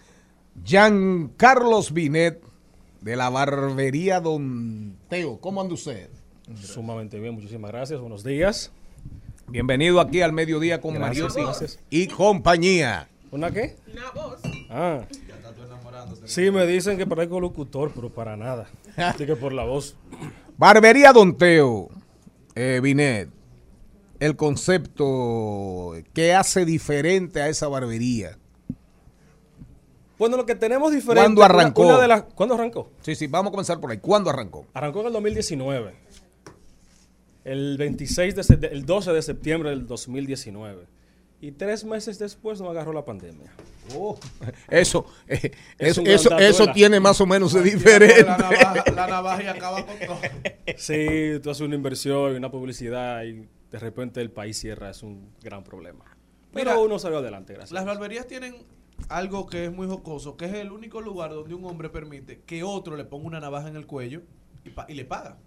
Jean 0.65 1.31
Carlos 1.37 1.93
Binet 1.93 2.43
de 2.99 3.15
la 3.15 3.29
barbería 3.29 4.19
Don 4.19 4.97
Teo. 5.07 5.39
¿Cómo 5.39 5.61
anda 5.61 5.75
usted? 5.75 6.09
Sumamente 6.59 7.19
bien, 7.19 7.33
muchísimas 7.35 7.71
gracias. 7.71 7.99
Buenos 7.99 8.23
días. 8.23 8.71
Bienvenido 9.47 9.99
aquí 9.99 10.21
al 10.21 10.31
mediodía 10.33 10.79
con 10.79 10.97
Mario 10.97 11.27
y 11.89 12.07
compañía. 12.07 13.09
¿Una 13.31 13.51
qué? 13.51 13.75
Una 13.91 14.11
voz. 14.11 14.39
Ah. 14.69 15.01
Sí, 16.25 16.51
me 16.51 16.65
dicen 16.65 16.97
que 16.97 17.05
parezco 17.05 17.39
locutor, 17.39 17.91
pero 17.93 18.09
para 18.09 18.35
nada. 18.37 18.67
Así 18.97 19.25
que 19.25 19.35
por 19.35 19.53
la 19.53 19.63
voz. 19.63 19.95
Barbería 20.57 21.11
Don 21.11 21.35
Teo, 21.37 21.89
eh, 22.55 22.79
Binet, 22.81 23.29
el 24.19 24.35
concepto 24.35 25.93
que 26.13 26.33
hace 26.33 26.65
diferente 26.65 27.41
a 27.41 27.49
esa 27.49 27.67
barbería. 27.67 28.37
Bueno, 30.19 30.37
lo 30.37 30.45
que 30.45 30.53
tenemos 30.55 30.91
diferente. 30.91 31.21
¿Cuándo 31.23 31.43
arrancó? 31.43 31.81
una 31.81 31.99
de 31.99 32.07
las- 32.07 32.23
¿Cuándo 32.35 32.53
arrancó? 32.55 32.91
Sí, 33.01 33.15
sí, 33.15 33.25
vamos 33.25 33.49
a 33.49 33.51
comenzar 33.51 33.79
por 33.79 33.89
ahí. 33.89 33.97
¿Cuándo 33.97 34.29
arrancó? 34.29 34.67
Arrancó 34.73 35.01
en 35.01 35.07
el 35.07 35.13
2019. 35.13 35.95
El 37.43 37.77
26 37.77 38.35
de, 38.35 38.67
el 38.67 38.85
12 38.85 39.13
de 39.13 39.21
septiembre 39.21 39.69
del 39.71 39.87
2019. 39.87 40.85
Y 41.43 41.53
tres 41.53 41.83
meses 41.83 42.19
después 42.19 42.61
nos 42.61 42.69
agarró 42.69 42.93
la 42.93 43.03
pandemia. 43.03 43.51
Oh, 43.95 44.15
eso, 44.69 45.05
eh, 45.27 45.51
Es 45.79 45.97
eso, 45.97 46.01
eso, 46.05 46.37
eso 46.37 46.65
la- 46.67 46.73
tiene 46.73 46.99
más 46.99 47.19
o 47.19 47.25
menos 47.25 47.51
de 47.53 47.63
diferente. 47.63 48.23
La 48.23 48.37
navaja, 48.37 48.83
la 48.95 49.07
navaja 49.07 49.43
y 49.43 49.47
acaba 49.47 49.85
con 49.85 49.95
todo. 50.05 50.19
Sí, 50.77 51.39
tú 51.41 51.49
haces 51.49 51.61
una 51.61 51.73
inversión 51.75 52.33
y 52.33 52.35
una 52.35 52.51
publicidad 52.51 53.23
y 53.23 53.47
de 53.71 53.79
repente 53.79 54.21
el 54.21 54.29
país 54.29 54.57
cierra. 54.59 54.91
Es 54.91 55.01
un 55.01 55.31
gran 55.41 55.63
problema. 55.63 56.05
Pero 56.53 56.71
Mira, 56.71 56.79
uno 56.79 56.99
salió 56.99 57.17
adelante, 57.17 57.53
gracias. 57.53 57.71
Las 57.71 57.85
barberías 57.85 58.27
tienen 58.27 58.55
algo 59.09 59.47
que 59.47 59.65
es 59.65 59.71
muy 59.73 59.87
jocoso, 59.87 60.37
que 60.37 60.45
es 60.45 60.53
el 60.53 60.71
único 60.71 61.01
lugar 61.01 61.31
donde 61.31 61.55
un 61.55 61.65
hombre 61.65 61.89
permite 61.89 62.41
que 62.45 62.61
otro 62.61 62.95
le 62.95 63.03
ponga 63.05 63.25
una 63.25 63.39
navaja 63.39 63.67
en 63.67 63.77
el 63.77 63.87
cuello 63.87 64.21
y, 64.63 64.69
pa- 64.69 64.85
y 64.87 64.93
le 64.93 65.05
paga. 65.05 65.37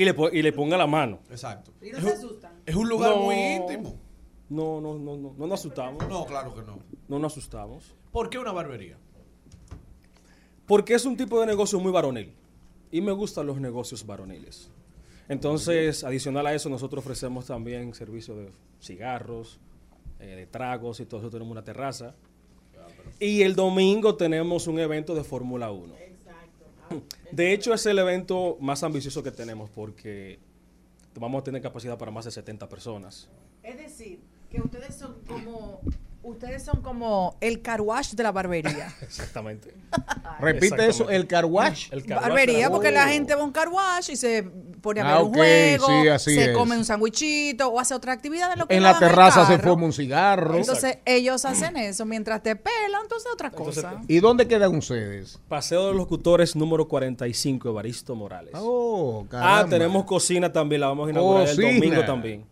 Y 0.00 0.04
le, 0.04 0.14
y 0.32 0.42
le 0.42 0.52
ponga 0.52 0.76
la 0.76 0.86
mano. 0.86 1.18
Exacto. 1.30 1.72
Y 1.82 1.90
no 1.90 1.98
es, 1.98 2.04
se 2.04 2.10
asustan. 2.12 2.52
es 2.64 2.74
un 2.76 2.88
lugar 2.88 3.16
No. 3.16 3.22
muy 3.22 3.34
íntimo. 3.34 3.96
No, 4.48 4.80
no, 4.80 4.94
no, 4.98 5.16
no, 5.16 5.34
no 5.36 5.46
nos 5.46 5.60
asustamos. 5.60 6.08
No, 6.08 6.24
claro 6.24 6.54
que 6.54 6.62
no. 6.62 6.78
No 7.08 7.18
nos 7.18 7.32
asustamos. 7.32 7.94
¿Por 8.12 8.30
qué 8.30 8.38
una 8.38 8.52
barbería? 8.52 8.96
Porque 10.66 10.94
es 10.94 11.04
un 11.04 11.16
tipo 11.16 11.40
de 11.40 11.46
negocio 11.46 11.80
muy 11.80 11.90
varonil. 11.92 12.32
Y 12.90 13.00
me 13.00 13.12
gustan 13.12 13.46
los 13.46 13.60
negocios 13.60 14.06
varoniles. 14.06 14.70
Entonces, 15.28 16.04
adicional 16.04 16.46
a 16.46 16.54
eso, 16.54 16.68
nosotros 16.68 17.04
ofrecemos 17.04 17.46
también 17.46 17.92
servicio 17.94 18.34
de 18.36 18.50
cigarros, 18.80 19.60
eh, 20.20 20.26
de 20.36 20.46
tragos 20.46 21.00
y 21.00 21.06
todo 21.06 21.20
eso. 21.20 21.30
Tenemos 21.30 21.50
una 21.52 21.64
terraza. 21.64 22.14
Y 23.20 23.42
el 23.42 23.54
domingo 23.54 24.14
tenemos 24.16 24.66
un 24.68 24.78
evento 24.78 25.14
de 25.14 25.24
Fórmula 25.24 25.70
1. 25.70 25.94
De 27.32 27.52
hecho, 27.52 27.74
es 27.74 27.84
el 27.86 27.98
evento 27.98 28.56
más 28.60 28.82
ambicioso 28.82 29.22
que 29.22 29.30
tenemos 29.30 29.70
porque 29.70 30.38
vamos 31.14 31.40
a 31.40 31.44
tener 31.44 31.62
capacidad 31.62 31.98
para 31.98 32.10
más 32.10 32.24
de 32.24 32.30
70 32.30 32.68
personas. 32.68 33.28
Es 33.62 33.76
decir, 33.76 34.20
que 34.50 34.60
ustedes 34.60 34.94
son 34.94 35.16
como 35.26 35.80
ustedes 36.22 36.62
son 36.64 36.82
como 36.82 37.36
el 37.40 37.62
carwash 37.62 38.12
de 38.12 38.22
la 38.22 38.32
barbería. 38.32 38.94
Exactamente. 39.02 39.74
Repite 40.40 40.86
eso, 40.88 41.08
el 41.10 41.26
carwash. 41.26 41.88
El 41.92 42.04
carwash 42.04 42.28
barbería, 42.28 42.70
porque 42.70 42.90
la 42.90 43.08
gente 43.08 43.34
va 43.34 43.42
a 43.42 43.44
un 43.44 43.52
carwash 43.52 44.10
y 44.10 44.16
se 44.16 44.42
pone 44.80 45.00
a 45.00 45.04
ver 45.04 45.12
Ah, 45.14 45.22
un 45.22 45.34
juego, 45.34 45.86
sí, 45.86 46.08
así 46.08 46.34
se 46.34 46.50
es. 46.52 46.56
come 46.56 46.76
un 46.76 46.84
sandwichito 46.84 47.68
o 47.68 47.80
hace 47.80 47.94
otra 47.94 48.12
actividad 48.12 48.52
en 48.52 48.58
lo 48.60 48.66
que 48.68 48.76
En 48.76 48.82
la 48.82 48.98
terraza 48.98 49.44
se 49.46 49.58
fuma 49.58 49.84
un 49.86 49.92
cigarro. 49.92 50.56
Entonces 50.56 50.98
ellos 51.04 51.44
hacen 51.44 51.76
eso 51.76 52.04
mientras 52.04 52.42
te 52.42 52.54
pelan, 52.56 53.02
entonces 53.02 53.28
otra 53.32 53.48
Entonces, 53.48 53.82
cosa. 53.84 54.00
¿Y 54.06 54.20
dónde 54.20 54.46
quedan 54.46 54.74
ustedes? 54.76 55.40
Paseo 55.48 55.82
de 55.82 55.88
los 55.88 55.96
Locutores 55.96 56.54
número 56.54 56.86
45, 56.88 57.68
Evaristo 57.68 58.14
Morales. 58.14 58.52
Oh, 58.56 59.24
ah, 59.26 59.30
caramba. 59.30 59.68
tenemos 59.68 60.04
cocina 60.04 60.52
también, 60.52 60.80
la 60.82 60.88
vamos 60.88 61.08
a 61.08 61.10
inaugurar 61.10 61.48
el 61.48 61.56
domingo 61.56 62.04
también. 62.04 62.44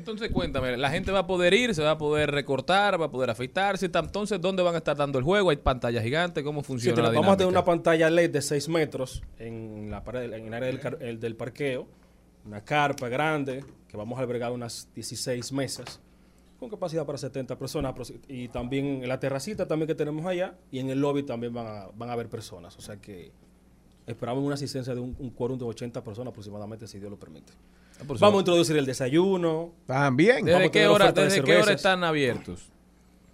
Entonces 0.00 0.30
cuéntame, 0.30 0.76
la 0.76 0.90
gente 0.90 1.12
va 1.12 1.20
a 1.20 1.26
poder 1.26 1.52
ir, 1.54 1.74
se 1.74 1.82
va 1.82 1.92
a 1.92 1.98
poder 1.98 2.30
recortar, 2.30 3.00
va 3.00 3.06
a 3.06 3.10
poder 3.10 3.30
afeitarse. 3.30 3.88
ta- 3.88 4.00
Entonces, 4.00 4.40
¿dónde 4.40 4.62
van 4.62 4.74
a 4.74 4.78
estar 4.78 4.96
dando 4.96 5.18
el 5.18 5.24
juego? 5.24 5.50
¿Hay 5.50 5.56
pantalla 5.58 6.02
gigante? 6.02 6.42
¿Cómo 6.42 6.62
funciona 6.62 6.96
la 7.02 7.08
vamos 7.10 7.34
a 7.34 7.36
tener 7.36 7.48
una 7.48 7.64
pantalla 7.64 8.10
LED 8.10 8.30
de 8.30 8.42
6 8.42 8.68
metros 8.68 9.22
en 9.38 9.90
la 9.90 10.02
pared, 10.02 10.32
en 10.32 10.46
el 10.46 10.54
área 10.54 10.66
del, 10.68 10.80
car- 10.80 10.98
el 11.00 11.20
del 11.20 11.36
parqueo, 11.36 11.86
una 12.46 12.62
carpa 12.64 13.08
grande 13.08 13.64
que 13.88 13.96
vamos 13.96 14.18
a 14.18 14.22
albergar 14.22 14.52
unas 14.52 14.88
16 14.94 15.52
mesas 15.52 16.00
con 16.58 16.68
capacidad 16.70 17.04
para 17.06 17.18
70 17.18 17.58
personas 17.58 17.94
y 18.28 18.48
también 18.48 19.02
en 19.02 19.08
la 19.08 19.18
terracita 19.20 19.66
también 19.68 19.86
que 19.86 19.94
tenemos 19.94 20.24
allá 20.26 20.54
y 20.70 20.78
en 20.78 20.90
el 20.90 21.00
lobby 21.00 21.22
también 21.22 21.52
van 21.54 21.66
a, 21.66 21.86
van 21.94 22.08
a 22.10 22.12
haber 22.12 22.28
personas, 22.28 22.76
o 22.76 22.80
sea 22.80 22.96
que 22.96 23.32
esperamos 24.06 24.42
una 24.44 24.54
asistencia 24.54 24.94
de 24.94 25.00
un, 25.00 25.14
un 25.18 25.30
quórum 25.30 25.58
de 25.58 25.64
80 25.64 26.02
personas 26.04 26.30
aproximadamente 26.32 26.86
si 26.86 26.98
Dios 26.98 27.10
lo 27.10 27.18
permite. 27.18 27.52
Ah, 28.00 28.14
Vamos 28.20 28.38
a 28.38 28.40
introducir 28.40 28.76
el 28.76 28.86
desayuno. 28.86 29.72
También. 29.86 30.44
¿Desde 30.44 30.70
qué 30.70 30.86
hora, 30.86 31.12
de 31.12 31.24
desde 31.24 31.42
qué 31.42 31.56
hora 31.56 31.72
están 31.72 32.02
abiertos? 32.04 32.68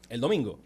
El 0.09 0.20
domingo, 0.20 0.59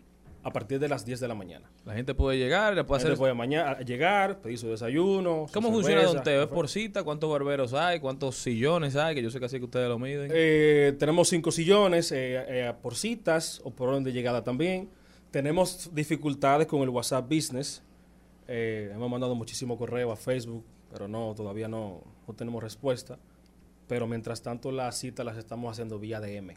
a 0.43 0.51
partir 0.53 0.79
de 0.79 0.89
las 0.89 1.05
10 1.05 1.21
de 1.21 1.29
la 1.29 1.35
mañana. 1.35 1.71
La 1.85 1.95
gente 1.95 2.15
puede 2.15 2.39
llegar, 2.39 2.75
le 2.75 2.83
La 2.83 2.87
puede 2.87 3.01
gente 3.01 3.13
hacer... 3.13 3.19
puede 3.19 3.35
mañana, 3.35 3.79
llegar, 3.81 4.41
pedir 4.41 4.59
su 4.59 4.69
desayuno. 4.69 5.47
su 5.49 5.55
¿Cómo 5.55 5.71
funciona 5.71 6.01
cerveza, 6.01 6.15
Don 6.15 6.25
Teo? 6.25 6.43
¿Es 6.43 6.49
por 6.49 6.69
cita? 6.69 7.03
¿Cuántos 7.05 7.31
barberos 7.31 7.73
hay? 7.75 8.01
¿Cuántos 8.01 8.37
sillones 8.37 8.97
hay? 8.97 9.15
Que 9.15 9.23
yo 9.23 9.31
sé 9.31 9.39
que 9.39 9.47
así 9.47 9.59
que 9.59 9.65
ustedes 9.65 9.89
lo 9.89 9.99
miden. 9.99 10.31
Eh, 10.35 10.95
tenemos 10.99 11.29
cinco 11.29 11.51
sillones 11.51 12.13
eh, 12.13 12.45
eh, 12.49 12.73
por 12.83 12.95
citas 12.97 13.61
o 13.65 13.71
por 13.71 13.89
orden 13.89 14.05
de 14.05 14.13
llegada 14.13 14.45
también. 14.45 14.89
Tenemos 15.31 15.91
dificultades 15.95 16.67
con 16.67 16.83
el 16.83 16.89
WhatsApp 16.89 17.27
Business. 17.33 17.83
Eh, 18.49 18.91
hemos 18.95 19.09
mandado 19.11 19.35
muchísimo 19.35 19.79
correo 19.79 20.11
a 20.11 20.17
Facebook, 20.17 20.65
pero 20.93 21.07
no, 21.07 21.35
todavía 21.37 21.69
no, 21.69 22.03
no 22.27 22.35
tenemos 22.35 22.63
respuesta. 22.63 23.19
Pero 23.91 24.07
mientras 24.07 24.41
tanto 24.41 24.71
las 24.71 24.97
citas 24.97 25.27
las 25.27 25.37
estamos 25.37 25.73
haciendo 25.73 25.99
vía 25.99 26.21
DM. 26.21 26.57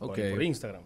por- 0.00 0.10
Ok. 0.10 0.18
Por, 0.32 0.42
Instagram. 0.42 0.82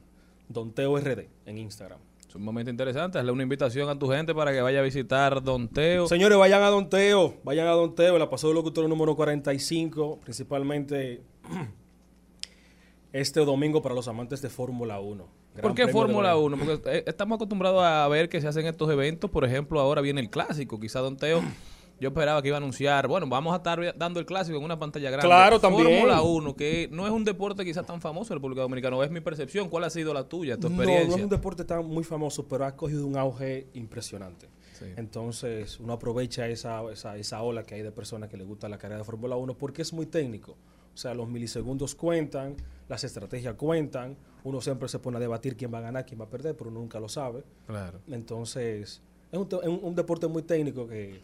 Don 0.47 0.70
Teo 0.73 0.98
RD 0.98 1.31
en 1.47 1.56
Instagram. 1.56 1.98
Sumamente 2.28 2.70
interesante. 2.70 3.19
Hazle 3.19 3.32
una 3.32 3.43
invitación 3.43 3.89
a 3.89 3.98
tu 3.98 4.06
gente 4.10 4.35
para 4.35 4.52
que 4.52 4.60
vaya 4.60 4.81
a 4.81 4.82
visitar 4.82 5.43
Don 5.43 5.66
Teo. 5.66 6.06
Señores, 6.06 6.36
vayan 6.36 6.62
a 6.62 6.69
Don 6.69 6.90
Teo, 6.90 7.36
vayan 7.43 7.69
a 7.69 7.70
Don 7.70 7.94
Teo, 7.94 8.19
la 8.19 8.28
pasó 8.28 8.48
del 8.48 8.56
locutor 8.56 8.86
número 8.86 9.16
45, 9.16 10.20
principalmente 10.20 11.23
este 13.15 13.40
domingo 13.40 13.81
para 13.81 13.94
los 13.94 14.09
amantes 14.09 14.43
de 14.43 14.51
Fórmula 14.51 15.01
1. 15.01 15.27
Gran 15.55 15.62
¿Por 15.62 15.74
qué 15.74 15.89
Fórmula 15.89 16.35
Bahrein. 16.35 16.52
1? 16.52 16.56
Porque 16.59 16.98
eh, 16.98 17.05
estamos 17.06 17.36
acostumbrados 17.36 17.82
a 17.82 18.06
ver 18.09 18.28
que 18.28 18.43
se 18.43 18.47
hacen 18.47 18.66
estos 18.66 18.90
eventos. 18.90 19.31
Por 19.31 19.47
ejemplo, 19.47 19.81
ahora 19.81 20.02
viene 20.02 20.20
el 20.20 20.28
clásico. 20.28 20.78
Quizá 20.78 21.01
Don 21.01 21.16
Teo, 21.16 21.40
yo 22.00 22.08
esperaba 22.08 22.40
que 22.42 22.48
iba 22.48 22.56
a 22.56 22.58
anunciar, 22.58 23.08
bueno, 23.08 23.26
vamos 23.28 23.52
a 23.52 23.56
estar 23.56 23.96
dando 23.96 24.20
el 24.20 24.26
clásico 24.26 24.56
en 24.58 24.64
una 24.64 24.78
pantalla 24.78 25.10
grande. 25.10 25.26
Claro, 25.26 25.60
también. 25.60 25.84
Fórmula 25.86 26.22
1, 26.22 26.54
que 26.56 26.88
no 26.92 27.06
es 27.06 27.12
un 27.12 27.24
deporte 27.24 27.64
quizás 27.64 27.84
tan 27.86 28.00
famoso 28.00 28.32
en 28.32 28.38
República 28.38 28.62
Dominicana. 28.62 29.02
Es 29.04 29.10
mi 29.10 29.20
percepción. 29.20 29.68
¿Cuál 29.68 29.84
ha 29.84 29.90
sido 29.90 30.14
la 30.14 30.24
tuya, 30.28 30.56
tu 30.56 30.68
No, 30.68 30.76
no 30.76 30.82
experiencia? 30.82 31.16
es 31.16 31.22
un 31.22 31.28
deporte 31.28 31.64
tan 31.64 31.84
muy 31.86 32.04
famoso, 32.04 32.46
pero 32.46 32.64
ha 32.64 32.76
cogido 32.76 33.06
un 33.06 33.16
auge 33.16 33.66
impresionante. 33.74 34.48
Entonces, 34.96 35.80
uno 35.80 35.92
aprovecha 35.94 36.46
esa, 36.48 36.82
esa, 36.92 37.16
esa 37.16 37.42
ola 37.42 37.64
que 37.64 37.74
hay 37.74 37.82
de 37.82 37.90
personas 37.92 38.28
que 38.28 38.36
les 38.36 38.46
gusta 38.46 38.68
la 38.68 38.78
carrera 38.78 38.98
de 38.98 39.04
Fórmula 39.04 39.36
1 39.36 39.54
porque 39.58 39.82
es 39.82 39.92
muy 39.92 40.06
técnico. 40.06 40.52
O 40.94 40.96
sea, 40.96 41.14
los 41.14 41.28
milisegundos 41.28 41.94
cuentan, 41.94 42.56
las 42.88 43.04
estrategias 43.04 43.54
cuentan, 43.54 44.16
uno 44.44 44.60
siempre 44.60 44.88
se 44.88 44.98
pone 44.98 45.16
a 45.16 45.20
debatir 45.20 45.56
quién 45.56 45.72
va 45.72 45.78
a 45.78 45.82
ganar, 45.82 46.06
quién 46.06 46.20
va 46.20 46.24
a 46.24 46.30
perder, 46.30 46.56
pero 46.56 46.70
uno 46.70 46.80
nunca 46.80 46.98
lo 47.00 47.08
sabe. 47.08 47.44
Claro. 47.66 48.00
Entonces, 48.08 49.02
es 49.32 49.38
un 49.38 49.94
deporte 49.94 50.26
muy 50.26 50.42
técnico 50.42 50.86
que 50.86 51.20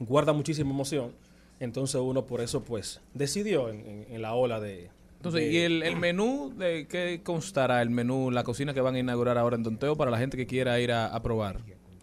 guarda 0.00 0.32
muchísima 0.32 0.70
emoción. 0.70 1.12
Entonces 1.58 2.00
uno 2.00 2.24
por 2.24 2.40
eso 2.40 2.62
pues 2.62 3.00
decidió 3.14 3.68
en, 3.68 3.80
en- 3.86 4.06
en 4.10 4.22
la 4.22 4.34
ola 4.34 4.60
de... 4.60 4.88
Entonces, 5.16 5.42
de- 5.42 5.50
¿y 5.52 5.58
el, 5.58 5.82
el 5.82 5.96
menú 5.96 6.52
de 6.56 6.86
qué 6.88 7.20
constará 7.22 7.82
el 7.82 7.90
menú, 7.90 8.30
la 8.30 8.42
cocina 8.44 8.72
que 8.72 8.80
van 8.80 8.94
a 8.94 8.98
inaugurar 8.98 9.36
ahora 9.36 9.56
en 9.56 9.62
Don 9.62 9.76
Teo 9.76 9.94
para 9.96 10.10
la 10.10 10.16
gente 10.18 10.36
que 10.38 10.46
quiera 10.46 10.80
ir 10.80 10.92
a, 10.92 11.06
a 11.14 11.22
probar? 11.22 11.58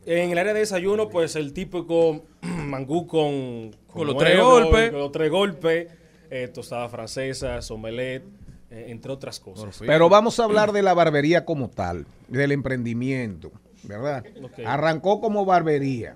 En 0.06 0.30
el 0.32 0.38
área 0.38 0.54
de 0.54 0.60
desayuno, 0.62 1.10
pues 1.10 1.36
el 1.36 1.52
típico 1.54 2.22
mangú 2.42 3.08
con, 3.08 3.72
Con 3.92 4.08
los 4.08 4.18
tres 4.18 4.40
golpes. 4.40 4.92
Con 4.92 5.00
los 5.00 5.12
tres 5.12 5.32
golpes, 5.32 5.88
eh, 6.30 6.48
tostada 6.54 6.88
francesa, 6.90 7.60
omelette, 7.72 8.24
eh, 8.70 8.86
entre 8.90 9.12
otras 9.12 9.40
cosas. 9.40 9.82
Pero 9.86 10.08
vamos 10.10 10.40
a 10.40 10.44
hablar 10.44 10.72
de 10.72 10.84
la 10.84 10.94
barbería 10.94 11.44
como 11.44 11.70
tal, 11.70 12.06
del 12.28 12.52
emprendimiento, 12.52 13.52
¿verdad? 13.84 14.24
Arrancó 14.66 15.20
como 15.20 15.44
barbería, 15.44 16.16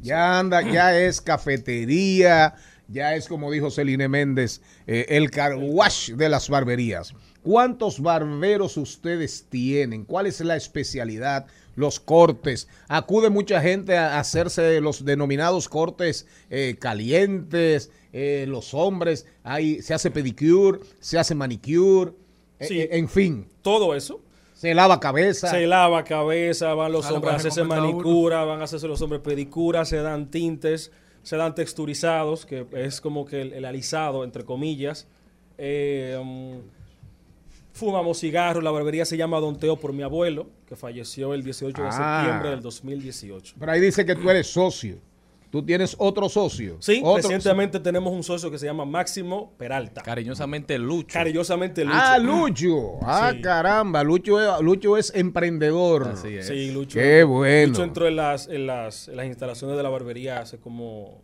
ya 0.00 0.38
anda, 0.38 0.62
ya 0.62 0.98
es 0.98 1.20
cafetería, 1.20 2.54
ya 2.88 3.14
es 3.14 3.28
como 3.28 3.50
dijo 3.50 3.70
Celine 3.70 4.08
Méndez, 4.08 4.60
eh, 4.86 5.06
el 5.08 5.30
car 5.30 5.54
wash 5.56 6.10
de 6.12 6.28
las 6.28 6.48
barberías. 6.48 7.14
¿Cuántos 7.42 8.00
barberos 8.00 8.76
ustedes 8.76 9.46
tienen? 9.48 10.04
¿Cuál 10.04 10.26
es 10.26 10.40
la 10.40 10.56
especialidad? 10.56 11.46
Los 11.74 11.98
cortes. 12.00 12.68
Acude 12.88 13.30
mucha 13.30 13.62
gente 13.62 13.96
a 13.96 14.18
hacerse 14.18 14.80
los 14.80 15.04
denominados 15.04 15.68
cortes 15.68 16.26
eh, 16.50 16.76
calientes. 16.78 17.90
eh, 18.12 18.44
los 18.48 18.74
hombres, 18.74 19.24
hay, 19.44 19.80
se 19.82 19.94
hace 19.94 20.10
pedicure, 20.10 20.80
se 20.98 21.16
hace 21.16 21.34
manicure, 21.34 22.10
Sí. 22.60 22.80
eh, 22.80 22.88
en 22.92 23.08
fin. 23.08 23.46
Todo 23.62 23.94
eso. 23.94 24.20
Se 24.60 24.74
lava 24.74 25.00
cabeza. 25.00 25.48
Se 25.48 25.66
lava 25.66 26.04
cabeza, 26.04 26.74
van 26.74 26.92
los 26.92 27.06
Ah, 27.06 27.14
hombres 27.14 27.32
a 27.32 27.36
hacerse 27.36 27.64
manicura, 27.64 28.44
van 28.44 28.60
a 28.60 28.64
hacerse 28.64 28.86
los 28.86 29.00
hombres 29.00 29.22
pedicura, 29.22 29.86
se 29.86 29.96
dan 30.02 30.30
tintes, 30.30 30.92
se 31.22 31.36
dan 31.38 31.54
texturizados, 31.54 32.44
que 32.44 32.66
es 32.74 33.00
como 33.00 33.24
que 33.24 33.40
el, 33.40 33.54
el 33.54 33.64
alisado, 33.64 34.22
entre 34.22 34.44
comillas. 34.44 35.08
Eh, 35.56 36.14
um, 36.20 36.60
fumamos 37.72 38.18
cigarros, 38.20 38.62
la 38.62 38.70
barbería 38.70 39.06
se 39.06 39.16
llama 39.16 39.40
Don 39.40 39.58
Teo 39.58 39.76
por 39.76 39.94
mi 39.94 40.02
abuelo, 40.02 40.50
que 40.68 40.76
falleció 40.76 41.32
el 41.32 41.42
18 41.42 41.80
de 41.82 41.88
Ah. 41.90 42.20
septiembre 42.20 42.50
del 42.50 42.60
2018. 42.60 43.54
Pero 43.58 43.72
ahí 43.72 43.80
dice 43.80 44.04
que 44.04 44.14
tú 44.14 44.28
eres 44.28 44.46
socio. 44.46 44.98
Tú 45.50 45.64
tienes 45.64 45.96
otro 45.98 46.28
socio. 46.28 46.76
Sí, 46.80 47.00
Otro- 47.04 47.16
recientemente 47.22 47.80
tenemos 47.80 48.12
un 48.12 48.22
socio 48.22 48.50
que 48.52 48.58
se 48.58 48.66
llama 48.66 48.84
Máximo 48.84 49.52
Peralta. 49.58 50.00
Cariñosamente 50.02 50.78
Lucho. 50.78 51.12
Cariñosamente 51.12 51.84
Lucho. 51.84 51.98
Ah, 52.00 52.18
Lucho. 52.18 52.98
Ah, 53.02 53.32
Sí. 53.34 53.40
caramba. 53.42 54.04
Lucho 54.04 54.40
es, 54.40 54.62
Lucho 54.62 54.96
es 54.96 55.12
emprendedor. 55.14 56.06
Así 56.14 56.36
es. 56.36 56.46
Sí, 56.46 56.70
Lucho. 56.70 57.00
Qué 57.00 57.24
bueno. 57.24 57.68
Lucho 57.72 57.82
entró 57.82 58.06
en 58.06 58.14
las, 58.16 58.46
en 58.46 58.66
las, 58.68 59.08
en 59.08 59.16
las 59.16 59.26
instalaciones 59.26 59.76
de 59.76 59.82
la 59.82 59.88
barbería 59.88 60.38
hace 60.40 60.58
como 60.60 61.20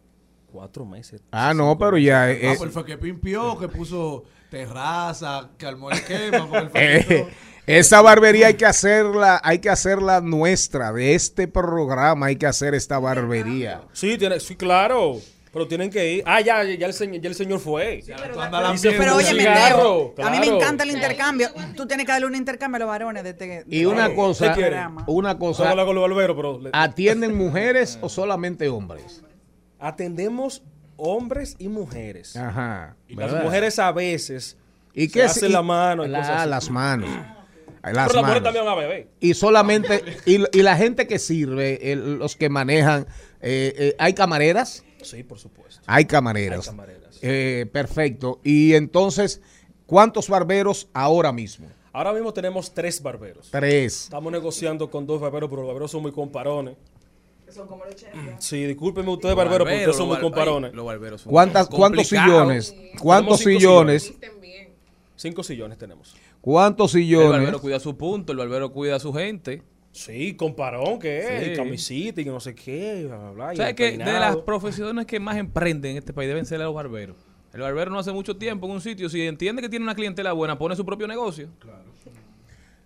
cuatro 0.51 0.85
meses. 0.85 1.23
Ah, 1.31 1.55
no, 1.55 1.79
pero 1.79 1.97
ya. 1.97 2.25
Ah, 2.25 2.55
pues 2.59 2.73
fue 2.73 2.85
que 2.85 2.99
pimpió, 2.99 3.57
que 3.59 3.69
puso 3.69 4.25
terraza, 4.51 5.51
que 5.59 5.67
armó 5.67 5.91
el 5.91 5.99
esquema. 5.99 6.49
porque 6.49 6.97
él 6.97 7.25
esa 7.67 8.01
barbería 8.03 8.47
hay 8.49 8.55
que 8.55 8.67
hacerla, 8.67 9.41
hay 9.43 9.59
que 9.59 9.69
hacerla 9.71 10.21
nuestra, 10.21 10.93
de 10.93 11.15
este 11.15 11.49
programa 11.49 12.27
hay 12.27 12.37
que 12.37 12.47
hacer 12.47 12.75
esta 12.75 12.99
barbería. 12.99 13.83
Sí, 13.93 14.17
tiene, 14.19 14.39
sí, 14.41 14.57
claro. 14.57 15.17
Pero 15.53 15.67
tienen 15.67 15.89
que 15.91 16.13
ir. 16.13 16.23
Ah, 16.27 16.43
ya, 16.43 16.63
ya, 16.65 16.87
el, 16.87 16.93
señor, 16.93 17.19
ya 17.23 17.31
el 17.31 17.35
señor 17.35 17.61
fue. 17.61 18.03
Se 18.03 18.13
Pero 18.13 18.35
fue 18.35 19.11
oye, 19.11 19.27
cigarro, 19.41 20.15
A 20.23 20.29
mí 20.31 20.39
me 20.39 20.43
claro. 20.47 20.61
encanta 20.61 20.85
el 20.85 20.91
intercambio. 20.91 21.49
Tú 21.75 21.87
tienes 21.87 22.05
que 22.05 22.13
darle 22.13 22.27
un 22.27 22.35
intercambio 22.35 22.77
a 22.77 22.79
los 22.81 22.89
varones 22.89 23.25
de 23.25 23.31
este. 23.31 23.65
Y 23.71 23.87
una 23.87 24.15
cosa, 24.15 24.49
este 24.49 24.61
programa. 24.61 25.05
una 25.07 25.39
cosa, 25.39 25.75
con 25.75 25.95
los 25.95 26.03
barberos, 26.11 26.37
pero 26.37 26.61
le- 26.61 26.71
¿atienden 26.75 27.35
mujeres 27.39 27.99
o 28.03 28.09
solamente 28.11 28.69
hombres? 28.69 29.23
atendemos 29.79 30.63
hombres 30.97 31.57
y 31.59 31.69
mujeres. 31.69 32.37
Ajá. 32.37 32.97
Y 33.09 33.15
las 33.15 33.43
mujeres 33.43 33.79
a 33.79 33.93
veces 33.93 34.57
¿Y 34.95 35.07
se 35.07 35.13
qué 35.13 35.23
hacen 35.23 35.51
y- 35.51 35.53
la 35.53 35.63
mano 35.63 36.05
y 36.05 36.09
la- 36.09 36.19
cosas 36.21 36.41
así. 36.41 36.51
las 36.51 36.71
manos. 36.71 37.09
Las 37.95 38.09
pero 38.09 38.21
las 38.23 38.29
mujeres 38.29 38.43
manos. 38.43 38.43
también 38.43 38.65
van 38.65 38.73
a 38.73 38.77
beber. 38.77 39.09
Y 39.21 39.35
solamente, 39.35 40.03
y, 40.27 40.37
y 40.59 40.63
la 40.63 40.77
gente 40.77 41.07
que 41.07 41.19
sirve, 41.19 41.93
el- 41.93 42.19
los 42.19 42.37
que 42.37 42.49
manejan, 42.49 43.07
eh, 43.41 43.75
eh, 43.77 43.97
¿hay 43.99 44.13
camareras? 44.15 44.85
Sí, 45.03 45.23
por 45.23 45.39
supuesto. 45.39 45.83
Hay 45.87 46.05
camareras. 46.05 46.61
Hay 46.61 46.73
camareras. 46.73 47.19
Eh, 47.23 47.67
perfecto. 47.73 48.41
Y 48.43 48.75
entonces, 48.75 49.41
¿cuántos 49.87 50.29
barberos 50.29 50.89
ahora 50.93 51.33
mismo? 51.33 51.69
Ahora 51.93 52.13
mismo 52.13 52.33
tenemos 52.33 52.75
tres 52.75 53.01
barberos. 53.03 53.49
Tres. 53.51 54.03
Estamos 54.05 54.31
negociando 54.33 54.91
con 54.91 55.07
dos 55.07 55.21
barberos, 55.21 55.49
pero 55.49 55.63
los 55.63 55.69
barberos 55.69 55.91
son 55.91 56.03
muy 56.03 56.13
comparones. 56.13 56.75
Sí, 58.39 58.65
discúlpenme 58.67 59.11
ustedes, 59.13 59.37
Los 59.37 59.45
barberos, 59.45 59.67
porque 59.67 59.77
ustedes 59.79 59.97
son 59.97 60.09
muy 60.09 60.17
los 60.17 60.23
comparones. 60.25 60.75
Los 60.75 60.85
barberos 60.85 61.21
son 61.23 61.31
¿Cuántas, 61.33 61.69
¿Cuántos 61.69 62.09
sillones? 62.09 62.75
¿Cuántos 63.01 63.39
cinco 63.39 63.51
sillones? 63.51 64.13
Cinco 65.15 65.43
sillones 65.43 65.79
tenemos. 65.79 66.15
¿Cuántos 66.41 66.95
El 66.95 67.03
sillones? 67.03 67.31
barbero 67.31 67.61
cuida 67.61 67.81
su 67.81 67.97
punto, 67.97 68.33
el 68.33 68.39
barbero 68.39 68.73
cuida 68.73 68.97
a 68.97 68.99
su 69.01 69.13
gente. 69.13 69.63
Sí, 69.93 70.35
comparón, 70.37 70.99
que 70.99 71.19
es, 71.21 71.45
Sí. 71.47 71.51
y 71.53 71.57
camisita 71.57 72.21
y 72.21 72.25
que 72.25 72.31
no 72.31 72.39
sé 72.41 72.55
qué, 72.55 73.05
bla, 73.07 73.31
bla, 73.31 73.55
y 73.55 73.57
¿Sabes 73.57 73.71
el 73.71 73.77
que 73.77 73.93
de 73.99 74.05
las 74.13 74.37
profesiones 74.37 75.07
que 75.07 75.19
más 75.19 75.37
emprenden 75.39 75.93
en 75.93 75.97
este 75.99 76.13
país 76.13 76.29
deben 76.29 76.45
ser 76.45 76.61
los 76.61 76.75
barberos? 76.75 77.17
El 77.55 77.63
barbero 77.63 77.91
no 77.91 77.99
hace 77.99 78.13
mucho 78.13 78.37
tiempo 78.37 78.67
en 78.67 78.73
un 78.73 78.81
sitio, 78.83 79.09
si 79.09 79.23
entiende 79.23 79.63
que 79.63 79.69
tiene 79.71 79.85
una 79.85 79.95
clientela 79.95 80.33
buena, 80.35 80.59
pone 80.59 80.77
su 80.77 80.85
propio 80.85 81.07
negocio. 81.09 81.49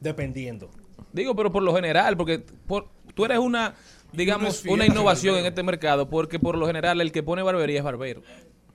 Dependiendo. 0.00 0.70
Digo, 1.12 1.34
pero 1.34 1.50
por 1.52 1.62
lo 1.62 1.74
general, 1.74 2.16
porque 2.16 2.38
por- 2.66 2.88
tú 3.14 3.24
eres 3.24 3.38
una, 3.38 3.74
digamos, 4.12 4.64
una 4.66 4.86
innovación 4.86 5.36
en 5.36 5.46
este 5.46 5.62
mercado, 5.62 6.08
porque 6.08 6.38
por 6.38 6.56
lo 6.56 6.66
general 6.66 7.00
el 7.00 7.12
que 7.12 7.22
pone 7.22 7.42
barbería 7.42 7.78
es 7.78 7.84
barbero. 7.84 8.22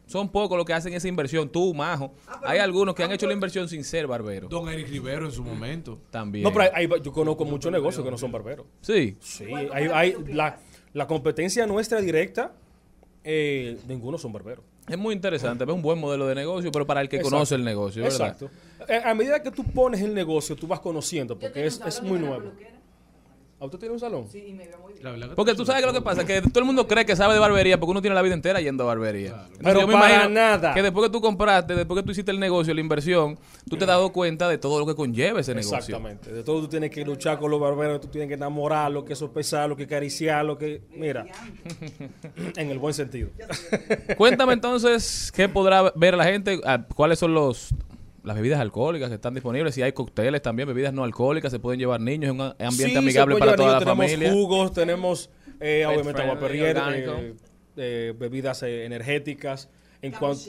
Son 0.07 0.29
pocos 0.29 0.55
los 0.57 0.65
que 0.65 0.73
hacen 0.73 0.93
esa 0.93 1.07
inversión. 1.07 1.49
Tú, 1.49 1.73
Majo. 1.73 2.13
Hay 2.43 2.59
algunos 2.59 2.93
que 2.95 3.03
han 3.03 3.11
hecho 3.11 3.25
la 3.27 3.33
inversión 3.33 3.67
sin 3.67 3.83
ser 3.83 4.05
barbero. 4.07 4.47
Don 4.47 4.69
Eric 4.69 4.87
Rivero 4.89 5.25
en 5.25 5.31
su 5.31 5.43
momento. 5.43 5.97
También. 6.11 6.43
No, 6.43 6.51
pero 6.53 6.65
hay- 6.73 6.85
hay- 6.85 7.01
yo 7.01 7.11
conozco 7.11 7.43
muchos 7.45 7.71
negocios 7.71 8.03
que 8.05 8.11
no 8.11 8.17
son 8.17 8.31
barberos. 8.31 8.65
Sí. 8.81 9.17
Sí, 9.19 9.45
hay, 9.73 9.87
hay 9.91 10.15
la, 10.27 10.59
la 10.93 11.07
competencia 11.07 11.65
nuestra 11.65 11.99
directa, 12.01 12.53
eh, 13.23 13.77
ninguno 13.87 14.17
son 14.17 14.31
barberos. 14.31 14.63
Es 14.87 14.97
muy 14.99 15.15
interesante, 15.15 15.63
es 15.63 15.69
un 15.71 15.81
buen 15.81 15.97
modelo 15.99 16.27
de 16.27 16.35
negocio, 16.35 16.71
pero 16.71 16.85
para 16.85 17.01
el 17.01 17.09
que 17.09 17.15
Exacto. 17.15 17.35
conoce 17.37 17.55
el 17.55 17.63
negocio, 17.63 18.03
¿verdad? 18.03 18.27
Exacto. 18.27 18.51
Eh, 18.87 19.01
a 19.03 19.15
medida 19.15 19.41
que 19.41 19.49
tú 19.49 19.63
pones 19.63 19.99
el 20.01 20.13
negocio, 20.13 20.55
tú 20.55 20.67
vas 20.67 20.79
conociendo, 20.79 21.35
porque 21.39 21.65
es, 21.65 21.81
es 21.87 22.03
muy 22.03 22.19
nuevo. 22.19 22.51
¿A 23.57 23.65
usted 23.65 23.79
tiene 23.79 23.93
un 23.93 23.99
salón? 24.01 24.27
Sí, 24.29 24.57
La 25.01 25.11
verdad 25.11 25.29
que 25.29 25.35
Porque 25.35 25.55
tú 25.55 25.65
sabes 25.65 25.81
que 25.81 25.87
lo 25.87 25.93
que 25.93 26.01
pasa, 26.01 26.25
que 26.25 26.41
todo 26.41 26.59
el 26.59 26.65
mundo 26.65 26.87
cree 26.87 27.05
que 27.05 27.15
sabe 27.15 27.35
de 27.35 27.39
barbería 27.39 27.79
porque 27.79 27.91
uno 27.91 28.01
tiene 28.01 28.13
la 28.13 28.21
vida 28.21 28.33
entera 28.33 28.59
yendo 28.59 28.83
a 28.83 28.87
barbería. 28.87 29.29
Entonces, 29.29 29.59
Pero 29.63 29.79
yo 29.81 29.87
me 29.87 29.93
para 29.93 30.13
imagino 30.13 30.29
nada. 30.33 30.73
Que 30.73 30.83
después 30.83 31.05
que 31.05 31.11
tú 31.11 31.21
compraste, 31.21 31.73
después 31.73 32.01
que 32.01 32.05
tú 32.05 32.11
hiciste 32.11 32.31
el 32.31 32.39
negocio, 32.39 32.73
la 32.73 32.81
inversión, 32.81 33.39
tú 33.69 33.77
te 33.77 33.85
has 33.85 33.87
dado 33.87 34.11
cuenta 34.11 34.49
de 34.49 34.57
todo 34.57 34.77
lo 34.79 34.85
que 34.85 34.93
conlleva 34.93 35.39
ese 35.39 35.55
negocio. 35.55 35.77
Exactamente. 35.77 36.33
De 36.33 36.43
todo 36.43 36.61
tú 36.61 36.67
tienes 36.67 36.91
que 36.91 37.05
luchar 37.05 37.39
con 37.39 37.49
los 37.49 37.61
barberos, 37.61 38.01
tú 38.01 38.07
tienes 38.09 38.27
que 38.27 38.33
enamorarlo, 38.33 39.05
que 39.05 39.15
sopesarlo, 39.15 39.77
que 39.77 39.83
acariciarlo, 39.83 40.57
que... 40.57 40.81
Mira, 40.93 41.25
en 42.57 42.69
el 42.69 42.77
buen 42.77 42.93
sentido. 42.93 43.29
Cuéntame 44.17 44.51
entonces 44.51 45.31
qué 45.33 45.47
podrá 45.47 45.93
ver 45.95 46.17
la 46.17 46.25
gente, 46.25 46.59
ah, 46.65 46.85
cuáles 46.93 47.19
son 47.19 47.33
los 47.33 47.69
las 48.25 48.35
bebidas 48.35 48.59
alcohólicas 48.59 49.09
que 49.09 49.15
están 49.15 49.33
disponibles, 49.33 49.73
si 49.75 49.81
hay 49.81 49.93
cócteles 49.93 50.41
también, 50.41 50.67
bebidas 50.67 50.93
no 50.93 51.03
alcohólicas, 51.03 51.51
se 51.51 51.59
pueden 51.59 51.79
llevar 51.79 52.01
niños 52.01 52.31
en 52.31 52.41
un 52.41 52.47
ambiente 52.59 52.73
Sí, 52.89 52.97
amigable 52.97 53.37
para 53.37 53.55
toda 53.55 53.73
la 53.73 53.79
niños, 53.79 53.95
familia. 53.95 54.17
Tenemos 54.17 54.35
jugos, 54.35 54.73
tenemos 54.73 55.29
eh, 55.59 55.85
obviamente 55.87 56.21
agua 56.21 56.35
friendly, 56.37 56.59
Perrier, 56.59 56.77
orgánico. 56.77 57.11
eh, 57.13 57.35
eh, 57.77 58.13
bebidas 58.17 58.63
eh, 58.63 58.85
energéticas. 58.85 59.69
En 60.01 60.11
cuanto 60.11 60.41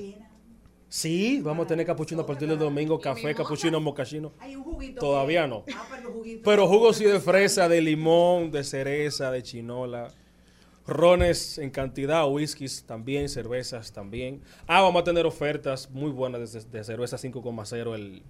Sí, 0.88 1.40
vamos 1.42 1.64
a 1.64 1.68
tener 1.68 1.84
capuchino 1.84 2.22
a 2.22 2.26
partir 2.26 2.48
del 2.48 2.58
domingo, 2.58 3.00
café, 3.00 3.34
capuchino, 3.34 3.80
mocachino. 3.80 4.32
Todavía 4.98 5.46
no. 5.46 5.64
Pero 6.44 6.68
jugos 6.68 6.96
sí 6.96 7.04
de 7.04 7.18
fresa, 7.20 7.68
de 7.68 7.80
limón, 7.80 8.52
de 8.52 8.62
cereza, 8.62 9.30
de 9.32 9.42
chinola. 9.42 10.08
Rones 10.86 11.58
en 11.58 11.70
cantidad, 11.70 12.28
whiskies 12.30 12.84
también, 12.84 13.28
cervezas 13.28 13.92
también. 13.92 14.42
Ah, 14.66 14.82
vamos 14.82 15.00
a 15.02 15.04
tener 15.04 15.26
ofertas 15.26 15.90
muy 15.90 16.10
buenas 16.10 16.52
de, 16.52 16.60
de 16.78 16.84
cerveza 16.84 17.16
5,0 17.18 17.94
el, 17.94 18.22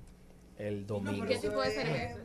el 0.59 0.87
domingo. 0.87 1.27
¿Qué 1.27 1.37
tipo 1.39 1.61
de 1.61 1.71
cerveza? 1.71 2.19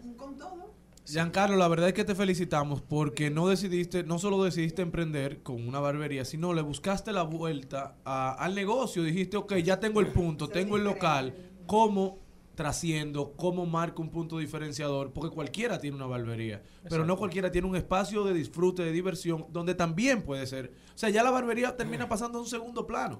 Giancarlo, 1.06 1.58
la 1.58 1.68
verdad 1.68 1.88
es 1.90 1.94
que 1.96 2.06
te 2.06 2.16
felicitamos 2.16 2.82
porque 2.82 3.30
no 3.32 3.48
decidiste, 3.50 4.04
no 4.04 4.20
solo 4.20 4.42
decidiste 4.44 4.82
emprender 4.84 5.42
con 5.42 5.68
una 5.68 5.80
barbería, 5.80 6.24
sino 6.24 6.54
le 6.54 6.62
buscaste 6.62 7.12
la 7.12 7.24
vuelta 7.24 7.96
a- 8.06 8.34
al 8.34 8.54
negocio. 8.56 9.04
Dijiste, 9.04 9.36
ok, 9.36 9.56
ya 9.58 9.80
tengo 9.80 10.00
el 10.00 10.08
punto, 10.08 10.48
tengo 10.48 10.78
el 10.78 10.84
local, 10.84 11.34
¿cómo 11.66 12.20
trasciendo? 12.62 13.34
¿Cómo 13.36 13.66
marco 13.66 14.04
un 14.04 14.12
punto 14.12 14.38
diferenciador? 14.38 15.12
Porque 15.14 15.34
cualquiera 15.34 15.80
tiene 15.80 15.96
una 15.96 16.06
barbería, 16.06 16.62
pero 16.88 17.06
no 17.08 17.18
cualquiera 17.18 17.52
tiene 17.52 17.68
un 17.68 17.76
espacio 17.76 18.24
de 18.24 18.36
disfrute, 18.36 18.84
de 18.84 18.92
diversión, 18.92 19.48
donde 19.50 19.74
también 19.74 20.22
puede 20.22 20.46
ser. 20.46 20.72
O 20.94 20.98
sea, 20.98 21.10
ya 21.10 21.24
la 21.24 21.32
barbería 21.32 21.76
termina 21.76 22.08
pasando 22.08 22.38
a 22.38 22.42
un 22.42 22.48
segundo 22.48 22.86
plano. 22.86 23.20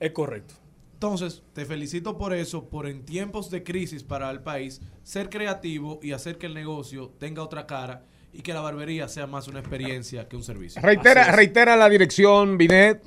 Es 0.00 0.10
correcto. 0.10 0.54
Entonces, 0.94 1.44
te 1.52 1.64
felicito 1.64 2.18
por 2.18 2.34
eso, 2.34 2.68
por 2.68 2.88
en 2.88 3.04
tiempos 3.04 3.48
de 3.48 3.62
crisis 3.62 4.02
para 4.02 4.28
el 4.28 4.40
país, 4.40 4.80
ser 5.04 5.30
creativo 5.30 6.00
y 6.02 6.10
hacer 6.10 6.36
que 6.36 6.46
el 6.46 6.54
negocio 6.54 7.12
tenga 7.16 7.44
otra 7.44 7.68
cara 7.68 8.04
y 8.32 8.42
que 8.42 8.52
la 8.52 8.60
barbería 8.60 9.06
sea 9.06 9.28
más 9.28 9.46
una 9.46 9.60
experiencia 9.60 10.28
que 10.28 10.34
un 10.34 10.42
servicio. 10.42 10.82
Reitera, 10.82 11.30
reitera 11.30 11.76
la 11.76 11.88
dirección, 11.88 12.58
Binet. 12.58 13.02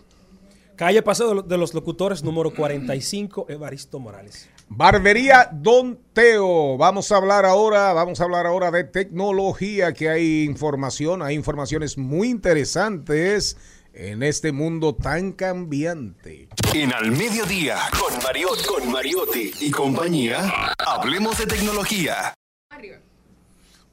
Calle 0.78 1.04
Paseo 1.04 1.42
de 1.42 1.58
los 1.58 1.74
Locutores, 1.74 2.24
número 2.24 2.52
45, 2.52 3.48
Evaristo 3.50 4.00
Morales. 4.00 4.50
Barbería 4.76 5.50
Don 5.52 6.00
Teo. 6.14 6.78
Vamos 6.78 7.12
a 7.12 7.18
hablar 7.18 7.46
ahora, 7.46 7.94
vamos 7.94 8.20
a 8.20 8.24
hablar 8.24 8.48
ahora 8.48 8.72
de 8.72 8.84
tecnología, 8.84 9.94
que 9.94 10.10
hay 10.10 10.46
información, 10.46 11.22
hay 11.22 11.36
informaciones 11.36 11.96
muy 11.96 12.30
interesantes 12.30 13.56
en 13.94 14.24
este 14.24 14.52
mundo 14.52 14.96
tan 14.96 15.34
cambiante. 15.34 16.48
En 16.74 16.92
Al 16.92 17.12
Mediodía, 17.12 17.78
con, 18.00 18.24
Mariot, 18.24 18.66
con 18.66 18.92
Mariotti 18.92 19.52
y 19.60 19.70
compañía, 19.70 20.74
hablemos 20.80 21.38
de 21.38 21.46
tecnología. 21.46 22.34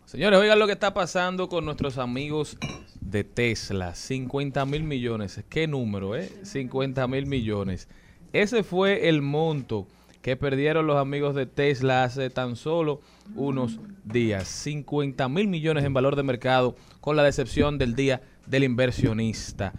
Señores, 0.07 0.40
oigan 0.40 0.59
lo 0.59 0.66
que 0.66 0.73
está 0.73 0.94
pasando 0.94 1.51
con 1.51 1.66
nuestros 1.66 1.98
amigos 1.98 2.57
de 3.02 3.23
Tesla. 3.24 3.94
50 3.94 4.65
mil 4.65 4.85
millones. 4.85 5.44
¿Qué 5.51 5.66
número, 5.66 6.16
eh? 6.16 6.32
50 6.43 7.07
mil 7.07 7.27
millones. 7.27 7.86
Ese 8.32 8.62
fue 8.62 9.11
el 9.11 9.20
monto 9.20 9.86
que 10.23 10.37
perdieron 10.37 10.87
los 10.87 10.97
amigos 10.97 11.35
de 11.35 11.47
Tesla 11.47 12.05
hace 12.05 12.31
tan 12.31 12.57
solo 12.57 13.01
unos 13.35 13.79
días. 14.05 14.49
50 14.49 15.29
mil 15.29 15.49
millones 15.49 15.85
en 15.85 15.95
valor 15.95 16.17
de 16.17 16.23
mercado 16.23 16.77
con 17.01 17.17
la 17.17 17.23
decepción 17.23 17.79
del 17.79 17.95
día 17.95 18.23
del 18.47 18.65
inversionista 18.65 19.73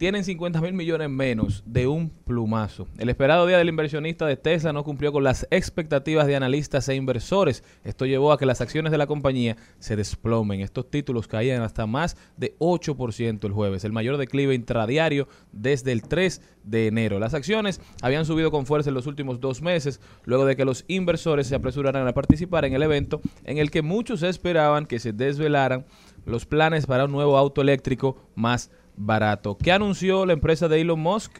tienen 0.00 0.24
50 0.24 0.62
mil 0.62 0.72
millones 0.72 1.10
menos 1.10 1.62
de 1.66 1.86
un 1.86 2.08
plumazo. 2.08 2.88
El 2.96 3.10
esperado 3.10 3.46
día 3.46 3.58
del 3.58 3.68
inversionista 3.68 4.24
de 4.24 4.38
Tesla 4.38 4.72
no 4.72 4.82
cumplió 4.82 5.12
con 5.12 5.22
las 5.22 5.46
expectativas 5.50 6.26
de 6.26 6.36
analistas 6.36 6.88
e 6.88 6.94
inversores. 6.94 7.62
Esto 7.84 8.06
llevó 8.06 8.32
a 8.32 8.38
que 8.38 8.46
las 8.46 8.62
acciones 8.62 8.92
de 8.92 8.96
la 8.96 9.06
compañía 9.06 9.58
se 9.78 9.96
desplomen. 9.96 10.62
Estos 10.62 10.88
títulos 10.90 11.28
caían 11.28 11.60
hasta 11.60 11.86
más 11.86 12.16
de 12.38 12.56
8% 12.60 13.44
el 13.44 13.52
jueves, 13.52 13.84
el 13.84 13.92
mayor 13.92 14.16
declive 14.16 14.54
intradiario 14.54 15.28
desde 15.52 15.92
el 15.92 16.00
3 16.00 16.40
de 16.64 16.86
enero. 16.86 17.18
Las 17.18 17.34
acciones 17.34 17.82
habían 18.00 18.24
subido 18.24 18.50
con 18.50 18.64
fuerza 18.64 18.88
en 18.88 18.94
los 18.94 19.06
últimos 19.06 19.38
dos 19.38 19.60
meses, 19.60 20.00
luego 20.24 20.46
de 20.46 20.56
que 20.56 20.64
los 20.64 20.86
inversores 20.88 21.46
se 21.46 21.56
apresuraran 21.56 22.08
a 22.08 22.14
participar 22.14 22.64
en 22.64 22.72
el 22.72 22.82
evento 22.82 23.20
en 23.44 23.58
el 23.58 23.70
que 23.70 23.82
muchos 23.82 24.22
esperaban 24.22 24.86
que 24.86 24.98
se 24.98 25.12
desvelaran 25.12 25.84
los 26.24 26.46
planes 26.46 26.86
para 26.86 27.04
un 27.04 27.12
nuevo 27.12 27.36
auto 27.36 27.60
eléctrico 27.60 28.16
más 28.34 28.70
barato. 29.00 29.56
¿Qué 29.56 29.72
anunció 29.72 30.26
la 30.26 30.32
empresa 30.32 30.68
de 30.68 30.80
Elon 30.80 31.00
Musk? 31.00 31.38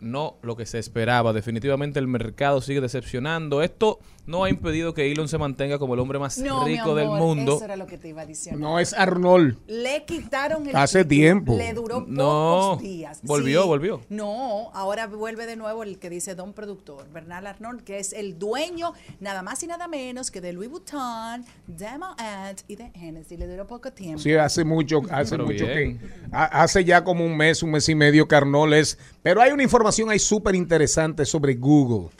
no 0.00 0.36
lo 0.42 0.56
que 0.56 0.66
se 0.66 0.78
esperaba. 0.78 1.32
Definitivamente 1.32 1.98
el 1.98 2.06
mercado 2.06 2.60
sigue 2.60 2.80
decepcionando. 2.80 3.62
Esto 3.62 3.98
no 4.28 4.44
ha 4.44 4.50
impedido 4.50 4.92
que 4.92 5.10
Elon 5.10 5.26
se 5.26 5.38
mantenga 5.38 5.78
como 5.78 5.94
el 5.94 6.00
hombre 6.00 6.18
más 6.18 6.38
rico 6.66 6.94
del 6.94 7.08
mundo. 7.08 7.56
Eso 7.56 7.64
era 7.64 7.76
lo 7.76 7.86
que 7.86 7.96
te 7.96 8.08
iba 8.08 8.22
a 8.22 8.26
decir. 8.26 8.54
No 8.54 8.78
es 8.78 8.92
Arnold. 8.92 9.56
Le 9.66 10.04
quitaron 10.04 10.68
el 10.68 10.76
Hace 10.76 11.02
tiempo. 11.06 11.56
Le 11.56 11.72
duró 11.72 12.04
no, 12.06 12.72
pocos 12.72 12.82
días. 12.82 13.20
Volvió, 13.22 13.66
volvió. 13.66 14.02
No, 14.10 14.70
ahora 14.74 15.06
vuelve 15.06 15.46
de 15.46 15.56
nuevo 15.56 15.82
el 15.82 15.98
que 15.98 16.10
dice 16.10 16.34
don 16.34 16.52
productor, 16.52 17.10
Bernal 17.10 17.46
Arnold, 17.46 17.82
que 17.84 17.98
es 17.98 18.12
el 18.12 18.38
dueño 18.38 18.92
nada 19.18 19.42
más 19.42 19.62
y 19.62 19.66
nada 19.66 19.88
menos 19.88 20.30
que 20.30 20.42
de 20.42 20.52
Louis 20.52 20.68
Vuitton, 20.68 21.46
de 21.66 21.86
Ant 21.86 22.60
y 22.68 22.76
de 22.76 22.90
Hennessy. 22.94 23.38
Le 23.38 23.46
duró 23.46 23.66
poco 23.66 23.90
tiempo. 23.92 24.18
Sí, 24.18 24.34
hace 24.34 24.62
mucho, 24.62 25.00
hace 25.10 25.38
mucho 25.38 25.64
que 25.64 25.96
hace 26.30 26.84
ya 26.84 27.02
como 27.02 27.24
un 27.24 27.34
mes, 27.34 27.62
un 27.62 27.70
mes 27.70 27.88
y 27.88 27.94
medio 27.94 28.28
que 28.28 28.36
Arnold 28.36 28.74
es, 28.74 28.98
pero 29.22 29.40
hay 29.40 29.52
una 29.52 29.62
información 29.62 30.10
ahí 30.10 30.18
súper 30.18 30.54
interesante 30.54 31.24
sobre 31.24 31.54
Google. 31.54 32.10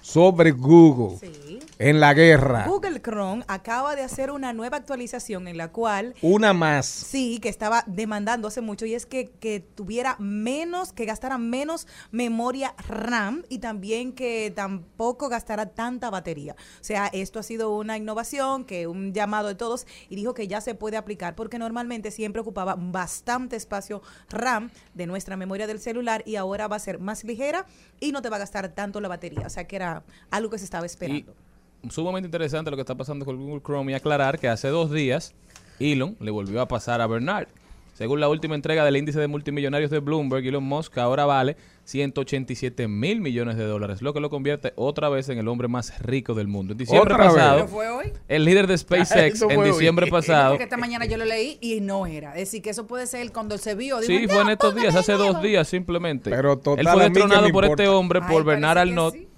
Sobre 0.00 0.50
Google. 0.50 1.16
Sí 1.20 1.51
en 1.82 1.98
la 1.98 2.14
guerra. 2.14 2.64
Google 2.68 3.02
Chrome 3.02 3.44
acaba 3.48 3.96
de 3.96 4.02
hacer 4.02 4.30
una 4.30 4.52
nueva 4.52 4.76
actualización 4.76 5.48
en 5.48 5.56
la 5.56 5.72
cual... 5.72 6.14
Una 6.22 6.52
más. 6.52 6.86
Sí, 6.86 7.40
que 7.42 7.48
estaba 7.48 7.82
demandando 7.88 8.46
hace 8.46 8.60
mucho 8.60 8.86
y 8.86 8.94
es 8.94 9.04
que, 9.04 9.30
que 9.40 9.58
tuviera 9.58 10.14
menos, 10.20 10.92
que 10.92 11.06
gastara 11.06 11.38
menos 11.38 11.88
memoria 12.12 12.76
RAM 12.86 13.42
y 13.48 13.58
también 13.58 14.12
que 14.12 14.52
tampoco 14.54 15.28
gastara 15.28 15.66
tanta 15.66 16.08
batería. 16.08 16.54
O 16.80 16.84
sea, 16.84 17.08
esto 17.12 17.40
ha 17.40 17.42
sido 17.42 17.76
una 17.76 17.96
innovación, 17.96 18.64
que 18.64 18.86
un 18.86 19.12
llamado 19.12 19.48
de 19.48 19.56
todos 19.56 19.88
y 20.08 20.14
dijo 20.14 20.34
que 20.34 20.46
ya 20.46 20.60
se 20.60 20.76
puede 20.76 20.96
aplicar 20.96 21.34
porque 21.34 21.58
normalmente 21.58 22.12
siempre 22.12 22.42
ocupaba 22.42 22.76
bastante 22.78 23.56
espacio 23.56 24.02
RAM 24.30 24.70
de 24.94 25.06
nuestra 25.08 25.36
memoria 25.36 25.66
del 25.66 25.80
celular 25.80 26.22
y 26.26 26.36
ahora 26.36 26.68
va 26.68 26.76
a 26.76 26.78
ser 26.78 27.00
más 27.00 27.24
ligera 27.24 27.66
y 27.98 28.12
no 28.12 28.22
te 28.22 28.28
va 28.28 28.36
a 28.36 28.40
gastar 28.40 28.68
tanto 28.68 29.00
la 29.00 29.08
batería. 29.08 29.46
O 29.46 29.50
sea, 29.50 29.66
que 29.66 29.74
era 29.74 30.04
algo 30.30 30.48
que 30.48 30.58
se 30.58 30.64
estaba 30.64 30.86
esperando 30.86 31.34
sumamente 31.90 32.26
interesante 32.26 32.70
lo 32.70 32.76
que 32.76 32.82
está 32.82 32.94
pasando 32.94 33.24
con 33.24 33.36
Google 33.36 33.62
Chrome 33.62 33.92
y 33.92 33.94
aclarar 33.94 34.38
que 34.38 34.48
hace 34.48 34.68
dos 34.68 34.90
días 34.90 35.34
Elon 35.80 36.16
le 36.20 36.30
volvió 36.30 36.60
a 36.60 36.68
pasar 36.68 37.00
a 37.00 37.06
Bernard. 37.06 37.48
Según 37.94 38.20
la 38.20 38.28
última 38.28 38.54
entrega 38.54 38.84
del 38.84 38.96
índice 38.96 39.20
de 39.20 39.28
multimillonarios 39.28 39.90
de 39.90 39.98
Bloomberg, 39.98 40.46
Elon 40.46 40.64
Musk 40.64 40.96
ahora 40.96 41.26
vale 41.26 41.56
187 41.84 42.88
mil 42.88 43.20
millones 43.20 43.56
de 43.56 43.64
dólares, 43.64 44.00
lo 44.00 44.14
que 44.14 44.20
lo 44.20 44.30
convierte 44.30 44.72
otra 44.76 45.08
vez 45.08 45.28
en 45.28 45.38
el 45.38 45.46
hombre 45.46 45.68
más 45.68 46.00
rico 46.00 46.32
del 46.32 46.48
mundo. 46.48 46.72
En 46.72 46.78
diciembre 46.78 47.14
pasado, 47.14 47.68
fue 47.68 47.88
hoy? 47.90 48.12
el 48.28 48.44
líder 48.44 48.66
de 48.66 48.78
SpaceX 48.78 49.42
en 49.42 49.62
diciembre 49.62 50.06
pasado. 50.06 50.54
esta 50.54 50.76
mañana 50.76 51.04
yo 51.04 51.18
lo 51.18 51.24
leí 51.24 51.58
y 51.60 51.80
no 51.80 52.06
era. 52.06 52.30
Es 52.30 52.48
decir, 52.48 52.62
que 52.62 52.70
eso 52.70 52.86
puede 52.86 53.06
ser 53.06 53.30
cuando 53.30 53.58
se 53.58 53.74
vio. 53.74 54.00
sí, 54.00 54.26
fue 54.26 54.40
en 54.40 54.50
estos 54.50 54.74
días, 54.74 54.94
hace 54.94 55.12
dos 55.12 55.42
días 55.42 55.68
simplemente. 55.68 56.30
Pero 56.30 56.60
Él 56.76 56.88
fue 56.88 57.04
destronado 57.04 57.48
por 57.50 57.66
este 57.66 57.88
hombre, 57.88 58.20
por 58.22 58.42
Bernard 58.44 58.78
Arnault 58.78 59.31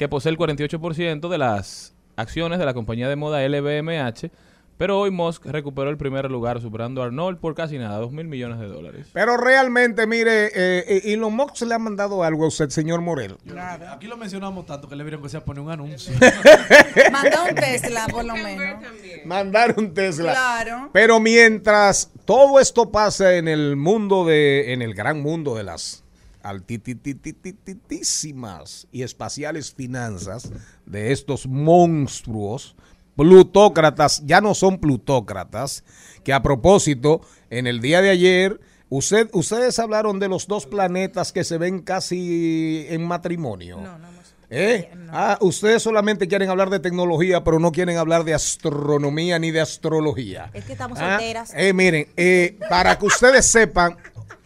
que 0.00 0.08
posee 0.08 0.32
el 0.32 0.38
48% 0.38 1.28
de 1.28 1.36
las 1.36 1.94
acciones 2.16 2.58
de 2.58 2.64
la 2.64 2.72
compañía 2.72 3.06
de 3.06 3.16
moda 3.16 3.46
LVMH. 3.46 4.30
Pero 4.78 4.98
hoy 4.98 5.10
Musk 5.10 5.44
recuperó 5.44 5.90
el 5.90 5.98
primer 5.98 6.30
lugar, 6.30 6.58
superando 6.62 7.02
a 7.02 7.04
Arnold 7.04 7.38
por 7.38 7.54
casi 7.54 7.76
nada, 7.76 7.98
2 7.98 8.10
mil 8.10 8.26
millones 8.26 8.58
de 8.60 8.66
dólares. 8.66 9.08
Pero 9.12 9.36
realmente, 9.36 10.06
mire, 10.06 10.46
eh, 10.46 10.84
eh, 10.88 11.02
Elon 11.12 11.34
Musk 11.34 11.60
le 11.66 11.74
ha 11.74 11.78
mandado 11.78 12.24
algo 12.24 12.46
a 12.46 12.48
usted, 12.48 12.70
señor 12.70 13.02
Morel. 13.02 13.36
Claro. 13.46 13.90
Aquí 13.90 14.06
lo 14.06 14.16
mencionamos 14.16 14.64
tanto 14.64 14.88
que 14.88 14.96
le 14.96 15.04
vieron 15.04 15.20
que 15.20 15.28
se 15.28 15.38
poner 15.42 15.62
un 15.62 15.70
anuncio. 15.70 16.14
Mandar 17.12 17.50
un 17.50 17.54
Tesla, 17.54 18.06
por 18.10 18.24
lo 18.24 18.32
menos. 18.36 18.82
Mandar 19.26 19.74
un 19.76 19.92
Tesla. 19.92 20.32
Claro. 20.32 20.88
Pero 20.94 21.20
mientras 21.20 22.10
todo 22.24 22.58
esto 22.58 22.90
pasa 22.90 23.34
en 23.34 23.48
el 23.48 23.76
mundo 23.76 24.24
de, 24.24 24.72
en 24.72 24.80
el 24.80 24.94
gran 24.94 25.20
mundo 25.20 25.54
de 25.56 25.64
las 25.64 26.04
altititititísimas 26.42 28.86
y 28.92 29.02
espaciales 29.02 29.72
finanzas 29.72 30.50
de 30.86 31.12
estos 31.12 31.46
monstruos, 31.46 32.76
plutócratas, 33.16 34.22
ya 34.24 34.40
no 34.40 34.54
son 34.54 34.78
plutócratas, 34.78 35.84
que 36.24 36.32
a 36.32 36.42
propósito, 36.42 37.20
en 37.50 37.66
el 37.66 37.80
día 37.80 38.02
de 38.02 38.10
ayer, 38.10 38.60
usted, 38.88 39.28
ustedes 39.32 39.78
hablaron 39.78 40.18
de 40.18 40.28
los 40.28 40.46
dos 40.46 40.66
planetas 40.66 41.32
que 41.32 41.44
se 41.44 41.58
ven 41.58 41.80
casi 41.80 42.86
en 42.88 43.06
matrimonio. 43.06 43.78
No, 43.78 43.98
no, 43.98 44.10
¿Eh? 44.52 44.90
Ah, 45.10 45.38
ustedes 45.40 45.80
solamente 45.80 46.26
quieren 46.26 46.50
hablar 46.50 46.70
de 46.70 46.80
tecnología, 46.80 47.44
pero 47.44 47.60
no 47.60 47.70
quieren 47.70 47.96
hablar 47.96 48.24
de 48.24 48.34
astronomía 48.34 49.38
ni 49.38 49.52
de 49.52 49.60
astrología. 49.60 50.50
Es 50.52 50.64
que 50.64 50.72
estamos 50.72 50.98
ah, 51.00 51.20
Eh, 51.54 51.72
miren, 51.72 52.08
eh, 52.16 52.58
para 52.68 52.98
que 52.98 53.06
ustedes 53.06 53.46
sepan, 53.46 53.96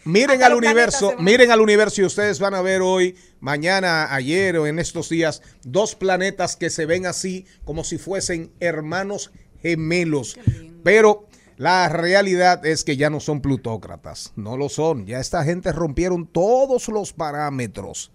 Miren 0.05 0.43
al 0.43 0.53
universo, 0.53 1.15
miren 1.17 1.49
al 1.49 1.61
universo 1.61 1.99
y 1.99 2.05
ustedes 2.05 2.39
van 2.39 2.53
a 2.53 2.61
ver 2.61 2.83
hoy, 2.83 3.15
mañana, 3.39 4.13
ayer 4.13 4.55
o 4.55 4.67
en 4.67 4.77
estos 4.77 5.09
días 5.09 5.41
dos 5.63 5.95
planetas 5.95 6.55
que 6.55 6.69
se 6.69 6.85
ven 6.85 7.07
así 7.07 7.47
como 7.63 7.83
si 7.83 7.97
fuesen 7.97 8.51
hermanos 8.59 9.31
gemelos. 9.63 10.37
Pero 10.83 11.25
la 11.57 11.89
realidad 11.89 12.63
es 12.67 12.83
que 12.83 12.97
ya 12.97 13.09
no 13.09 13.19
son 13.19 13.41
plutócratas, 13.41 14.31
no 14.35 14.57
lo 14.57 14.69
son. 14.69 15.07
Ya 15.07 15.19
esta 15.19 15.43
gente 15.43 15.71
rompieron 15.71 16.27
todos 16.27 16.87
los 16.87 17.11
parámetros 17.11 18.11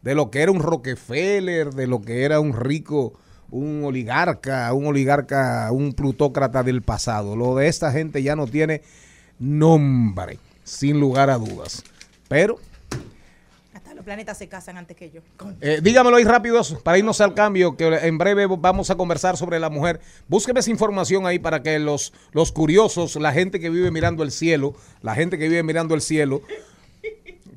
de 0.00 0.14
lo 0.14 0.30
que 0.30 0.40
era 0.40 0.52
un 0.52 0.60
Rockefeller, 0.60 1.74
de 1.74 1.86
lo 1.86 2.00
que 2.00 2.24
era 2.24 2.40
un 2.40 2.58
rico, 2.58 3.12
un 3.50 3.84
oligarca, 3.84 4.72
un 4.72 4.86
oligarca, 4.86 5.70
un 5.70 5.92
plutócrata 5.92 6.62
del 6.62 6.80
pasado. 6.80 7.36
Lo 7.36 7.56
de 7.56 7.68
esta 7.68 7.92
gente 7.92 8.22
ya 8.22 8.36
no 8.36 8.46
tiene 8.46 8.80
nombre 9.38 10.38
sin 10.70 11.00
lugar 11.00 11.30
a 11.30 11.36
dudas. 11.36 11.82
Pero... 12.28 12.58
Hasta 13.74 13.94
los 13.94 14.04
planetas 14.04 14.38
se 14.38 14.48
casan 14.48 14.76
antes 14.76 14.96
que 14.96 15.10
yo. 15.10 15.20
Eh, 15.60 15.80
dígamelo 15.82 16.16
ahí 16.16 16.24
rápido 16.24 16.60
para 16.82 16.98
irnos 16.98 17.20
al 17.20 17.34
cambio, 17.34 17.76
que 17.76 17.86
en 17.86 18.18
breve 18.18 18.46
vamos 18.46 18.90
a 18.90 18.96
conversar 18.96 19.36
sobre 19.36 19.58
la 19.58 19.70
mujer. 19.70 20.00
Búsqueme 20.28 20.60
esa 20.60 20.70
información 20.70 21.26
ahí 21.26 21.38
para 21.38 21.62
que 21.62 21.78
los, 21.78 22.12
los 22.32 22.52
curiosos, 22.52 23.16
la 23.16 23.32
gente 23.32 23.58
que 23.58 23.70
vive 23.70 23.90
mirando 23.90 24.22
el 24.22 24.30
cielo, 24.30 24.74
la 25.02 25.14
gente 25.14 25.38
que 25.38 25.48
vive 25.48 25.62
mirando 25.62 25.94
el 25.94 26.00
cielo, 26.00 26.42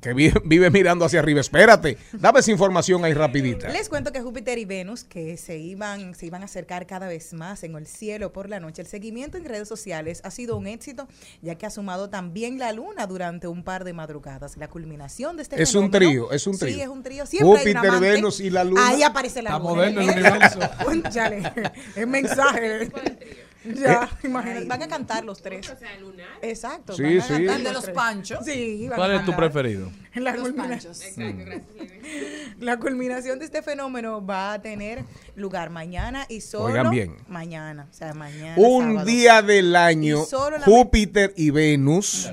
que 0.04 0.14
vive, 0.44 0.70
mirando 0.70 1.06
hacia 1.06 1.20
arriba. 1.20 1.40
Espérate, 1.40 1.98
dame 2.12 2.42
esa 2.42 2.52
información 2.52 3.04
ahí 3.06 3.14
rapidita. 3.14 3.70
Les 3.70 3.90
cuento 3.90 4.12
que 4.12 4.22
Júpiter 4.22 4.58
y 4.58 4.66
Venus, 4.66 5.04
que 5.04 5.38
se 5.38 5.58
iban, 5.58 6.14
se 6.14 6.26
iban 6.26 6.42
a 6.42 6.46
acercar 6.46 6.86
cada 6.86 7.08
vez 7.08 7.34
más 7.34 7.64
en 7.64 7.76
el 7.76 7.88
cielo 7.88 8.34
por 8.34 8.50
la 8.50 8.60
noche, 8.60 8.82
el 8.82 8.88
seguimiento 8.88 9.38
en 9.38 9.46
redes 9.46 9.68
sociales 9.68 10.22
ha 10.24 10.32
sido 10.32 10.58
un 10.58 10.68
éxito, 10.68 11.08
ya 11.42 11.56
que 11.56 11.66
ha 11.66 11.70
sumado 11.70 12.10
también 12.10 12.60
la 12.60 12.74
luna 12.74 13.08
durante 13.08 13.48
un 13.48 13.64
par 13.64 13.84
de 13.86 13.94
madrugadas. 13.94 14.58
La 14.58 14.68
culminación 14.68 15.38
de 15.38 15.44
este 15.44 15.62
Es 15.62 15.74
un 15.74 15.90
trío, 15.90 16.32
es 16.32 16.46
un 16.46 16.58
trío. 16.58 16.74
Sí, 16.74 16.82
es 16.82 16.88
un 16.88 17.02
trío. 17.02 17.24
Júpiter, 17.26 18.00
Venus 18.00 18.40
y 18.42 18.50
la 18.50 18.64
luna. 18.64 18.90
Ahí 18.90 19.04
aparece 19.04 19.42
la 19.42 19.58
luna. 19.58 19.88
el 19.88 19.98
universo. 19.98 20.60
es 21.96 22.08
mensaje. 22.08 22.92
Ya, 23.76 24.10
eh, 24.22 24.28
imagínate. 24.28 24.66
Van 24.66 24.84
a 24.84 24.88
cantar 24.88 25.24
los 25.24 25.42
tres. 25.42 25.70
O 25.70 25.78
sea, 25.78 25.98
lunar. 26.00 26.28
Exacto. 26.42 26.94
Sí, 26.94 27.22
sí. 27.22 27.44
de 27.44 27.74
los 27.74 27.90
panchos. 27.90 28.46
Sí, 28.46 28.90
¿Cuál 28.94 29.12
es 29.16 29.26
tu 29.26 29.36
preferido? 29.36 29.90
La 30.16 30.36
los 30.36 30.52
panchos. 30.52 31.02
Exacto, 31.18 31.62
La 32.60 32.78
culminación 32.78 33.40
de 33.40 33.46
este 33.46 33.62
fenómeno 33.62 34.26
va 34.26 34.54
a 34.54 34.62
tener 34.62 35.04
lugar 35.36 35.70
mañana 35.70 36.26
y 36.30 36.42
solo 36.42 36.66
Oigan 36.66 36.90
bien. 36.92 37.16
mañana. 37.28 37.88
O 37.90 37.94
sea, 37.94 38.14
mañana. 38.14 38.56
Un 38.58 39.06
día 39.06 39.42
del 39.42 39.76
año, 39.76 40.24
Júpiter 40.66 41.34
y 41.36 41.50
Venus 41.50 42.32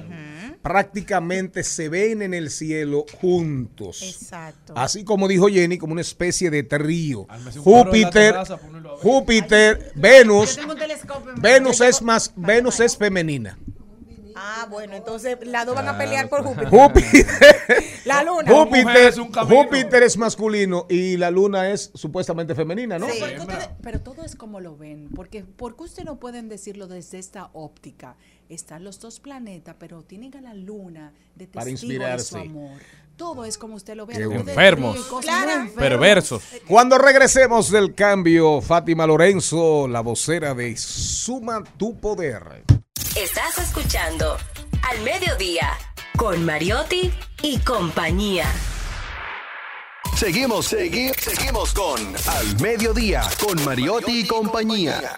prácticamente 0.62 1.62
se 1.62 1.88
ven 1.88 2.22
en 2.22 2.34
el 2.34 2.50
cielo 2.50 3.04
juntos. 3.20 4.02
Exacto. 4.02 4.74
Así 4.76 5.04
como 5.04 5.28
dijo 5.28 5.48
Jenny, 5.48 5.78
como 5.78 5.92
una 5.92 6.02
especie 6.02 6.50
de 6.50 6.62
trío. 6.62 7.26
Júpiter, 7.58 8.36
Júpiter, 9.02 9.92
Venus. 9.94 10.58
Venus 11.36 11.80
es 11.80 12.02
más, 12.02 12.32
Venus 12.36 12.80
es 12.80 12.96
femenina. 12.96 13.58
Ah, 14.42 14.66
bueno, 14.70 14.94
entonces 14.96 15.36
las 15.42 15.66
dos 15.66 15.74
van 15.74 15.88
a 15.88 15.98
pelear 15.98 16.30
por 16.30 16.42
Júpiter. 16.42 16.68
Júpiter. 16.70 17.26
la 18.06 18.22
luna. 18.22 18.50
Júpiter, 18.50 19.14
Júpiter 19.14 20.02
es 20.02 20.16
masculino 20.16 20.86
y 20.88 21.18
la 21.18 21.30
luna 21.30 21.70
es 21.70 21.90
supuestamente 21.94 22.54
femenina, 22.54 22.98
¿no? 22.98 23.06
Sí. 23.08 23.20
pero 23.82 24.00
todo 24.00 24.24
es 24.24 24.36
como 24.36 24.60
lo 24.60 24.78
ven, 24.78 25.10
porque 25.14 25.44
porque 25.44 25.82
usted 25.82 26.04
no 26.04 26.18
pueden 26.18 26.48
decirlo 26.48 26.86
desde 26.86 27.18
esta 27.18 27.50
óptica. 27.52 28.16
Están 28.50 28.82
los 28.84 28.98
dos 29.00 29.20
planetas, 29.20 29.76
pero 29.78 30.02
tienen 30.02 30.34
a 30.36 30.40
la 30.40 30.54
luna 30.54 31.12
de 31.36 31.46
testigo 31.46 31.52
Para 31.54 31.70
inspirarse. 31.70 32.38
de 32.38 32.44
su 32.44 32.50
amor. 32.50 32.80
Todo 33.16 33.44
es 33.44 33.56
como 33.56 33.76
usted 33.76 33.94
lo 33.94 34.06
ve. 34.06 34.14
Enfermos. 34.16 34.96
enfermas. 34.96 35.70
Perversos. 35.76 36.42
Cuando 36.66 36.98
regresemos 36.98 37.70
del 37.70 37.94
cambio, 37.94 38.60
Fátima 38.60 39.06
Lorenzo, 39.06 39.86
la 39.86 40.00
vocera 40.00 40.52
de 40.54 40.76
Suma 40.76 41.62
tu 41.78 41.96
Poder. 41.98 42.64
Estás 43.16 43.58
escuchando 43.58 44.36
Al 44.90 45.00
Mediodía 45.04 45.68
con 46.16 46.44
Mariotti 46.44 47.12
y 47.42 47.58
compañía. 47.58 48.46
Seguimos, 50.16 50.72
segui- 50.72 51.14
seguimos 51.18 51.72
con 51.72 52.00
Al 52.26 52.60
Mediodía, 52.60 53.22
con 53.40 53.64
Mariotti 53.64 54.20
y 54.22 54.26
compañía. 54.26 55.16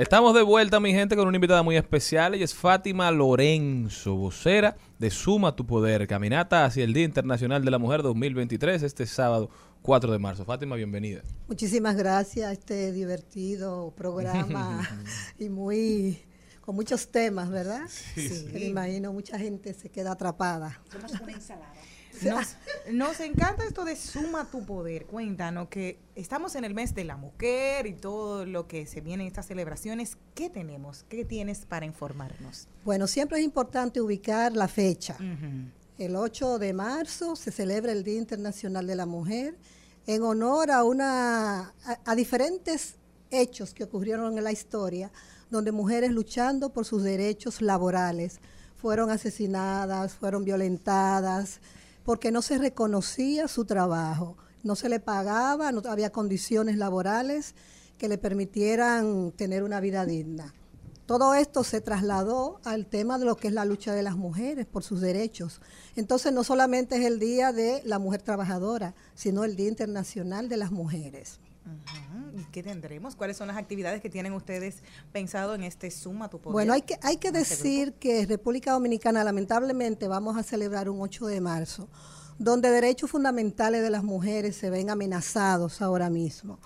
Estamos 0.00 0.34
de 0.34 0.40
vuelta, 0.40 0.80
mi 0.80 0.94
gente, 0.94 1.14
con 1.14 1.28
una 1.28 1.36
invitada 1.36 1.62
muy 1.62 1.76
especial. 1.76 2.34
Ella 2.34 2.46
es 2.46 2.54
Fátima 2.54 3.10
Lorenzo, 3.10 4.16
vocera 4.16 4.74
de 4.98 5.10
Suma 5.10 5.54
tu 5.54 5.66
Poder, 5.66 6.06
caminata 6.06 6.64
hacia 6.64 6.84
el 6.84 6.94
Día 6.94 7.04
Internacional 7.04 7.62
de 7.62 7.70
la 7.70 7.76
Mujer 7.76 8.02
2023, 8.02 8.82
este 8.82 9.04
sábado 9.04 9.50
4 9.82 10.10
de 10.10 10.18
marzo. 10.18 10.46
Fátima, 10.46 10.74
bienvenida. 10.76 11.20
Muchísimas 11.48 11.96
gracias 11.96 12.48
a 12.48 12.52
este 12.52 12.92
divertido 12.92 13.92
programa 13.94 14.88
y 15.38 15.50
muy 15.50 16.22
con 16.62 16.76
muchos 16.76 17.08
temas, 17.08 17.50
¿verdad? 17.50 17.82
Sí. 18.14 18.46
Que 18.50 18.58
me 18.58 18.64
imagino 18.68 19.12
mucha 19.12 19.38
gente 19.38 19.74
se 19.74 19.90
queda 19.90 20.12
atrapada. 20.12 20.80
Nos, 22.30 22.56
nos 22.92 23.20
encanta 23.20 23.64
esto 23.64 23.84
de 23.84 23.96
suma 23.96 24.44
tu 24.50 24.64
poder. 24.64 25.06
Cuéntanos 25.06 25.68
que 25.68 25.98
estamos 26.14 26.54
en 26.54 26.64
el 26.64 26.74
mes 26.74 26.94
de 26.94 27.04
la 27.04 27.16
mujer 27.16 27.86
y 27.86 27.94
todo 27.94 28.44
lo 28.44 28.66
que 28.66 28.86
se 28.86 29.00
viene 29.00 29.22
en 29.22 29.28
estas 29.28 29.46
celebraciones. 29.46 30.16
¿Qué 30.34 30.50
tenemos? 30.50 31.04
¿Qué 31.08 31.24
tienes 31.24 31.66
para 31.66 31.86
informarnos? 31.86 32.68
Bueno, 32.84 33.06
siempre 33.06 33.38
es 33.38 33.44
importante 33.44 34.00
ubicar 34.00 34.54
la 34.54 34.68
fecha. 34.68 35.16
El 35.98 36.16
8 36.16 36.58
de 36.58 36.72
marzo 36.72 37.36
se 37.36 37.50
celebra 37.50 37.92
el 37.92 38.04
Día 38.04 38.18
Internacional 38.18 38.86
de 38.86 38.96
la 38.96 39.06
Mujer 39.06 39.56
en 40.06 40.22
honor 40.22 40.70
a 40.70 40.84
una 40.84 41.60
a, 41.84 41.98
a 42.04 42.14
diferentes 42.14 42.96
hechos 43.30 43.74
que 43.74 43.84
ocurrieron 43.84 44.36
en 44.36 44.44
la 44.44 44.52
historia 44.52 45.10
donde 45.50 45.72
mujeres 45.72 46.12
luchando 46.12 46.70
por 46.70 46.84
sus 46.84 47.02
derechos 47.02 47.60
laborales 47.60 48.40
fueron 48.76 49.10
asesinadas, 49.10 50.14
fueron 50.14 50.44
violentadas 50.44 51.60
porque 52.10 52.32
no 52.32 52.42
se 52.42 52.58
reconocía 52.58 53.46
su 53.46 53.64
trabajo, 53.64 54.36
no 54.64 54.74
se 54.74 54.88
le 54.88 54.98
pagaba, 54.98 55.70
no 55.70 55.80
había 55.88 56.10
condiciones 56.10 56.76
laborales 56.76 57.54
que 57.98 58.08
le 58.08 58.18
permitieran 58.18 59.30
tener 59.30 59.62
una 59.62 59.78
vida 59.78 60.04
digna. 60.04 60.52
Todo 61.06 61.34
esto 61.34 61.62
se 61.62 61.80
trasladó 61.80 62.60
al 62.64 62.86
tema 62.86 63.16
de 63.16 63.26
lo 63.26 63.36
que 63.36 63.46
es 63.46 63.54
la 63.54 63.64
lucha 63.64 63.94
de 63.94 64.02
las 64.02 64.16
mujeres 64.16 64.66
por 64.66 64.82
sus 64.82 65.00
derechos. 65.00 65.60
Entonces 65.94 66.32
no 66.32 66.42
solamente 66.42 66.96
es 66.96 67.04
el 67.04 67.20
Día 67.20 67.52
de 67.52 67.80
la 67.84 68.00
Mujer 68.00 68.22
Trabajadora, 68.22 68.96
sino 69.14 69.44
el 69.44 69.54
Día 69.54 69.68
Internacional 69.68 70.48
de 70.48 70.56
las 70.56 70.72
Mujeres. 70.72 71.38
¿Y 72.36 72.44
qué 72.52 72.62
tendremos? 72.62 73.16
¿Cuáles 73.16 73.36
son 73.36 73.48
las 73.48 73.56
actividades 73.56 74.00
que 74.00 74.08
tienen 74.08 74.32
ustedes 74.32 74.82
pensado 75.12 75.54
en 75.54 75.62
este 75.62 75.90
Suma 75.90 76.28
tu 76.28 76.40
Poder? 76.40 76.52
Bueno, 76.52 76.72
hay 76.72 76.82
que, 76.82 76.98
hay 77.02 77.18
que 77.18 77.28
este 77.28 77.40
decir 77.40 77.92
que 77.94 78.26
República 78.26 78.72
Dominicana 78.72 79.22
lamentablemente 79.24 80.08
vamos 80.08 80.36
a 80.36 80.42
celebrar 80.42 80.88
un 80.88 81.00
8 81.00 81.26
de 81.26 81.40
marzo, 81.40 81.88
donde 82.38 82.70
derechos 82.70 83.10
fundamentales 83.10 83.82
de 83.82 83.90
las 83.90 84.02
mujeres 84.02 84.56
se 84.56 84.70
ven 84.70 84.90
amenazados 84.90 85.82
ahora 85.82 86.08
mismo. 86.08 86.58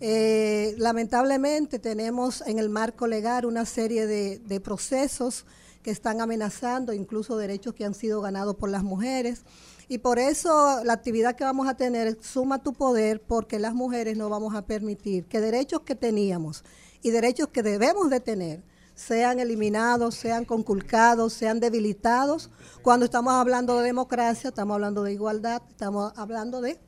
Eh, 0.00 0.74
lamentablemente 0.78 1.80
tenemos 1.80 2.42
en 2.46 2.60
el 2.60 2.68
marco 2.68 3.08
legal 3.08 3.44
una 3.44 3.64
serie 3.64 4.06
de, 4.06 4.38
de 4.38 4.60
procesos 4.60 5.44
que 5.82 5.90
están 5.90 6.20
amenazando 6.20 6.92
incluso 6.92 7.36
derechos 7.36 7.74
que 7.74 7.84
han 7.84 7.94
sido 7.94 8.20
ganados 8.20 8.54
por 8.56 8.70
las 8.70 8.84
mujeres. 8.84 9.42
Y 9.88 9.98
por 9.98 10.18
eso 10.18 10.84
la 10.84 10.92
actividad 10.92 11.34
que 11.34 11.44
vamos 11.44 11.66
a 11.66 11.74
tener 11.76 12.06
es 12.06 12.18
Suma 12.20 12.62
tu 12.62 12.74
Poder, 12.74 13.22
porque 13.22 13.58
las 13.58 13.74
mujeres 13.74 14.16
no 14.18 14.28
vamos 14.28 14.54
a 14.54 14.66
permitir 14.66 15.24
que 15.26 15.40
derechos 15.40 15.80
que 15.80 15.94
teníamos 15.94 16.62
y 17.02 17.10
derechos 17.10 17.48
que 17.48 17.62
debemos 17.62 18.10
de 18.10 18.20
tener 18.20 18.62
sean 18.94 19.38
eliminados, 19.40 20.14
sean 20.16 20.44
conculcados, 20.44 21.32
sean 21.32 21.60
debilitados. 21.60 22.50
Cuando 22.82 23.04
estamos 23.06 23.32
hablando 23.32 23.78
de 23.78 23.84
democracia, 23.84 24.48
estamos 24.48 24.74
hablando 24.74 25.04
de 25.04 25.12
igualdad, 25.12 25.62
estamos 25.70 26.12
hablando 26.16 26.60
de 26.60 26.78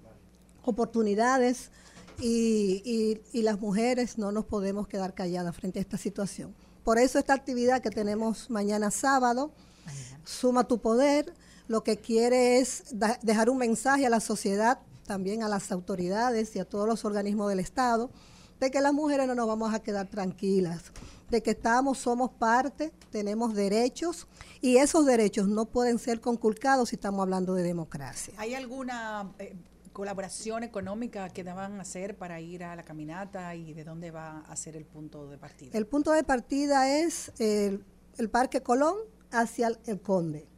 oportunidades 0.65 1.71
y, 2.21 2.83
y- 2.85 3.21
y 3.39 3.43
las 3.43 3.61
mujeres 3.61 4.19
no 4.19 4.31
nos 4.33 4.45
podemos 4.45 4.87
quedar 4.89 5.15
calladas 5.15 5.57
frente 5.57 5.79
a 5.79 5.83
esta 5.83 5.97
situación. 5.97 6.55
Por 6.85 6.99
eso 6.99 7.19
esta 7.19 7.35
actividad 7.35 7.81
que 7.81 7.91
tenemos 7.91 8.51
mañana 8.51 8.91
sábado, 8.91 9.53
Suma 10.25 10.65
tu 10.65 10.79
Poder, 10.81 11.33
lo 11.71 11.85
que 11.85 11.99
quiere 11.99 12.59
es 12.59 12.83
dejar 13.23 13.49
un 13.49 13.57
mensaje 13.57 14.05
a 14.05 14.11
la 14.11 14.19
sociedad, 14.19 14.81
también 15.07 15.45
a 15.45 15.49
las 15.49 15.71
autoridades 15.71 16.57
y 16.57 16.59
a 16.59 16.65
todos 16.65 16.89
los 16.89 17.05
organismos 17.05 17.49
del 17.49 17.61
Estado, 17.61 18.11
de 18.59 18.73
que 18.73 18.81
las 18.81 18.93
mujeres 18.93 19.29
no 19.29 19.37
nos 19.37 19.47
vamos 19.47 19.73
a 19.73 19.79
quedar 19.79 20.09
tranquilas, 20.09 20.91
de 21.31 21.45
que 21.45 21.53
estamos, 21.53 21.99
somos 21.99 22.33
parte, 22.33 22.93
tenemos 23.11 23.55
derechos 23.55 24.27
y 24.61 24.79
esos 24.79 25.07
derechos 25.07 25.47
no 25.47 25.67
pueden 25.67 26.01
ser 26.01 26.21
conculcados 26.21 26.89
si 26.89 26.97
estamos 26.97 27.23
hablando 27.23 27.55
de 27.55 27.63
democracia. 27.63 28.35
¿Hay 28.37 28.57
alguna 28.57 29.33
eh, 29.39 29.55
colaboración 29.93 30.65
económica 30.65 31.29
que 31.29 31.45
van 31.45 31.79
a 31.79 31.83
hacer 31.83 32.19
para 32.19 32.41
ir 32.41 32.65
a 32.65 32.75
la 32.75 32.83
caminata 32.83 33.55
y 33.55 33.75
de 33.75 33.85
dónde 33.85 34.11
va 34.11 34.41
a 34.41 34.57
ser 34.57 34.75
el 34.75 34.87
punto 34.87 35.29
de 35.29 35.39
partida? 35.39 35.79
El 35.79 35.87
punto 35.87 36.11
de 36.11 36.25
partida 36.25 36.99
es 36.99 37.31
el, 37.39 37.85
el 38.19 38.29
Parque 38.29 38.61
Colón 38.61 38.97
hacia 39.31 39.69
el, 39.69 39.79
el 39.87 40.01
Conde. 40.01 40.50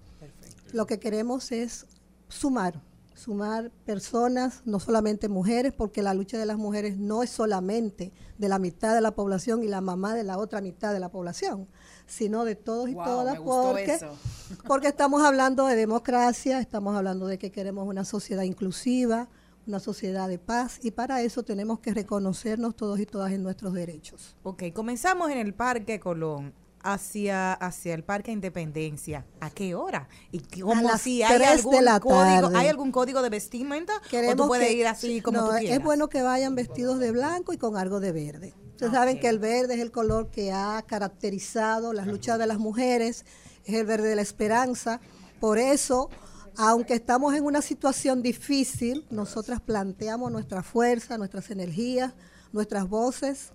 Lo 0.73 0.87
que 0.87 0.99
queremos 0.99 1.53
es 1.53 1.87
sumar, 2.29 2.81
sumar 3.15 3.71
personas, 3.85 4.63
no 4.65 4.81
solamente 4.81 5.29
mujeres, 5.29 5.73
porque 5.73 6.03
la 6.03 6.15
lucha 6.15 6.39
de 6.39 6.47
las 6.47 6.57
mujeres 6.57 6.97
no 6.97 7.23
es 7.23 7.31
solamente 7.31 8.13
de 8.39 8.49
la 8.49 8.59
mitad 8.59 8.95
de 8.95 9.03
la 9.03 9.15
población 9.15 9.63
y 9.63 9.69
la 9.69 9.83
mamá 9.83 10.15
de 10.15 10.25
la 10.25 10.39
otra 10.39 10.61
mitad 10.61 10.93
de 10.93 11.01
la 11.01 11.11
población, 11.11 11.69
sino 12.07 12.45
de 12.45 12.57
todos 12.57 12.89
y 12.89 12.95
Wow, 12.95 13.05
todas, 13.05 13.35
me 13.35 13.39
gustó 13.41 13.71
porque, 13.71 13.93
eso. 13.93 14.17
porque 14.67 14.89
estamos 14.89 15.23
hablando 15.23 15.67
de 15.67 15.77
democracia, 15.77 16.59
estamos 16.59 16.97
hablando 16.97 17.27
de 17.27 17.39
que 17.39 17.53
queremos 17.53 17.87
una 17.87 18.05
sociedad 18.07 18.43
inclusiva, 18.43 19.29
una 19.67 19.79
sociedad 19.79 20.29
de 20.29 20.39
paz, 20.39 20.81
y 20.83 20.91
para 20.91 21.23
eso 21.23 21.43
tenemos 21.43 21.81
que 21.81 21.93
reconocernos 21.95 22.75
todos 22.75 22.99
y 22.99 23.07
todas 23.07 23.31
en 23.33 23.43
nuestros 23.43 23.75
derechos. 23.75 24.37
Ok, 24.43 24.65
comenzamos 24.75 25.31
en 25.31 25.39
el 25.39 25.55
Parque 25.55 26.01
Colón. 26.01 26.55
Hacia, 26.85 27.53
hacia 27.53 27.95
el 27.95 28.03
Parque 28.03 28.33
Independencia. 28.33 29.25
¿A 29.41 29.51
qué 29.51 29.75
hora? 29.75 30.09
¿Y 30.33 30.41
cómo 30.61 30.89
A 30.89 30.99
si 30.99 31.23
hay 31.23 31.39
de 31.39 31.45
algún 31.47 31.85
la 31.85 32.01
código, 32.01 32.19
tarde. 32.49 32.59
hay 32.59 32.67
algún 32.69 32.91
código 32.91 33.23
de 33.23 33.31
vestimenta 33.31 33.93
o 33.99 34.09
Queremos 34.11 34.37
tú 34.37 34.47
puedes 34.49 34.67
que- 34.67 34.73
ir 34.75 34.87
así 34.89 35.21
como 35.21 35.39
no, 35.39 35.51
tú 35.51 35.57
quieras? 35.59 35.79
Es 35.79 35.85
bueno 35.85 36.09
que 36.09 36.23
vayan 36.23 36.55
vestidos 36.57 36.99
de 36.99 37.13
blanco 37.13 37.53
y 37.53 37.57
con 37.59 37.77
algo 37.77 38.01
de 38.01 38.11
verde. 38.13 38.55
Ustedes 38.73 38.93
saben 38.93 39.21
que 39.21 39.29
el 39.29 39.39
verde 39.39 39.75
es 39.75 39.81
el 39.81 39.93
color 39.93 40.29
que 40.31 40.51
ha 40.53 40.83
caracterizado 40.87 41.93
las 41.93 42.09
luchas 42.09 42.37
de 42.39 42.47
las 42.49 42.59
mujeres, 42.59 43.25
es 43.65 43.75
el 43.75 43.87
verde 43.87 44.09
de 44.09 44.17
la 44.17 44.23
esperanza. 44.23 45.01
Por 45.39 45.59
eso, 45.59 46.11
aunque 46.57 46.95
estamos 46.95 47.35
en 47.35 47.45
una 47.45 47.63
situación 47.63 48.23
difícil, 48.23 49.07
nosotras 49.11 49.61
planteamos 49.61 50.33
nuestra 50.33 50.65
fuerza, 50.65 51.17
nuestras 51.17 51.49
energías, 51.51 52.13
nuestras 52.53 52.89
voces, 52.89 53.53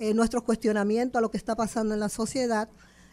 eh, 0.00 0.12
nuestros 0.14 0.42
cuestionamientos 0.42 1.18
a 1.18 1.22
lo 1.22 1.30
que 1.30 1.36
está 1.36 1.54
pasando 1.54 1.94
en 1.94 2.00
la 2.00 2.08
sociedad, 2.08 2.68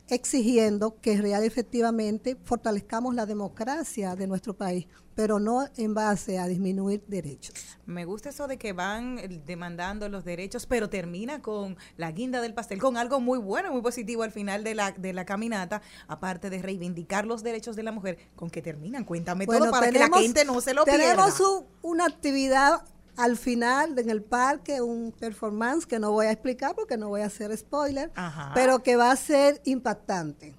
exigiendo 0.10 1.00
que 1.02 1.18
real 1.22 1.44
y 1.44 1.48
efectivamente 1.48 2.38
fortalezcamos 2.46 3.14
la 3.14 3.26
democracia 3.26 4.16
de 4.16 4.26
nuestro 4.26 4.56
país, 4.56 4.88
pero 5.16 5.38
no 5.40 5.68
en 5.76 5.94
base 5.94 6.40
a 6.40 6.48
disminuir 6.48 7.04
derechos. 7.08 7.54
Me 7.86 8.06
gusta 8.06 8.30
eso 8.30 8.48
de 8.48 8.58
que 8.58 8.72
van 8.72 9.20
eh, 9.20 9.28
demandando 9.46 10.08
los 10.08 10.24
derechos, 10.24 10.66
pero 10.66 10.90
termina 10.90 11.42
con 11.42 11.76
la 11.98 12.12
guinda 12.14 12.40
del 12.42 12.54
pastel, 12.54 12.80
con 12.80 12.96
algo 12.96 13.20
muy 13.20 13.38
bueno, 13.38 13.72
muy 13.74 13.82
positivo 13.82 14.24
al 14.24 14.32
final 14.32 14.64
de 14.64 14.76
la, 14.76 14.92
de 14.94 15.12
la 15.12 15.26
caminata, 15.26 15.82
aparte 16.08 16.50
de 16.50 16.62
reivindicar 16.62 17.26
los 17.26 17.44
derechos 17.44 17.76
de 17.76 17.84
la 17.84 17.92
mujer, 17.92 18.18
con 18.38 18.50
que 18.50 18.62
terminan. 18.62 19.04
Cuéntame 19.04 19.46
todo 19.46 19.72
para 19.72 19.92
que 19.92 20.00
la 20.00 20.10
gente 20.10 20.46
no 20.46 20.62
se 20.62 20.74
lo 20.74 20.86
tenemos 20.86 21.34
pierda. 21.36 21.50
un- 21.50 21.66
una 21.82 22.06
actividad 22.06 22.82
al 23.18 23.36
final 23.36 23.98
en 23.98 24.10
el 24.10 24.24
parque, 24.24 24.82
un 24.82 25.12
performance 25.12 25.86
que 25.86 26.00
no 26.00 26.12
voy 26.12 26.28
a 26.28 26.32
explicar 26.32 26.76
porque 26.76 26.98
no 26.98 27.10
voy 27.10 27.22
a 27.22 27.26
hacer 27.26 27.56
spoiler, 27.58 28.12
Ajá. 28.16 28.52
pero 28.54 28.84
que 28.84 28.96
va 28.96 29.12
a 29.12 29.16
ser 29.16 29.60
impactante. 29.66 30.56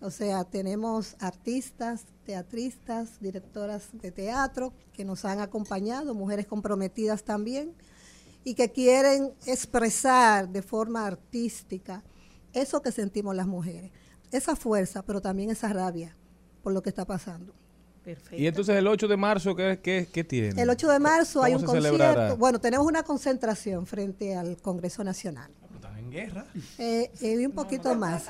O 0.00 0.10
sea, 0.10 0.42
tenemos 0.42 1.14
artistas, 1.20 2.04
teatristas, 2.24 3.20
directoras 3.20 3.88
de 3.92 4.10
teatro 4.10 4.72
que 4.92 5.04
nos 5.04 5.24
han 5.24 5.40
acompañado, 5.40 6.12
mujeres 6.12 6.46
comprometidas 6.46 7.22
también, 7.22 7.72
y 8.42 8.54
que 8.54 8.72
quieren 8.72 9.32
expresar 9.46 10.48
de 10.48 10.62
forma 10.62 11.06
artística 11.06 12.02
eso 12.52 12.82
que 12.82 12.90
sentimos 12.90 13.36
las 13.36 13.46
mujeres, 13.46 13.92
esa 14.32 14.56
fuerza, 14.56 15.02
pero 15.02 15.20
también 15.20 15.50
esa 15.50 15.72
rabia 15.72 16.16
por 16.64 16.72
lo 16.72 16.82
que 16.82 16.88
está 16.90 17.04
pasando. 17.04 17.54
Perfecto. 18.04 18.36
Y 18.36 18.46
entonces 18.46 18.76
el 18.76 18.86
8 18.86 19.06
de 19.08 19.16
marzo, 19.16 19.54
¿qué, 19.54 20.08
qué, 20.12 20.24
tiene? 20.24 20.60
El 20.60 20.70
8 20.70 20.88
de 20.88 20.98
marzo 20.98 21.42
hay 21.42 21.54
un 21.54 21.62
concierto. 21.62 22.36
Bueno, 22.36 22.60
tenemos 22.60 22.86
una 22.86 23.02
concentración 23.02 23.86
frente 23.86 24.34
al 24.34 24.56
Congreso 24.56 25.04
Nacional. 25.04 25.50
¿Están 25.74 25.98
en 25.98 26.10
guerra? 26.10 26.46
Eh, 26.78 27.10
eh, 27.20 27.46
un 27.46 27.52
poquito 27.52 27.94
más, 27.94 28.24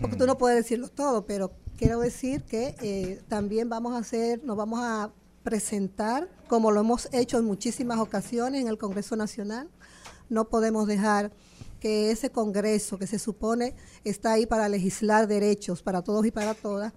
porque 0.00 0.16
tú 0.16 0.26
no 0.26 0.38
puedes 0.38 0.56
decirlo 0.56 0.88
todo, 0.88 1.26
pero 1.26 1.52
quiero 1.76 2.00
decir 2.00 2.42
que 2.42 2.74
eh, 2.80 3.20
también 3.28 3.68
vamos 3.68 3.94
a 3.94 3.98
hacer, 3.98 4.42
nos 4.44 4.56
vamos 4.56 4.80
a 4.82 5.10
presentar, 5.42 6.28
como 6.46 6.70
lo 6.70 6.80
hemos 6.80 7.08
hecho 7.12 7.38
en 7.38 7.44
muchísimas 7.44 7.98
ocasiones 7.98 8.62
en 8.62 8.68
el 8.68 8.78
Congreso 8.78 9.14
Nacional. 9.14 9.68
No 10.30 10.48
podemos 10.48 10.86
dejar 10.86 11.32
que 11.80 12.10
ese 12.10 12.30
Congreso 12.30 12.98
que 12.98 13.06
se 13.06 13.18
supone 13.18 13.74
está 14.04 14.32
ahí 14.32 14.46
para 14.46 14.68
legislar 14.68 15.26
derechos 15.26 15.82
para 15.82 16.02
todos 16.02 16.26
y 16.26 16.30
para 16.30 16.54
todas, 16.54 16.92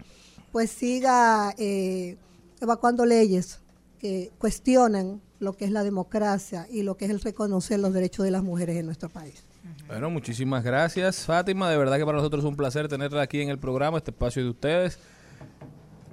pues 0.52 0.70
siga 0.70 1.54
eh, 1.58 2.16
evacuando 2.60 3.06
leyes 3.06 3.60
que 3.98 4.30
cuestionan 4.38 5.20
lo 5.40 5.54
que 5.54 5.64
es 5.64 5.72
la 5.72 5.82
democracia 5.82 6.68
y 6.70 6.82
lo 6.82 6.96
que 6.96 7.06
es 7.06 7.10
el 7.10 7.20
reconocer 7.20 7.80
los 7.80 7.92
derechos 7.92 8.24
de 8.24 8.30
las 8.30 8.42
mujeres 8.42 8.76
en 8.76 8.86
nuestro 8.86 9.08
país. 9.08 9.44
Bueno, 9.88 10.10
muchísimas 10.10 10.62
gracias, 10.62 11.24
Fátima. 11.24 11.70
De 11.70 11.76
verdad 11.76 11.98
que 11.98 12.04
para 12.04 12.18
nosotros 12.18 12.44
es 12.44 12.48
un 12.48 12.56
placer 12.56 12.88
tenerla 12.88 13.22
aquí 13.22 13.40
en 13.40 13.48
el 13.48 13.58
programa, 13.58 13.98
este 13.98 14.10
espacio 14.10 14.42
de 14.42 14.50
ustedes. 14.50 14.98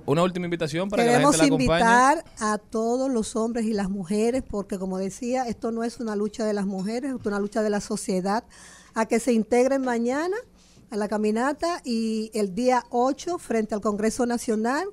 Una 0.05 0.23
última 0.23 0.45
invitación 0.45 0.89
para 0.89 1.03
que 1.03 1.11
la 1.11 1.19
gente 1.19 1.37
la 1.37 1.43
acompañe. 1.43 1.63
invitar 1.65 2.25
a 2.39 2.57
todos 2.57 3.11
los 3.11 3.35
hombres 3.35 3.65
y 3.65 3.73
las 3.73 3.89
mujeres, 3.89 4.41
porque 4.47 4.79
como 4.79 4.97
decía, 4.97 5.43
esto 5.43 5.71
no 5.71 5.83
es 5.83 5.99
una 5.99 6.15
lucha 6.15 6.45
de 6.45 6.53
las 6.53 6.65
mujeres, 6.65 7.13
es 7.13 7.25
una 7.25 7.39
lucha 7.39 7.61
de 7.61 7.69
la 7.69 7.81
sociedad, 7.81 8.43
a 8.95 9.05
que 9.05 9.19
se 9.19 9.33
integren 9.33 9.83
mañana 9.83 10.35
a 10.91 10.97
la 10.97 11.07
caminata 11.07 11.81
y 11.83 12.31
el 12.33 12.55
día 12.55 12.83
8 12.89 13.37
frente 13.37 13.75
al 13.75 13.81
Congreso 13.81 14.25
Nacional 14.25 14.87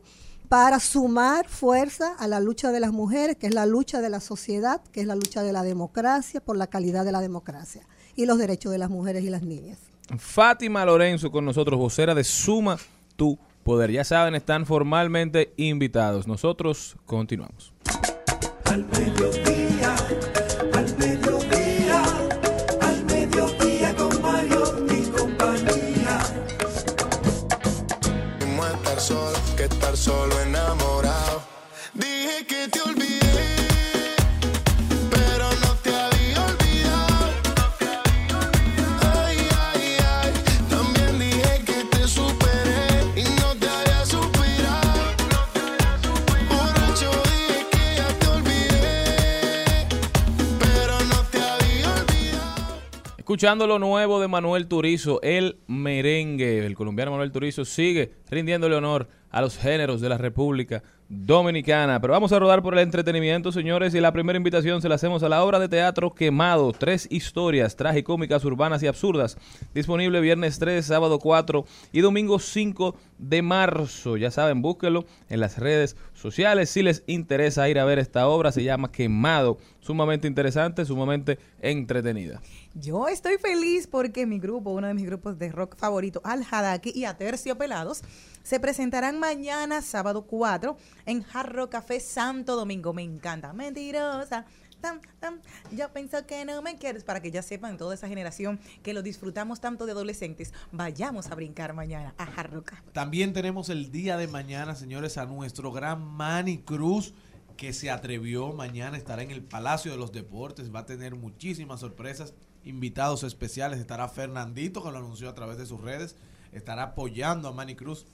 para 0.48 0.78
sumar 0.80 1.48
fuerza 1.48 2.14
a 2.18 2.28
la 2.28 2.40
lucha 2.40 2.70
de 2.70 2.80
las 2.80 2.92
mujeres, 2.92 3.36
que 3.36 3.46
es 3.46 3.54
la 3.54 3.66
lucha 3.66 4.00
de 4.00 4.10
la 4.10 4.20
sociedad, 4.20 4.80
que 4.92 5.00
es 5.00 5.06
la 5.06 5.14
lucha 5.14 5.42
de 5.42 5.52
la 5.52 5.62
democracia, 5.62 6.40
por 6.40 6.56
la 6.56 6.68
calidad 6.68 7.04
de 7.04 7.12
la 7.12 7.20
democracia 7.20 7.82
y 8.14 8.26
los 8.26 8.38
derechos 8.38 8.72
de 8.72 8.78
las 8.78 8.90
mujeres 8.90 9.24
y 9.24 9.30
las 9.30 9.42
niñas. 9.42 9.78
Fátima 10.18 10.84
Lorenzo 10.84 11.32
con 11.32 11.44
nosotros, 11.44 11.78
vocera 11.78 12.14
de 12.14 12.24
Suma 12.24 12.78
Tu 13.16 13.38
Poder. 13.64 13.90
Ya 13.90 14.04
saben, 14.04 14.36
están 14.36 14.64
formalmente 14.66 15.52
invitados. 15.56 16.28
Nosotros 16.28 16.96
continuamos. 17.04 17.72
Al 18.66 18.84
Escuchando 53.36 53.66
lo 53.66 53.78
nuevo 53.78 54.18
de 54.18 54.28
Manuel 54.28 54.66
Turizo, 54.66 55.20
el 55.20 55.58
merengue. 55.66 56.64
El 56.64 56.74
colombiano 56.74 57.10
Manuel 57.10 57.32
Turizo 57.32 57.66
sigue 57.66 58.14
rindiéndole 58.30 58.76
honor 58.76 59.08
a 59.28 59.42
los 59.42 59.58
géneros 59.58 60.00
de 60.00 60.08
la 60.08 60.16
República 60.16 60.82
Dominicana. 61.10 62.00
Pero 62.00 62.14
vamos 62.14 62.32
a 62.32 62.38
rodar 62.38 62.62
por 62.62 62.72
el 62.72 62.80
entretenimiento, 62.80 63.52
señores, 63.52 63.94
y 63.94 64.00
la 64.00 64.10
primera 64.10 64.38
invitación 64.38 64.80
se 64.80 64.88
la 64.88 64.94
hacemos 64.94 65.22
a 65.22 65.28
la 65.28 65.44
obra 65.44 65.58
de 65.58 65.68
teatro 65.68 66.14
Quemado, 66.14 66.72
tres 66.72 67.06
historias 67.10 67.76
tragicómicas, 67.76 68.42
urbanas 68.46 68.82
y 68.82 68.86
absurdas, 68.86 69.36
disponible 69.74 70.22
viernes 70.22 70.58
3, 70.58 70.82
sábado 70.82 71.18
4 71.18 71.66
y 71.92 72.00
domingo 72.00 72.38
5 72.38 72.96
de 73.18 73.42
marzo. 73.42 74.16
Ya 74.16 74.30
saben, 74.30 74.62
búsquenlo 74.62 75.04
en 75.28 75.40
las 75.40 75.58
redes 75.58 75.94
sociales. 76.14 76.70
Si 76.70 76.82
les 76.82 77.04
interesa 77.06 77.68
ir 77.68 77.78
a 77.78 77.84
ver 77.84 77.98
esta 77.98 78.28
obra, 78.28 78.50
se 78.50 78.64
llama 78.64 78.90
Quemado, 78.90 79.58
sumamente 79.80 80.26
interesante, 80.26 80.86
sumamente 80.86 81.38
entretenida. 81.60 82.40
Yo 82.78 83.08
estoy 83.08 83.38
feliz 83.38 83.86
porque 83.86 84.26
mi 84.26 84.38
grupo, 84.38 84.68
uno 84.68 84.86
de 84.86 84.92
mis 84.92 85.06
grupos 85.06 85.38
de 85.38 85.50
rock 85.50 85.78
favorito, 85.78 86.20
Al 86.24 86.44
Hadaki 86.50 86.92
y 86.94 87.06
Pelados, 87.54 88.02
se 88.42 88.60
presentarán 88.60 89.18
mañana, 89.18 89.80
sábado 89.80 90.26
4, 90.26 90.76
en 91.06 91.22
Jarro 91.22 91.70
Café 91.70 92.00
Santo 92.00 92.54
Domingo. 92.54 92.92
Me 92.92 93.02
encanta. 93.02 93.54
Mentirosa. 93.54 94.44
Yo 95.72 95.90
pienso 95.94 96.26
que 96.26 96.44
no 96.44 96.60
me 96.60 96.76
quieres 96.76 97.02
para 97.02 97.22
que 97.22 97.30
ya 97.30 97.40
sepan 97.40 97.78
toda 97.78 97.94
esa 97.94 98.08
generación 98.08 98.60
que 98.82 98.92
lo 98.92 99.00
disfrutamos 99.00 99.58
tanto 99.58 99.86
de 99.86 99.92
adolescentes. 99.92 100.52
Vayamos 100.70 101.28
a 101.28 101.34
brincar 101.34 101.72
mañana 101.72 102.12
a 102.18 102.26
Jarroca. 102.26 102.84
También 102.92 103.32
tenemos 103.32 103.70
el 103.70 103.90
día 103.90 104.18
de 104.18 104.28
mañana, 104.28 104.74
señores, 104.74 105.16
a 105.16 105.24
nuestro 105.24 105.72
gran 105.72 106.02
Manny 106.02 106.58
Cruz 106.58 107.14
que 107.56 107.72
se 107.72 107.90
atrevió 107.90 108.52
mañana 108.52 108.96
estará 108.96 109.22
en 109.22 109.30
el 109.30 109.42
Palacio 109.42 109.90
de 109.90 109.96
los 109.96 110.12
Deportes, 110.12 110.74
va 110.74 110.80
a 110.80 110.86
tener 110.86 111.14
muchísimas 111.16 111.80
sorpresas, 111.80 112.34
invitados 112.66 113.22
especiales, 113.22 113.80
estará 113.80 114.08
Fernandito 114.08 114.82
que 114.82 114.90
lo 114.90 114.98
anunció 114.98 115.30
a 115.30 115.34
través 115.34 115.56
de 115.56 115.64
sus 115.64 115.80
redes, 115.80 116.16
estará 116.52 116.82
apoyando 116.82 117.48
a 117.48 117.52
Manny 117.52 117.74
Cruz 117.76 118.04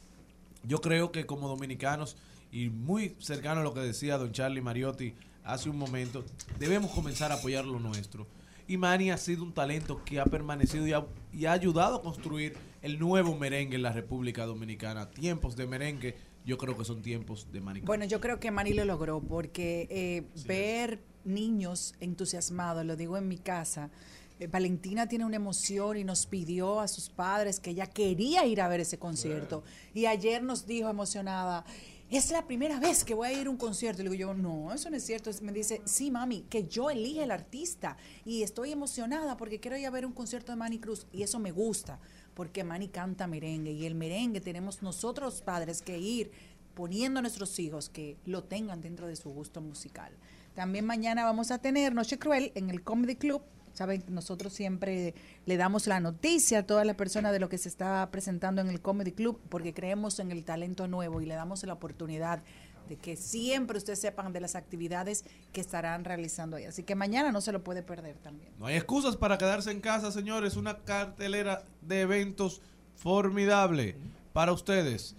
yo 0.65 0.81
creo 0.81 1.13
que 1.13 1.27
como 1.27 1.49
dominicanos, 1.49 2.17
y 2.51 2.69
muy 2.69 3.17
cercano 3.19 3.61
a 3.61 3.65
lo 3.65 3.75
que 3.75 3.81
decía 3.81 4.19
don 4.19 4.33
Charlie 4.33 4.61
Mariotti 4.61 5.15
hace 5.45 5.71
un 5.71 5.79
momento, 5.79 6.25
debemos 6.59 6.91
comenzar 6.93 7.33
a 7.33 7.37
apoyar 7.37 7.65
lo 7.65 7.81
nuestro. 7.81 8.27
Y 8.69 8.77
Manny 8.77 9.11
ha 9.11 9.17
sido 9.17 9.43
un 9.43 9.53
talento 9.53 10.05
que 10.05 10.21
ha 10.21 10.25
permanecido 10.25 10.87
y 10.87 10.93
ha, 10.93 11.05
y 11.33 11.47
ha 11.47 11.53
ayudado 11.53 11.97
a 11.97 12.03
construir 12.03 12.57
el 12.81 12.99
nuevo 12.99 13.37
merengue 13.37 13.77
en 13.77 13.83
la 13.83 13.93
República 13.93 14.47
Dominicana. 14.47 15.11
Tiempos 15.11 15.57
de 15.57 15.67
merengue, 15.67 16.17
yo 16.47 16.59
creo 16.59 16.77
que 16.79 16.85
son 16.85 17.03
tiempos 17.03 17.49
de 17.53 17.61
Manny. 17.61 17.81
Bueno, 17.81 18.05
yo 18.05 18.21
creo 18.21 18.39
que 18.39 18.51
Manny 18.51 18.73
lo 18.73 18.85
logró 18.85 19.21
porque 19.21 19.89
eh, 19.91 20.25
ver 20.47 21.03
niños 21.25 21.95
entusiasmados, 22.01 22.85
lo 22.85 22.97
digo 22.97 23.17
en 23.17 23.29
mi 23.29 23.39
casa, 23.39 23.91
eh, 24.43 24.49
Valentina 24.49 25.07
tiene 25.07 25.25
una 25.25 25.37
emoción 25.37 25.97
y 25.97 26.05
nos 26.05 26.27
pidió 26.27 26.81
a 26.81 26.89
sus 26.89 27.09
padres 27.09 27.61
que 27.61 27.71
ella 27.71 27.87
quería 27.87 28.45
ir 28.45 28.61
a 28.61 28.69
ver 28.69 28.81
ese 28.81 28.99
concierto. 28.99 29.63
Y 29.95 30.07
ayer 30.07 30.43
nos 30.43 30.67
dijo 30.67 30.89
emocionada, 30.89 31.65
es 32.11 32.31
la 32.31 32.45
primera 32.47 32.81
vez 32.81 33.05
que 33.05 33.15
voy 33.15 33.29
a 33.29 33.33
ir 33.33 33.47
a 33.47 33.51
un 33.51 33.57
concierto. 33.57 34.03
Y 34.03 34.05
le 34.05 34.11
digo 34.11 34.33
yo, 34.33 34.35
no, 34.35 34.73
eso 34.73 34.91
no 34.91 34.97
es 34.97 35.05
cierto. 35.05 35.31
Me 35.43 35.53
dice, 35.53 35.81
sí, 35.85 36.11
mami, 36.11 36.43
que 36.51 36.67
yo 36.67 36.91
elige 36.91 37.23
el 37.23 37.31
artista 37.31 37.97
y 38.25 38.43
estoy 38.43 38.73
emocionada 38.73 39.37
porque 39.37 39.61
quiero 39.61 39.77
ir 39.77 39.87
a 39.87 39.91
ver 39.91 40.05
un 40.05 40.13
concierto 40.13 40.51
de 40.51 40.57
Manny 40.57 40.79
Cruz 40.79 41.07
y 41.13 41.23
eso 41.23 41.39
me 41.39 41.53
gusta 41.53 42.01
porque 42.35 42.65
Manny 42.65 42.89
canta 42.89 43.27
merengue 43.27 43.73
y 43.73 43.87
el 43.87 43.95
merengue 43.95 44.41
tenemos 44.41 44.83
nosotros 44.83 45.43
padres 45.43 45.83
que 45.83 45.99
ir 45.99 46.33
poniendo 46.75 47.19
a 47.19 47.23
nuestros 47.23 47.59
hijos 47.59 47.89
que 47.89 48.17
lo 48.25 48.43
tengan 48.43 48.81
dentro 48.81 49.07
de 49.07 49.17
su 49.17 49.31
gusto 49.31 49.61
musical. 49.61 50.13
También 50.55 50.85
mañana 50.85 51.25
vamos 51.25 51.51
a 51.51 51.59
tener 51.59 51.95
Noche 51.95 52.19
Cruel 52.19 52.51
en 52.55 52.71
el 52.71 52.83
Comedy 52.83 53.17
Club 53.17 53.43
Saben, 53.73 54.05
nosotros 54.09 54.53
siempre 54.53 55.15
le 55.47 55.57
damos 55.57 55.87
la 55.87 56.01
noticia 56.01 56.61
a 56.61 56.63
todas 56.67 56.87
las 56.87 56.97
personas 56.97 57.33
de 57.33 57.41
lo 57.41 57.49
que 57.49 57.59
se 57.59 57.69
está 57.69 58.09
presentando 58.11 58.61
en 58.61 58.69
el 58.69 58.81
Comedy 58.81 59.13
Club 59.13 59.41
porque 59.49 59.73
creemos 59.73 60.19
en 60.19 60.31
el 60.31 60.45
talento 60.45 60.89
nuevo 60.89 61.21
y 61.21 61.27
le 61.27 61.35
damos 61.35 61.63
la 61.65 61.73
oportunidad 61.73 62.43
de 62.89 62.97
que 62.97 63.17
siempre 63.17 63.79
ustedes 63.79 64.01
sepan 64.01 64.33
de 64.33 64.41
las 64.41 64.55
actividades 64.55 65.25
que 65.53 65.61
estarán 65.61 66.05
realizando 66.05 66.57
ahí. 66.57 66.65
Así 66.65 66.83
que 66.83 66.95
mañana 66.95 67.33
no 67.33 67.41
se 67.41 67.53
lo 67.53 67.63
puede 67.63 67.83
perder 67.83 68.17
también. 68.17 68.53
No 68.59 68.67
hay 68.67 68.77
excusas 68.77 69.17
para 69.17 69.39
quedarse 69.39 69.71
en 69.71 69.81
casa, 69.81 70.13
señores. 70.13 70.57
Una 70.57 70.79
cartelera 70.79 71.63
de 71.81 72.03
eventos 72.03 72.61
formidable 72.97 73.97
para 74.33 74.53
ustedes. 74.53 75.17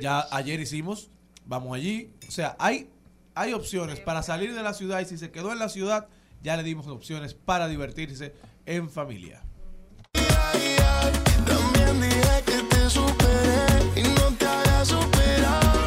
Ya 0.00 0.26
ayer 0.30 0.60
hicimos, 0.60 1.10
vamos 1.46 1.74
allí. 1.74 2.12
O 2.28 2.30
sea, 2.30 2.56
hay, 2.58 2.90
hay 3.34 3.52
opciones 3.52 4.00
para 4.00 4.22
salir 4.22 4.54
de 4.54 4.62
la 4.62 4.74
ciudad 4.74 5.00
y 5.00 5.06
si 5.06 5.16
se 5.16 5.30
quedó 5.30 5.52
en 5.52 5.58
la 5.58 5.68
ciudad 5.68 6.08
ya 6.46 6.56
le 6.56 6.62
dimos 6.62 6.86
opciones 6.86 7.34
para 7.34 7.66
divertirse 7.66 8.32
en 8.66 8.88
familia. 8.88 9.42
También 10.12 12.00
dije 12.00 12.42
que 12.46 12.62
te 12.70 12.88
superé 12.88 13.66
y 13.96 14.02
no 14.14 14.32
te 14.38 14.46
había 14.46 14.84
superado. 14.84 15.80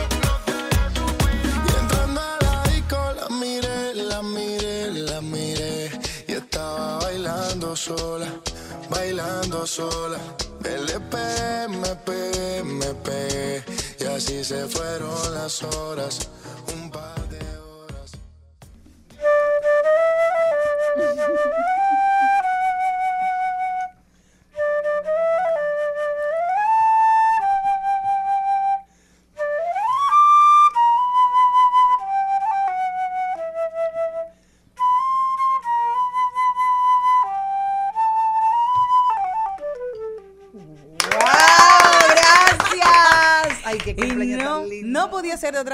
Y 1.66 1.82
entrando 1.82 2.20
a 2.20 2.38
la 2.42 2.64
disco 2.74 2.98
la 3.22 3.30
miré, 3.38 3.96
la 3.96 4.22
miré, 4.22 4.92
la 4.92 5.22
miré. 5.22 5.92
Y 6.28 6.34
estaba 6.34 7.00
bailando 7.06 7.74
sola, 7.78 8.28
bailando 8.90 9.66
sola. 9.66 10.20
Me 10.60 11.00
pegué, 11.00 11.68
me 11.70 11.96
pegué, 11.96 12.64
me 12.66 12.94
pegué 12.96 13.64
Así 14.20 14.44
se 14.44 14.68
fueron 14.68 15.34
las 15.34 15.64
horas, 15.64 16.30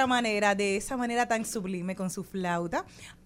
manera, 0.08 0.56
de 0.56 0.78
esa 0.78 0.98
manera 0.98 1.28
tan 1.28 1.46
sublime 1.46 1.96
con 1.96 2.10
su 2.10 2.24
flauta. 2.24 2.86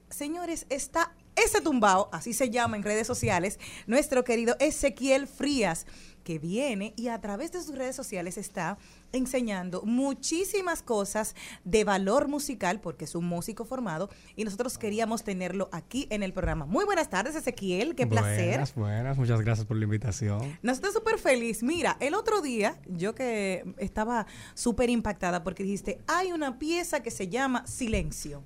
Señores, 0.09 0.65
está 0.69 1.13
ese 1.35 1.61
tumbao, 1.61 2.09
así 2.11 2.33
se 2.33 2.49
llama 2.49 2.77
en 2.77 2.83
redes 2.83 3.07
sociales, 3.07 3.59
nuestro 3.87 4.23
querido 4.23 4.55
Ezequiel 4.59 5.27
Frías, 5.27 5.85
que 6.23 6.39
viene 6.39 6.93
y 6.97 7.07
a 7.07 7.21
través 7.21 7.51
de 7.51 7.61
sus 7.61 7.75
redes 7.75 7.95
sociales 7.95 8.37
está 8.37 8.77
enseñando 9.11 9.81
muchísimas 9.83 10.81
cosas 10.81 11.35
de 11.63 11.83
valor 11.83 12.27
musical, 12.27 12.79
porque 12.81 13.05
es 13.05 13.15
un 13.15 13.25
músico 13.25 13.65
formado, 13.65 14.09
y 14.35 14.43
nosotros 14.43 14.77
queríamos 14.77 15.23
tenerlo 15.23 15.69
aquí 15.71 16.07
en 16.09 16.23
el 16.23 16.33
programa. 16.33 16.65
Muy 16.65 16.85
buenas 16.85 17.09
tardes, 17.09 17.35
Ezequiel, 17.35 17.95
qué 17.95 18.07
placer. 18.07 18.49
Buenas, 18.49 18.75
buenas, 18.75 19.17
muchas 19.17 19.41
gracias 19.41 19.65
por 19.65 19.77
la 19.77 19.85
invitación. 19.85 20.57
Nosotros 20.61 20.93
súper 20.93 21.19
feliz. 21.19 21.63
Mira, 21.63 21.97
el 21.99 22.13
otro 22.13 22.41
día, 22.41 22.79
yo 22.87 23.15
que 23.15 23.63
estaba 23.77 24.27
súper 24.53 24.89
impactada 24.89 25.43
porque 25.43 25.63
dijiste, 25.63 25.99
hay 26.07 26.31
una 26.31 26.59
pieza 26.59 27.01
que 27.01 27.11
se 27.11 27.27
llama 27.27 27.65
Silencio. 27.67 28.43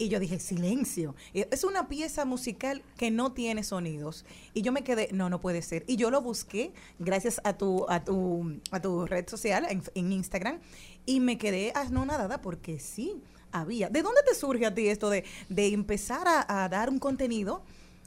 Y 0.00 0.08
yo 0.08 0.18
dije, 0.18 0.38
silencio. 0.38 1.14
Es 1.34 1.62
una 1.62 1.86
pieza 1.86 2.24
musical 2.24 2.82
que 2.96 3.10
no 3.10 3.32
tiene 3.32 3.62
sonidos. 3.62 4.24
Y 4.54 4.62
yo 4.62 4.72
me 4.72 4.82
quedé, 4.82 5.10
no, 5.12 5.28
no 5.28 5.42
puede 5.42 5.60
ser. 5.60 5.84
Y 5.86 5.96
yo 5.96 6.10
lo 6.10 6.22
busqué 6.22 6.72
gracias 6.98 7.38
a 7.44 7.58
tu, 7.58 7.84
a 7.86 8.02
tu, 8.02 8.58
a 8.70 8.80
tu 8.80 9.04
red 9.04 9.28
social, 9.28 9.66
en, 9.68 10.12
Instagram, 10.12 10.58
y 11.04 11.20
me 11.20 11.36
quedé 11.36 11.72
anonadada 11.74 12.40
porque 12.40 12.78
sí, 12.78 13.22
había. 13.52 13.90
¿De 13.90 14.00
dónde 14.00 14.22
te 14.26 14.34
surge 14.34 14.64
a 14.64 14.74
ti 14.74 14.88
esto 14.88 15.10
de, 15.10 15.22
empezar 15.50 16.26
a, 16.26 16.66
dar 16.70 16.88
un 16.88 16.98
contenido 16.98 17.62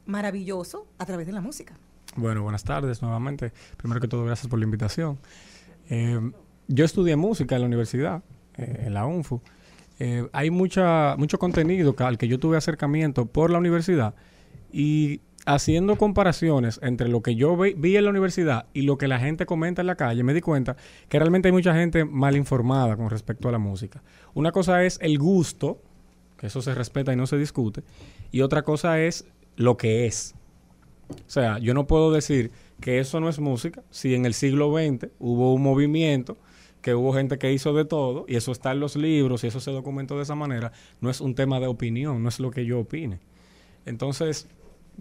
maravilloso 0.07 0.87
a 0.97 1.05
través 1.05 1.27
de 1.27 1.33
la 1.33 1.41
música? 1.41 1.77
Bueno, 2.15 2.41
buenas 2.41 2.63
tardes 2.63 3.03
nuevamente. 3.03 3.53
Primero 3.77 4.01
que 4.01 4.07
todo, 4.07 4.25
gracias 4.25 4.47
por 4.47 4.57
la 4.57 4.65
invitación. 4.65 5.19
Eh, 5.91 6.19
yo 6.67 6.85
estudié 6.85 7.15
música 7.17 7.53
en 7.53 7.61
la 7.61 7.67
universidad, 7.67 8.23
eh, 8.57 8.85
en 8.87 8.95
la 8.95 9.05
UNFU. 9.05 9.43
Eh, 9.99 10.27
hay 10.33 10.49
mucha, 10.49 11.15
mucho 11.17 11.37
contenido 11.37 11.95
al 11.99 12.17
que 12.17 12.27
yo 12.27 12.39
tuve 12.39 12.57
acercamiento 12.57 13.25
por 13.25 13.51
la 13.51 13.59
universidad 13.59 14.15
y 14.71 15.21
haciendo 15.45 15.97
comparaciones 15.97 16.79
entre 16.81 17.09
lo 17.09 17.21
que 17.21 17.35
yo 17.35 17.57
vi, 17.57 17.97
en 17.97 18.03
la 18.03 18.09
universidad 18.09 18.65
y 18.73 18.83
lo 18.83 18.97
que 18.97 19.07
la 19.07 19.19
gente 19.19 19.45
comenta 19.45 19.81
en 19.81 19.87
la 19.87 19.95
calle, 19.95 20.23
me 20.23 20.33
di 20.33 20.41
cuenta 20.41 20.77
que 21.09 21.19
realmente 21.19 21.49
hay 21.49 21.51
mucha 21.51 21.73
gente 21.73 22.05
mal 22.05 22.35
informada 22.35 22.95
con 22.95 23.09
respecto 23.09 23.49
a 23.49 23.51
la 23.51 23.57
música. 23.59 24.01
Una 24.33 24.51
cosa 24.51 24.83
es 24.83 24.97
el 25.01 25.19
gusto, 25.19 25.81
que 26.37 26.47
eso 26.47 26.61
se 26.61 26.73
respeta 26.73 27.13
y 27.13 27.15
no 27.15 27.27
se 27.27 27.37
discute, 27.37 27.83
y 28.31 28.41
otra 28.41 28.63
cosa 28.63 28.99
es 28.99 29.25
lo 29.55 29.77
que 29.77 30.05
es. 30.05 30.33
O 31.09 31.29
sea, 31.29 31.59
yo 31.59 31.73
no 31.73 31.85
puedo 31.85 32.11
decir 32.11 32.51
que 32.79 32.99
eso 32.99 33.19
no 33.19 33.29
es 33.29 33.39
música 33.39 33.83
si 33.89 34.15
en 34.15 34.25
el 34.25 34.33
siglo 34.33 34.73
XX 34.73 35.09
hubo 35.19 35.53
un 35.53 35.61
movimiento 35.61 36.37
que 36.83 36.93
hubo 36.93 37.13
gente 37.13 37.39
que 37.39 37.51
hizo 37.51 37.73
de 37.73 37.85
todo, 37.85 38.25
y 38.27 38.35
eso 38.35 38.51
está 38.51 38.73
en 38.73 38.81
los 38.81 38.97
libros, 38.97 39.43
y 39.43 39.47
eso 39.47 39.61
se 39.61 39.71
documentó 39.71 40.17
de 40.17 40.23
esa 40.23 40.35
manera, 40.35 40.73
no 40.99 41.09
es 41.09 41.21
un 41.21 41.33
tema 41.33 41.61
de 41.61 41.67
opinión, 41.67 42.21
no 42.21 42.27
es 42.27 42.41
lo 42.41 42.51
que 42.51 42.65
yo 42.65 42.81
opine. 42.81 43.19
Entonces, 43.85 44.49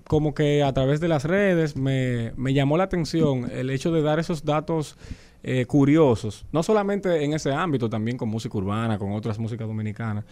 como 0.06 0.32
que 0.32 0.62
a 0.62 0.72
través 0.72 1.00
de 1.00 1.08
las 1.08 1.24
redes 1.24 1.76
me, 1.76 2.32
llamó 2.54 2.76
la 2.76 2.84
atención 2.84 3.50
el 3.50 3.68
hecho 3.68 3.90
de 3.90 4.00
dar 4.00 4.20
esos 4.20 4.44
datos 4.44 4.96
eh, 5.42 5.66
curiosos, 5.66 6.46
no 6.52 6.62
solamente 6.62 7.24
en 7.24 7.34
ese 7.34 7.52
ámbito, 7.52 7.90
también 7.90 8.16
con 8.16 8.28
música 8.28 8.56
urbana, 8.56 8.96
con 8.96 9.12
otras 9.12 9.40
músicas 9.40 9.66
dominicanas. 9.66 10.24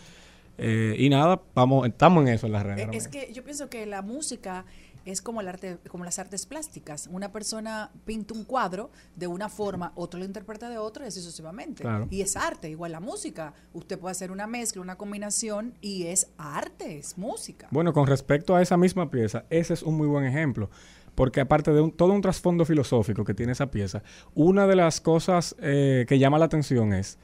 Eh, 0.56 0.94
y 0.98 1.08
nada, 1.08 1.40
vamos, 1.52 1.88
estamos 1.88 2.22
en 2.22 2.34
eso 2.34 2.46
en 2.46 2.52
las 2.52 2.62
redes. 2.62 2.88
Es 2.92 3.08
que 3.08 3.32
yo 3.32 3.42
pienso 3.42 3.68
que 3.68 3.86
la 3.86 4.02
música 4.02 4.66
es 5.04 5.22
como 5.22 5.40
el 5.40 5.48
arte, 5.48 5.78
como 5.88 6.04
las 6.04 6.18
artes 6.18 6.46
plásticas. 6.46 7.08
Una 7.10 7.32
persona 7.32 7.90
pinta 8.04 8.34
un 8.34 8.44
cuadro 8.44 8.90
de 9.16 9.26
una 9.26 9.48
forma, 9.48 9.92
otro 9.94 10.18
lo 10.20 10.26
interpreta 10.26 10.68
de 10.68 10.78
otra 10.78 11.04
y 11.04 11.08
así 11.08 11.20
sucesivamente. 11.20 11.84
Y 12.10 12.22
es 12.22 12.36
arte, 12.36 12.68
igual 12.68 12.92
la 12.92 13.00
música. 13.00 13.54
Usted 13.72 13.98
puede 13.98 14.12
hacer 14.12 14.30
una 14.30 14.46
mezcla, 14.46 14.82
una 14.82 14.96
combinación 14.96 15.74
y 15.80 16.06
es 16.06 16.28
arte, 16.38 16.98
es 16.98 17.16
música. 17.18 17.68
Bueno, 17.70 17.92
con 17.92 18.06
respecto 18.06 18.54
a 18.54 18.62
esa 18.62 18.76
misma 18.76 19.10
pieza, 19.10 19.44
ese 19.50 19.74
es 19.74 19.82
un 19.82 19.96
muy 19.96 20.06
buen 20.06 20.24
ejemplo. 20.24 20.70
Porque 21.14 21.40
aparte 21.40 21.72
de 21.72 21.90
todo 21.90 22.12
un 22.12 22.22
trasfondo 22.22 22.64
filosófico 22.64 23.24
que 23.24 23.34
tiene 23.34 23.52
esa 23.52 23.70
pieza, 23.70 24.02
una 24.34 24.66
de 24.66 24.76
las 24.76 25.00
cosas 25.00 25.56
eh, 25.60 26.06
que 26.08 26.18
llama 26.18 26.38
la 26.38 26.46
atención 26.46 26.92
es 26.92 27.18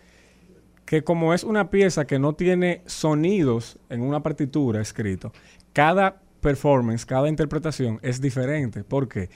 que 0.86 1.02
como 1.02 1.34
es 1.34 1.44
una 1.44 1.68
pieza 1.68 2.06
que 2.06 2.18
no 2.18 2.34
tiene 2.34 2.82
sonidos 2.86 3.78
en 3.90 4.02
una 4.02 4.22
partitura 4.22 4.80
escrito, 4.80 5.32
cada 5.72 6.22
performance, 6.47 7.05
cada 7.05 7.28
interpretación 7.28 7.98
es 8.02 8.20
diferente. 8.20 8.85
¿Por 8.85 9.09
qué? 9.09 9.31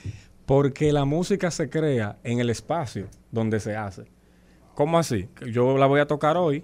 Porque 0.45 0.93
la 0.93 1.03
música 1.03 1.51
se 1.51 1.69
crea 1.69 2.17
en 2.23 2.39
el 2.39 2.49
espacio 2.49 3.09
donde 3.31 3.59
se 3.59 3.75
hace. 3.75 4.05
¿Cómo 4.75 4.97
así? 4.97 5.27
Yo 5.51 5.77
la 5.77 5.87
voy 5.87 5.99
a 5.99 6.07
tocar 6.07 6.37
hoy. 6.37 6.63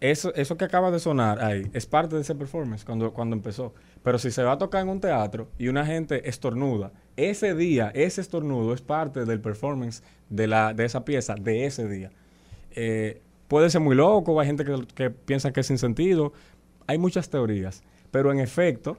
Eso, 0.00 0.34
eso 0.34 0.56
que 0.56 0.64
acaba 0.64 0.90
de 0.90 0.98
sonar 0.98 1.44
ahí 1.44 1.70
es 1.74 1.84
parte 1.84 2.16
de 2.16 2.22
ese 2.22 2.34
performance 2.34 2.86
cuando, 2.86 3.12
cuando 3.12 3.36
empezó. 3.36 3.74
Pero 4.02 4.18
si 4.18 4.30
se 4.30 4.42
va 4.42 4.52
a 4.52 4.58
tocar 4.58 4.80
en 4.80 4.88
un 4.88 4.98
teatro 4.98 5.50
y 5.58 5.68
una 5.68 5.84
gente 5.84 6.26
estornuda, 6.26 6.92
ese 7.16 7.54
día, 7.54 7.90
ese 7.94 8.22
estornudo 8.22 8.72
es 8.72 8.80
parte 8.80 9.26
del 9.26 9.42
performance 9.42 10.02
de, 10.30 10.46
la, 10.46 10.72
de 10.72 10.86
esa 10.86 11.04
pieza, 11.04 11.34
de 11.34 11.66
ese 11.66 11.86
día. 11.86 12.12
Eh, 12.70 13.20
puede 13.46 13.68
ser 13.68 13.82
muy 13.82 13.94
loco, 13.94 14.40
hay 14.40 14.46
gente 14.46 14.64
que, 14.64 14.86
que 14.94 15.10
piensa 15.10 15.52
que 15.52 15.60
es 15.60 15.66
sin 15.66 15.76
sentido. 15.76 16.32
Hay 16.86 16.96
muchas 16.96 17.28
teorías. 17.28 17.82
Pero 18.10 18.32
en 18.32 18.40
efecto, 18.40 18.96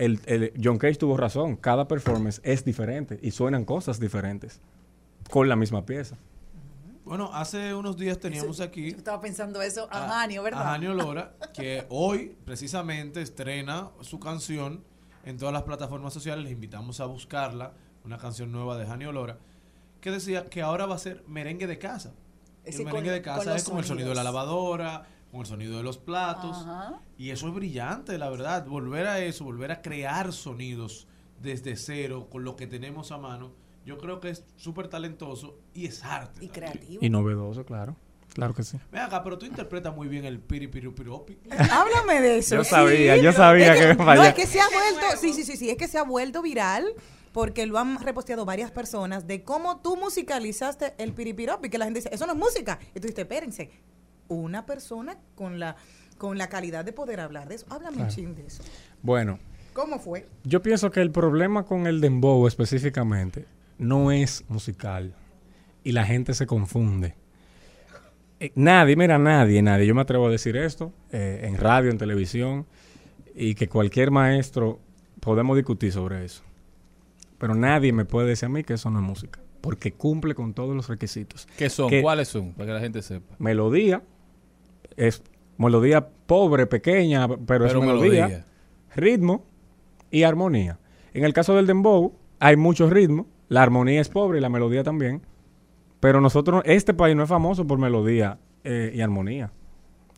el, 0.00 0.52
John 0.62 0.78
Cage 0.78 0.96
tuvo 0.96 1.16
razón, 1.16 1.56
cada 1.56 1.86
performance 1.86 2.40
es 2.42 2.64
diferente 2.64 3.18
y 3.22 3.32
suenan 3.32 3.64
cosas 3.64 4.00
diferentes 4.00 4.60
con 5.30 5.48
la 5.48 5.56
misma 5.56 5.84
pieza. 5.84 6.16
Bueno, 7.04 7.30
hace 7.34 7.74
unos 7.74 7.96
días 7.96 8.18
teníamos 8.18 8.60
aquí. 8.60 8.88
estaba 8.88 9.20
pensando 9.20 9.60
eso 9.60 9.88
a, 9.90 10.08
Janio, 10.08 10.42
¿verdad? 10.42 10.62
A 10.62 10.70
Janio 10.72 10.94
Lora, 10.94 11.34
que 11.52 11.84
hoy 11.88 12.36
precisamente 12.44 13.20
estrena 13.20 13.90
su 14.00 14.20
canción 14.20 14.84
en 15.24 15.36
todas 15.36 15.52
las 15.52 15.64
plataformas 15.64 16.14
sociales. 16.14 16.44
Les 16.44 16.52
invitamos 16.52 17.00
a 17.00 17.06
buscarla, 17.06 17.72
una 18.04 18.16
canción 18.16 18.52
nueva 18.52 18.78
de 18.78 18.86
Janio 18.86 19.12
Lora, 19.12 19.38
que 20.00 20.10
decía 20.10 20.46
que 20.46 20.62
ahora 20.62 20.86
va 20.86 20.94
a 20.94 20.98
ser 20.98 21.24
merengue 21.26 21.66
de 21.66 21.78
casa. 21.78 22.12
el 22.64 22.84
merengue 22.84 23.10
de 23.10 23.22
casa 23.22 23.54
es 23.54 23.64
como 23.64 23.80
el 23.80 23.84
sonido 23.84 24.10
de 24.10 24.14
la 24.14 24.24
lavadora, 24.24 25.06
con 25.30 25.40
el 25.40 25.46
sonido 25.46 25.76
de 25.76 25.82
los 25.82 25.98
platos. 25.98 26.66
Y 27.16 27.30
eso 27.30 27.48
es 27.48 27.54
brillante, 27.54 28.18
la 28.18 28.30
verdad. 28.30 28.66
Volver 28.66 29.06
a 29.06 29.20
eso, 29.20 29.44
volver 29.44 29.72
a 29.72 29.82
crear 29.82 30.32
sonidos 30.32 31.06
desde 31.40 31.76
cero, 31.76 32.28
con 32.30 32.44
lo 32.44 32.56
que 32.56 32.66
tenemos 32.66 33.12
a 33.12 33.18
mano, 33.18 33.52
yo 33.84 33.98
creo 33.98 34.20
que 34.20 34.30
es 34.30 34.44
súper 34.56 34.88
talentoso 34.88 35.58
y 35.74 35.86
es 35.86 36.04
arte. 36.04 36.44
Y 36.44 36.48
creativo. 36.48 36.98
Y 37.02 37.08
novedoso, 37.08 37.64
claro. 37.64 37.96
Claro 38.34 38.54
que 38.54 38.62
sí. 38.62 38.78
Ven 38.92 39.02
acá, 39.02 39.24
pero 39.24 39.38
tú 39.38 39.46
interpretas 39.46 39.94
muy 39.94 40.06
bien 40.06 40.24
el 40.24 40.38
piripirupiropi. 40.38 41.38
Háblame 41.50 42.20
de 42.20 42.38
eso. 42.38 42.56
Yo 42.56 42.64
sabía, 42.64 43.16
yo 43.16 43.32
sabía 43.32 43.74
que, 43.74 43.94
me 43.94 44.04
No, 44.04 44.22
es 44.22 44.34
que 44.34 44.46
se 44.46 44.60
ha 44.60 44.68
vuelto, 44.68 45.16
sí, 45.20 45.32
sí, 45.32 45.42
sí, 45.42 45.56
sí, 45.56 45.70
es 45.70 45.76
que 45.76 45.88
se 45.88 45.98
ha 45.98 46.04
vuelto 46.04 46.42
viral 46.42 46.94
porque 47.32 47.66
lo 47.66 47.78
han 47.78 48.00
reposteado 48.00 48.44
varias 48.44 48.70
personas 48.70 49.26
de 49.26 49.42
cómo 49.42 49.80
tú 49.80 49.96
musicalizaste 49.96 50.94
el 50.98 51.12
piripiropi, 51.12 51.70
que 51.70 51.78
la 51.78 51.86
gente 51.86 52.00
dice, 52.00 52.10
eso 52.12 52.26
no 52.26 52.32
es 52.32 52.38
música. 52.38 52.78
Y 52.94 53.00
tú 53.00 53.08
dices, 53.08 53.18
espérense, 53.18 53.70
una 54.34 54.66
persona 54.66 55.18
con 55.34 55.58
la, 55.58 55.76
con 56.18 56.38
la 56.38 56.48
calidad 56.48 56.84
de 56.84 56.92
poder 56.92 57.20
hablar 57.20 57.48
de 57.48 57.56
eso. 57.56 57.66
Háblame 57.70 58.02
un 58.02 58.08
ching 58.08 58.34
de 58.34 58.46
eso. 58.46 58.62
Bueno. 59.02 59.38
¿Cómo 59.72 59.98
fue? 59.98 60.26
Yo 60.44 60.62
pienso 60.62 60.90
que 60.90 61.00
el 61.00 61.10
problema 61.10 61.64
con 61.64 61.86
el 61.86 62.00
dembow 62.00 62.46
específicamente 62.46 63.46
no 63.78 64.10
es 64.10 64.44
musical 64.48 65.14
y 65.84 65.92
la 65.92 66.04
gente 66.04 66.34
se 66.34 66.46
confunde. 66.46 67.14
Eh, 68.40 68.52
nadie, 68.54 68.96
mira, 68.96 69.18
nadie, 69.18 69.62
nadie. 69.62 69.86
Yo 69.86 69.94
me 69.94 70.00
atrevo 70.00 70.26
a 70.26 70.30
decir 70.30 70.56
esto 70.56 70.92
eh, 71.12 71.42
en 71.44 71.56
radio, 71.56 71.90
en 71.90 71.98
televisión 71.98 72.66
y 73.34 73.54
que 73.54 73.68
cualquier 73.68 74.10
maestro 74.10 74.80
podemos 75.20 75.56
discutir 75.56 75.92
sobre 75.92 76.24
eso. 76.24 76.42
Pero 77.38 77.54
nadie 77.54 77.92
me 77.92 78.04
puede 78.04 78.28
decir 78.28 78.46
a 78.46 78.48
mí 78.48 78.64
que 78.64 78.74
eso 78.74 78.90
no 78.90 78.98
es 78.98 79.04
música, 79.04 79.40
porque 79.60 79.92
cumple 79.92 80.34
con 80.34 80.52
todos 80.52 80.74
los 80.74 80.88
requisitos. 80.88 81.46
¿Qué 81.56 81.70
son? 81.70 81.90
¿Cuáles 82.02 82.28
son? 82.28 82.52
Para 82.52 82.66
que 82.66 82.72
la 82.72 82.80
gente 82.80 83.02
sepa. 83.02 83.34
Melodía, 83.38 84.02
es 85.00 85.22
melodía 85.56 86.08
pobre, 86.26 86.66
pequeña, 86.66 87.26
pero, 87.46 87.66
es 87.66 87.74
melodía, 87.74 88.44
ritmo 88.94 89.44
y 90.10 90.22
armonía. 90.22 90.78
En 91.14 91.24
el 91.24 91.32
caso 91.32 91.54
del 91.54 91.66
dembow 91.66 92.12
hay 92.38 92.56
mucho 92.56 92.88
ritmo, 92.88 93.26
la 93.48 93.62
armonía 93.62 94.00
es 94.00 94.08
pobre 94.08 94.38
y 94.38 94.40
la 94.40 94.48
melodía 94.48 94.84
también, 94.84 95.22
pero 96.00 96.20
nosotros, 96.20 96.62
este 96.66 96.94
país 96.94 97.16
no 97.16 97.22
es 97.22 97.28
famoso 97.28 97.66
por 97.66 97.78
melodía 97.78 98.38
eh, 98.64 98.92
y 98.94 99.00
armonía. 99.00 99.52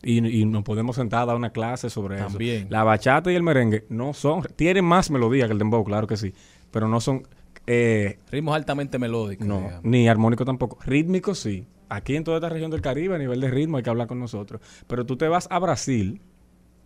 Y, 0.05 0.41
y, 0.41 0.45
nos 0.45 0.63
podemos 0.63 0.97
sentar 0.97 1.21
a 1.21 1.25
dar 1.27 1.35
una 1.37 1.51
clase 1.51 1.89
sobre 1.89 2.17
También. 2.17 2.63
eso. 2.63 2.67
La 2.69 2.83
bachata 2.83 3.31
y 3.31 3.35
el 3.35 3.43
merengue 3.43 3.85
no 3.87 4.13
son, 4.13 4.43
tienen 4.57 4.83
más 4.83 5.09
melodía 5.09 5.45
que 5.47 5.53
el 5.53 5.59
dembow, 5.59 5.81
claro 5.85 6.07
que 6.07 6.17
sí, 6.17 6.33
pero 6.71 6.89
no 6.89 6.99
son... 6.99 7.25
Eh, 7.67 8.17
Ritmos 8.29 8.53
altamente 8.53 8.99
melódicos. 8.99 9.47
No, 9.47 9.69
ni 9.81 10.09
armónico 10.09 10.43
tampoco. 10.43 10.77
Rítmico 10.85 11.33
sí. 11.33 11.65
Aquí 11.89 12.15
en 12.15 12.23
toda 12.23 12.37
esta 12.37 12.49
región 12.49 12.71
del 12.71 12.81
Caribe, 12.81 13.15
a 13.15 13.17
nivel 13.17 13.39
de 13.41 13.49
ritmo, 13.49 13.77
hay 13.77 13.83
que 13.83 13.89
hablar 13.89 14.07
con 14.07 14.19
nosotros. 14.19 14.61
Pero 14.87 15.05
tú 15.05 15.17
te 15.17 15.27
vas 15.27 15.47
a 15.51 15.59
Brasil, 15.59 16.21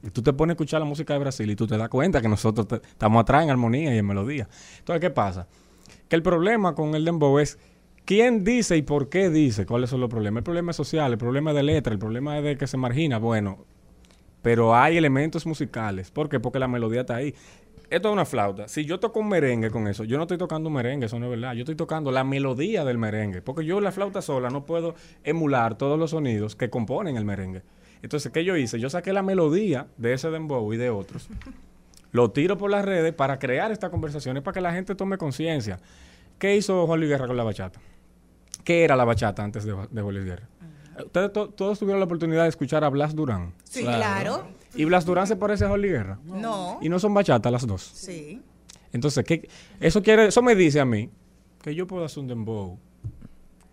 y 0.03 0.10
tú 0.10 0.22
te 0.22 0.34
pones 0.34 0.52
a 0.52 0.53
escuchar 0.53 0.80
la 0.80 0.86
música 0.86 1.14
de 1.14 1.19
Brasil 1.19 1.49
y 1.49 1.56
tú 1.56 1.65
te 1.65 1.78
das 1.78 1.90
cuenta 1.90 2.22
que 2.22 2.30
nosotros 2.30 2.68
estamos 2.88 3.22
atrás 3.22 3.44
en 3.44 3.49
armonía 3.49 3.94
y 3.94 3.98
en 3.98 4.06
melodía. 4.06 4.48
Entonces, 4.80 5.02
¿qué 5.02 5.10
pasa? 5.10 5.48
Que 6.07 6.15
el 6.15 6.22
problema 6.22 6.76
con 6.76 6.95
el 6.95 7.03
dembow 7.03 7.40
es 7.40 7.57
quién 8.06 8.44
dice 8.44 8.78
y 8.78 8.84
por 8.84 9.10
qué 9.10 9.30
dice, 9.30 9.65
cuáles 9.65 9.90
son 9.90 9.99
los 9.99 10.10
problemas. 10.10 10.41
El 10.41 10.44
problema 10.44 10.72
es 10.72 10.78
social, 10.78 11.11
el 11.11 11.18
problema 11.18 11.52
de 11.53 11.64
letra, 11.64 11.94
el 11.94 11.99
problema 11.99 12.38
es 12.38 12.44
de 12.44 12.57
que 12.57 12.68
se 12.68 12.78
margina. 12.78 13.18
Bueno, 13.18 13.65
pero 14.41 14.76
hay 14.76 14.98
elementos 14.98 15.45
musicales. 15.45 16.11
¿Por 16.11 16.30
qué? 16.30 16.40
Porque 16.40 16.60
la 16.60 16.68
melodía 16.68 17.02
está 17.02 17.15
ahí. 17.15 17.34
Esto 17.89 18.09
es 18.09 18.14
una 18.14 18.26
flauta. 18.26 18.68
Si 18.68 18.84
yo 18.84 18.99
toco 18.99 19.22
un 19.22 19.30
merengue 19.30 19.72
con 19.72 19.88
eso, 19.88 20.03
yo 20.03 20.18
no 20.18 20.23
estoy 20.23 20.38
tocando 20.38 20.68
un 20.68 20.76
merengue, 20.76 21.05
eso 21.05 21.19
no 21.19 21.26
es 21.26 21.31
verdad. 21.31 21.53
Yo 21.53 21.61
estoy 21.61 21.76
tocando 21.76 22.11
la 22.11 22.23
melodía 22.26 22.84
del 22.84 22.97
merengue. 22.97 23.41
Porque 23.41 23.65
yo 23.65 23.80
la 23.80 23.91
flauta 23.91 24.22
sola 24.22 24.49
no 24.49 24.65
puedo 24.65 24.95
emular 25.23 25.77
todos 25.77 25.97
los 25.97 26.11
sonidos 26.11 26.55
que 26.55 26.69
componen 26.69 27.15
el 27.15 27.23
merengue. 27.23 27.61
Entonces, 28.01 28.31
¿qué 28.31 28.43
yo 28.43 28.57
hice? 28.57 28.80
Yo 28.80 28.89
saqué 28.89 29.14
la 29.14 29.23
melodía 29.23 29.88
de 29.97 30.14
ese 30.14 30.30
dembow 30.30 30.72
y 30.73 30.77
de 30.77 30.89
otros. 30.89 31.30
lo 32.11 32.31
tiro 32.31 32.57
por 32.57 32.69
las 32.69 32.84
redes 32.84 33.14
para 33.14 33.39
crear 33.39 33.72
estas 33.72 33.89
conversaciones, 33.89 34.43
para 34.43 34.53
que 34.53 34.61
la 34.61 34.73
gente 34.73 34.93
tome 34.93 35.18
conciencia. 35.18 35.80
¿Qué 36.39 36.55
hizo 36.57 36.85
Juan 36.85 36.99
Luis 36.99 37.09
Guerra 37.09 37.27
con 37.27 37.38
la 37.38 37.43
bachata? 37.43 37.80
¿Qué 38.64 38.84
era 38.84 38.97
la 38.97 39.05
bachata 39.05 39.43
antes 39.43 39.64
de, 39.64 39.72
de 39.89 40.01
Juan 40.01 40.14
Luis 40.14 40.26
Guerra? 40.26 40.47
Ustedes 41.05 41.31
todos 41.31 41.80
tuvieron 41.80 41.99
la 41.99 42.05
oportunidad 42.05 42.43
de 42.43 42.49
escuchar 42.49 42.84
a 42.84 42.89
Blas 42.89 43.15
Durán. 43.15 43.53
Sí, 43.64 43.84
claro. 43.84 44.47
¿Y 44.78 44.86
Blas 44.86 45.06
Durán 45.06 45.28
se 45.28 45.36
parece 45.36 45.66
a 45.66 45.76
Luis 45.76 45.91
Guerra? 45.91 46.20
No. 46.24 46.80
¿Y 46.82 46.90
no 46.90 46.99
son 46.99 47.14
bachata 47.14 47.49
las 47.52 47.66
dos? 47.66 47.82
Sí. 47.82 48.41
Entonces, 48.94 49.26
¿qué? 49.26 49.49
Eso, 49.80 50.02
quiere, 50.02 50.28
eso 50.28 50.41
me 50.41 50.56
dice 50.56 50.80
a 50.80 50.86
mí 50.86 51.10
que 51.62 51.76
yo 51.76 51.88
puedo 51.88 52.06
hacer 52.06 52.20
un 52.20 52.28
dembow 52.28 52.80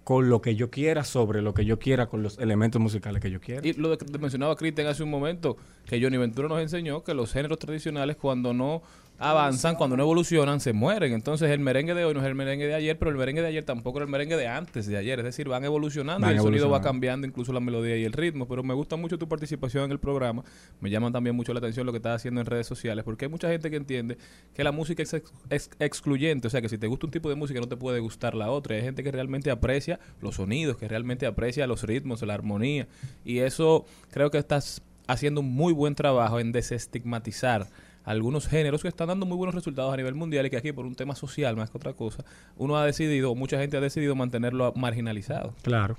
con 0.02 0.28
lo 0.28 0.42
que 0.42 0.54
yo 0.54 0.70
quiera, 0.70 1.02
sobre 1.02 1.40
lo 1.40 1.54
que 1.54 1.64
yo 1.64 1.78
quiera, 1.78 2.06
con 2.06 2.22
los 2.22 2.38
elementos 2.38 2.80
musicales 2.80 3.22
que 3.22 3.30
yo 3.30 3.40
quiera. 3.40 3.66
Y 3.66 3.72
lo 3.72 3.96
que 3.96 4.18
mencionaba 4.18 4.54
Cristian 4.54 4.86
hace 4.86 5.02
un 5.02 5.10
momento, 5.10 5.56
que 5.86 6.00
Johnny 6.00 6.18
Ventura 6.18 6.48
nos 6.48 6.60
enseñó 6.60 7.02
que 7.02 7.14
los 7.14 7.32
géneros 7.32 7.58
tradicionales 7.58 8.16
cuando 8.16 8.52
no 8.52 8.82
avanzan, 9.18 9.76
cuando 9.76 9.96
no 9.96 10.02
evolucionan, 10.02 10.60
se 10.60 10.72
mueren. 10.72 11.12
Entonces 11.12 11.50
el 11.50 11.60
merengue 11.60 11.94
de 11.94 12.04
hoy 12.04 12.14
no 12.14 12.20
es 12.20 12.26
el 12.26 12.34
merengue 12.34 12.66
de 12.66 12.74
ayer, 12.74 12.98
pero 12.98 13.10
el 13.10 13.16
merengue 13.16 13.42
de 13.42 13.48
ayer 13.48 13.64
tampoco 13.64 13.98
era 13.98 14.04
el 14.04 14.10
merengue 14.10 14.36
de 14.36 14.48
antes 14.48 14.86
de 14.86 14.96
ayer. 14.96 15.18
Es 15.20 15.24
decir, 15.24 15.48
van 15.48 15.64
evolucionando 15.64 16.26
y 16.26 16.34
el 16.34 16.40
sonido 16.40 16.68
va 16.68 16.80
cambiando, 16.80 17.26
incluso 17.26 17.52
la 17.52 17.60
melodía 17.60 17.96
y 17.96 18.04
el 18.04 18.12
ritmo. 18.12 18.46
Pero 18.48 18.62
me 18.62 18.74
gusta 18.74 18.96
mucho 18.96 19.18
tu 19.18 19.28
participación 19.28 19.84
en 19.84 19.92
el 19.92 19.98
programa. 19.98 20.44
Me 20.80 20.90
llama 20.90 21.12
también 21.12 21.36
mucho 21.36 21.52
la 21.52 21.58
atención 21.58 21.86
lo 21.86 21.92
que 21.92 21.98
estás 21.98 22.16
haciendo 22.16 22.40
en 22.40 22.46
redes 22.46 22.66
sociales, 22.66 23.04
porque 23.04 23.26
hay 23.26 23.30
mucha 23.30 23.48
gente 23.48 23.70
que 23.70 23.76
entiende 23.76 24.18
que 24.54 24.64
la 24.64 24.72
música 24.72 25.02
es, 25.02 25.70
excluyente. 25.78 26.48
O 26.48 26.50
sea, 26.50 26.60
que 26.60 26.68
si 26.68 26.78
te 26.78 26.86
gusta 26.86 27.06
un 27.06 27.12
tipo 27.12 27.28
de 27.28 27.34
música 27.36 27.60
no 27.60 27.68
te 27.68 27.76
puede 27.76 28.00
gustar 28.00 28.34
la 28.34 28.50
otra. 28.50 28.76
Hay 28.76 28.82
gente 28.82 29.02
que 29.02 29.12
realmente 29.12 29.50
aprecia 29.50 30.00
los 30.20 30.36
sonidos, 30.36 30.76
que 30.76 30.88
realmente 30.88 31.26
aprecia 31.26 31.66
los 31.66 31.84
ritmos, 31.84 32.22
la 32.22 32.34
armonía. 32.34 32.88
Y 33.24 33.38
eso 33.38 33.84
creo 34.10 34.30
que 34.30 34.38
estás 34.38 34.82
haciendo 35.06 35.40
un 35.40 35.52
muy 35.52 35.72
buen 35.72 35.94
trabajo 35.94 36.40
en 36.40 36.52
desestigmatizar 36.52 37.68
algunos 38.04 38.46
géneros 38.46 38.82
que 38.82 38.88
están 38.88 39.08
dando 39.08 39.26
muy 39.26 39.36
buenos 39.36 39.54
resultados 39.54 39.92
a 39.92 39.96
nivel 39.96 40.14
mundial 40.14 40.46
y 40.46 40.50
que 40.50 40.56
aquí 40.56 40.72
por 40.72 40.86
un 40.86 40.94
tema 40.94 41.14
social 41.14 41.56
más 41.56 41.70
que 41.70 41.78
otra 41.78 41.94
cosa, 41.94 42.24
uno 42.56 42.76
ha 42.76 42.84
decidido, 42.86 43.32
o 43.32 43.34
mucha 43.34 43.58
gente 43.58 43.76
ha 43.76 43.80
decidido 43.80 44.14
mantenerlo 44.14 44.72
marginalizado. 44.76 45.54
Claro. 45.62 45.96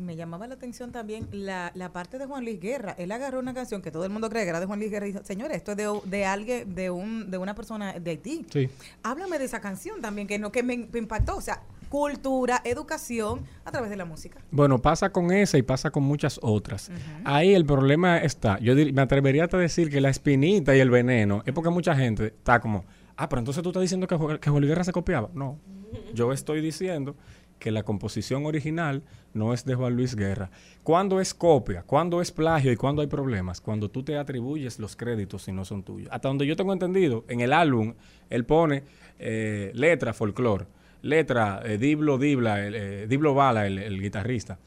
Me 0.00 0.16
llamaba 0.16 0.48
la 0.48 0.54
atención 0.54 0.90
también 0.90 1.28
la, 1.30 1.70
la 1.76 1.92
parte 1.92 2.18
de 2.18 2.26
Juan 2.26 2.44
Luis 2.44 2.60
Guerra. 2.60 2.96
Él 2.98 3.12
agarró 3.12 3.38
una 3.38 3.54
canción 3.54 3.80
que 3.80 3.92
todo 3.92 4.04
el 4.04 4.10
mundo 4.10 4.28
cree 4.28 4.42
que 4.42 4.48
era 4.48 4.58
de 4.58 4.66
Juan 4.66 4.80
Luis 4.80 4.90
Guerra 4.90 5.06
y 5.06 5.12
dijo, 5.12 5.24
señores, 5.24 5.56
esto 5.56 5.70
es 5.72 5.76
de, 5.76 6.00
de 6.06 6.24
alguien, 6.24 6.74
de 6.74 6.90
un, 6.90 7.30
de 7.30 7.38
una 7.38 7.54
persona 7.54 7.92
de 7.92 8.10
Haití. 8.10 8.44
Sí. 8.52 8.68
Háblame 9.04 9.38
de 9.38 9.44
esa 9.44 9.60
canción 9.60 10.00
también, 10.00 10.26
que 10.26 10.36
no, 10.38 10.50
que 10.50 10.64
me, 10.64 10.74
impactó. 10.74 11.36
O 11.36 11.40
sea, 11.40 11.62
cultura, 11.88 12.60
educación 12.64 13.42
a 13.64 13.70
través 13.70 13.90
de 13.90 13.96
la 13.96 14.04
música. 14.04 14.40
Bueno, 14.50 14.80
pasa 14.80 15.10
con 15.10 15.32
esa 15.32 15.58
y 15.58 15.62
pasa 15.62 15.90
con 15.90 16.02
muchas 16.02 16.38
otras. 16.42 16.90
Ahí 17.24 17.54
el 17.54 17.64
problema 17.64 18.18
está, 18.18 18.58
yo 18.58 18.74
me 18.74 19.02
atrevería 19.02 19.44
a 19.44 19.56
decir 19.56 19.90
que 19.90 20.00
la 20.00 20.10
espinita 20.10 20.76
y 20.76 20.80
el 20.80 20.90
veneno 20.90 21.42
es 21.46 21.52
porque 21.52 21.70
mucha 21.70 21.94
gente 21.94 22.26
está 22.26 22.60
como, 22.60 22.84
ah, 23.16 23.28
pero 23.28 23.40
entonces 23.40 23.62
tú 23.62 23.70
estás 23.70 23.82
diciendo 23.82 24.06
que, 24.06 24.16
que 24.40 24.50
Juan 24.50 24.60
Luis 24.60 24.70
Guerra 24.70 24.84
se 24.84 24.92
copiaba. 24.92 25.30
No, 25.34 25.58
yo 26.14 26.32
estoy 26.32 26.60
diciendo 26.60 27.16
que 27.58 27.70
la 27.70 27.82
composición 27.82 28.44
original 28.46 29.02
no 29.32 29.54
es 29.54 29.64
de 29.64 29.74
Juan 29.74 29.96
Luis 29.96 30.14
Guerra. 30.14 30.50
¿Cuándo 30.82 31.20
es 31.20 31.32
copia? 31.32 31.82
¿Cuándo 31.82 32.20
es 32.20 32.30
plagio? 32.30 32.70
¿Y 32.70 32.76
cuándo 32.76 33.02
hay 33.02 33.08
problemas? 33.08 33.60
Cuando 33.60 33.90
tú 33.90 34.02
te 34.02 34.18
atribuyes 34.18 34.78
los 34.78 34.96
créditos 34.96 35.48
y 35.48 35.52
no 35.52 35.64
son 35.64 35.82
tuyos. 35.82 36.08
Hasta 36.12 36.28
donde 36.28 36.46
yo 36.46 36.56
tengo 36.56 36.72
entendido, 36.72 37.24
en 37.28 37.40
el 37.40 37.52
álbum, 37.52 37.94
él 38.30 38.44
pone 38.44 38.84
eh, 39.18 39.70
letra, 39.74 40.12
folclore, 40.12 40.66
letra, 41.04 41.62
eh, 41.64 41.78
Diblo 41.78 42.18
Dibla, 42.18 42.56
eh, 42.66 43.06
Diblo 43.08 43.34
Bala, 43.34 43.66
el 43.66 44.00
guitarrista. 44.00 44.58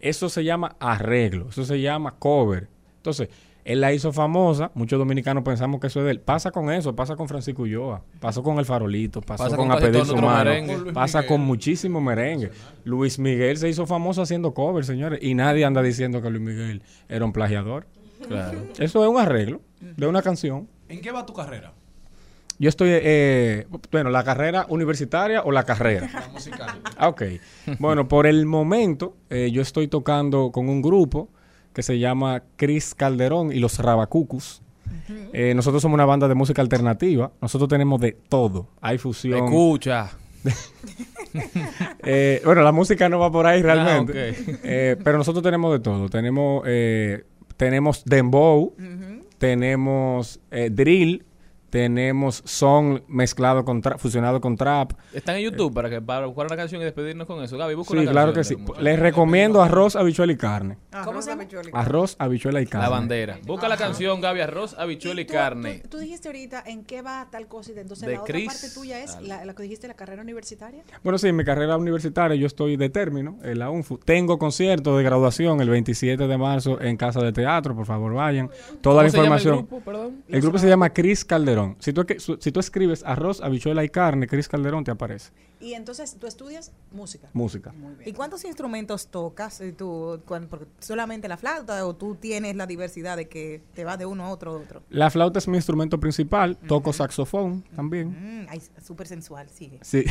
Eso 0.00 0.28
se 0.28 0.44
llama 0.44 0.76
arreglo, 0.80 1.48
eso 1.48 1.64
se 1.64 1.80
llama 1.80 2.16
cover. 2.18 2.68
Entonces, 2.96 3.30
él 3.64 3.80
la 3.80 3.94
hizo 3.94 4.12
famosa, 4.12 4.70
muchos 4.74 4.98
dominicanos 4.98 5.42
pensamos 5.42 5.80
que 5.80 5.86
eso 5.86 6.00
es 6.00 6.04
de 6.04 6.10
él. 6.10 6.20
Pasa 6.20 6.50
con 6.50 6.70
eso, 6.70 6.94
pasa 6.94 7.16
con 7.16 7.28
Francisco 7.28 7.62
Ulloa, 7.62 8.02
pasó 8.20 8.42
con 8.42 8.58
El 8.58 8.66
Farolito, 8.66 9.22
pasó 9.22 9.48
con, 9.56 9.68
con 9.68 9.72
A 9.72 9.78
Pedir 9.78 10.04
Su 10.04 10.16
Mano, 10.16 10.52
pasa 10.92 11.26
con 11.26 11.40
muchísimo 11.40 12.02
merengue. 12.02 12.50
Luis 12.84 13.18
Miguel 13.18 13.56
se 13.56 13.70
hizo 13.70 13.86
famoso 13.86 14.20
haciendo 14.20 14.52
covers, 14.52 14.86
señores, 14.86 15.20
y 15.22 15.34
nadie 15.34 15.64
anda 15.64 15.80
diciendo 15.80 16.20
que 16.20 16.28
Luis 16.28 16.42
Miguel 16.42 16.82
era 17.08 17.24
un 17.24 17.32
plagiador. 17.32 17.86
Claro. 18.28 18.64
Eso 18.78 19.02
es 19.02 19.10
un 19.10 19.18
arreglo 19.18 19.62
de 19.80 20.06
una 20.06 20.20
canción. 20.20 20.68
¿En 20.88 21.00
qué 21.00 21.10
va 21.10 21.24
tu 21.24 21.32
carrera? 21.32 21.72
Yo 22.58 22.68
estoy, 22.68 22.90
eh, 22.92 23.66
bueno, 23.90 24.10
la 24.10 24.22
carrera 24.22 24.66
universitaria 24.68 25.42
o 25.42 25.50
la 25.50 25.64
carrera. 25.64 26.08
La 26.12 26.28
musical. 26.28 26.80
Ah, 26.96 27.08
ok. 27.08 27.22
Bueno, 27.78 28.06
por 28.06 28.26
el 28.26 28.46
momento 28.46 29.16
eh, 29.30 29.50
yo 29.52 29.60
estoy 29.60 29.88
tocando 29.88 30.52
con 30.52 30.68
un 30.68 30.80
grupo 30.80 31.28
que 31.72 31.82
se 31.82 31.98
llama 31.98 32.42
Chris 32.56 32.94
Calderón 32.94 33.52
y 33.52 33.58
los 33.58 33.78
Rabacucus. 33.78 34.62
Eh, 35.32 35.54
nosotros 35.54 35.82
somos 35.82 35.94
una 35.94 36.04
banda 36.04 36.28
de 36.28 36.34
música 36.34 36.62
alternativa. 36.62 37.32
Nosotros 37.40 37.68
tenemos 37.68 38.00
de 38.00 38.12
todo. 38.12 38.68
Hay 38.80 38.98
fusión. 38.98 39.44
Escucha. 39.44 40.10
Eh, 42.06 42.40
bueno, 42.44 42.62
la 42.62 42.70
música 42.70 43.08
no 43.08 43.18
va 43.18 43.32
por 43.32 43.44
ahí 43.44 43.60
realmente. 43.60 44.12
Ah, 44.38 44.52
eh, 44.62 44.96
pero 45.02 45.18
nosotros 45.18 45.42
tenemos 45.42 45.72
de 45.72 45.80
todo. 45.80 46.08
Tenemos, 46.08 46.62
tenemos 47.56 48.04
dembow, 48.04 48.72
tenemos 49.38 50.38
drill, 50.70 51.24
tenemos 51.74 52.40
son 52.44 53.02
mezclado 53.08 53.64
con 53.64 53.82
fusionado 53.98 54.40
con 54.40 54.56
trap. 54.56 54.92
Están 55.12 55.34
en 55.34 55.42
YouTube 55.42 55.74
para 55.74 55.90
que 55.90 56.00
para 56.00 56.26
buscar 56.26 56.46
una 56.46 56.56
canción 56.56 56.80
y 56.80 56.84
despedirnos 56.84 57.26
con 57.26 57.42
eso. 57.42 57.58
Gaby, 57.58 57.74
busca 57.74 57.98
sí, 57.98 58.06
claro 58.06 58.32
que 58.32 58.44
sí. 58.44 58.56
Les 58.78 58.96
recomiendo 58.96 59.60
arroz, 59.60 59.96
habichuela 59.96 60.32
y 60.32 60.36
carne. 60.36 60.78
¿Cómo 61.04 61.20
se 61.20 61.30
llama? 61.30 61.48
Arroz, 61.72 62.14
habichuela 62.20 62.60
y 62.60 62.66
carne. 62.66 62.86
La 62.86 62.90
bandera. 62.90 63.40
Busca 63.44 63.66
la 63.66 63.76
canción 63.76 64.20
Gaby 64.20 64.42
arroz, 64.42 64.76
habichuela 64.78 65.20
y, 65.20 65.24
carne. 65.26 65.82
Tú, 65.90 65.98
dijiste 65.98 66.28
ahorita 66.28 66.62
en 66.64 66.84
qué 66.84 67.02
va 67.02 67.26
tal 67.28 67.48
cosa 67.48 67.72
y 67.72 67.78
entonces 67.80 68.08
la 68.08 68.22
otra 68.22 68.38
parte 68.46 68.70
tuya 68.72 69.02
es 69.02 69.20
la, 69.20 69.52
que 69.52 69.64
dijiste 69.64 69.88
la 69.88 69.94
carrera 69.94 70.22
universitaria. 70.22 70.84
Bueno, 71.02 71.18
sí, 71.18 71.32
mi 71.32 71.42
carrera 71.42 71.76
universitaria 71.76 72.36
yo 72.36 72.46
estoy 72.46 72.76
de 72.76 72.88
término 72.88 73.36
en 73.42 73.58
la 73.58 73.70
UNFU. 73.70 73.98
Tengo 73.98 74.38
concierto 74.38 74.96
de 74.96 75.02
graduación 75.02 75.60
el 75.60 75.70
27 75.70 76.28
de 76.28 76.38
marzo 76.38 76.80
en 76.80 76.96
Casa 76.96 77.18
de 77.18 77.32
Teatro, 77.32 77.74
por 77.74 77.84
favor, 77.84 78.14
vayan. 78.14 78.48
Toda 78.80 79.02
la 79.02 79.08
información. 79.08 79.58
el 79.58 79.66
grupo, 79.66 80.12
El 80.28 80.40
grupo 80.40 80.58
se 80.58 80.68
llama 80.68 80.90
Cris 80.90 81.24
Calderón. 81.24 81.63
Si 81.78 81.92
tú, 81.92 82.06
si 82.38 82.52
tú 82.52 82.60
escribes 82.60 83.02
arroz, 83.04 83.40
habichuela 83.40 83.84
y 83.84 83.88
carne, 83.88 84.26
Cris 84.26 84.48
Calderón 84.48 84.84
te 84.84 84.90
aparece. 84.90 85.30
Y 85.60 85.74
entonces 85.74 86.16
tú 86.20 86.26
estudias 86.26 86.72
música. 86.92 87.28
Música. 87.32 87.72
¿Y 88.04 88.12
cuántos 88.12 88.44
instrumentos 88.44 89.06
tocas 89.08 89.60
eh, 89.60 89.72
tú? 89.72 90.20
¿Solamente 90.78 91.26
la 91.26 91.36
flauta 91.36 91.86
o 91.86 91.94
tú 91.94 92.16
tienes 92.16 92.56
la 92.56 92.66
diversidad 92.66 93.16
de 93.16 93.28
que 93.28 93.62
te 93.72 93.84
vas 93.84 93.98
de 93.98 94.04
uno 94.04 94.24
a 94.24 94.30
otro 94.30 94.52
a 94.52 94.56
otro? 94.56 94.82
La 94.90 95.10
flauta 95.10 95.38
es 95.38 95.48
mi 95.48 95.56
instrumento 95.56 95.98
principal. 95.98 96.56
Toco 96.56 96.92
saxofón 96.92 97.64
también. 97.74 98.46
Súper 98.84 99.06
sensual, 99.06 99.48
sigue. 99.48 99.78
Sí. 99.82 100.04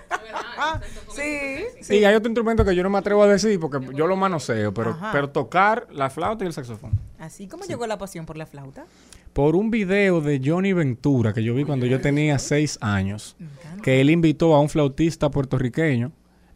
ah, 0.58 0.80
sí, 1.14 1.64
sí. 1.80 2.04
hay 2.04 2.14
otro 2.14 2.28
instrumento 2.28 2.64
que 2.64 2.76
yo 2.76 2.82
no 2.82 2.90
me 2.90 2.98
atrevo 2.98 3.22
a 3.24 3.26
decir 3.26 3.58
porque 3.58 3.80
yo 3.94 4.06
lo 4.06 4.16
manoseo, 4.16 4.72
pero, 4.72 4.96
pero 5.12 5.30
tocar 5.30 5.88
la 5.90 6.10
flauta 6.10 6.44
y 6.44 6.46
el 6.46 6.52
saxofón. 6.52 6.92
¿Así 7.18 7.48
como 7.48 7.64
llegó 7.64 7.86
la 7.86 7.98
pasión 7.98 8.26
por 8.26 8.36
la 8.36 8.46
flauta? 8.46 8.86
Por 9.32 9.56
un 9.56 9.70
video 9.70 10.20
de 10.20 10.40
Johnny 10.44 10.72
Ventura 10.72 11.32
que 11.32 11.42
yo 11.42 11.54
vi 11.54 11.64
cuando 11.64 11.86
yo 11.86 12.00
tenía 12.00 12.38
seis 12.38 12.78
años, 12.80 13.36
que 13.82 14.00
él 14.00 14.10
invitó 14.10 14.54
a 14.54 14.60
un 14.60 14.68
flautista 14.68 15.30
puertorriqueño, 15.30 16.12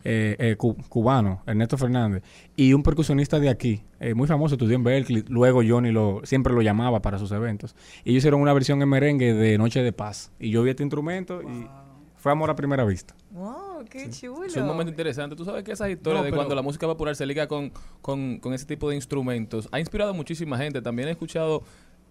eh, 0.06 0.36
eh, 0.38 0.56
cubano, 0.56 1.42
Ernesto 1.46 1.78
Fernández, 1.78 2.22
y 2.56 2.74
un 2.74 2.82
percusionista 2.82 3.40
de 3.40 3.48
aquí, 3.48 3.82
eh, 4.00 4.12
muy 4.12 4.28
famoso, 4.28 4.56
estudió 4.56 4.74
en 4.76 4.84
Berkeley, 4.84 5.24
luego 5.28 5.62
Johnny 5.66 5.92
lo, 5.92 6.20
siempre 6.24 6.52
lo 6.52 6.60
llamaba 6.60 7.00
para 7.00 7.18
sus 7.18 7.32
eventos. 7.32 7.74
Y 8.04 8.10
ellos 8.10 8.18
hicieron 8.18 8.42
una 8.42 8.52
versión 8.52 8.82
en 8.82 8.88
merengue 8.88 9.32
de 9.32 9.56
Noche 9.56 9.82
de 9.82 9.92
Paz. 9.92 10.30
Y 10.38 10.50
yo 10.50 10.62
vi 10.62 10.70
este 10.70 10.82
instrumento 10.82 11.40
y 11.42 11.66
fue 12.16 12.32
amor 12.32 12.50
a 12.50 12.56
primera 12.56 12.84
vista. 12.84 13.14
Wow, 13.30 13.84
qué 13.88 14.10
chulo. 14.10 14.44
Es 14.44 14.56
un 14.56 14.66
momento 14.66 14.90
interesante. 14.90 15.36
Tú 15.36 15.44
sabes 15.44 15.64
que 15.64 15.72
esas 15.72 15.88
historias 15.88 16.24
de 16.24 16.32
cuando 16.32 16.54
la 16.54 16.62
música 16.62 16.86
popular 16.86 17.16
se 17.16 17.24
liga 17.24 17.46
con, 17.46 17.72
con, 18.02 18.40
con, 18.40 18.52
ese 18.52 18.66
tipo 18.66 18.90
de 18.90 18.96
instrumentos 18.96 19.68
ha 19.72 19.80
inspirado 19.80 20.10
a 20.10 20.14
muchísima 20.14 20.58
gente. 20.58 20.82
También 20.82 21.08
he 21.08 21.12
escuchado 21.12 21.62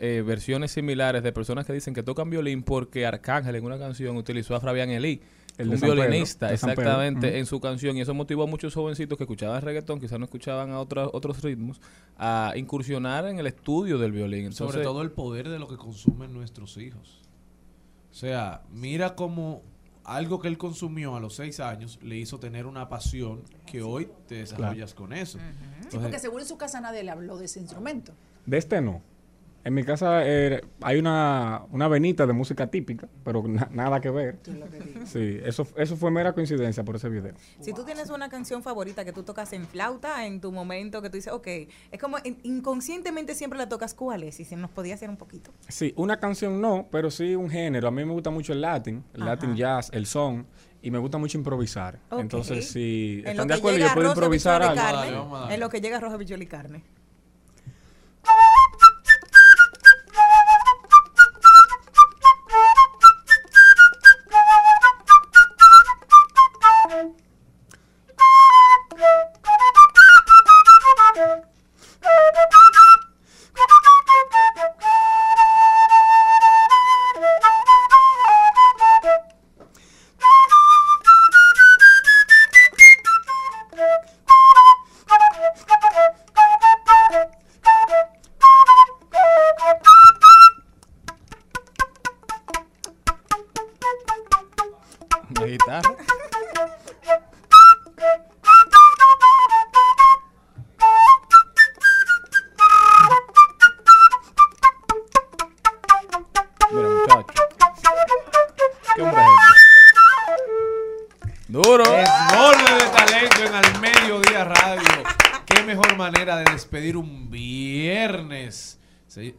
eh, 0.06 0.22
versiones 0.22 0.72
similares 0.72 1.24
de 1.24 1.32
personas 1.32 1.66
que 1.66 1.72
dicen 1.72 1.94
que 1.94 2.04
tocan 2.04 2.30
violín 2.30 2.62
porque 2.62 3.06
Arcángel 3.06 3.56
en 3.56 3.64
una 3.64 3.80
canción 3.80 4.18
utilizó 4.18 4.54
a 4.54 4.60
Fabián 4.60 4.90
Elí 4.90 5.22
el 5.58 5.70
un 5.70 5.80
violinista, 5.80 6.52
exactamente, 6.52 7.40
en 7.40 7.46
su 7.46 7.62
canción. 7.62 7.96
Y 7.96 8.02
eso 8.02 8.14
motivó 8.14 8.44
a 8.44 8.48
muchos 8.48 8.74
jovencitos 8.74 9.18
que 9.18 9.24
escuchaban 9.24 9.62
reggaetón, 9.62 10.02
quizás 10.02 10.20
no 10.20 10.26
escuchaban 10.26 10.72
a 10.72 10.82
otros 10.82 11.10
otros 11.14 11.42
ritmos, 11.42 11.80
a 12.18 12.52
incursionar 12.58 13.28
en 13.28 13.40
el 13.40 13.48
estudio 13.48 13.98
del 13.98 14.12
violín. 14.12 14.52
Sobre 14.52 14.84
todo 14.84 15.04
el 15.04 15.12
poder 15.12 15.48
de 15.48 15.58
lo 15.58 15.70
que 15.70 15.78
consumen 15.78 16.34
nuestros 16.34 16.76
hijos. 16.76 17.22
O 18.12 18.14
sea, 18.14 18.64
mira 18.74 19.16
cómo 19.16 19.62
algo 20.04 20.42
que 20.42 20.50
él 20.50 20.58
consumió 20.58 21.16
a 21.16 21.22
los 21.22 21.36
seis 21.36 21.62
años 21.62 21.98
le 22.02 22.18
hizo 22.18 22.42
tener 22.42 22.66
una 22.66 22.90
pasión 22.90 23.44
que 23.66 23.82
hoy 23.82 24.10
te 24.28 24.36
desarrollas 24.36 24.94
con 24.94 25.14
eso. 25.14 25.40
porque 25.90 26.20
seguro 26.20 26.42
en 26.42 26.50
su 26.50 26.58
casa 26.58 26.82
nadie 26.82 27.06
le 27.06 27.12
habló 27.12 27.38
de 27.38 27.46
ese 27.46 27.62
instrumento. 27.62 28.12
De 28.46 28.58
este 28.58 28.82
no. 28.82 29.13
En 29.66 29.74
mi 29.74 29.84
casa 29.84 30.22
eh, 30.26 30.62
hay 30.82 31.00
una, 31.00 31.64
una 31.72 31.88
venita 31.88 32.28
de 32.28 32.34
música 32.34 32.68
típica, 32.68 33.08
pero 33.24 33.44
nada 33.72 34.02
que 34.02 34.10
ver. 34.10 34.40
Sí, 35.06 35.40
eso, 35.44 35.66
eso 35.78 35.96
fue 35.96 36.12
mera 36.12 36.34
coincidencia 36.34 36.84
por 36.84 36.98
ese 36.98 37.08
video. 37.10 37.34
Si 37.62 37.74
tú 37.74 37.84
tienes 37.86 38.10
una 38.10 38.30
canción 38.30 38.62
favorita 38.62 39.06
que 39.06 39.14
tú 39.14 39.24
tocas 39.24 39.54
en 39.54 39.66
flauta, 39.66 40.26
en 40.26 40.42
tu 40.42 40.52
momento 40.52 41.02
que 41.02 41.10
tú 41.10 41.16
dices, 41.16 41.32
ok, 41.32 41.48
es 41.92 42.00
como 42.02 42.18
inconscientemente 42.44 43.36
siempre 43.36 43.58
la 43.58 43.70
tocas, 43.70 43.94
¿cuál 43.94 44.24
es? 44.24 44.40
Y 44.40 44.46
si 44.46 44.56
nos 44.56 44.70
podía 44.70 44.96
hacer 44.96 45.10
un 45.10 45.18
poquito. 45.18 45.52
Sí, 45.70 45.94
una 45.96 46.20
canción 46.20 46.60
no, 46.60 46.88
pero 46.92 47.10
sí 47.10 47.36
un 47.36 47.50
género. 47.50 47.88
A 47.88 47.92
mí 47.92 48.04
me 48.04 48.12
gusta 48.12 48.30
mucho 48.30 48.52
el 48.52 48.62
latin, 48.62 49.04
el 49.14 49.26
latin 49.26 49.56
jazz, 49.56 49.90
el 49.94 50.06
son 50.06 50.46
y 50.82 50.92
me 50.92 50.98
gusta 50.98 51.18
mucho 51.18 51.38
improvisar. 51.38 52.00
Entonces, 52.12 52.70
si 52.70 53.24
están 53.26 53.48
de 53.48 53.54
acuerdo, 53.54 53.80
yo 53.80 53.88
puedo 53.94 54.10
improvisar 54.10 54.62
algo. 54.62 55.50
en 55.50 55.60
lo 55.60 55.70
que 55.70 55.80
llega 55.80 56.00
rojo, 56.02 56.18
bichol 56.18 56.42
y 56.42 56.48
carne. 56.48 56.84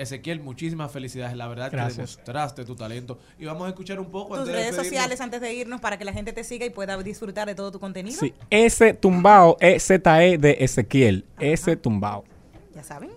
Ezequiel, 0.04 0.40
muchísimas 0.40 0.90
felicidades. 0.90 1.36
La 1.36 1.48
verdad 1.48 1.70
que 1.70 1.76
demostraste 1.76 2.64
tu 2.64 2.76
talento. 2.76 3.18
Y 3.38 3.44
vamos 3.44 3.66
a 3.66 3.70
escuchar 3.70 4.00
un 4.00 4.10
poco. 4.10 4.36
Tus 4.36 4.48
redes 4.48 4.74
sociales 4.76 5.20
antes 5.20 5.40
de 5.40 5.52
irnos 5.52 5.80
para 5.80 5.98
que 5.98 6.04
la 6.04 6.12
gente 6.12 6.32
te 6.32 6.44
siga 6.44 6.64
y 6.64 6.70
pueda 6.70 6.96
disfrutar 7.02 7.46
de 7.46 7.54
todo 7.54 7.72
tu 7.72 7.80
contenido. 7.80 8.18
Sí, 8.18 8.32
ese 8.50 8.94
tumbao 8.94 9.56
es 9.60 9.84
ZE 9.84 10.38
de 10.38 10.56
Ezequiel. 10.60 11.24
Ese 11.38 11.76
tumbao. 11.76 12.24
Ya 12.74 12.82
saben. 12.82 13.10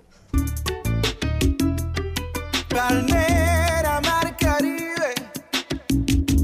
Palmera, 2.69 4.01
Mar 4.01 4.35
Caribe, 4.38 5.15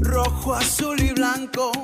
rojo, 0.00 0.54
azul 0.54 1.00
y 1.00 1.12
blanco 1.12 1.83